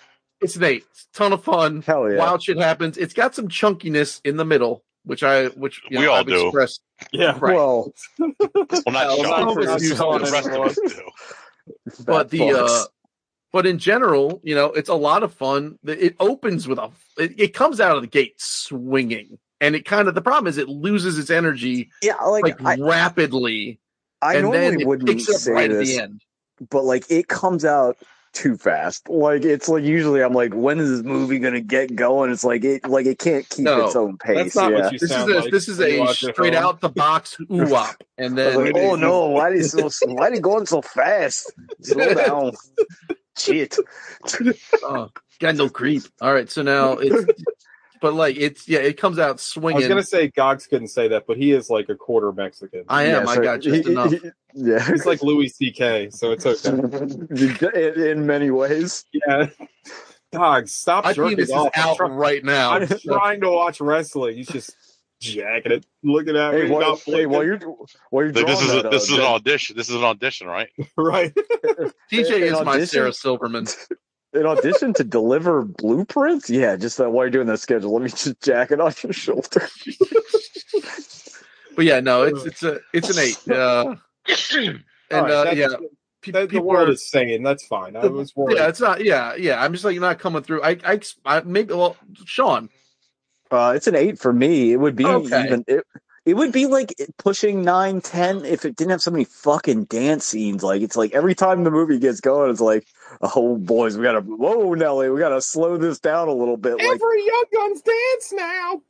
It's 0.41 0.55
an 0.55 0.63
eight. 0.63 0.83
It's 0.89 1.07
ton 1.13 1.33
of 1.33 1.43
fun. 1.43 1.83
hell 1.83 2.11
yeah. 2.11 2.17
Wild 2.17 2.41
shit 2.41 2.57
happens. 2.57 2.97
It's 2.97 3.13
got 3.13 3.35
some 3.35 3.47
chunkiness 3.47 4.21
in 4.23 4.37
the 4.37 4.45
middle, 4.45 4.83
which 5.05 5.21
I 5.21 5.49
which 5.49 5.81
We 5.91 5.97
know, 5.97 6.09
all 6.09 6.15
I've 6.17 6.25
do. 6.25 6.47
expressed. 6.47 6.81
Yeah, 7.11 7.37
Right. 7.39 7.55
Well, 7.55 7.93
Well, 8.17 8.31
not 8.39 8.85
Well, 8.87 9.23
Sean. 9.23 9.45
not 9.45 9.55
The 9.55 10.31
rest 10.31 10.47
of 10.47 10.61
us 10.65 10.75
do. 10.75 12.03
but 12.05 12.29
the 12.31 12.51
uh 12.53 12.83
but 13.53 13.67
in 13.67 13.77
general 13.77 14.39
you 14.43 14.55
know 14.55 14.67
it's 14.71 14.89
a 14.89 14.95
lot 14.95 15.21
of 15.21 15.31
fun 15.33 15.77
it 15.85 16.15
opens 16.19 16.67
with 16.67 16.79
a 16.79 16.89
it, 17.19 17.39
it 17.39 17.53
comes 17.53 17.79
out 17.79 17.95
of 17.95 18.01
the 18.01 18.07
gate 18.07 18.33
swinging 18.37 19.37
and 19.61 19.75
it 19.75 19.85
kind 19.85 20.09
of 20.09 20.15
the 20.15 20.21
problem 20.21 20.47
is 20.47 20.57
it 20.57 20.67
loses 20.67 21.17
its 21.17 21.29
energy 21.29 21.89
yeah, 22.01 22.15
like, 22.17 22.59
like 22.59 22.79
I, 22.79 22.83
rapidly 22.83 23.79
I 24.21 24.35
and 24.35 24.43
normally 24.43 24.81
it 24.81 24.87
wouldn't 24.87 25.07
picks 25.07 25.29
up 25.29 25.35
say 25.35 25.51
right 25.53 25.69
this, 25.69 25.89
at 25.89 25.95
the 25.95 26.03
end 26.03 26.21
but 26.69 26.83
like 26.83 27.05
it 27.09 27.27
comes 27.27 27.63
out 27.65 27.97
too 28.33 28.57
fast. 28.57 29.09
Like 29.09 29.43
it's 29.43 29.67
like 29.67 29.83
usually 29.83 30.23
I'm 30.23 30.33
like, 30.33 30.53
when 30.53 30.79
is 30.79 30.89
this 30.89 31.03
movie 31.03 31.39
gonna 31.39 31.61
get 31.61 31.95
going? 31.95 32.31
It's 32.31 32.43
like 32.43 32.63
it 32.63 32.87
like 32.87 33.05
it 33.05 33.19
can't 33.19 33.47
keep 33.49 33.65
No, 33.65 33.85
its 33.85 33.95
own 33.95 34.17
pace. 34.17 34.37
that's 34.37 34.55
not 34.55 34.71
yeah. 34.71 34.79
what 34.79 34.93
you 34.93 34.99
this 34.99 35.09
is 35.09 35.15
sound 35.15 35.31
a, 35.31 35.39
like. 35.39 35.51
this 35.51 35.67
is 35.67 35.79
a 35.81 36.07
straight 36.13 36.55
out 36.55 36.81
the 36.81 36.89
box 36.89 37.37
ooh 37.51 37.69
wop 37.69 38.03
and 38.17 38.37
then 38.37 38.63
like, 38.63 38.75
oh 38.75 38.95
no, 38.95 39.27
why 39.27 39.49
is 39.51 39.73
he 39.73 39.89
so 39.89 40.07
why 40.13 40.29
did 40.29 40.35
he 40.35 40.41
going 40.41 40.65
so 40.65 40.81
fast? 40.81 41.51
Slow 41.81 42.13
down. 42.13 42.53
Shit. 43.37 43.75
oh, 44.83 45.09
got 45.39 45.55
no 45.55 45.69
creep 45.69 46.03
all 46.21 46.33
right 46.33 46.49
so 46.49 46.61
now 46.61 46.93
it's 46.93 47.43
but 48.01 48.13
like 48.13 48.35
it's 48.37 48.67
yeah 48.67 48.79
it 48.79 48.97
comes 48.97 49.17
out 49.19 49.39
swinging. 49.39 49.77
I 49.77 49.79
was 49.79 49.87
gonna 49.87 50.03
say 50.03 50.27
Gogs 50.27 50.67
couldn't 50.67 50.89
say 50.89 51.07
that, 51.09 51.25
but 51.27 51.37
he 51.37 51.51
is 51.53 51.69
like 51.69 51.87
a 51.89 51.95
quarter 51.95 52.31
Mexican. 52.33 52.83
I 52.89 53.03
am 53.03 53.27
I 53.27 53.35
so 53.35 53.41
got 53.43 53.61
just 53.61 53.85
he- 53.85 53.91
enough 53.91 54.11
he- 54.11 54.19
yeah. 54.53 54.85
He's 54.85 55.05
like 55.05 55.21
Louis 55.23 55.47
C.K., 55.47 56.09
so 56.09 56.31
it's 56.33 56.45
okay. 56.45 56.69
in, 57.95 58.03
in 58.05 58.25
many 58.25 58.51
ways. 58.51 59.05
Yeah, 59.13 59.47
Gogs, 60.33 60.73
stop 60.73 61.05
my 61.05 61.13
jerking 61.13 61.37
penis 61.37 61.49
is 61.49 61.55
off. 61.55 61.69
I'm 61.75 61.87
out 61.89 61.97
try- 61.97 62.09
right 62.09 62.43
now 62.43 62.71
I'm 62.71 62.87
trying 62.87 63.39
to 63.41 63.49
watch 63.49 63.79
wrestling. 63.79 64.35
He's 64.35 64.47
just 64.49 64.75
jacking 65.21 65.71
it, 65.71 65.85
looking 66.03 66.35
at 66.35 66.53
Hey, 66.53 66.63
me, 66.63 66.71
while, 66.71 66.81
not 66.81 66.99
hey, 67.05 67.25
while 67.27 67.43
blinking. 67.43 67.61
you're 67.69 67.75
while 68.09 68.23
you're 68.25 68.33
Like, 68.33 68.47
this 68.47 68.61
is 68.61 68.71
a, 68.73 68.81
this 68.89 69.09
uh, 69.09 69.13
is 69.13 69.19
an 69.19 69.25
audition. 69.25 69.77
This 69.77 69.89
is 69.89 69.95
an 69.95 70.03
audition, 70.03 70.47
right? 70.47 70.69
right. 70.97 71.31
TJ 72.11 72.35
An 72.37 72.43
is 72.43 72.51
my 72.53 72.59
audition? 72.73 72.87
Sarah 72.87 73.13
Silverman. 73.13 73.67
an 74.33 74.45
audition 74.45 74.93
to 74.93 75.03
deliver 75.03 75.63
blueprints. 75.63 76.49
Yeah, 76.49 76.75
just 76.75 76.99
uh, 76.99 77.09
while 77.09 77.25
you're 77.25 77.31
doing 77.31 77.47
that 77.47 77.59
schedule, 77.59 77.91
let 77.93 78.01
me 78.03 78.09
just 78.09 78.41
jack 78.41 78.71
it 78.71 78.79
on 78.79 78.93
your 79.03 79.13
shoulder. 79.13 79.67
But 81.75 81.85
yeah, 81.85 81.99
no, 82.01 82.23
it's 82.23 82.45
it's 82.45 82.63
a 82.63 82.79
it's 82.93 83.09
an 83.09 83.23
eight. 83.23 83.47
Uh, 83.49 83.95
and 84.67 84.83
All 85.11 85.21
right, 85.23 85.47
uh, 85.47 85.51
yeah, 85.55 85.67
pe- 86.21 86.31
That, 86.31 86.41
the 86.41 86.47
people 86.47 86.71
are- 86.71 86.89
is 86.89 87.09
singing. 87.09 87.43
That's 87.43 87.65
fine. 87.65 87.95
I 87.95 88.05
was 88.07 88.35
worried. 88.35 88.57
yeah, 88.57 88.67
it's 88.67 88.81
not. 88.81 89.03
Yeah, 89.03 89.35
yeah. 89.35 89.61
I'm 89.63 89.71
just 89.71 89.85
like 89.85 89.97
not 89.99 90.19
coming 90.19 90.43
through. 90.43 90.61
I, 90.63 90.77
I, 90.83 90.99
I 91.25 91.41
maybe. 91.41 91.73
Well, 91.73 91.95
Sean, 92.25 92.69
Uh, 93.49 93.73
it's 93.75 93.87
an 93.87 93.95
eight 93.95 94.19
for 94.19 94.33
me. 94.33 94.73
It 94.73 94.77
would 94.77 94.95
be 94.95 95.05
Okay. 95.05 95.45
even. 95.45 95.63
It, 95.67 95.85
it 96.23 96.35
would 96.35 96.51
be 96.51 96.67
like 96.67 96.93
pushing 97.17 97.63
nine, 97.63 97.99
ten 97.99 98.45
if 98.45 98.63
it 98.63 98.75
didn't 98.75 98.91
have 98.91 99.01
so 99.01 99.09
many 99.09 99.23
fucking 99.25 99.85
dance 99.85 100.25
scenes. 100.25 100.63
Like 100.63 100.83
it's 100.83 100.95
like 100.95 101.13
every 101.13 101.33
time 101.33 101.63
the 101.63 101.71
movie 101.71 101.97
gets 101.97 102.21
going, 102.21 102.51
it's 102.51 102.61
like, 102.61 102.85
oh 103.21 103.57
boys, 103.57 103.97
we 103.97 104.03
gotta 104.03 104.21
whoa 104.21 104.73
Nelly, 104.75 105.09
we 105.09 105.19
gotta 105.19 105.41
slow 105.41 105.77
this 105.77 105.99
down 105.99 106.27
a 106.27 106.33
little 106.33 106.57
bit. 106.57 106.77
Like 106.77 106.85
Every 106.85 107.25
Young 107.25 107.45
Guns 107.53 107.81
dance 107.81 108.33
now. 108.33 108.81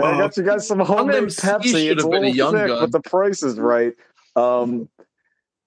I 0.00 0.18
got 0.18 0.36
you 0.36 0.44
guys 0.44 0.68
some 0.68 0.78
homemade 0.78 1.24
MC 1.24 1.42
Pepsi. 1.42 1.90
It's 1.90 2.04
a 2.04 2.04
have 2.04 2.04
a 2.04 2.08
little 2.08 2.28
Young 2.28 2.52
thick, 2.54 2.68
Gun. 2.68 2.80
but 2.80 2.92
the 2.92 3.00
price 3.00 3.42
is 3.42 3.58
right. 3.58 3.94
Um, 4.36 4.88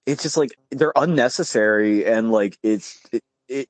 it's 0.06 0.22
just 0.22 0.38
like 0.38 0.50
they're 0.70 0.94
unnecessary 0.96 2.06
and 2.06 2.30
like 2.30 2.56
it's 2.62 2.98
it 3.12 3.22
it 3.48 3.68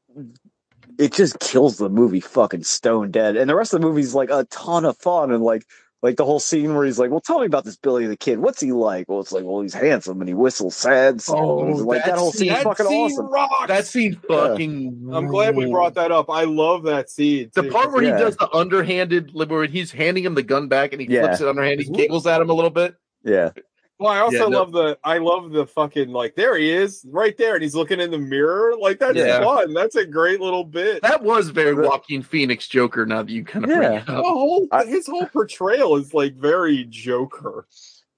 it 0.96 1.12
just 1.12 1.40
kills 1.40 1.78
the 1.78 1.88
movie 1.88 2.20
fucking 2.20 2.62
stone 2.62 3.11
dead. 3.11 3.36
And 3.36 3.51
the 3.51 3.57
rest 3.57 3.74
of 3.74 3.80
the 3.80 3.86
movie's 3.86 4.14
like 4.14 4.30
a 4.30 4.44
ton 4.44 4.84
of 4.84 4.96
fun 4.99 5.32
and 5.32 5.42
like 5.42 5.64
like 6.03 6.16
the 6.16 6.24
whole 6.24 6.38
scene 6.40 6.74
where 6.74 6.84
he's 6.84 6.99
like, 6.99 7.11
"Well, 7.11 7.20
tell 7.20 7.40
me 7.40 7.46
about 7.46 7.64
this 7.64 7.76
Billy 7.76 8.07
the 8.07 8.16
Kid. 8.16 8.38
What's 8.38 8.61
he 8.61 8.72
like?" 8.72 9.07
Well, 9.09 9.20
it's 9.20 9.32
like, 9.32 9.44
"Well, 9.44 9.62
he's 9.62 9.74
handsome 9.74 10.20
and 10.20 10.28
he 10.28 10.34
whistles 10.34 10.76
sad 10.76 11.20
songs." 11.20 11.80
Oh, 11.80 11.84
like 11.84 12.05
that 12.05 12.12
that 12.12 12.18
whole 12.18 12.30
scene- 12.32 12.49
scene's 12.51 12.57
That 12.59 12.64
fucking 12.64 12.86
scene 12.86 13.11
awesome. 13.12 13.26
rocks. 13.30 13.66
that 13.68 13.86
scene 13.86 14.20
fucking. 14.28 15.11
I'm 15.12 15.26
glad 15.26 15.57
we 15.57 15.66
brought 15.70 15.94
that 15.94 16.12
up. 16.12 16.30
I 16.30 16.44
love 16.44 16.84
that 16.84 17.11
scene. 17.11 17.51
The 17.55 17.62
too. 17.62 17.70
part 17.70 17.92
where 17.92 18.03
Yeah. 18.03 18.16
he 18.16 18.22
does 18.22 18.36
the 18.36 18.49
underhanded, 18.55 19.32
like, 19.34 19.51
where 19.51 19.64
he's 19.66 19.90
handing 19.90 20.24
him 20.24 20.34
the 20.34 20.42
gun 20.42 20.68
back 20.68 20.92
and 20.92 21.01
he 21.03 21.09
Yeah. 21.09 21.22
flips 21.26 21.40
it 21.40 21.49
underhand, 21.49 21.80
he 21.80 21.90
giggles 21.90 22.26
at 22.26 22.40
him 22.40 22.51
a 22.51 22.55
little 22.55 22.70
bit. 22.70 22.94
Yeah, 23.24 23.51
Well, 23.99 24.12
I 24.12 24.20
also 24.20 24.36
Yeah, 24.36 24.49
no- 24.49 24.59
love 24.61 24.72
the 24.72 24.99
I 25.03 25.18
love 25.18 25.51
the 25.51 25.66
fucking 25.66 26.11
like 26.11 26.36
there 26.36 26.57
he 26.57 26.70
is 26.70 27.05
right 27.11 27.36
there 27.36 27.55
and 27.55 27.62
he's 27.62 27.74
looking 27.74 28.01
in 28.01 28.11
the 28.12 28.18
mirror 28.18 28.74
like 28.80 28.99
that's 29.01 29.16
Yeah. 29.16 29.42
fun. 29.42 29.74
That's 29.74 29.96
a 29.96 30.07
great 30.07 30.40
little 30.40 30.64
bit. 30.64 31.03
That 31.03 31.22
was 31.24 31.49
very 31.51 31.74
The- 31.74 31.82
Joaquin 31.82 32.22
Phoenix 32.22 32.68
Joker. 32.68 33.05
Now 33.07 33.22
that 33.22 33.32
you 33.32 33.44
kind 33.44 33.64
of 33.64 33.70
bring 33.70 33.82
Yeah. 33.82 34.01
it 34.03 34.07
The 34.07 34.12
whole, 34.22 34.68
I- 34.70 34.84
his 34.84 35.07
whole 35.09 35.26
portrayal 35.26 35.96
is 35.96 36.14
like 36.14 36.34
very 36.36 36.84
Joker. 36.88 37.66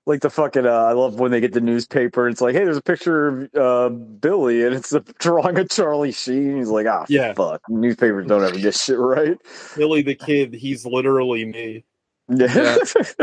like 0.07 0.23
the 0.23 0.31
fucking. 0.31 0.67
Uh, 0.67 0.71
I 0.71 0.93
love 0.93 1.21
when 1.21 1.31
they 1.31 1.41
get 1.41 1.53
the 1.53 1.61
newspaper. 1.61 2.27
and 2.27 2.33
It's 2.33 2.41
like, 2.41 2.55
hey, 2.55 2.65
there's 2.65 2.77
a 2.79 2.83
picture 2.83 3.29
of 3.29 3.55
uh, 3.55 3.89
Billy, 3.91 4.65
and 4.65 4.75
it's 4.75 4.93
a 4.93 5.01
drawing 5.21 5.59
of 5.59 5.69
Charlie 5.71 6.11
Sheen. 6.11 6.57
He's 6.57 6.69
like, 6.69 6.87
ah, 6.87 7.05
Yeah. 7.09 7.33
fuck. 7.35 7.61
Newspapers 7.69 8.27
don't 8.27 8.43
ever 8.43 8.59
get 8.59 8.75
shit 8.75 8.99
right. 8.99 9.37
Billy 9.77 10.03
the 10.03 10.15
Kid, 10.17 10.53
he's 10.55 10.85
literally 10.85 11.45
me. 11.45 11.85
Yeah. 12.31 12.77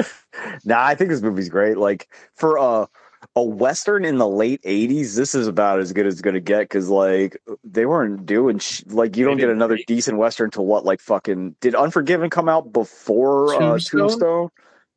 nah, 0.65 0.83
I 0.83 0.95
think 0.95 1.09
this 1.09 1.21
movie's 1.21 1.49
great. 1.49 1.77
Like 1.77 2.07
for 2.35 2.57
a 2.57 2.87
a 3.35 3.41
western 3.43 4.05
in 4.05 4.17
the 4.17 4.27
late 4.27 4.61
'80s, 4.63 5.15
this 5.15 5.33
is 5.35 5.47
about 5.47 5.79
as 5.79 5.93
good 5.93 6.05
as 6.05 6.13
it's 6.15 6.21
gonna 6.21 6.39
get 6.39 6.61
because 6.61 6.89
like 6.89 7.37
they 7.63 7.85
weren't 7.85 8.25
doing 8.25 8.59
sh- 8.59 8.83
like 8.87 9.15
you 9.17 9.25
They 9.25 9.31
don't 9.31 9.37
get 9.37 9.49
another 9.49 9.75
make- 9.75 9.85
decent 9.87 10.17
western 10.17 10.51
till 10.51 10.65
what 10.65 10.85
like 10.85 10.99
fucking 10.99 11.55
did 11.61 11.73
Unforgiven 11.75 12.29
come 12.29 12.49
out 12.49 12.71
before 12.73 13.55
uh, 13.55 13.59
Tombstone? 13.59 13.99
Tombstone? 14.01 14.49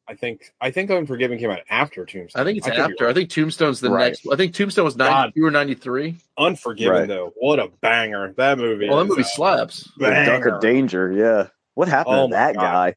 I 0.09 0.15
think 0.15 0.53
I 0.61 0.71
think 0.73 0.91
Unforgiven 0.91 1.39
came 1.39 1.51
out 1.51 1.61
after 1.71 2.05
Tombstone. 2.05 2.43
I 2.43 2.45
think 2.45 2.59
it's 2.59 2.67
could 2.67 2.75
be 2.75 2.81
after. 2.81 3.09
I 3.09 3.13
think 3.15 3.31
Tombstone's 3.31 3.81
the 3.81 3.91
Right. 3.91 4.07
next. 4.09 4.27
I 4.31 4.35
think 4.37 4.55
Tombstone 4.55 4.85
was 4.85 4.97
God. 4.97 5.33
92 5.37 5.45
or 5.47 5.51
93. 5.53 6.17
Unforgiven 6.37 6.93
Right. 6.95 7.09
though, 7.09 7.33
what 7.37 7.61
a 7.61 7.69
banger 7.81 8.33
that 8.37 8.59
movie! 8.59 8.89
Well, 8.89 8.99
that 8.99 9.05
is. 9.05 9.09
movie 9.11 9.23
slaps. 9.23 9.89
The 9.99 10.11
Duck 10.11 10.47
of 10.47 10.61
Danger, 10.61 11.13
yeah. 11.13 11.47
What 11.75 11.87
happened 11.89 12.17
Oh 12.17 12.27
to 12.27 12.33
that 12.33 12.57
God. 12.57 12.61
guy? 12.61 12.95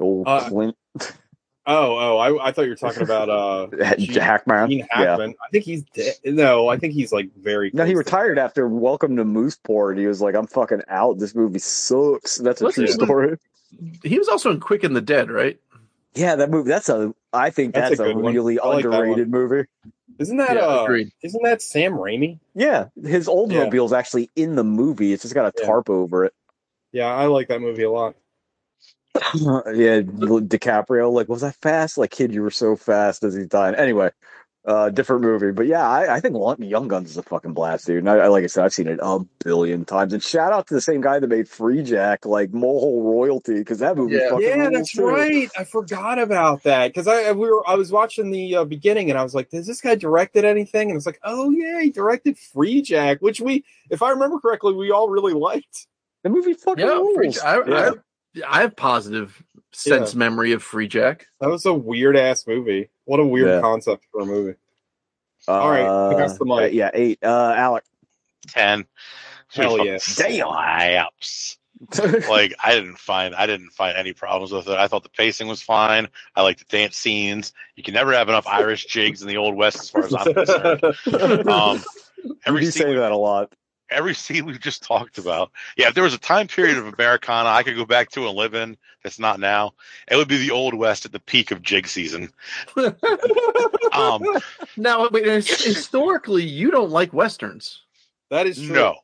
Old 0.00 0.26
Uh, 0.28 0.48
Clint 0.48 0.76
Oh, 1.70 1.96
oh, 1.98 2.16
I, 2.16 2.48
I 2.48 2.52
thought 2.52 2.62
you 2.62 2.70
were 2.70 2.76
talking 2.76 3.02
about 3.02 3.28
uh 3.28 3.66
Gene, 3.98 4.14
Hackman. 4.14 4.70
Gene 4.70 4.78
Yeah. 4.78 4.86
Hackman. 5.10 5.34
I 5.44 5.48
think 5.50 5.64
he's 5.64 5.82
dead. 5.94 6.14
No, 6.24 6.68
I 6.68 6.78
think 6.78 6.94
he's 6.94 7.12
like 7.12 7.28
very. 7.36 7.70
No, 7.74 7.84
he 7.84 7.94
retired 7.94 8.38
after 8.38 8.66
Welcome 8.68 9.16
to 9.16 9.24
Mooseport. 9.24 9.98
He 9.98 10.06
was 10.06 10.22
like, 10.22 10.34
"I'm 10.34 10.46
fucking 10.46 10.80
out. 10.88 11.18
This 11.18 11.34
movie 11.34 11.58
sucks." 11.58 12.36
That's 12.38 12.62
a 12.62 12.64
What's 12.64 12.76
true 12.76 12.86
his- 12.86 12.94
story. 12.94 13.36
He 14.02 14.18
was 14.18 14.28
also 14.28 14.50
in 14.50 14.60
Quick 14.60 14.82
and 14.82 14.96
the 14.96 15.02
Dead, 15.02 15.30
right? 15.30 15.58
Yeah, 16.14 16.36
that 16.36 16.48
movie. 16.50 16.70
That's 16.70 16.88
a. 16.88 17.14
I 17.34 17.50
think 17.50 17.74
That's 17.74 17.88
a 17.92 17.96
that's, 17.96 18.00
a, 18.00 18.14
good 18.14 18.22
one. 18.22 18.32
really 18.34 18.56
like 18.56 18.84
underrated 18.86 19.28
movie. 19.30 19.68
Isn't 20.18 20.38
that 20.38 20.56
Yeah, 20.56 20.62
uh? 20.66 20.84
agreed. 20.84 21.10
Isn't 21.22 21.42
that 21.44 21.60
Sam 21.60 21.92
Raimi? 21.92 22.38
Yeah, 22.54 22.86
his 23.04 23.28
Oldsmobile's 23.28 23.92
actually 23.92 24.30
in 24.36 24.54
the 24.56 24.64
movie. 24.64 25.12
It's 25.12 25.20
just 25.22 25.34
got 25.34 25.44
a 25.44 25.60
Yeah. 25.60 25.66
tarp 25.66 25.90
over 25.90 26.24
it. 26.24 26.32
Yeah, 26.92 27.08
I 27.14 27.26
like 27.26 27.48
that 27.48 27.60
movie 27.60 27.82
a 27.82 27.90
lot. 27.90 28.16
yeah, 29.34 30.00
DiCaprio. 30.02 31.12
Like, 31.12 31.28
was 31.28 31.42
I 31.42 31.50
fast? 31.52 31.98
Like, 31.98 32.10
kid, 32.10 32.32
you 32.32 32.42
were 32.42 32.50
so 32.50 32.76
fast 32.76 33.24
as 33.24 33.34
he's 33.34 33.46
dying. 33.46 33.74
Anyway, 33.74 34.10
uh, 34.66 34.90
different 34.90 35.22
movie. 35.22 35.52
But 35.52 35.66
yeah, 35.66 35.88
I, 35.88 36.16
I 36.16 36.20
think 36.20 36.34
Long- 36.34 36.62
Young 36.62 36.88
Guns 36.88 37.10
is 37.10 37.16
a 37.16 37.22
fucking 37.22 37.54
blast, 37.54 37.86
dude. 37.86 37.98
And 37.98 38.10
I, 38.10 38.16
I 38.16 38.26
like 38.28 38.44
I 38.44 38.48
said, 38.48 38.64
I've 38.64 38.72
seen 38.74 38.86
it 38.88 38.98
a 39.02 39.20
billion 39.44 39.84
times. 39.84 40.12
And 40.12 40.22
shout 40.22 40.52
out 40.52 40.66
to 40.66 40.74
the 40.74 40.80
same 40.80 41.00
guy 41.00 41.18
that 41.18 41.26
made 41.28 41.48
Free 41.48 41.82
Jack, 41.82 42.26
like 42.26 42.50
Mulehole 42.50 43.02
royalty, 43.02 43.54
because 43.54 43.78
that 43.78 43.96
movie. 43.96 44.16
Yeah. 44.16 44.30
fucking 44.30 44.46
Yeah, 44.46 44.70
that's 44.70 44.92
too. 44.92 45.06
right. 45.06 45.48
I 45.58 45.64
forgot 45.64 46.18
about 46.18 46.64
that 46.64 46.88
because 46.88 47.06
I 47.08 47.32
we 47.32 47.48
were 47.50 47.66
I 47.68 47.76
was 47.76 47.90
watching 47.90 48.30
the 48.30 48.56
uh, 48.56 48.64
beginning 48.64 49.10
and 49.10 49.18
I 49.18 49.22
was 49.22 49.34
like, 49.34 49.48
"Does 49.50 49.66
this 49.66 49.80
guy 49.80 49.94
directed 49.94 50.44
anything?" 50.44 50.90
And 50.90 50.96
it's 50.96 51.06
like, 51.06 51.20
"Oh 51.24 51.50
yeah, 51.50 51.80
he 51.80 51.90
directed 51.90 52.38
Free 52.38 52.82
Jack," 52.82 53.20
which 53.20 53.40
we, 53.40 53.64
if 53.90 54.02
I 54.02 54.10
remember 54.10 54.38
correctly, 54.38 54.74
we 54.74 54.90
all 54.90 55.08
really 55.08 55.32
liked. 55.34 55.86
The 56.24 56.30
movie 56.30 56.52
fucking 56.54 56.84
Yeah, 56.84 56.92
rules. 56.94 57.14
Free, 57.16 57.48
I, 57.48 57.60
Yeah. 57.66 57.90
I, 58.36 58.42
I 58.48 58.60
have 58.62 58.76
positive 58.76 59.42
sense 59.72 60.14
memory 60.14 60.52
of 60.52 60.62
Free 60.62 60.88
Jack. 60.88 61.26
That 61.40 61.48
was 61.50 61.66
a 61.66 61.72
weird 61.74 62.16
ass 62.16 62.46
movie. 62.46 62.90
What 63.04 63.20
a 63.20 63.26
weird 63.26 63.48
Yeah. 63.48 63.60
concept 63.60 64.04
for 64.10 64.20
a 64.22 64.26
movie. 64.26 64.56
All 65.46 65.70
right, 65.70 66.16
pass 66.16 66.36
the 66.36 66.44
mic. 66.44 66.58
uh, 66.58 66.66
yeah, 66.66 66.90
eight. 66.92 67.18
Uh, 67.22 67.54
Alec. 67.56 67.84
Ten. 68.48 68.86
Hell 69.52 69.84
yeah. 69.84 69.98
Damn. 70.16 70.46
Slaps. 70.48 71.58
like 72.28 72.52
I 72.62 72.74
didn't 72.74 72.98
find 72.98 73.34
I 73.36 73.46
didn't 73.46 73.70
find 73.70 73.96
any 73.96 74.12
problems 74.12 74.50
with 74.50 74.66
it. 74.68 74.76
I 74.76 74.88
thought 74.88 75.04
the 75.04 75.08
pacing 75.10 75.46
was 75.46 75.62
fine. 75.62 76.08
I 76.34 76.42
like 76.42 76.58
the 76.58 76.64
dance 76.64 76.96
scenes. 76.96 77.52
You 77.76 77.84
can 77.84 77.94
never 77.94 78.12
have 78.12 78.28
enough 78.28 78.48
Irish 78.48 78.86
jigs 78.86 79.22
in 79.22 79.28
the 79.28 79.36
old 79.36 79.54
west, 79.54 79.78
as 79.78 79.90
far 79.90 80.04
as 80.04 80.12
I'm 80.14 80.34
concerned. 80.34 80.82
Um, 81.48 81.82
every 82.44 82.62
you 82.62 82.66
do 82.66 82.70
scene, 82.72 82.82
say 82.82 82.94
that 82.96 83.12
a 83.12 83.16
lot. 83.16 83.54
Every 83.90 84.14
scene 84.14 84.44
we've 84.46 84.60
just 84.60 84.82
talked 84.82 85.18
about. 85.18 85.50
Yeah, 85.76 85.88
if 85.88 85.94
there 85.94 86.04
was 86.04 86.14
a 86.14 86.18
time 86.18 86.46
period 86.48 86.76
of 86.78 86.86
Americana 86.86 87.48
I 87.48 87.62
could 87.62 87.76
go 87.76 87.84
back 87.84 88.10
to 88.12 88.26
and 88.26 88.36
live 88.36 88.54
in 88.54 88.76
that's 89.02 89.18
not 89.18 89.38
now, 89.40 89.72
it 90.10 90.16
would 90.16 90.28
be 90.28 90.38
the 90.38 90.50
old 90.50 90.74
west 90.74 91.04
at 91.06 91.12
the 91.12 91.20
peak 91.20 91.50
of 91.50 91.62
jig 91.62 91.86
season. 91.88 92.30
Um, 93.92 94.22
Now, 94.76 95.08
wait, 95.08 95.24
his- 95.26 95.64
historically, 95.64 96.44
you 96.44 96.70
don't 96.70 96.90
like 96.90 97.12
westerns, 97.12 97.82
that 98.30 98.46
is 98.46 98.56
true. 98.60 98.74
no, 98.74 98.96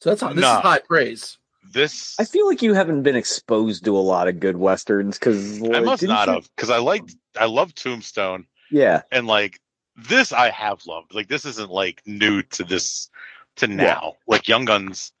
so 0.00 0.10
that's 0.14 0.20
this 0.34 0.42
Nah. 0.42 0.56
is 0.58 0.62
high 0.62 0.78
praise. 0.78 1.38
this 1.72 2.16
I 2.18 2.24
feel 2.24 2.46
like 2.46 2.62
you 2.62 2.72
haven't 2.74 3.02
been 3.02 3.16
exposed 3.16 3.84
to 3.84 3.96
a 3.96 3.98
lot 4.00 4.28
of 4.28 4.40
good 4.40 4.56
westerns 4.56 5.18
because 5.18 5.60
I 5.62 5.80
must 5.80 6.02
not 6.02 6.28
have 6.28 6.48
because 6.56 6.70
I 6.70 6.78
liked 6.78 7.14
I 7.38 7.46
love 7.46 7.74
Tombstone. 7.74 8.46
Yeah, 8.70 9.02
and 9.12 9.26
like 9.26 9.60
this 10.08 10.32
I 10.32 10.50
have 10.50 10.84
loved. 10.86 11.14
Like 11.14 11.28
this 11.28 11.44
isn't 11.44 11.70
like 11.70 12.02
new 12.06 12.42
to 12.42 12.64
this 12.64 13.08
to 13.56 13.66
now. 13.66 14.14
Like 14.26 14.48
Young 14.48 14.64
Guns 14.64 15.12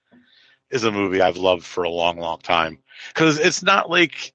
is 0.70 0.84
a 0.84 0.92
movie 0.92 1.20
I've 1.20 1.36
loved 1.36 1.64
for 1.64 1.84
a 1.84 1.90
long, 1.90 2.18
long 2.18 2.38
time 2.38 2.78
because 3.14 3.38
it's 3.38 3.62
not 3.62 3.90
like 3.90 4.32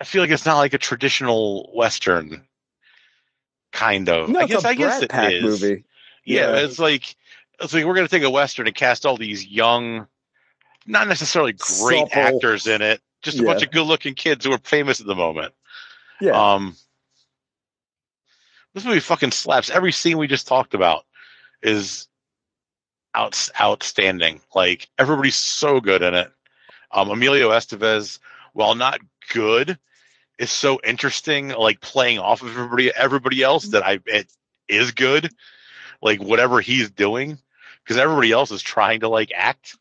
I 0.00 0.04
feel 0.04 0.22
like 0.22 0.30
it's 0.30 0.46
not 0.46 0.58
like 0.58 0.74
a 0.74 0.78
traditional 0.78 1.70
western 1.74 2.42
kind 3.72 4.08
of. 4.08 4.28
no, 4.28 4.40
I 4.40 4.46
guess 4.46 4.64
I 4.64 4.74
guess 4.74 5.02
it 5.02 5.12
is. 5.14 5.42
movie. 5.62 5.84
Yeah, 6.24 6.52
Yeah. 6.54 6.64
it's 6.64 6.78
like 6.78 7.16
it's 7.60 7.72
like 7.72 7.84
we're 7.84 7.94
gonna 7.94 8.08
take 8.08 8.22
a 8.22 8.30
western 8.30 8.66
and 8.66 8.74
cast 8.76 9.06
all 9.06 9.16
these 9.16 9.46
young, 9.46 10.06
not 10.86 11.08
necessarily 11.08 11.52
great 11.52 12.08
Supple. 12.08 12.22
actors 12.22 12.66
in 12.66 12.82
it, 12.82 13.00
just 13.22 13.38
a 13.38 13.42
Yeah. 13.42 13.46
bunch 13.52 13.62
of 13.62 13.70
good-looking 13.70 14.14
kids 14.14 14.44
who 14.44 14.52
are 14.52 14.58
famous 14.58 15.00
at 15.00 15.06
the 15.06 15.14
moment. 15.14 15.54
Yeah, 16.20 16.32
Um, 16.54 16.76
this 18.74 18.84
movie 18.84 19.00
fucking 19.00 19.32
slaps. 19.32 19.70
Every 19.70 19.92
scene 19.92 20.18
we 20.18 20.26
just 20.26 20.46
talked 20.46 20.74
about 20.74 21.04
is 21.62 22.08
out, 23.14 23.48
outstanding. 23.60 24.40
Like 24.54 24.88
everybody's 24.98 25.34
so 25.34 25.80
good 25.80 26.02
in 26.02 26.14
it. 26.14 26.30
Um, 26.90 27.10
Emilio 27.10 27.50
Estevez, 27.50 28.18
while 28.52 28.74
not 28.74 29.00
good, 29.32 29.78
is 30.38 30.50
so 30.50 30.80
interesting. 30.84 31.48
Like 31.48 31.80
playing 31.80 32.18
off 32.18 32.42
of 32.42 32.48
everybody, 32.48 32.92
everybody 32.94 33.42
else 33.42 33.68
that 33.68 33.84
I 33.84 34.00
it 34.06 34.30
is 34.68 34.92
good. 34.92 35.30
Like 36.00 36.20
whatever 36.20 36.60
he's 36.60 36.90
doing, 36.90 37.38
because 37.84 37.96
everybody 37.96 38.32
else 38.32 38.50
is 38.50 38.62
trying 38.62 39.00
to 39.00 39.08
like 39.08 39.32
act. 39.34 39.76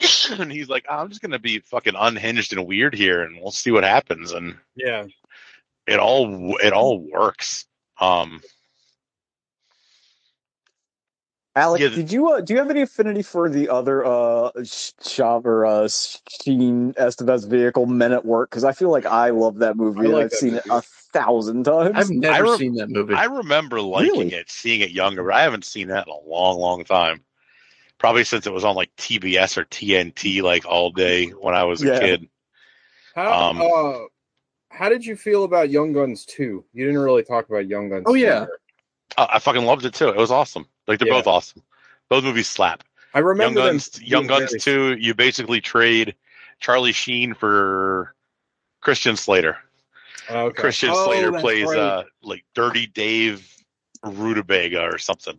and 0.38 0.50
he's 0.50 0.68
like, 0.68 0.86
I'm 0.88 1.08
just 1.08 1.22
gonna 1.22 1.38
be 1.38 1.58
fucking 1.58 1.94
unhinged 1.98 2.52
and 2.52 2.66
weird 2.66 2.94
here, 2.94 3.22
and 3.22 3.40
we'll 3.40 3.50
see 3.50 3.70
what 3.70 3.84
happens. 3.84 4.32
And 4.32 4.56
Yeah. 4.76 5.06
It 5.86 5.98
all 5.98 6.56
it 6.58 6.72
all 6.72 6.98
works. 7.00 7.66
Um, 8.00 8.40
Alec, 11.54 11.82
Yeah, 11.82 11.88
did 11.90 12.10
you 12.10 12.32
uh, 12.32 12.40
do 12.40 12.54
you 12.54 12.58
have 12.58 12.70
any 12.70 12.80
affinity 12.80 13.22
for 13.22 13.48
the 13.50 13.68
other 13.68 14.04
uh 14.04 14.50
Shav 14.62 15.44
or 15.44 15.66
uh 15.66 15.86
Sheen 15.86 16.94
Estevez 16.94 17.46
vehicle 17.48 17.84
Men 17.86 18.12
at 18.12 18.24
Work? 18.24 18.50
Because 18.50 18.64
I 18.64 18.72
feel 18.72 18.90
like 18.90 19.04
I 19.04 19.30
love 19.30 19.58
that 19.58 19.76
movie 19.76 20.00
I 20.00 20.04
and 20.04 20.12
like 20.14 20.24
I've 20.24 20.30
that 20.30 20.36
seen 20.38 20.54
it 20.54 20.64
a 20.70 20.80
thousand 21.12 21.64
times. 21.64 21.92
I've 21.94 22.10
never 22.10 22.34
I 22.34 22.40
rem- 22.40 22.58
seen 22.58 22.74
that 22.76 22.88
movie. 22.88 23.14
I 23.14 23.24
remember 23.24 23.82
liking 23.82 24.14
Really? 24.14 24.34
it, 24.34 24.50
seeing 24.50 24.80
it 24.80 24.92
younger, 24.92 25.24
but 25.24 25.34
I 25.34 25.42
haven't 25.42 25.66
seen 25.66 25.88
that 25.88 26.06
in 26.06 26.12
a 26.12 26.28
long, 26.28 26.58
long 26.58 26.84
time. 26.84 27.22
Probably 27.98 28.24
since 28.24 28.46
it 28.46 28.52
was 28.52 28.64
on 28.64 28.74
like 28.74 28.90
TBS 28.96 29.58
or 29.58 29.64
TNT 29.66 30.40
like 30.42 30.64
all 30.64 30.90
day 30.90 31.28
when 31.28 31.54
I 31.54 31.64
was 31.64 31.82
a 31.82 31.86
Yeah. 31.86 32.00
kid. 32.00 32.28
How 33.14 33.30
Um, 33.30 33.60
uh, 33.60 34.06
how 34.72 34.88
did 34.88 35.04
you 35.04 35.16
feel 35.16 35.44
about 35.44 35.70
Young 35.70 35.92
Guns 35.92 36.24
2? 36.26 36.64
You 36.72 36.84
didn't 36.86 37.00
really 37.00 37.22
talk 37.22 37.48
about 37.48 37.66
Young 37.68 37.88
Guns. 37.90 38.04
Oh, 38.06 38.14
yeah. 38.14 38.40
there. 38.40 38.58
Oh, 39.18 39.26
I 39.30 39.38
fucking 39.38 39.64
loved 39.66 39.84
it 39.84 39.92
too. 39.94 40.08
It 40.08 40.16
was 40.16 40.30
awesome. 40.30 40.66
Like 40.88 40.98
they're 40.98 41.08
Yeah. 41.08 41.14
both 41.14 41.26
awesome. 41.26 41.62
Both 42.08 42.24
movies 42.24 42.48
slap. 42.48 42.82
I 43.14 43.18
remember 43.18 43.60
them 43.60 43.72
Guns, 43.74 44.00
Young 44.02 44.26
Guns 44.26 44.50
very- 44.52 44.60
two. 44.60 44.96
You 44.98 45.12
basically 45.14 45.60
trade 45.60 46.14
Charlie 46.60 46.92
Sheen 46.92 47.34
for 47.34 48.14
Christian 48.80 49.16
Slater. 49.16 49.58
Okay. 50.30 50.54
Christian 50.60 50.90
Oh, 50.92 51.04
Slater 51.06 51.32
plays 51.32 51.66
right. 51.66 51.78
uh 51.78 52.04
like 52.22 52.44
Dirty 52.54 52.86
Dave 52.86 53.46
Rutabaga 54.02 54.82
or 54.82 54.96
something, 54.98 55.38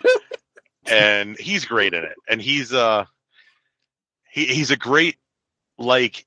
and 0.86 1.38
he's 1.38 1.64
great 1.64 1.94
in 1.94 2.02
it. 2.04 2.14
And 2.28 2.40
he's 2.42 2.72
uh 2.72 3.04
he 4.30 4.46
he's 4.46 4.70
a 4.70 4.76
great 4.76 5.16
like 5.78 6.26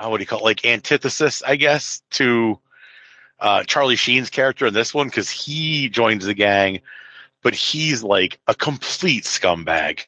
uh, 0.00 0.08
what 0.08 0.16
do 0.18 0.22
you 0.22 0.26
call 0.26 0.40
it? 0.40 0.44
like 0.44 0.64
antithesis, 0.64 1.42
I 1.42 1.56
guess, 1.56 2.02
to 2.12 2.58
uh 3.38 3.64
Charlie 3.64 3.96
Sheen's 3.96 4.30
character 4.30 4.66
in 4.66 4.74
this 4.74 4.92
one 4.94 5.08
because 5.08 5.30
he 5.30 5.88
joins 5.88 6.24
the 6.26 6.34
gang, 6.34 6.80
but 7.42 7.54
he's 7.54 8.02
like 8.02 8.38
a 8.46 8.54
complete 8.54 9.24
scumbag 9.24 10.00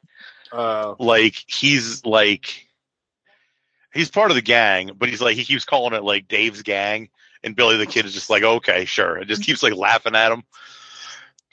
Uh, 0.51 0.95
like 0.99 1.35
he's 1.47 2.05
like 2.05 2.67
he's 3.93 4.09
part 4.11 4.31
of 4.31 4.35
the 4.35 4.41
gang, 4.41 4.91
but 4.97 5.09
he's 5.09 5.21
like 5.21 5.35
he 5.35 5.43
keeps 5.43 5.65
calling 5.65 5.93
it 5.93 6.03
like 6.03 6.27
Dave's 6.27 6.61
gang, 6.61 7.09
and 7.43 7.55
Billy 7.55 7.77
the 7.77 7.87
Kid 7.87 8.05
is 8.05 8.13
just 8.13 8.29
like 8.29 8.43
okay, 8.43 8.85
sure, 8.85 9.17
and 9.17 9.27
just 9.27 9.43
keeps 9.43 9.63
like 9.63 9.75
laughing 9.75 10.15
at 10.15 10.31
him. 10.31 10.43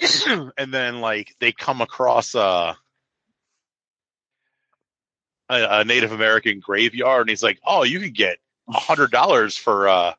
and 0.59 0.73
then 0.73 1.01
like 1.01 1.35
they 1.41 1.53
come 1.53 1.81
across 1.81 2.35
a 2.35 2.77
a, 5.51 5.81
a 5.81 5.85
Native 5.85 6.13
American 6.13 6.61
graveyard, 6.61 7.23
and 7.23 7.29
he's 7.29 7.43
like, 7.43 7.61
oh, 7.67 7.83
you 7.83 8.01
can 8.01 8.13
get 8.13 8.39
a 8.69 8.79
hundred 8.79 9.11
dollars 9.11 9.57
for 9.57 9.89
uh, 9.89 10.15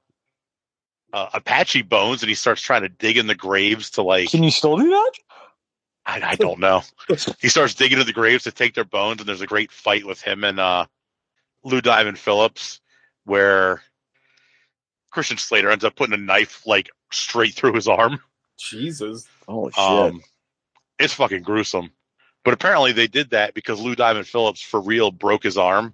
uh, 1.13 1.29
Apache 1.33 1.83
bones, 1.83 2.21
and 2.21 2.29
he 2.29 2.35
starts 2.35 2.61
trying 2.61 2.81
to 2.81 2.89
dig 2.89 3.17
in 3.17 3.27
the 3.27 3.35
graves 3.35 3.89
to 3.91 4.01
like 4.01 4.29
Can 4.29 4.43
you 4.43 4.51
still 4.51 4.77
do 4.77 4.89
that? 4.89 5.11
I, 6.05 6.31
I 6.31 6.35
don't 6.35 6.59
know. 6.59 6.81
he 7.39 7.47
starts 7.47 7.75
digging 7.75 7.99
in 7.99 8.05
the 8.05 8.13
graves 8.13 8.43
to 8.43 8.51
take 8.51 8.73
their 8.73 8.83
bones, 8.83 9.21
and 9.21 9.29
there's 9.29 9.41
a 9.41 9.47
great 9.47 9.71
fight 9.71 10.05
with 10.05 10.21
him 10.21 10.43
and 10.43 10.59
uh, 10.59 10.85
Lou 11.63 11.79
Diamond 11.79 12.17
Phillips, 12.17 12.81
where 13.25 13.81
Christian 15.11 15.37
Slater 15.37 15.69
ends 15.69 15.83
up 15.83 15.95
putting 15.95 16.13
a 16.13 16.17
knife 16.17 16.65
like 16.65 16.89
straight 17.11 17.53
through 17.53 17.73
his 17.73 17.87
arm. 17.87 18.19
Jesus. 18.57 19.27
Holy 19.47 19.71
shit! 19.71 19.79
Um, 19.79 20.21
it's 20.99 21.13
fucking 21.13 21.43
gruesome. 21.43 21.91
But 22.43 22.53
apparently 22.53 22.91
they 22.91 23.07
did 23.07 23.31
that 23.31 23.53
because 23.53 23.79
Lou 23.79 23.95
Diamond 23.95 24.27
Phillips 24.27 24.61
for 24.61 24.81
real 24.81 25.11
broke 25.11 25.43
his 25.43 25.57
arm, 25.57 25.93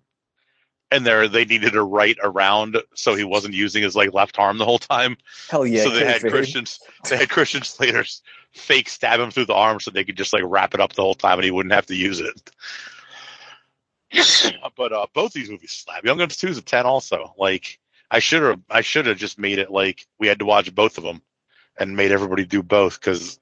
and 0.91 1.05
there 1.05 1.27
they 1.27 1.45
needed 1.45 1.73
to 1.73 1.83
right 1.83 2.17
around 2.23 2.77
so 2.93 3.15
he 3.15 3.25
wasn't 3.25 3.53
using 3.53 3.83
his 3.83 3.95
like 3.95 4.13
left 4.13 4.39
arm 4.39 4.57
the 4.57 4.65
whole 4.65 4.79
time. 4.79 5.17
Hell 5.49 5.65
yeah! 5.65 5.83
so 5.83 5.89
they 5.89 6.05
had. 6.05 6.21
Christians, 6.21 6.79
they 7.09 7.17
had 7.17 7.29
Christian 7.29 7.63
Slater's 7.63 8.21
fake 8.53 8.89
stab 8.89 9.19
him 9.19 9.31
through 9.31 9.45
the 9.45 9.53
arm 9.53 9.79
so 9.79 9.91
they 9.91 10.03
could 10.03 10.17
just 10.17 10.33
like 10.33 10.43
wrap 10.45 10.73
it 10.73 10.79
up 10.79 10.93
the 10.93 11.01
whole 11.01 11.15
time 11.15 11.37
and 11.37 11.45
he 11.45 11.51
wouldn't 11.51 11.73
have 11.73 11.85
to 11.87 11.95
use 11.95 12.21
it. 12.21 12.51
but 14.77 14.93
uh, 14.93 15.05
both 15.13 15.33
these 15.33 15.49
movies 15.49 15.71
slap. 15.71 16.05
Young 16.05 16.17
Guns 16.17 16.37
Two 16.37 16.47
is 16.47 16.57
a 16.57 16.61
ten 16.61 16.85
also. 16.85 17.33
Like 17.37 17.79
I 18.09 18.19
should 18.19 18.41
have, 18.43 18.61
I 18.69 18.81
should 18.81 19.05
have 19.05 19.17
just 19.17 19.37
made 19.37 19.59
it 19.59 19.69
like 19.69 20.07
we 20.17 20.27
had 20.27 20.39
to 20.39 20.45
watch 20.45 20.73
both 20.73 20.97
of 20.97 21.03
them 21.03 21.21
and 21.77 21.97
made 21.97 22.11
everybody 22.11 22.45
do 22.45 22.63
both 22.63 22.99
because 22.99 23.39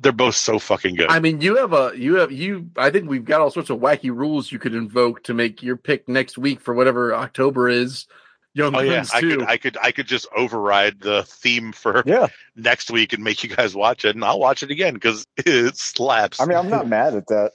they're 0.00 0.12
both 0.12 0.34
so 0.34 0.58
fucking 0.58 0.96
good. 0.96 1.10
I 1.10 1.18
mean, 1.20 1.40
you 1.40 1.56
have 1.56 1.72
a 1.72 1.92
you 1.96 2.16
have 2.16 2.30
you. 2.32 2.70
I 2.76 2.90
think 2.90 3.08
we've 3.08 3.24
got 3.24 3.40
all 3.40 3.50
sorts 3.50 3.70
of 3.70 3.78
wacky 3.78 4.14
rules 4.14 4.52
you 4.52 4.58
could 4.58 4.74
invoke 4.74 5.24
to 5.24 5.34
make 5.34 5.62
your 5.62 5.76
pick 5.76 6.08
next 6.08 6.36
week 6.38 6.60
for 6.60 6.74
whatever 6.74 7.14
October 7.14 7.68
is. 7.68 8.06
Young 8.54 8.74
oh 8.74 8.80
yeah, 8.80 9.04
I 9.14 9.20
could, 9.20 9.42
I 9.42 9.56
could, 9.56 9.76
I 9.80 9.92
could 9.92 10.06
just 10.08 10.26
override 10.36 11.00
the 11.00 11.22
theme 11.24 11.70
for 11.72 12.02
Yeah, 12.06 12.26
next 12.56 12.90
week 12.90 13.12
and 13.12 13.22
make 13.22 13.44
you 13.44 13.48
guys 13.54 13.74
watch 13.74 14.04
it, 14.04 14.16
and 14.16 14.24
I'll 14.24 14.40
watch 14.40 14.62
it 14.62 14.70
again 14.70 14.94
because 14.94 15.26
it 15.36 15.76
slaps. 15.76 16.40
I 16.40 16.46
mean, 16.46 16.56
I'm 16.58 16.68
not 16.70 16.88
mad 16.98 17.14
at 17.14 17.26
that. 17.28 17.52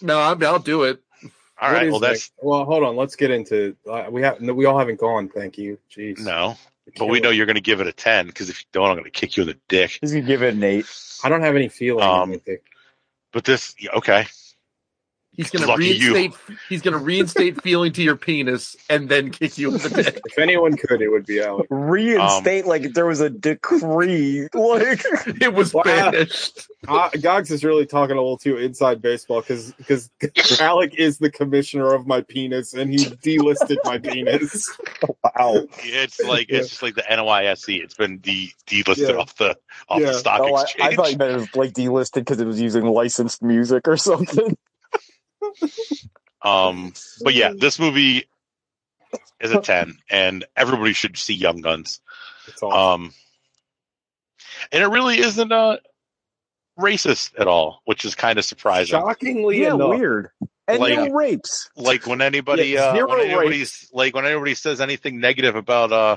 no, 0.00 0.18
I'm, 0.20 0.42
I'll 0.44 0.58
do 0.58 0.84
it. 0.84 1.02
all 1.60 1.68
What 1.68 1.72
right, 1.72 1.86
is 1.86 1.90
well 1.90 2.00
that's 2.00 2.30
well. 2.40 2.64
Hold 2.64 2.84
on. 2.84 2.96
Let's 2.96 3.16
get 3.16 3.30
into. 3.30 3.76
Uh, 3.90 4.06
we 4.10 4.22
have. 4.22 4.40
No, 4.40 4.54
we 4.54 4.64
all 4.64 4.78
haven't 4.78 4.98
gone. 5.00 5.28
Thank 5.28 5.58
you. 5.58 5.78
Jeez. 5.94 6.20
no. 6.20 6.56
But 6.98 7.06
we 7.06 7.20
know 7.20 7.30
you're 7.30 7.46
going 7.46 7.56
to 7.56 7.60
give 7.62 7.80
it 7.80 7.86
a 7.86 7.92
10 7.92 8.26
because 8.26 8.48
if 8.48 8.60
you 8.60 8.66
don't, 8.72 8.88
I'm 8.90 8.94
going 8.96 9.04
to 9.04 9.10
kick 9.10 9.36
you 9.36 9.42
in 9.42 9.48
the 9.48 9.58
dick. 9.68 9.98
He's 10.00 10.12
gonna 10.12 10.24
give 10.24 10.42
it 10.42 10.54
an 10.54 10.62
eight. 10.62 10.86
I 11.24 11.28
don't 11.28 11.42
have 11.42 11.56
any 11.56 11.68
feeling. 11.68 12.04
Um, 12.04 12.40
But 13.32 13.44
this, 13.44 13.74
okay. 13.94 14.26
He's 15.36 15.50
gonna 15.50 15.66
Lucky 15.66 15.88
you. 15.88 16.14
reinstate. 16.14 16.56
He's 16.68 16.82
gonna 16.82 16.98
reinstate 16.98 17.62
feeling 17.62 17.92
to 17.92 18.02
your 18.02 18.16
penis 18.16 18.74
and 18.88 19.08
then 19.08 19.30
kick 19.30 19.58
you 19.58 19.68
in 19.74 19.78
the 19.78 19.88
dick. 20.04 20.20
If 20.26 20.38
anyone 20.38 20.76
could, 20.76 21.02
it 21.02 21.08
would 21.08 21.26
be 21.26 21.40
Alex. 21.42 21.66
Reinstate 21.70 22.64
Um, 22.64 22.68
like 22.68 22.94
there 22.94 23.06
was 23.06 23.20
a 23.20 23.30
decree. 23.30 24.48
Like 24.54 25.00
It 25.42 25.52
was 25.54 25.74
Wow. 25.74 25.82
banished. 25.84 26.66
Uh, 26.88 27.10
Gogs 27.20 27.50
is 27.50 27.64
really 27.64 27.84
talking 27.86 28.16
a 28.16 28.20
little 28.20 28.38
too 28.38 28.56
inside 28.58 29.02
baseball 29.02 29.40
because 29.40 29.72
because 29.78 30.10
Alec 30.60 30.94
is 30.94 31.18
the 31.18 31.30
commissioner 31.30 31.92
of 31.94 32.06
my 32.06 32.22
penis 32.22 32.74
and 32.74 32.90
he 32.90 32.98
delisted 33.06 33.76
my 33.84 33.98
penis. 33.98 34.68
wow. 35.24 35.66
It's 35.80 36.20
like 36.20 36.48
Yeah. 36.50 36.58
it's 36.60 36.70
just 36.70 36.82
like 36.82 36.94
the 36.94 37.02
NYSE. 37.02 37.82
It's 37.82 37.94
been 37.94 38.18
de 38.20 38.52
delisted 38.66 39.10
Yeah. 39.10 39.16
off 39.16 39.36
the 39.36 39.56
off 39.88 40.00
Yeah. 40.00 40.06
the 40.12 40.14
stock 40.14 40.40
Oh, 40.42 40.54
I, 40.54 40.62
exchange. 40.62 40.92
I 40.92 40.96
thought 40.96 41.12
you 41.12 41.18
meant 41.18 41.32
it 41.32 41.36
was 41.36 41.56
like 41.56 41.72
delisted 41.72 42.14
because 42.20 42.40
it 42.40 42.46
was 42.46 42.60
using 42.60 42.84
licensed 42.86 43.42
music 43.42 43.86
or 43.88 43.96
something. 43.96 44.56
Um, 46.42 46.92
but 47.22 47.34
yeah, 47.34 47.52
this 47.56 47.78
movie 47.78 48.28
is 49.40 49.52
a 49.52 49.60
ten, 49.60 49.98
and 50.10 50.44
everybody 50.56 50.92
should 50.92 51.16
see 51.16 51.34
Young 51.34 51.60
Guns. 51.60 52.00
It's 52.48 52.62
all. 52.62 52.72
Um, 52.72 53.12
and 54.72 54.82
it 54.82 54.88
really 54.88 55.18
isn't 55.18 55.52
uh 55.52 55.78
racist 56.78 57.32
at 57.38 57.48
all, 57.48 57.80
which 57.84 58.04
is 58.04 58.14
kind 58.14 58.38
of 58.38 58.44
surprising. 58.44 58.98
Shockingly 59.00 59.62
yeah, 59.62 59.74
enough, 59.74 59.90
weird. 59.90 60.30
And 60.68 60.80
Like- 60.80 60.96
no 60.96 61.10
rapes. 61.10 61.70
like 61.76 62.06
when 62.06 62.20
anybody 62.20 62.68
Yeah, 62.68 62.86
uh, 62.86 63.06
when 63.06 63.20
anybody's 63.20 63.88
like 63.92 64.14
when 64.14 64.26
anybody 64.26 64.54
says 64.54 64.80
anything 64.80 65.20
negative 65.20 65.56
about 65.56 65.92
uh 65.92 66.16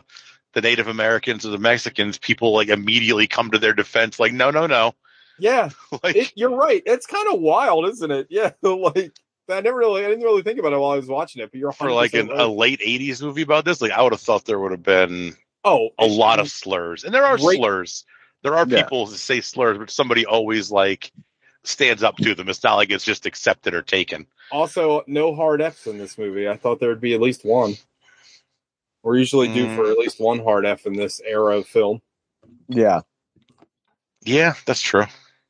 the 0.54 0.62
Native 0.62 0.88
Americans 0.88 1.46
or 1.46 1.50
the 1.50 1.60
Mexicans, 1.60 2.18
people 2.18 2.54
like 2.54 2.70
immediately 2.70 3.28
come 3.28 3.52
to 3.52 3.60
their 3.60 3.74
defense. 3.74 4.20
Like, 4.20 4.34
no, 4.34 4.50
no, 4.50 4.66
no. 4.66 4.96
Yeah, 5.40 5.70
Like, 6.04 6.16
it, 6.16 6.34
you're 6.36 6.56
right. 6.56 6.82
It's 6.86 7.06
kind 7.06 7.34
of 7.34 7.40
wild, 7.40 7.88
isn't 7.90 8.12
it? 8.12 8.28
Yeah, 8.30 8.52
like 8.62 9.12
I 9.50 9.62
never 9.62 9.78
really, 9.78 10.06
I 10.06 10.08
didn't 10.10 10.24
really 10.24 10.44
think 10.44 10.60
about 10.60 10.74
it 10.74 10.78
while 10.80 10.92
I 10.92 10.96
was 10.98 11.08
watching 11.08 11.42
it. 11.42 11.52
But 11.52 11.60
you're 11.60 11.72
for 11.72 11.92
like 11.92 12.14
an, 12.14 12.28
right. 12.28 12.40
a 12.42 12.48
late 12.48 12.80
'80s 12.82 13.22
movie 13.22 13.42
about 13.42 13.66
this, 13.66 13.82
like 13.82 13.92
I 13.92 14.02
would 14.02 14.14
have 14.14 14.22
thought 14.22 14.46
there 14.46 14.60
would 14.60 14.72
have 14.72 14.84
been 14.84 15.36
oh 15.64 15.90
a 15.98 16.06
lot 16.06 16.40
of 16.40 16.50
slurs, 16.50 17.04
and 17.04 17.14
there 17.14 17.26
are 17.26 17.38
Great- 17.38 17.58
slurs. 17.58 18.06
There 18.44 18.56
are 18.56 18.66
Yeah. 18.68 18.84
people 18.84 19.06
who 19.08 19.16
say 19.16 19.42
slurs, 19.42 19.78
but 19.78 19.90
somebody 19.90 20.26
always 20.26 20.72
like 20.72 21.12
stands 21.66 22.04
up 22.04 22.16
to 22.18 22.34
them. 22.36 22.48
It's 22.48 22.64
not 22.64 22.76
like 22.76 22.90
it's 22.90 23.04
just 23.04 23.26
accepted 23.26 23.74
or 23.74 23.82
taken. 23.82 24.28
Also, 24.52 25.04
no 25.08 25.36
hard 25.36 25.62
Fs 25.62 25.88
in 25.88 25.98
this 25.98 26.18
movie. 26.18 26.48
I 26.48 26.56
thought 26.56 26.80
there 26.80 26.88
would 26.90 27.02
be 27.02 27.14
at 27.14 27.20
least 27.22 27.44
one. 27.44 27.76
We're 29.04 29.18
usually 29.18 29.48
due 29.48 29.66
Mm. 29.68 29.76
for 29.76 29.92
at 29.92 29.98
least 29.98 30.20
one 30.22 30.40
hard 30.40 30.66
F 30.66 30.86
in 30.86 30.94
this 30.94 31.20
era 31.20 31.58
of 31.58 31.68
film. 31.68 32.02
Yeah. 32.70 33.02
Yeah, 34.24 34.54
that's 34.66 34.82
true. 34.82 35.06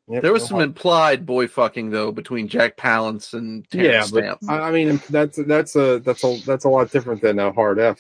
Yep, 0.10 0.24
There 0.24 0.34
was 0.34 0.44
no 0.44 0.48
some 0.48 0.58
hard- 0.58 0.70
implied 0.70 1.26
boy 1.26 1.48
fucking 1.48 1.92
though 1.92 2.12
between 2.12 2.48
Jack 2.48 2.78
Palance 2.78 3.34
and 3.34 3.66
yeah, 3.72 3.84
Terence 3.84 4.12
but 4.12 4.24
Stamp. 4.24 4.40
I 4.50 4.60
I 4.60 4.72
mean 4.72 5.02
that's 5.10 5.38
that's 5.46 5.76
a 5.76 6.00
that's 6.00 6.24
a 6.24 6.40
that's 6.46 6.66
a 6.66 6.70
lot 6.70 6.92
different 6.92 7.22
than 7.22 7.38
a 7.40 7.52
hard 7.52 7.80
F. 7.80 8.00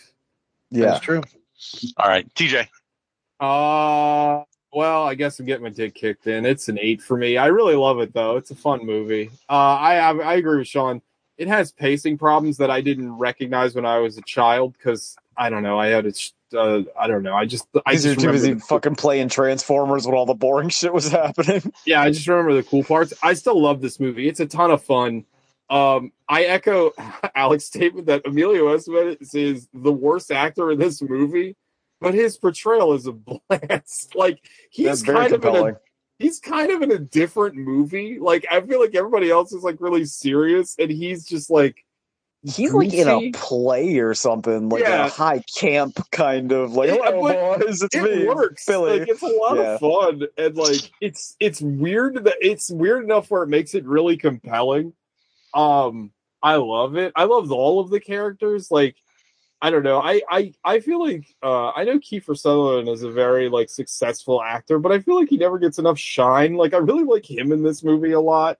Yeah. 0.71 0.85
That's 0.85 1.01
true. 1.01 1.21
All 1.97 2.07
right, 2.09 2.27
TJ. 2.33 2.67
Uh 3.39 4.43
well, 4.71 5.03
I 5.03 5.15
guess 5.15 5.39
I'm 5.39 5.45
getting 5.47 5.63
my 5.63 5.69
dick 5.69 5.95
kicked 5.95 6.27
in. 6.27 6.45
It's 6.45 6.69
an 6.69 6.77
eight 6.79 7.01
for 7.01 7.17
me. 7.17 7.37
I 7.37 7.47
really 7.47 7.75
love 7.75 7.99
it 7.99 8.13
though. 8.13 8.37
It's 8.37 8.51
a 8.51 8.55
fun 8.55 8.85
movie. 8.85 9.31
Uh, 9.49 9.53
I 9.53 9.95
I, 9.97 10.15
I 10.17 10.33
agree 10.35 10.59
with 10.59 10.67
Sean. 10.67 11.01
It 11.37 11.47
has 11.47 11.71
pacing 11.71 12.17
problems 12.17 12.57
that 12.57 12.69
I 12.69 12.81
didn't 12.81 13.13
recognize 13.13 13.73
when 13.73 13.85
I 13.85 13.97
was 13.99 14.17
a 14.17 14.21
child 14.23 14.73
because 14.73 15.15
I 15.37 15.49
don't 15.49 15.63
know. 15.63 15.79
I 15.79 15.87
had 15.87 16.05
it. 16.05 16.31
Uh, 16.53 16.83
I 16.99 17.07
don't 17.07 17.23
know. 17.23 17.33
I 17.35 17.45
just 17.45 17.67
I 17.85 17.91
you're 17.91 18.01
just 18.01 18.19
too 18.19 18.31
busy 18.31 18.53
the- 18.53 18.59
fucking 18.59 18.95
playing 18.95 19.29
Transformers 19.29 20.05
when 20.05 20.15
all 20.15 20.25
the 20.25 20.33
boring 20.33 20.69
shit 20.69 20.93
was 20.93 21.09
happening. 21.09 21.61
yeah, 21.85 22.01
I 22.01 22.09
just 22.11 22.27
remember 22.27 22.53
the 22.53 22.63
cool 22.63 22.83
parts. 22.83 23.13
I 23.21 23.33
still 23.33 23.61
love 23.61 23.81
this 23.81 23.99
movie. 23.99 24.27
It's 24.27 24.39
a 24.39 24.45
ton 24.45 24.71
of 24.71 24.83
fun. 24.83 25.25
Um, 25.69 26.11
I 26.27 26.43
echo 26.45 26.91
Alec's 27.35 27.65
statement 27.65 28.07
that 28.07 28.25
Emilio 28.25 28.75
Estevez 28.75 29.35
is 29.35 29.67
the 29.73 29.91
worst 29.91 30.31
actor 30.31 30.71
in 30.71 30.79
this 30.79 31.01
movie, 31.01 31.55
but 32.01 32.13
his 32.15 32.37
portrayal 32.37 32.93
is 32.93 33.05
a 33.05 33.11
blast. 33.49 34.15
Like 34.15 34.39
he's 34.71 35.03
kind 35.03 35.31
of 35.33 35.45
in 35.45 35.55
a 35.55 35.77
he's 36.17 36.39
kind 36.39 36.71
of 36.71 36.81
in 36.81 36.91
a 36.91 36.97
different 36.97 37.55
movie. 37.55 38.17
Like 38.19 38.47
I 38.49 38.61
feel 38.61 38.79
like 38.79 38.95
everybody 38.95 39.29
else 39.29 39.53
is 39.53 39.63
like 39.63 39.77
really 39.79 40.05
serious, 40.05 40.75
and 40.79 40.89
he's 40.89 41.25
just 41.25 41.49
like 41.51 41.85
He's 42.43 42.73
like 42.73 42.93
in 42.93 43.09
a 43.09 43.31
play 43.31 43.97
or 43.97 44.13
something, 44.13 44.69
like 44.69 44.83
Yeah. 44.83 45.07
a 45.07 45.09
high 45.09 45.43
camp 45.57 45.99
kind 46.11 46.53
of 46.53 46.71
like, 46.71 46.87
Yeah, 46.89 46.95
hello 47.03 47.21
but 47.21 47.59
boys, 47.67 47.81
it's 47.81 47.93
it 47.93 48.01
me, 48.03 48.27
works. 48.27 48.65
Billy. 48.65 48.99
Like 49.01 49.09
it's 49.09 49.21
a 49.21 49.27
lot 49.27 49.57
Yeah. 49.57 49.73
of 49.73 49.79
fun, 49.81 50.23
and 50.37 50.55
like 50.55 50.89
it's 51.01 51.35
it's 51.41 51.61
weird 51.61 52.23
that 52.23 52.37
it's 52.39 52.69
weird 52.71 53.03
enough 53.03 53.29
where 53.29 53.43
it 53.43 53.47
makes 53.49 53.75
it 53.75 53.85
really 53.85 54.15
compelling. 54.15 54.93
Um, 55.53 56.11
I 56.41 56.55
love 56.55 56.95
it. 56.95 57.11
I 57.15 57.25
love 57.25 57.51
all 57.51 57.81
of 57.81 57.89
the 57.89 57.99
characters. 57.99 58.71
Like, 58.71 58.95
I 59.61 59.69
don't 59.69 59.83
know. 59.83 59.99
I 59.99 60.21
I 60.29 60.53
I 60.63 60.79
feel 60.79 61.01
like 61.05 61.25
uh, 61.43 61.71
I 61.71 61.83
know 61.83 61.99
Kiefer 61.99 62.37
Sutherland 62.37 62.87
is 62.87 63.03
a 63.03 63.11
very 63.11 63.49
like 63.49 63.69
successful 63.69 64.41
actor, 64.41 64.79
but 64.79 64.93
I 64.93 64.99
feel 64.99 65.17
like 65.19 65.27
he 65.29 65.35
never 65.35 65.59
gets 65.59 65.77
enough 65.77 65.99
shine. 65.99 66.53
Like, 66.53 66.73
I 66.73 66.77
really 66.77 67.03
like 67.03 67.29
him 67.29 67.51
in 67.51 67.63
this 67.63 67.83
movie 67.83 68.13
a 68.13 68.21
lot. 68.21 68.59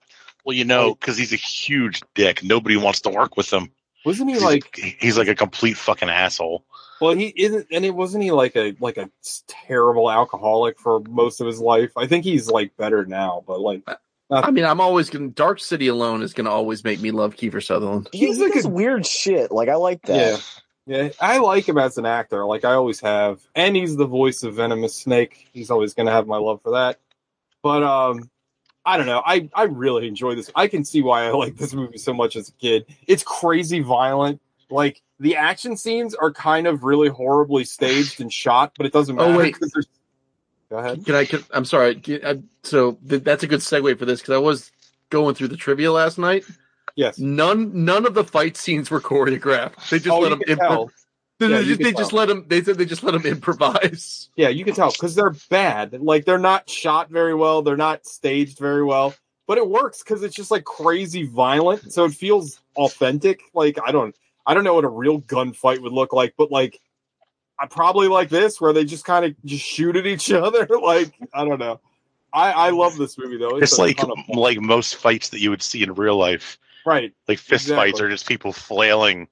Well, 0.50 0.58
you 0.58 0.66
know, 0.66 0.96
because 0.96 1.16
he's 1.16 1.32
a 1.32 1.36
huge 1.36 2.02
dick. 2.16 2.44
Nobody 2.44 2.76
wants 2.76 3.02
to 3.02 3.12
work 3.12 3.38
with 3.38 3.54
him. 3.54 3.70
Wasn't 4.04 4.28
he 4.28 4.34
He's 4.34 4.44
like? 4.44 4.76
he's 5.00 5.16
like 5.16 5.28
a 5.28 5.36
complete 5.36 5.78
fucking 5.78 6.10
asshole. 6.10 6.66
Well, 7.00 7.14
he 7.14 7.28
isn't, 7.36 7.68
and 7.72 7.86
it 7.86 7.92
wasn't 7.92 8.24
he 8.24 8.32
like 8.32 8.56
a 8.56 8.76
like 8.80 8.98
a 8.98 9.12
terrible 9.48 10.10
alcoholic 10.10 10.80
for 10.80 11.02
most 11.02 11.40
of 11.40 11.46
his 11.46 11.60
life. 11.60 11.92
I 11.96 12.08
think 12.08 12.24
he's 12.26 12.48
like 12.48 12.76
better 12.78 13.06
now, 13.06 13.44
but 13.46 13.60
like 13.60 13.88
I 14.32 14.50
mean, 14.50 14.66
I'm 14.66 14.82
always 14.82 15.12
gonna. 15.12 15.28
Dark 15.28 15.60
City 15.60 15.86
alone 15.86 16.24
is 16.24 16.34
gonna 16.34 16.50
always 16.50 16.84
make 16.84 17.00
me 17.00 17.12
love 17.12 17.36
Kiefer 17.36 17.64
Sutherland. 17.64 18.10
He's 18.12 18.38
he 18.38 18.44
like 18.44 18.54
does 18.54 18.66
a- 18.66 18.70
weird 18.70 19.06
shit. 19.06 19.52
Like 19.52 19.70
I 19.70 19.76
like 19.76 20.02
that. 20.08 20.16
Yeah. 20.16 20.38
Yeah, 21.04 21.10
I 21.22 21.38
like 21.38 21.70
him 21.70 21.78
as 21.78 22.00
an 22.00 22.08
actor, 22.08 22.44
like 22.48 22.66
I 22.66 22.74
always 22.74 23.00
have. 23.02 23.40
And 23.54 23.76
he's 23.76 23.96
the 23.96 24.08
voice 24.08 24.42
of 24.42 24.56
Venomous 24.56 24.96
Snake. 24.96 25.48
He's 25.54 25.70
always 25.70 25.94
gonna 25.94 26.10
have 26.10 26.26
my 26.26 26.38
love 26.38 26.64
for 26.64 26.72
that. 26.72 26.98
But 27.62 27.84
um 27.84 28.32
I 28.86 28.98
don't 28.98 29.06
know. 29.06 29.22
I, 29.26 29.50
I 29.54 29.64
really 29.64 30.08
enjoy 30.08 30.36
this. 30.36 30.50
I 30.56 30.68
can 30.68 30.84
see 30.86 31.02
why 31.02 31.26
I 31.26 31.30
like 31.32 31.58
this 31.58 31.74
movie 31.74 31.98
so 31.98 32.14
much 32.14 32.36
as 32.36 32.50
a 32.50 32.54
kid. 32.54 32.86
It's 33.08 33.24
crazy 33.24 33.82
violent. 33.82 34.42
Like 34.70 35.02
the 35.20 35.36
action 35.36 35.76
scenes 35.78 36.16
are 36.16 36.32
kind 36.32 36.66
of 36.68 36.84
really 36.84 37.10
horribly 37.10 37.64
staged 37.66 38.22
and 38.22 38.32
shot, 38.32 38.74
but 38.78 38.86
it 38.86 38.94
doesn't 38.94 39.20
Oh, 39.20 39.28
matter. 39.28 39.38
wait. 39.38 39.60
'cause 39.60 39.72
there's- 39.74 39.88
Go 40.70 40.78
ahead. 40.78 41.04
Can 41.04 41.16
I? 41.16 41.26
Can, 41.26 41.44
I'm 41.52 41.66
sorry. 41.66 41.96
Can- 41.96 42.24
I- 42.26 42.40
so 42.64 42.98
th- 43.10 43.24
that's 43.24 43.42
a 43.42 43.48
good 43.48 43.60
segue 43.62 43.98
for 43.98 44.06
this 44.06 44.22
because 44.22 44.36
I 44.36 44.38
was 44.38 44.72
going 45.10 45.34
through 45.34 45.48
the 45.48 45.58
trivia 45.58 45.92
last 45.92 46.20
night. 46.20 46.46
Yes. 46.96 47.18
None, 47.18 47.86
none 47.86 48.06
of 48.06 48.14
the 48.14 48.24
fight 48.24 48.56
scenes 48.56 48.92
were 48.92 49.02
choreographed. 49.02 49.90
They 49.90 49.98
just 49.98 50.10
Oh, 50.10 50.20
let 50.20 50.30
them. 50.30 50.42
They, 50.46 50.54
Yeah, 51.40 51.48
they 51.48 51.64
just, 51.64 51.82
they 51.82 51.92
just 51.94 52.14
let 52.14 52.28
them. 52.28 52.46
They 52.48 52.62
said 52.64 52.78
they 52.78 52.86
just 52.86 53.04
let 53.04 53.12
them 53.14 53.26
improvise. 53.26 54.30
Yeah, 54.36 54.50
you 54.50 54.64
can 54.64 54.74
tell 54.74 54.92
because 54.92 55.16
they're 55.16 55.36
bad. 55.50 55.94
Like 56.02 56.24
they're 56.26 56.38
not 56.40 56.70
shot 56.70 57.10
very 57.10 57.36
well. 57.36 57.62
They're 57.62 57.76
not 57.78 58.06
staged 58.06 58.58
very 58.58 58.84
well. 58.84 59.14
But 59.48 59.58
it 59.58 59.68
works 59.68 60.04
because 60.04 60.24
it's 60.24 60.36
just 60.36 60.52
like 60.52 60.64
crazy 60.64 61.24
violent, 61.24 61.92
so 61.92 62.06
it 62.06 62.12
feels 62.14 62.60
authentic. 62.78 63.42
Like 63.54 63.78
I 63.86 63.92
don't, 63.92 64.16
I 64.46 64.54
don't 64.54 64.64
know 64.64 64.76
what 64.76 64.86
a 64.86 64.90
real 64.90 65.20
gunfight 65.22 65.82
would 65.82 65.92
look 65.92 66.14
like, 66.14 66.36
but 66.38 66.52
like 66.52 66.80
I 67.60 67.66
probably 67.68 68.08
like 68.08 68.30
this 68.30 68.62
where 68.62 68.72
they 68.72 68.86
just 68.86 69.04
kind 69.06 69.26
of 69.26 69.36
just 69.44 69.64
shoot 69.66 69.96
at 69.98 70.06
each 70.08 70.32
other. 70.32 70.68
Like 70.82 71.14
I 71.34 71.44
don't 71.46 71.60
know. 71.60 71.80
I 72.32 72.52
I 72.52 72.70
love 72.70 72.96
this 72.96 73.18
movie 73.18 73.38
though. 73.38 73.58
It's 73.58 73.78
a 73.78 73.82
like 73.82 73.98
ton 73.98 74.12
of 74.12 74.18
fun. 74.28 74.38
like 74.38 74.60
most 74.62 74.96
fights 74.96 75.30
that 75.30 75.40
you 75.42 75.50
would 75.50 75.64
see 75.64 75.84
in 75.84 75.94
real 75.96 76.16
life. 76.16 76.58
right. 76.86 77.12
Like 77.28 77.40
fist 77.40 77.66
Exactly. 77.66 77.92
fights 77.92 78.02
are 78.02 78.10
just 78.10 78.28
people 78.28 78.54
flailing 78.54 79.28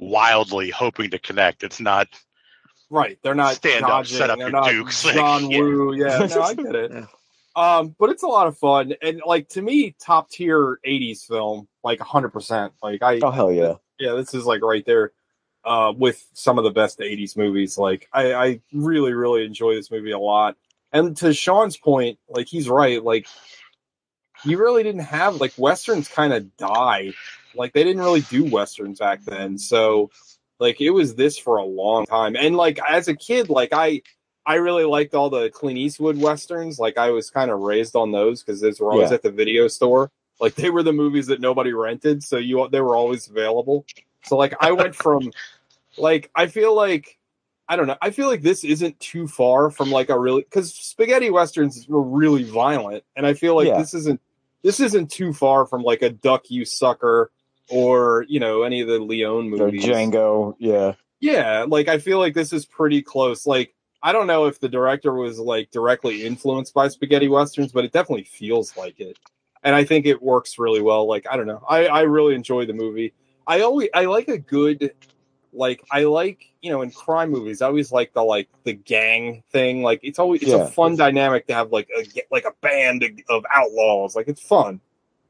wildly, 0.00 0.70
hoping 0.70 1.10
to 1.10 1.18
connect. 1.18 1.62
It's 1.62 1.80
not. 1.80 2.08
Right. 2.88 3.18
They're 3.22 3.36
not 3.36 3.54
Stand 3.54 3.84
up, 3.84 4.06
set 4.06 4.30
up 4.30 4.38
They're 4.38 4.50
your 4.50 4.62
dukes, 4.64 5.02
John 5.14 5.48
yeah. 5.50 5.60
Woo. 5.60 5.94
Yeah, 5.94 6.26
no, 6.26 6.42
I 6.42 6.54
get 6.54 6.74
it. 6.74 6.92
Yeah. 6.92 7.06
Um, 7.56 7.96
but 7.98 8.10
it's 8.10 8.22
a 8.22 8.28
lot 8.28 8.46
of 8.46 8.56
fun. 8.56 8.94
And 9.02 9.20
like 9.26 9.48
to 9.50 9.62
me, 9.62 9.94
top 10.00 10.30
tier 10.30 10.78
80s 10.86 11.26
film, 11.26 11.66
like 11.82 11.98
100%. 11.98 12.70
Like 12.80 13.02
I, 13.02 13.18
Oh 13.22 13.32
hell 13.32 13.52
yeah. 13.52 13.74
yeah, 13.98 14.12
this 14.12 14.34
is 14.34 14.46
like 14.46 14.62
right 14.62 14.86
there 14.86 15.12
uh, 15.64 15.92
with 15.94 16.24
some 16.32 16.58
of 16.58 16.64
the 16.64 16.70
best 16.70 17.00
80s 17.00 17.36
movies. 17.36 17.76
Like 17.76 18.08
I, 18.12 18.32
I 18.34 18.60
really, 18.72 19.12
really 19.12 19.44
enjoy 19.44 19.74
this 19.74 19.90
movie 19.90 20.12
a 20.12 20.18
lot. 20.18 20.56
And 20.92 21.16
to 21.18 21.34
Sean's 21.34 21.76
point, 21.76 22.18
like 22.28 22.46
he's 22.46 22.68
right. 22.68 23.02
Like 23.02 23.26
you 24.44 24.56
really 24.58 24.84
didn't 24.84 25.02
have 25.02 25.40
like 25.40 25.52
westerns 25.58 26.08
kind 26.08 26.32
of 26.32 26.56
died. 26.56 27.14
Like 27.54 27.72
they 27.72 27.84
didn't 27.84 28.02
really 28.02 28.20
do 28.22 28.44
westerns 28.44 28.98
back 28.98 29.22
then. 29.24 29.58
So 29.58 30.10
like 30.58 30.80
it 30.80 30.90
was 30.90 31.14
this 31.14 31.38
for 31.38 31.56
a 31.56 31.64
long 31.64 32.06
time. 32.06 32.36
And 32.36 32.56
like 32.56 32.78
as 32.88 33.08
a 33.08 33.14
kid, 33.14 33.48
like 33.48 33.70
I 33.72 34.02
I 34.46 34.54
really 34.56 34.84
liked 34.84 35.14
all 35.14 35.30
the 35.30 35.50
Clint 35.50 35.78
Eastwood 35.78 36.16
westerns. 36.18 36.78
Like 36.78 36.96
I 36.98 37.10
was 37.10 37.30
kind 37.30 37.50
of 37.50 37.60
raised 37.60 37.94
on 37.96 38.12
those 38.12 38.42
because 38.42 38.60
those 38.60 38.80
were 38.80 38.92
always 38.92 39.10
Yeah. 39.10 39.16
at 39.16 39.22
the 39.22 39.30
video 39.30 39.68
store. 39.68 40.10
Like 40.40 40.54
they 40.54 40.70
were 40.70 40.82
the 40.82 40.92
movies 40.92 41.26
that 41.26 41.40
nobody 41.40 41.72
rented, 41.72 42.22
so 42.22 42.36
you 42.38 42.68
they 42.70 42.80
were 42.80 42.96
always 42.96 43.28
available. 43.28 43.84
So 44.24 44.36
like 44.36 44.54
I 44.60 44.72
went 44.72 44.94
from 45.04 45.30
like 45.98 46.30
I 46.34 46.46
feel 46.46 46.74
like 46.74 47.18
I 47.68 47.76
don't 47.76 47.86
know. 47.86 47.96
I 48.02 48.10
feel 48.10 48.26
like 48.28 48.42
this 48.42 48.64
isn't 48.64 48.98
too 48.98 49.28
far 49.28 49.70
from 49.70 49.90
like 49.90 50.08
a 50.08 50.18
really 50.18 50.42
because 50.42 50.74
spaghetti 50.74 51.30
westerns 51.30 51.86
were 51.88 52.02
really 52.02 52.42
violent, 52.44 53.04
and 53.14 53.26
I 53.26 53.34
feel 53.34 53.54
like 53.54 53.68
Yeah. 53.68 53.78
this 53.78 53.94
isn't 53.94 54.20
this 54.62 54.80
isn't 54.80 55.10
too 55.10 55.32
far 55.32 55.66
from 55.66 55.82
like 55.82 56.02
a 56.02 56.10
Duck 56.10 56.50
You 56.50 56.64
Sucker 56.64 57.30
or 57.70 58.24
you 58.28 58.40
know 58.40 58.62
any 58.62 58.80
of 58.80 58.88
the 58.88 58.98
Leone 58.98 59.48
movies. 59.48 59.84
Or. 59.86 59.92
Django, 59.92 60.54
yeah. 60.58 60.94
Yeah, 61.20 61.66
like 61.68 61.88
I 61.88 61.98
feel 61.98 62.18
like 62.18 62.34
this 62.34 62.52
is 62.52 62.64
pretty 62.64 63.02
close. 63.02 63.46
Like 63.46 63.74
I 64.02 64.12
don't 64.12 64.26
know 64.26 64.46
if 64.46 64.60
the 64.60 64.68
director 64.68 65.12
was 65.12 65.38
like 65.38 65.70
directly 65.70 66.24
influenced 66.26 66.72
by 66.72 66.88
spaghetti 66.88 67.28
westerns, 67.28 67.72
but 67.72 67.84
it 67.84 67.92
definitely 67.92 68.24
feels 68.24 68.76
like 68.76 68.98
it. 69.00 69.18
And 69.62 69.74
I 69.76 69.84
think 69.84 70.06
it 70.06 70.22
works 70.22 70.58
really 70.58 70.80
well. 70.80 71.06
Like 71.06 71.26
I 71.30 71.36
don't 71.36 71.46
know. 71.46 71.62
I 71.68 71.86
I 71.86 72.00
really 72.02 72.34
enjoy 72.34 72.64
the 72.66 72.72
movie. 72.72 73.12
I 73.46 73.60
always 73.60 73.90
I 73.94 74.06
like 74.06 74.28
a 74.28 74.38
good 74.38 74.92
like 75.52 75.82
I 75.90 76.04
like, 76.04 76.46
you 76.62 76.70
know, 76.70 76.80
in 76.82 76.90
crime 76.90 77.30
movies, 77.30 77.60
I 77.60 77.66
always 77.66 77.92
like 77.92 78.14
the 78.14 78.22
like 78.22 78.48
the 78.64 78.72
gang 78.72 79.42
thing. 79.50 79.82
Like 79.82 80.00
it's 80.02 80.18
always 80.18 80.40
it's 80.42 80.50
Yeah. 80.52 80.62
a 80.62 80.68
fun 80.68 80.96
dynamic 80.96 81.46
to 81.48 81.54
have 81.54 81.70
like 81.70 81.88
a 81.94 82.06
like 82.30 82.46
a 82.46 82.52
band 82.62 83.04
of 83.28 83.44
outlaws. 83.52 84.16
Like 84.16 84.28
it's 84.28 84.40
fun. 84.40 84.80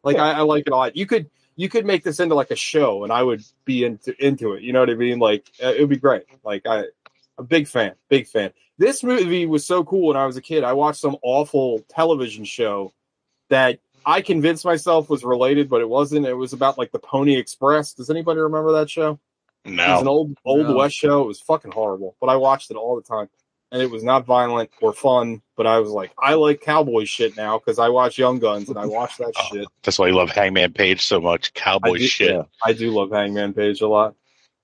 Like 0.05 0.17
Yeah. 0.17 0.25
I, 0.27 0.31
I 0.33 0.41
like 0.43 0.67
it 0.67 0.73
a 0.73 0.77
lot. 0.77 0.95
You 0.95 1.07
could 1.07 1.29
you 1.61 1.69
could 1.69 1.85
make 1.85 2.03
this 2.03 2.21
into 2.21 2.35
like 2.35 2.51
a 2.51 2.57
show 2.57 3.05
and 3.05 3.13
I 3.13 3.23
would 3.23 3.45
be 3.67 3.85
into 3.85 4.15
into 4.25 4.55
it. 4.55 4.63
You 4.63 4.73
know 4.73 4.81
what 4.81 4.89
I 4.89 4.95
mean? 4.95 5.19
Like 5.19 5.47
uh, 5.63 5.67
it 5.69 5.81
would 5.81 5.91
be 5.91 5.97
great. 5.97 6.25
Like 6.43 6.63
I 6.65 6.85
a 7.37 7.43
big 7.43 7.69
fan, 7.69 7.93
big 8.09 8.27
fan. 8.27 8.53
This 8.79 9.03
movie 9.03 9.45
was 9.45 9.67
so 9.67 9.85
cool 9.85 10.07
when 10.07 10.17
I 10.17 10.25
was 10.25 10.39
a 10.39 10.41
kid. 10.41 10.65
I 10.65 10.73
watched 10.73 11.01
some 11.01 11.19
awful 11.23 11.81
television 11.91 12.47
show 12.47 12.95
that 13.51 13.79
I 14.07 14.23
convinced 14.23 14.65
myself 14.65 15.11
was 15.11 15.23
related, 15.23 15.69
but 15.69 15.83
it 15.83 15.89
wasn't. 15.91 16.25
It 16.25 16.33
was 16.33 16.55
about 16.55 16.79
like 16.79 16.93
the 16.93 16.99
Pony 16.99 17.37
Express. 17.37 17.93
Does 17.93 18.09
anybody 18.09 18.41
remember 18.41 18.73
that 18.73 18.89
show? 18.89 19.21
It 19.67 19.77
was 19.77 20.01
an 20.01 20.09
old 20.09 20.39
old 20.47 20.67
No. 20.67 20.77
West 20.77 20.95
show. 20.95 21.21
It 21.21 21.27
was 21.27 21.43
fucking 21.43 21.73
horrible, 21.73 22.17
but 22.23 22.31
I 22.31 22.37
watched 22.37 22.71
it 22.71 22.79
all 22.79 22.97
the 22.97 23.03
time, 23.03 23.29
and 23.73 23.81
it 23.83 23.91
was 23.91 24.03
not 24.03 24.27
violent 24.27 24.71
or 24.81 24.93
fun. 24.93 25.43
But 25.57 25.67
I 25.67 25.79
was 25.79 25.91
like, 25.91 26.13
I 26.19 26.35
like 26.35 26.61
cowboy 26.61 27.05
shit 27.05 27.37
now 27.37 27.59
because 27.59 27.79
I 27.79 27.89
watch 27.89 28.19
Young 28.19 28.39
Guns 28.39 28.69
and 28.69 28.79
I 28.79 28.87
watch 28.87 29.17
that 29.19 29.33
Oh, 29.37 29.49
shit. 29.53 29.69
that's 29.83 29.99
why 29.99 30.09
I 30.09 30.13
love 30.13 30.31
Hangman 30.31 30.73
Page 30.73 31.05
so 31.05 31.21
much. 31.21 31.53
Cowboy 31.55 31.95
I 31.95 31.99
do- 31.99 32.07
shit. 32.07 32.31
yeah. 32.33 32.43
I 32.65 32.73
do 32.73 32.91
love 32.91 33.11
Hangman 33.11 33.53
Page 33.55 33.81
a 33.81 33.89
lot. 33.89 34.15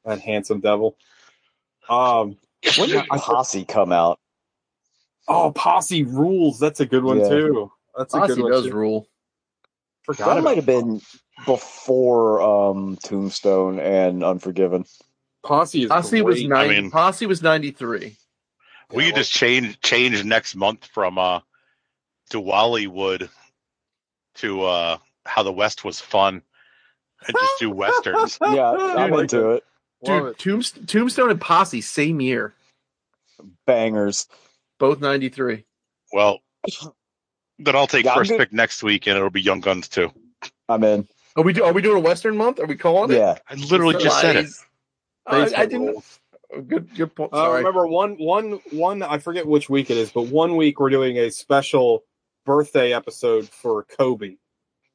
That 0.05 0.21
handsome 0.21 0.61
devil. 0.61 0.97
Um. 1.89 2.37
When 2.79 2.89
did 2.89 3.07
Posse 3.09 3.65
come 3.65 3.93
out? 3.93 4.19
Oh, 5.29 5.53
Posse 5.53 6.03
rules. 6.05 6.59
That's 6.59 6.81
a 6.81 6.87
good 6.87 7.05
one 7.05 7.19
Yeah. 7.21 7.29
too. 7.29 7.71
That's 7.97 8.15
a 8.15 8.21
good 8.27 8.41
one. 8.41 8.51
does 8.51 8.65
too. 8.67 8.75
rule. 8.75 9.09
Forgot 10.03 10.35
That 10.37 10.43
might 10.43 10.57
have 10.57 10.67
been 10.67 11.01
before 11.47 12.41
um, 12.41 12.97
Tombstone 13.03 13.79
and 13.81 14.23
Unforgiven. 14.25 14.85
Posse. 15.45 15.83
Is 15.83 15.89
Posse 15.89 16.23
was 16.23 16.43
ninety. 16.45 16.77
I 16.77 16.81
mean- 16.81 16.91
Posse 16.91 17.27
was 17.27 17.43
ninety 17.43 17.71
three. 17.73 18.17
We 18.93 19.05
Yeah, 19.05 19.11
could 19.11 19.17
just 19.17 19.33
change 19.33 19.81
change 19.81 20.25
next 20.25 20.55
month 20.55 20.87
from 20.87 21.19
uh 21.19 21.41
to 22.31 22.41
Wallywood 22.41 23.29
to 24.37 24.63
uh 24.63 24.99
how 25.25 25.43
the 25.43 25.53
West 25.53 25.85
was 25.85 26.01
fun 26.01 26.43
and 27.27 27.37
just 27.37 27.59
do 27.59 27.71
westerns. 27.71 28.39
Yeah, 28.43 28.71
I'm 28.71 29.11
like 29.11 29.23
into 29.23 29.51
it. 29.53 29.65
Love 30.03 30.25
Dude, 30.25 30.33
it. 30.33 30.39
Tombst- 30.39 30.87
Tombstone 30.87 31.31
and 31.31 31.41
Posse 31.41 31.81
same 31.81 32.21
year, 32.21 32.55
Bangers. 33.67 34.27
both 34.79 35.01
ninety 35.01 35.31
three. 35.31 35.65
Well, 36.13 36.41
then 37.59 37.75
I'll 37.75 37.87
take 37.87 38.05
Yeah, 38.05 38.15
first 38.15 38.31
good. 38.31 38.39
pick 38.39 38.53
next 38.53 38.83
week, 38.83 39.07
and 39.07 39.17
it'll 39.17 39.31
be 39.31 39.43
Young 39.43 39.61
Guns 39.61 39.89
too. 39.89 40.13
I'm 40.69 40.85
in. 40.85 41.09
Are 41.35 41.43
we 41.43 41.53
do, 41.53 41.65
Are 41.65 41.73
we 41.73 41.83
doing 41.83 41.97
a 41.97 42.01
Western 42.01 42.37
month? 42.37 42.61
Are 42.61 42.67
we 42.67 42.77
calling 42.77 43.11
it? 43.11 43.17
Yeah. 43.19 43.39
I 43.49 43.55
literally 43.55 44.03
just 44.03 44.21
said 44.21 44.37
it. 44.37 44.47
Uh, 45.27 45.49
I 45.57 45.67
didn't. 45.67 46.05
Rules. 46.53 46.63
oh, 46.65 46.67
Good. 46.69 46.95
Good 46.95 47.15
point. 47.15 47.33
Uh, 47.33 47.51
remember 47.53 47.87
one, 47.87 48.15
one, 48.17 48.61
one. 48.73 49.03
I 49.03 49.19
forget 49.19 49.47
which 49.47 49.69
week 49.69 49.91
it 49.91 49.97
is, 49.97 50.11
but 50.11 50.23
one 50.29 50.57
week 50.57 50.81
we're 50.81 50.91
doing 50.91 51.17
a 51.19 51.31
special 51.31 52.05
birthday 52.45 52.93
episode 52.93 53.49
for 53.49 53.85
Kobe. 53.85 54.37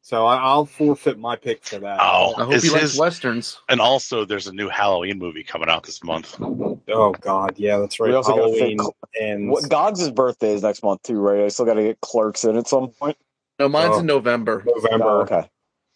So 0.04 0.26
I, 0.26 0.38
I'll 0.38 0.66
forfeit 0.66 1.20
my 1.20 1.36
pick 1.36 1.64
for 1.64 1.78
that. 1.80 2.00
Oh, 2.02 2.34
I 2.36 2.46
hope 2.46 2.54
is 2.56 2.64
he 2.64 2.70
likes 2.72 2.98
westerns. 2.98 3.60
and 3.70 3.80
also 3.80 4.26
there's 4.26 4.48
a 4.48 4.52
new 4.54 4.68
Halloween 4.68 5.20
movie 5.20 5.44
coming 5.44 5.70
out 5.70 5.84
this 5.84 6.04
month. 6.04 6.38
Oh 6.42 7.12
God, 7.22 7.54
yeah, 7.58 7.78
that's 7.78 8.00
right. 8.00 8.10
We 8.10 8.16
also 8.16 8.32
gotta 8.32 8.42
Halloween 8.42 8.80
fit 8.80 9.22
and 9.22 9.50
What, 9.52 9.70
Gogs' 9.70 10.10
birthday 10.10 10.54
is 10.54 10.64
next 10.64 10.82
month 10.82 11.04
too, 11.04 11.20
right? 11.20 11.42
I 11.44 11.50
still 11.50 11.66
got 11.66 11.76
to 11.76 11.84
get 11.84 12.02
clerks 12.02 12.44
in 12.46 12.58
at 12.58 12.68
some 12.68 12.88
point. 12.90 13.16
No, 13.60 13.70
mine's 13.70 13.98
Oh. 13.98 14.00
in 14.00 14.08
November. 14.08 14.64
November. 14.66 15.06
Oh, 15.08 15.22
okay. 15.22 15.48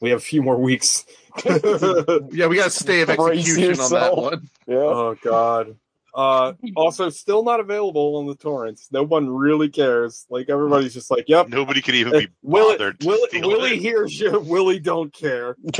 We 0.05 0.11
have 0.11 0.19
a 0.19 0.23
few 0.23 0.41
more 0.43 0.57
weeks. 0.57 1.03
Yeah, 1.45 2.47
we 2.47 2.55
got 2.55 2.65
to 2.65 2.69
stay 2.69 3.01
of 3.01 3.07
Brace 3.07 3.39
execution 3.39 3.81
on 3.81 3.91
that 3.91 4.15
one. 4.15 4.49
Yeah. 4.67 4.75
oh 4.77 5.15
God. 5.21 5.75
Uh, 6.13 6.53
also, 6.77 7.09
still 7.09 7.43
not 7.43 7.59
available 7.59 8.15
on 8.15 8.25
the 8.27 8.35
torrents. 8.35 8.87
No 8.91 9.03
one 9.03 9.29
really 9.29 9.67
cares. 9.67 10.25
Like 10.29 10.49
everybody's 10.49 10.93
just 10.93 11.11
like, 11.11 11.27
"Yep." 11.27 11.49
Nobody 11.49 11.81
could 11.81 11.95
even 11.95 12.13
be 12.13 12.27
Willie, 12.41 12.73
bothered. 12.77 12.99
to 13.01 13.07
Willie, 13.07 13.27
steal 13.27 13.47
Willie 13.49 13.71
it. 13.73 13.81
hears 13.81 14.17
you. 14.17 14.39
Willie 14.47 14.79
don't 14.79 15.11
care. 15.11 15.57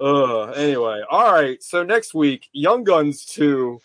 uh, 0.00 0.42
anyway, 0.52 1.02
all 1.10 1.32
right. 1.32 1.62
So 1.62 1.82
next 1.82 2.14
week, 2.14 2.48
Young 2.52 2.84
Guns 2.84 3.24
two. 3.26 3.80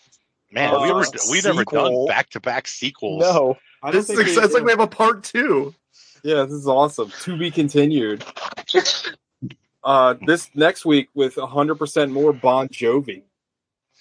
Man, 0.52 0.74
Uh, 0.74 0.82
we 0.82 0.92
were 0.92 1.04
we 1.30 1.40
never 1.42 1.64
done 1.64 2.06
back 2.06 2.30
to 2.30 2.40
back 2.40 2.68
sequels. 2.68 3.20
no. 3.20 3.56
I 3.82 3.90
don't 3.90 4.00
This 4.06 4.08
think 4.16 4.28
is, 4.28 4.36
it's 4.36 4.52
like 4.54 4.62
we 4.64 4.70
have 4.70 4.80
a 4.80 4.86
part 4.86 5.24
two. 5.24 5.74
Yeah, 6.22 6.44
this 6.44 6.52
is 6.54 6.66
awesome. 6.68 7.10
To 7.22 7.36
be 7.36 7.50
continued. 7.50 8.24
Uh, 9.82 10.14
this 10.26 10.50
next 10.54 10.84
week 10.84 11.08
with 11.14 11.36
100% 11.36 12.10
more 12.10 12.32
Bon 12.32 12.68
Jovi. 12.68 13.22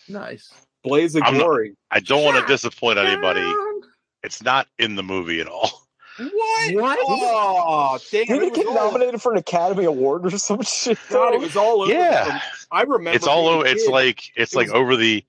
Nice. 0.08 0.52
Blaze 0.84 1.16
of 1.16 1.24
I'm 1.24 1.36
not- 1.36 1.44
Glory. 1.44 1.76
I 1.92 2.00
don't 2.02 2.24
want 2.24 2.40
to 2.40 2.46
disappoint 2.52 3.00
anybody. 3.00 3.50
It's 4.24 4.44
not 4.44 4.68
in 4.78 4.96
the 4.96 5.04
movie 5.04 5.40
at 5.40 5.48
all. 5.48 5.70
What? 6.18 6.76
What? 6.76 7.00
Oh, 7.02 7.98
damn. 8.12 8.26
Did 8.26 8.30
it 8.38 8.44
he 8.44 8.50
was 8.50 8.58
get 8.58 8.68
all- 8.68 8.74
nominated 8.92 9.22
for 9.22 9.32
an 9.32 9.38
Academy 9.38 9.86
Award 9.86 10.26
or 10.26 10.38
some 10.38 10.62
shit? 10.64 10.98
God, 11.10 11.36
it 11.36 11.40
was 11.40 11.56
all 11.56 11.84
over. 11.84 11.94
Yeah, 11.94 12.42
I 12.70 12.82
remember. 12.82 13.12
it's 13.16 13.26
all 13.26 13.48
over. 13.48 13.66
It's 13.66 13.88
like 13.88 14.24
it's 14.36 14.52
It 14.54 14.58
like 14.58 14.68
was- 14.68 14.74
over 14.74 14.98
the. 14.98 15.24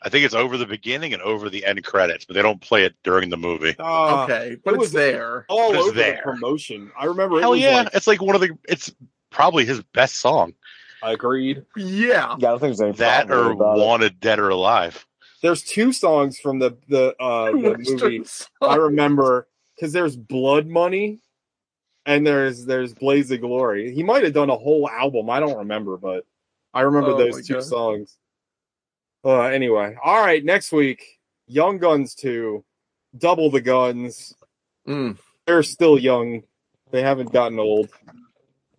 I 0.00 0.08
think 0.10 0.24
it's 0.24 0.34
over 0.34 0.56
the 0.56 0.66
beginning 0.66 1.12
and 1.12 1.22
over 1.22 1.50
the 1.50 1.64
end 1.64 1.82
credits, 1.84 2.24
but 2.24 2.34
they 2.34 2.42
don't 2.42 2.60
play 2.60 2.84
it 2.84 2.94
during 3.02 3.30
the 3.30 3.36
movie. 3.36 3.74
Uh, 3.78 4.24
okay, 4.24 4.56
but 4.64 4.72
it 4.72 4.74
it's 4.76 4.80
was- 4.82 4.92
there. 4.92 5.44
all 5.48 5.72
It's 5.74 5.82
over 5.82 5.92
there. 5.92 6.22
the 6.24 6.32
promotion. 6.32 6.92
I 6.98 7.06
remember. 7.06 7.38
It 7.38 7.42
Hell 7.42 7.50
was 7.52 7.60
yeah, 7.60 7.76
Like, 7.78 7.94
it's 7.94 8.06
like 8.06 8.22
one 8.22 8.34
of 8.34 8.40
the. 8.40 8.56
It's 8.68 8.92
probably 9.30 9.64
his 9.64 9.82
best 9.94 10.16
song. 10.16 10.54
I 11.02 11.12
agreed. 11.12 11.64
Yeah. 11.76 12.36
Yeah, 12.38 12.48
I 12.48 12.50
don't 12.50 12.58
think 12.60 12.76
there's 12.76 12.80
any 12.80 12.92
That 12.92 13.30
or 13.30 13.50
about 13.52 13.78
it. 13.78 13.84
Wanted 13.84 14.20
Dead 14.20 14.38
or 14.38 14.48
Alive. 14.50 15.04
There's 15.42 15.62
two 15.62 15.92
songs 15.92 16.38
from 16.40 16.58
the 16.58 16.76
the 16.88 17.14
uh 17.20 17.46
the 17.52 17.76
movie. 17.78 18.24
I 18.62 18.76
remember 18.76 19.46
because 19.76 19.92
there's 19.92 20.16
Blood 20.16 20.66
Money, 20.66 21.20
and 22.06 22.26
there's 22.26 22.64
there's 22.66 22.94
Blaze 22.94 23.30
of 23.30 23.40
Glory. 23.40 23.92
He 23.94 24.02
might 24.02 24.24
have 24.24 24.32
done 24.32 24.50
a 24.50 24.56
whole 24.56 24.88
album. 24.88 25.30
I 25.30 25.38
don't 25.40 25.58
remember, 25.58 25.96
but 25.96 26.24
I 26.74 26.80
remember 26.80 27.10
Oh 27.10 27.18
those 27.18 27.46
two 27.46 27.54
God. 27.54 27.64
songs. 27.64 28.16
Uh, 29.24 29.40
anyway, 29.42 29.96
all 30.02 30.20
right. 30.20 30.44
Next 30.44 30.72
week, 30.72 31.04
Young 31.46 31.78
Guns 31.78 32.14
two, 32.14 32.64
double 33.16 33.50
the 33.50 33.60
guns. 33.60 34.34
Mm. 34.86 35.18
They're 35.46 35.62
still 35.62 35.98
young. 35.98 36.42
They 36.90 37.02
haven't 37.02 37.32
gotten 37.32 37.58
old. 37.58 37.90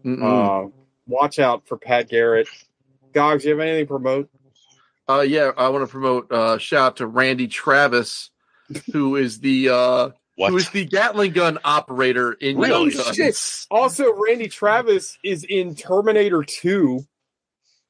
Uh, 0.05 0.67
watch 1.07 1.39
out 1.39 1.67
for 1.67 1.77
Pat 1.77 2.09
Garrett. 2.09 2.47
Gogs, 3.13 3.43
you 3.43 3.51
have 3.51 3.59
anything 3.59 3.85
to 3.85 3.87
promote? 3.87 4.29
Uh, 5.07 5.21
yeah, 5.21 5.51
I 5.57 5.69
want 5.69 5.83
to 5.83 5.91
promote. 5.91 6.31
Uh, 6.31 6.57
shout 6.57 6.85
out 6.85 6.95
to 6.97 7.07
Randy 7.07 7.47
Travis, 7.47 8.29
who 8.93 9.15
is 9.15 9.39
the 9.39 9.69
uh, 9.69 10.09
What? 10.35 10.51
who 10.51 10.57
is 10.57 10.69
the 10.69 10.85
Gatling 10.85 11.33
gun 11.33 11.57
operator 11.63 12.33
in 12.33 12.57
Really? 12.57 12.93
Young 12.93 13.03
Guns. 13.03 13.15
Shit. 13.15 13.65
Also, 13.71 14.13
Randy 14.13 14.47
Travis 14.47 15.17
is 15.23 15.43
in 15.43 15.75
Terminator 15.75 16.43
2. 16.43 17.01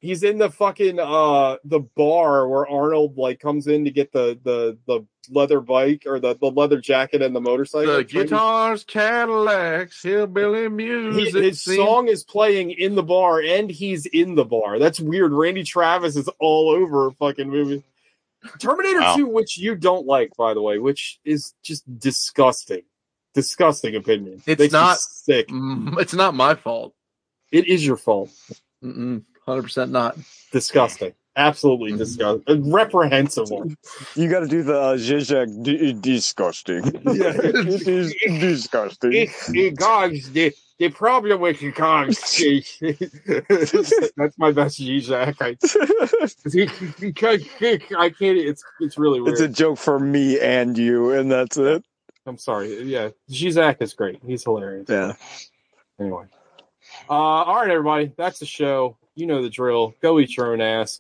He's 0.02 0.24
in 0.24 0.38
the 0.38 0.50
fucking 0.50 0.98
uh 1.00 1.58
the 1.66 1.82
bar 1.82 2.48
where 2.48 2.66
Arnold 2.68 3.18
like 3.18 3.40
comes 3.40 3.68
in 3.68 3.84
to 3.86 3.92
get 3.92 4.14
the 4.14 4.40
the 4.44 4.78
the 4.88 5.06
leather 5.30 5.60
bike 5.60 6.04
or 6.08 6.20
the, 6.20 6.36
the 6.38 6.48
leather 6.50 6.80
jacket 6.80 7.22
and 7.22 7.36
the 7.36 7.42
motorcycle. 7.42 7.98
The 7.98 8.04
guitars, 8.06 8.84
Cadillacs, 8.86 10.02
hillbilly 10.02 10.64
He, 10.64 10.70
music. 10.70 11.44
his 11.44 11.62
scene. 11.62 11.76
song 11.78 12.08
is 12.08 12.24
playing 12.24 12.72
in 12.72 12.96
the 12.96 13.04
bar 13.04 13.42
and 13.42 13.70
he's 13.70 14.06
in 14.08 14.36
the 14.36 14.46
bar. 14.46 14.80
That's 14.80 15.00
weird. 15.00 15.34
Randy 15.34 15.64
Travis 15.64 16.16
is 16.16 16.30
all 16.40 16.70
over 16.70 17.12
fucking 17.12 17.50
movie. 17.50 17.84
Terminator 18.58 19.02
Wow. 19.02 19.18
2, 19.18 19.28
which 19.28 19.58
you 19.58 19.76
don't 19.76 20.08
like, 20.08 20.32
by 20.38 20.54
the 20.54 20.62
way, 20.62 20.80
which 20.80 21.20
is 21.26 21.54
just 21.62 21.84
disgusting. 22.00 22.84
Disgusting 23.34 23.96
opinion. 23.98 24.42
It's 24.48 24.60
Makes 24.60 24.72
not- 24.74 24.98
sick. 25.00 25.48
It's 25.52 26.14
not 26.14 26.34
my 26.34 26.56
fault. 26.56 26.94
It 27.52 27.68
is 27.68 27.86
your 27.86 27.98
fault. 27.98 28.32
Mm-mm, 28.84 29.24
100% 29.50 29.90
not. 29.92 30.18
Disgusting. 30.52 31.14
Absolutely 31.36 31.92
Mhm. 31.94 31.98
disgusting. 32.00 32.72
Reprehensible. 32.72 33.72
You 34.16 34.30
got 34.30 34.42
to 34.42 34.48
do 34.48 34.64
the 34.64 34.80
uh, 34.80 34.98
Zizek 34.98 35.64
d- 35.64 35.94
disgusting. 35.94 36.84
Yeah. 37.06 37.34
it 37.44 37.88
is 37.88 38.14
disgusting. 38.40 39.30
Gogs, 39.76 40.32
the, 40.32 40.52
the 40.80 40.90
problem 40.90 41.40
with 41.40 41.60
the 41.60 41.72
Gogs 41.72 42.18
is 42.42 42.78
that's 44.18 44.38
my 44.38 44.52
best 44.52 44.80
Zizek. 44.80 45.36
I, 45.42 45.56
because 47.00 47.42
I 47.98 48.10
can't. 48.10 48.38
It's 48.38 48.64
it's 48.80 48.98
really 48.98 49.22
weird. 49.22 49.34
it's 49.34 49.42
a 49.42 49.48
joke 49.48 49.78
for 49.78 50.00
me 50.00 50.40
and 50.40 50.78
you, 50.78 51.12
and 51.12 51.32
that's 51.32 51.58
it. 51.58 51.84
I'm 52.26 52.38
sorry. 52.38 52.82
Yeah, 52.84 53.10
Zizek 53.30 53.82
is 53.82 53.94
great. 53.94 54.20
He's 54.26 54.44
hilarious. 54.44 54.88
Yeah. 54.90 55.14
Anyway, 56.00 56.26
uh, 57.10 57.14
all 57.14 57.56
right, 57.56 57.70
everybody, 57.70 58.12
that's 58.18 58.40
the 58.40 58.46
show. 58.46 58.98
You 59.20 59.26
know 59.28 59.42
the 59.42 59.50
drill. 59.50 59.94
Go 60.02 60.20
eat 60.20 60.38
your 60.38 60.54
own 60.54 60.62
ass. 60.62 61.00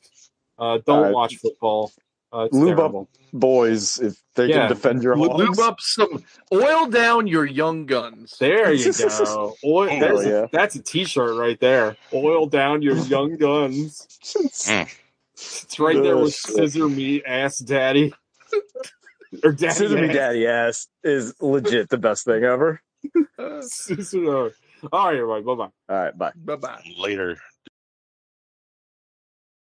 Uh, 0.57 0.79
don't 0.85 0.97
All 0.97 1.03
right. 1.03 1.13
watch 1.13 1.37
football. 1.37 1.91
Uh, 2.33 2.41
it's 2.41 2.53
Lube 2.55 2.79
up. 2.79 3.07
Boys, 3.31 3.97
if 3.99 4.21
they 4.35 4.47
Yeah. 4.47 4.67
can 4.67 4.69
defend 4.69 5.01
your 5.03 5.15
Lube- 5.17 5.31
hogs. 5.31 5.57
Lube 5.57 5.59
up 5.59 5.79
some, 5.79 6.23
oil 6.53 6.85
down 6.87 7.27
your 7.27 7.45
young 7.45 7.85
guns. 7.85 8.35
There 8.39 8.71
you 8.73 8.91
go. 8.97 9.55
Oil, 9.63 9.89
Oh, 9.89 9.99
that's, 9.99 10.25
yeah. 10.25 10.31
a, 10.43 10.47
that's 10.51 10.75
a 10.75 10.81
t-shirt 10.83 11.37
right 11.37 11.59
there. 11.59 11.95
Oil 12.13 12.45
down 12.45 12.81
your 12.81 12.97
young 13.13 13.37
guns. 13.37 14.05
It's 14.35 15.79
right 15.79 16.01
there 16.03 16.17
with 16.17 16.33
scissor 16.33 16.89
me 16.89 17.23
ass 17.23 17.59
daddy. 17.59 18.13
or 19.43 19.53
daddy. 19.53 19.73
Scissor 19.73 19.95
me 19.95 20.09
ass. 20.09 20.13
daddy 20.15 20.47
ass 20.47 20.87
is 21.03 21.33
legit 21.41 21.89
the 21.89 21.97
best 21.97 22.25
thing 22.25 22.43
ever. 22.43 22.81
Scissor- 23.61 24.53
All 24.91 25.05
right, 25.07 25.15
everybody. 25.17 25.43
Bye 25.43 25.55
bye. 25.55 25.63
All 25.63 26.03
right, 26.03 26.17
bye. 26.17 26.31
Bye 26.35 26.55
bye. 26.57 26.83
Later. 26.97 27.37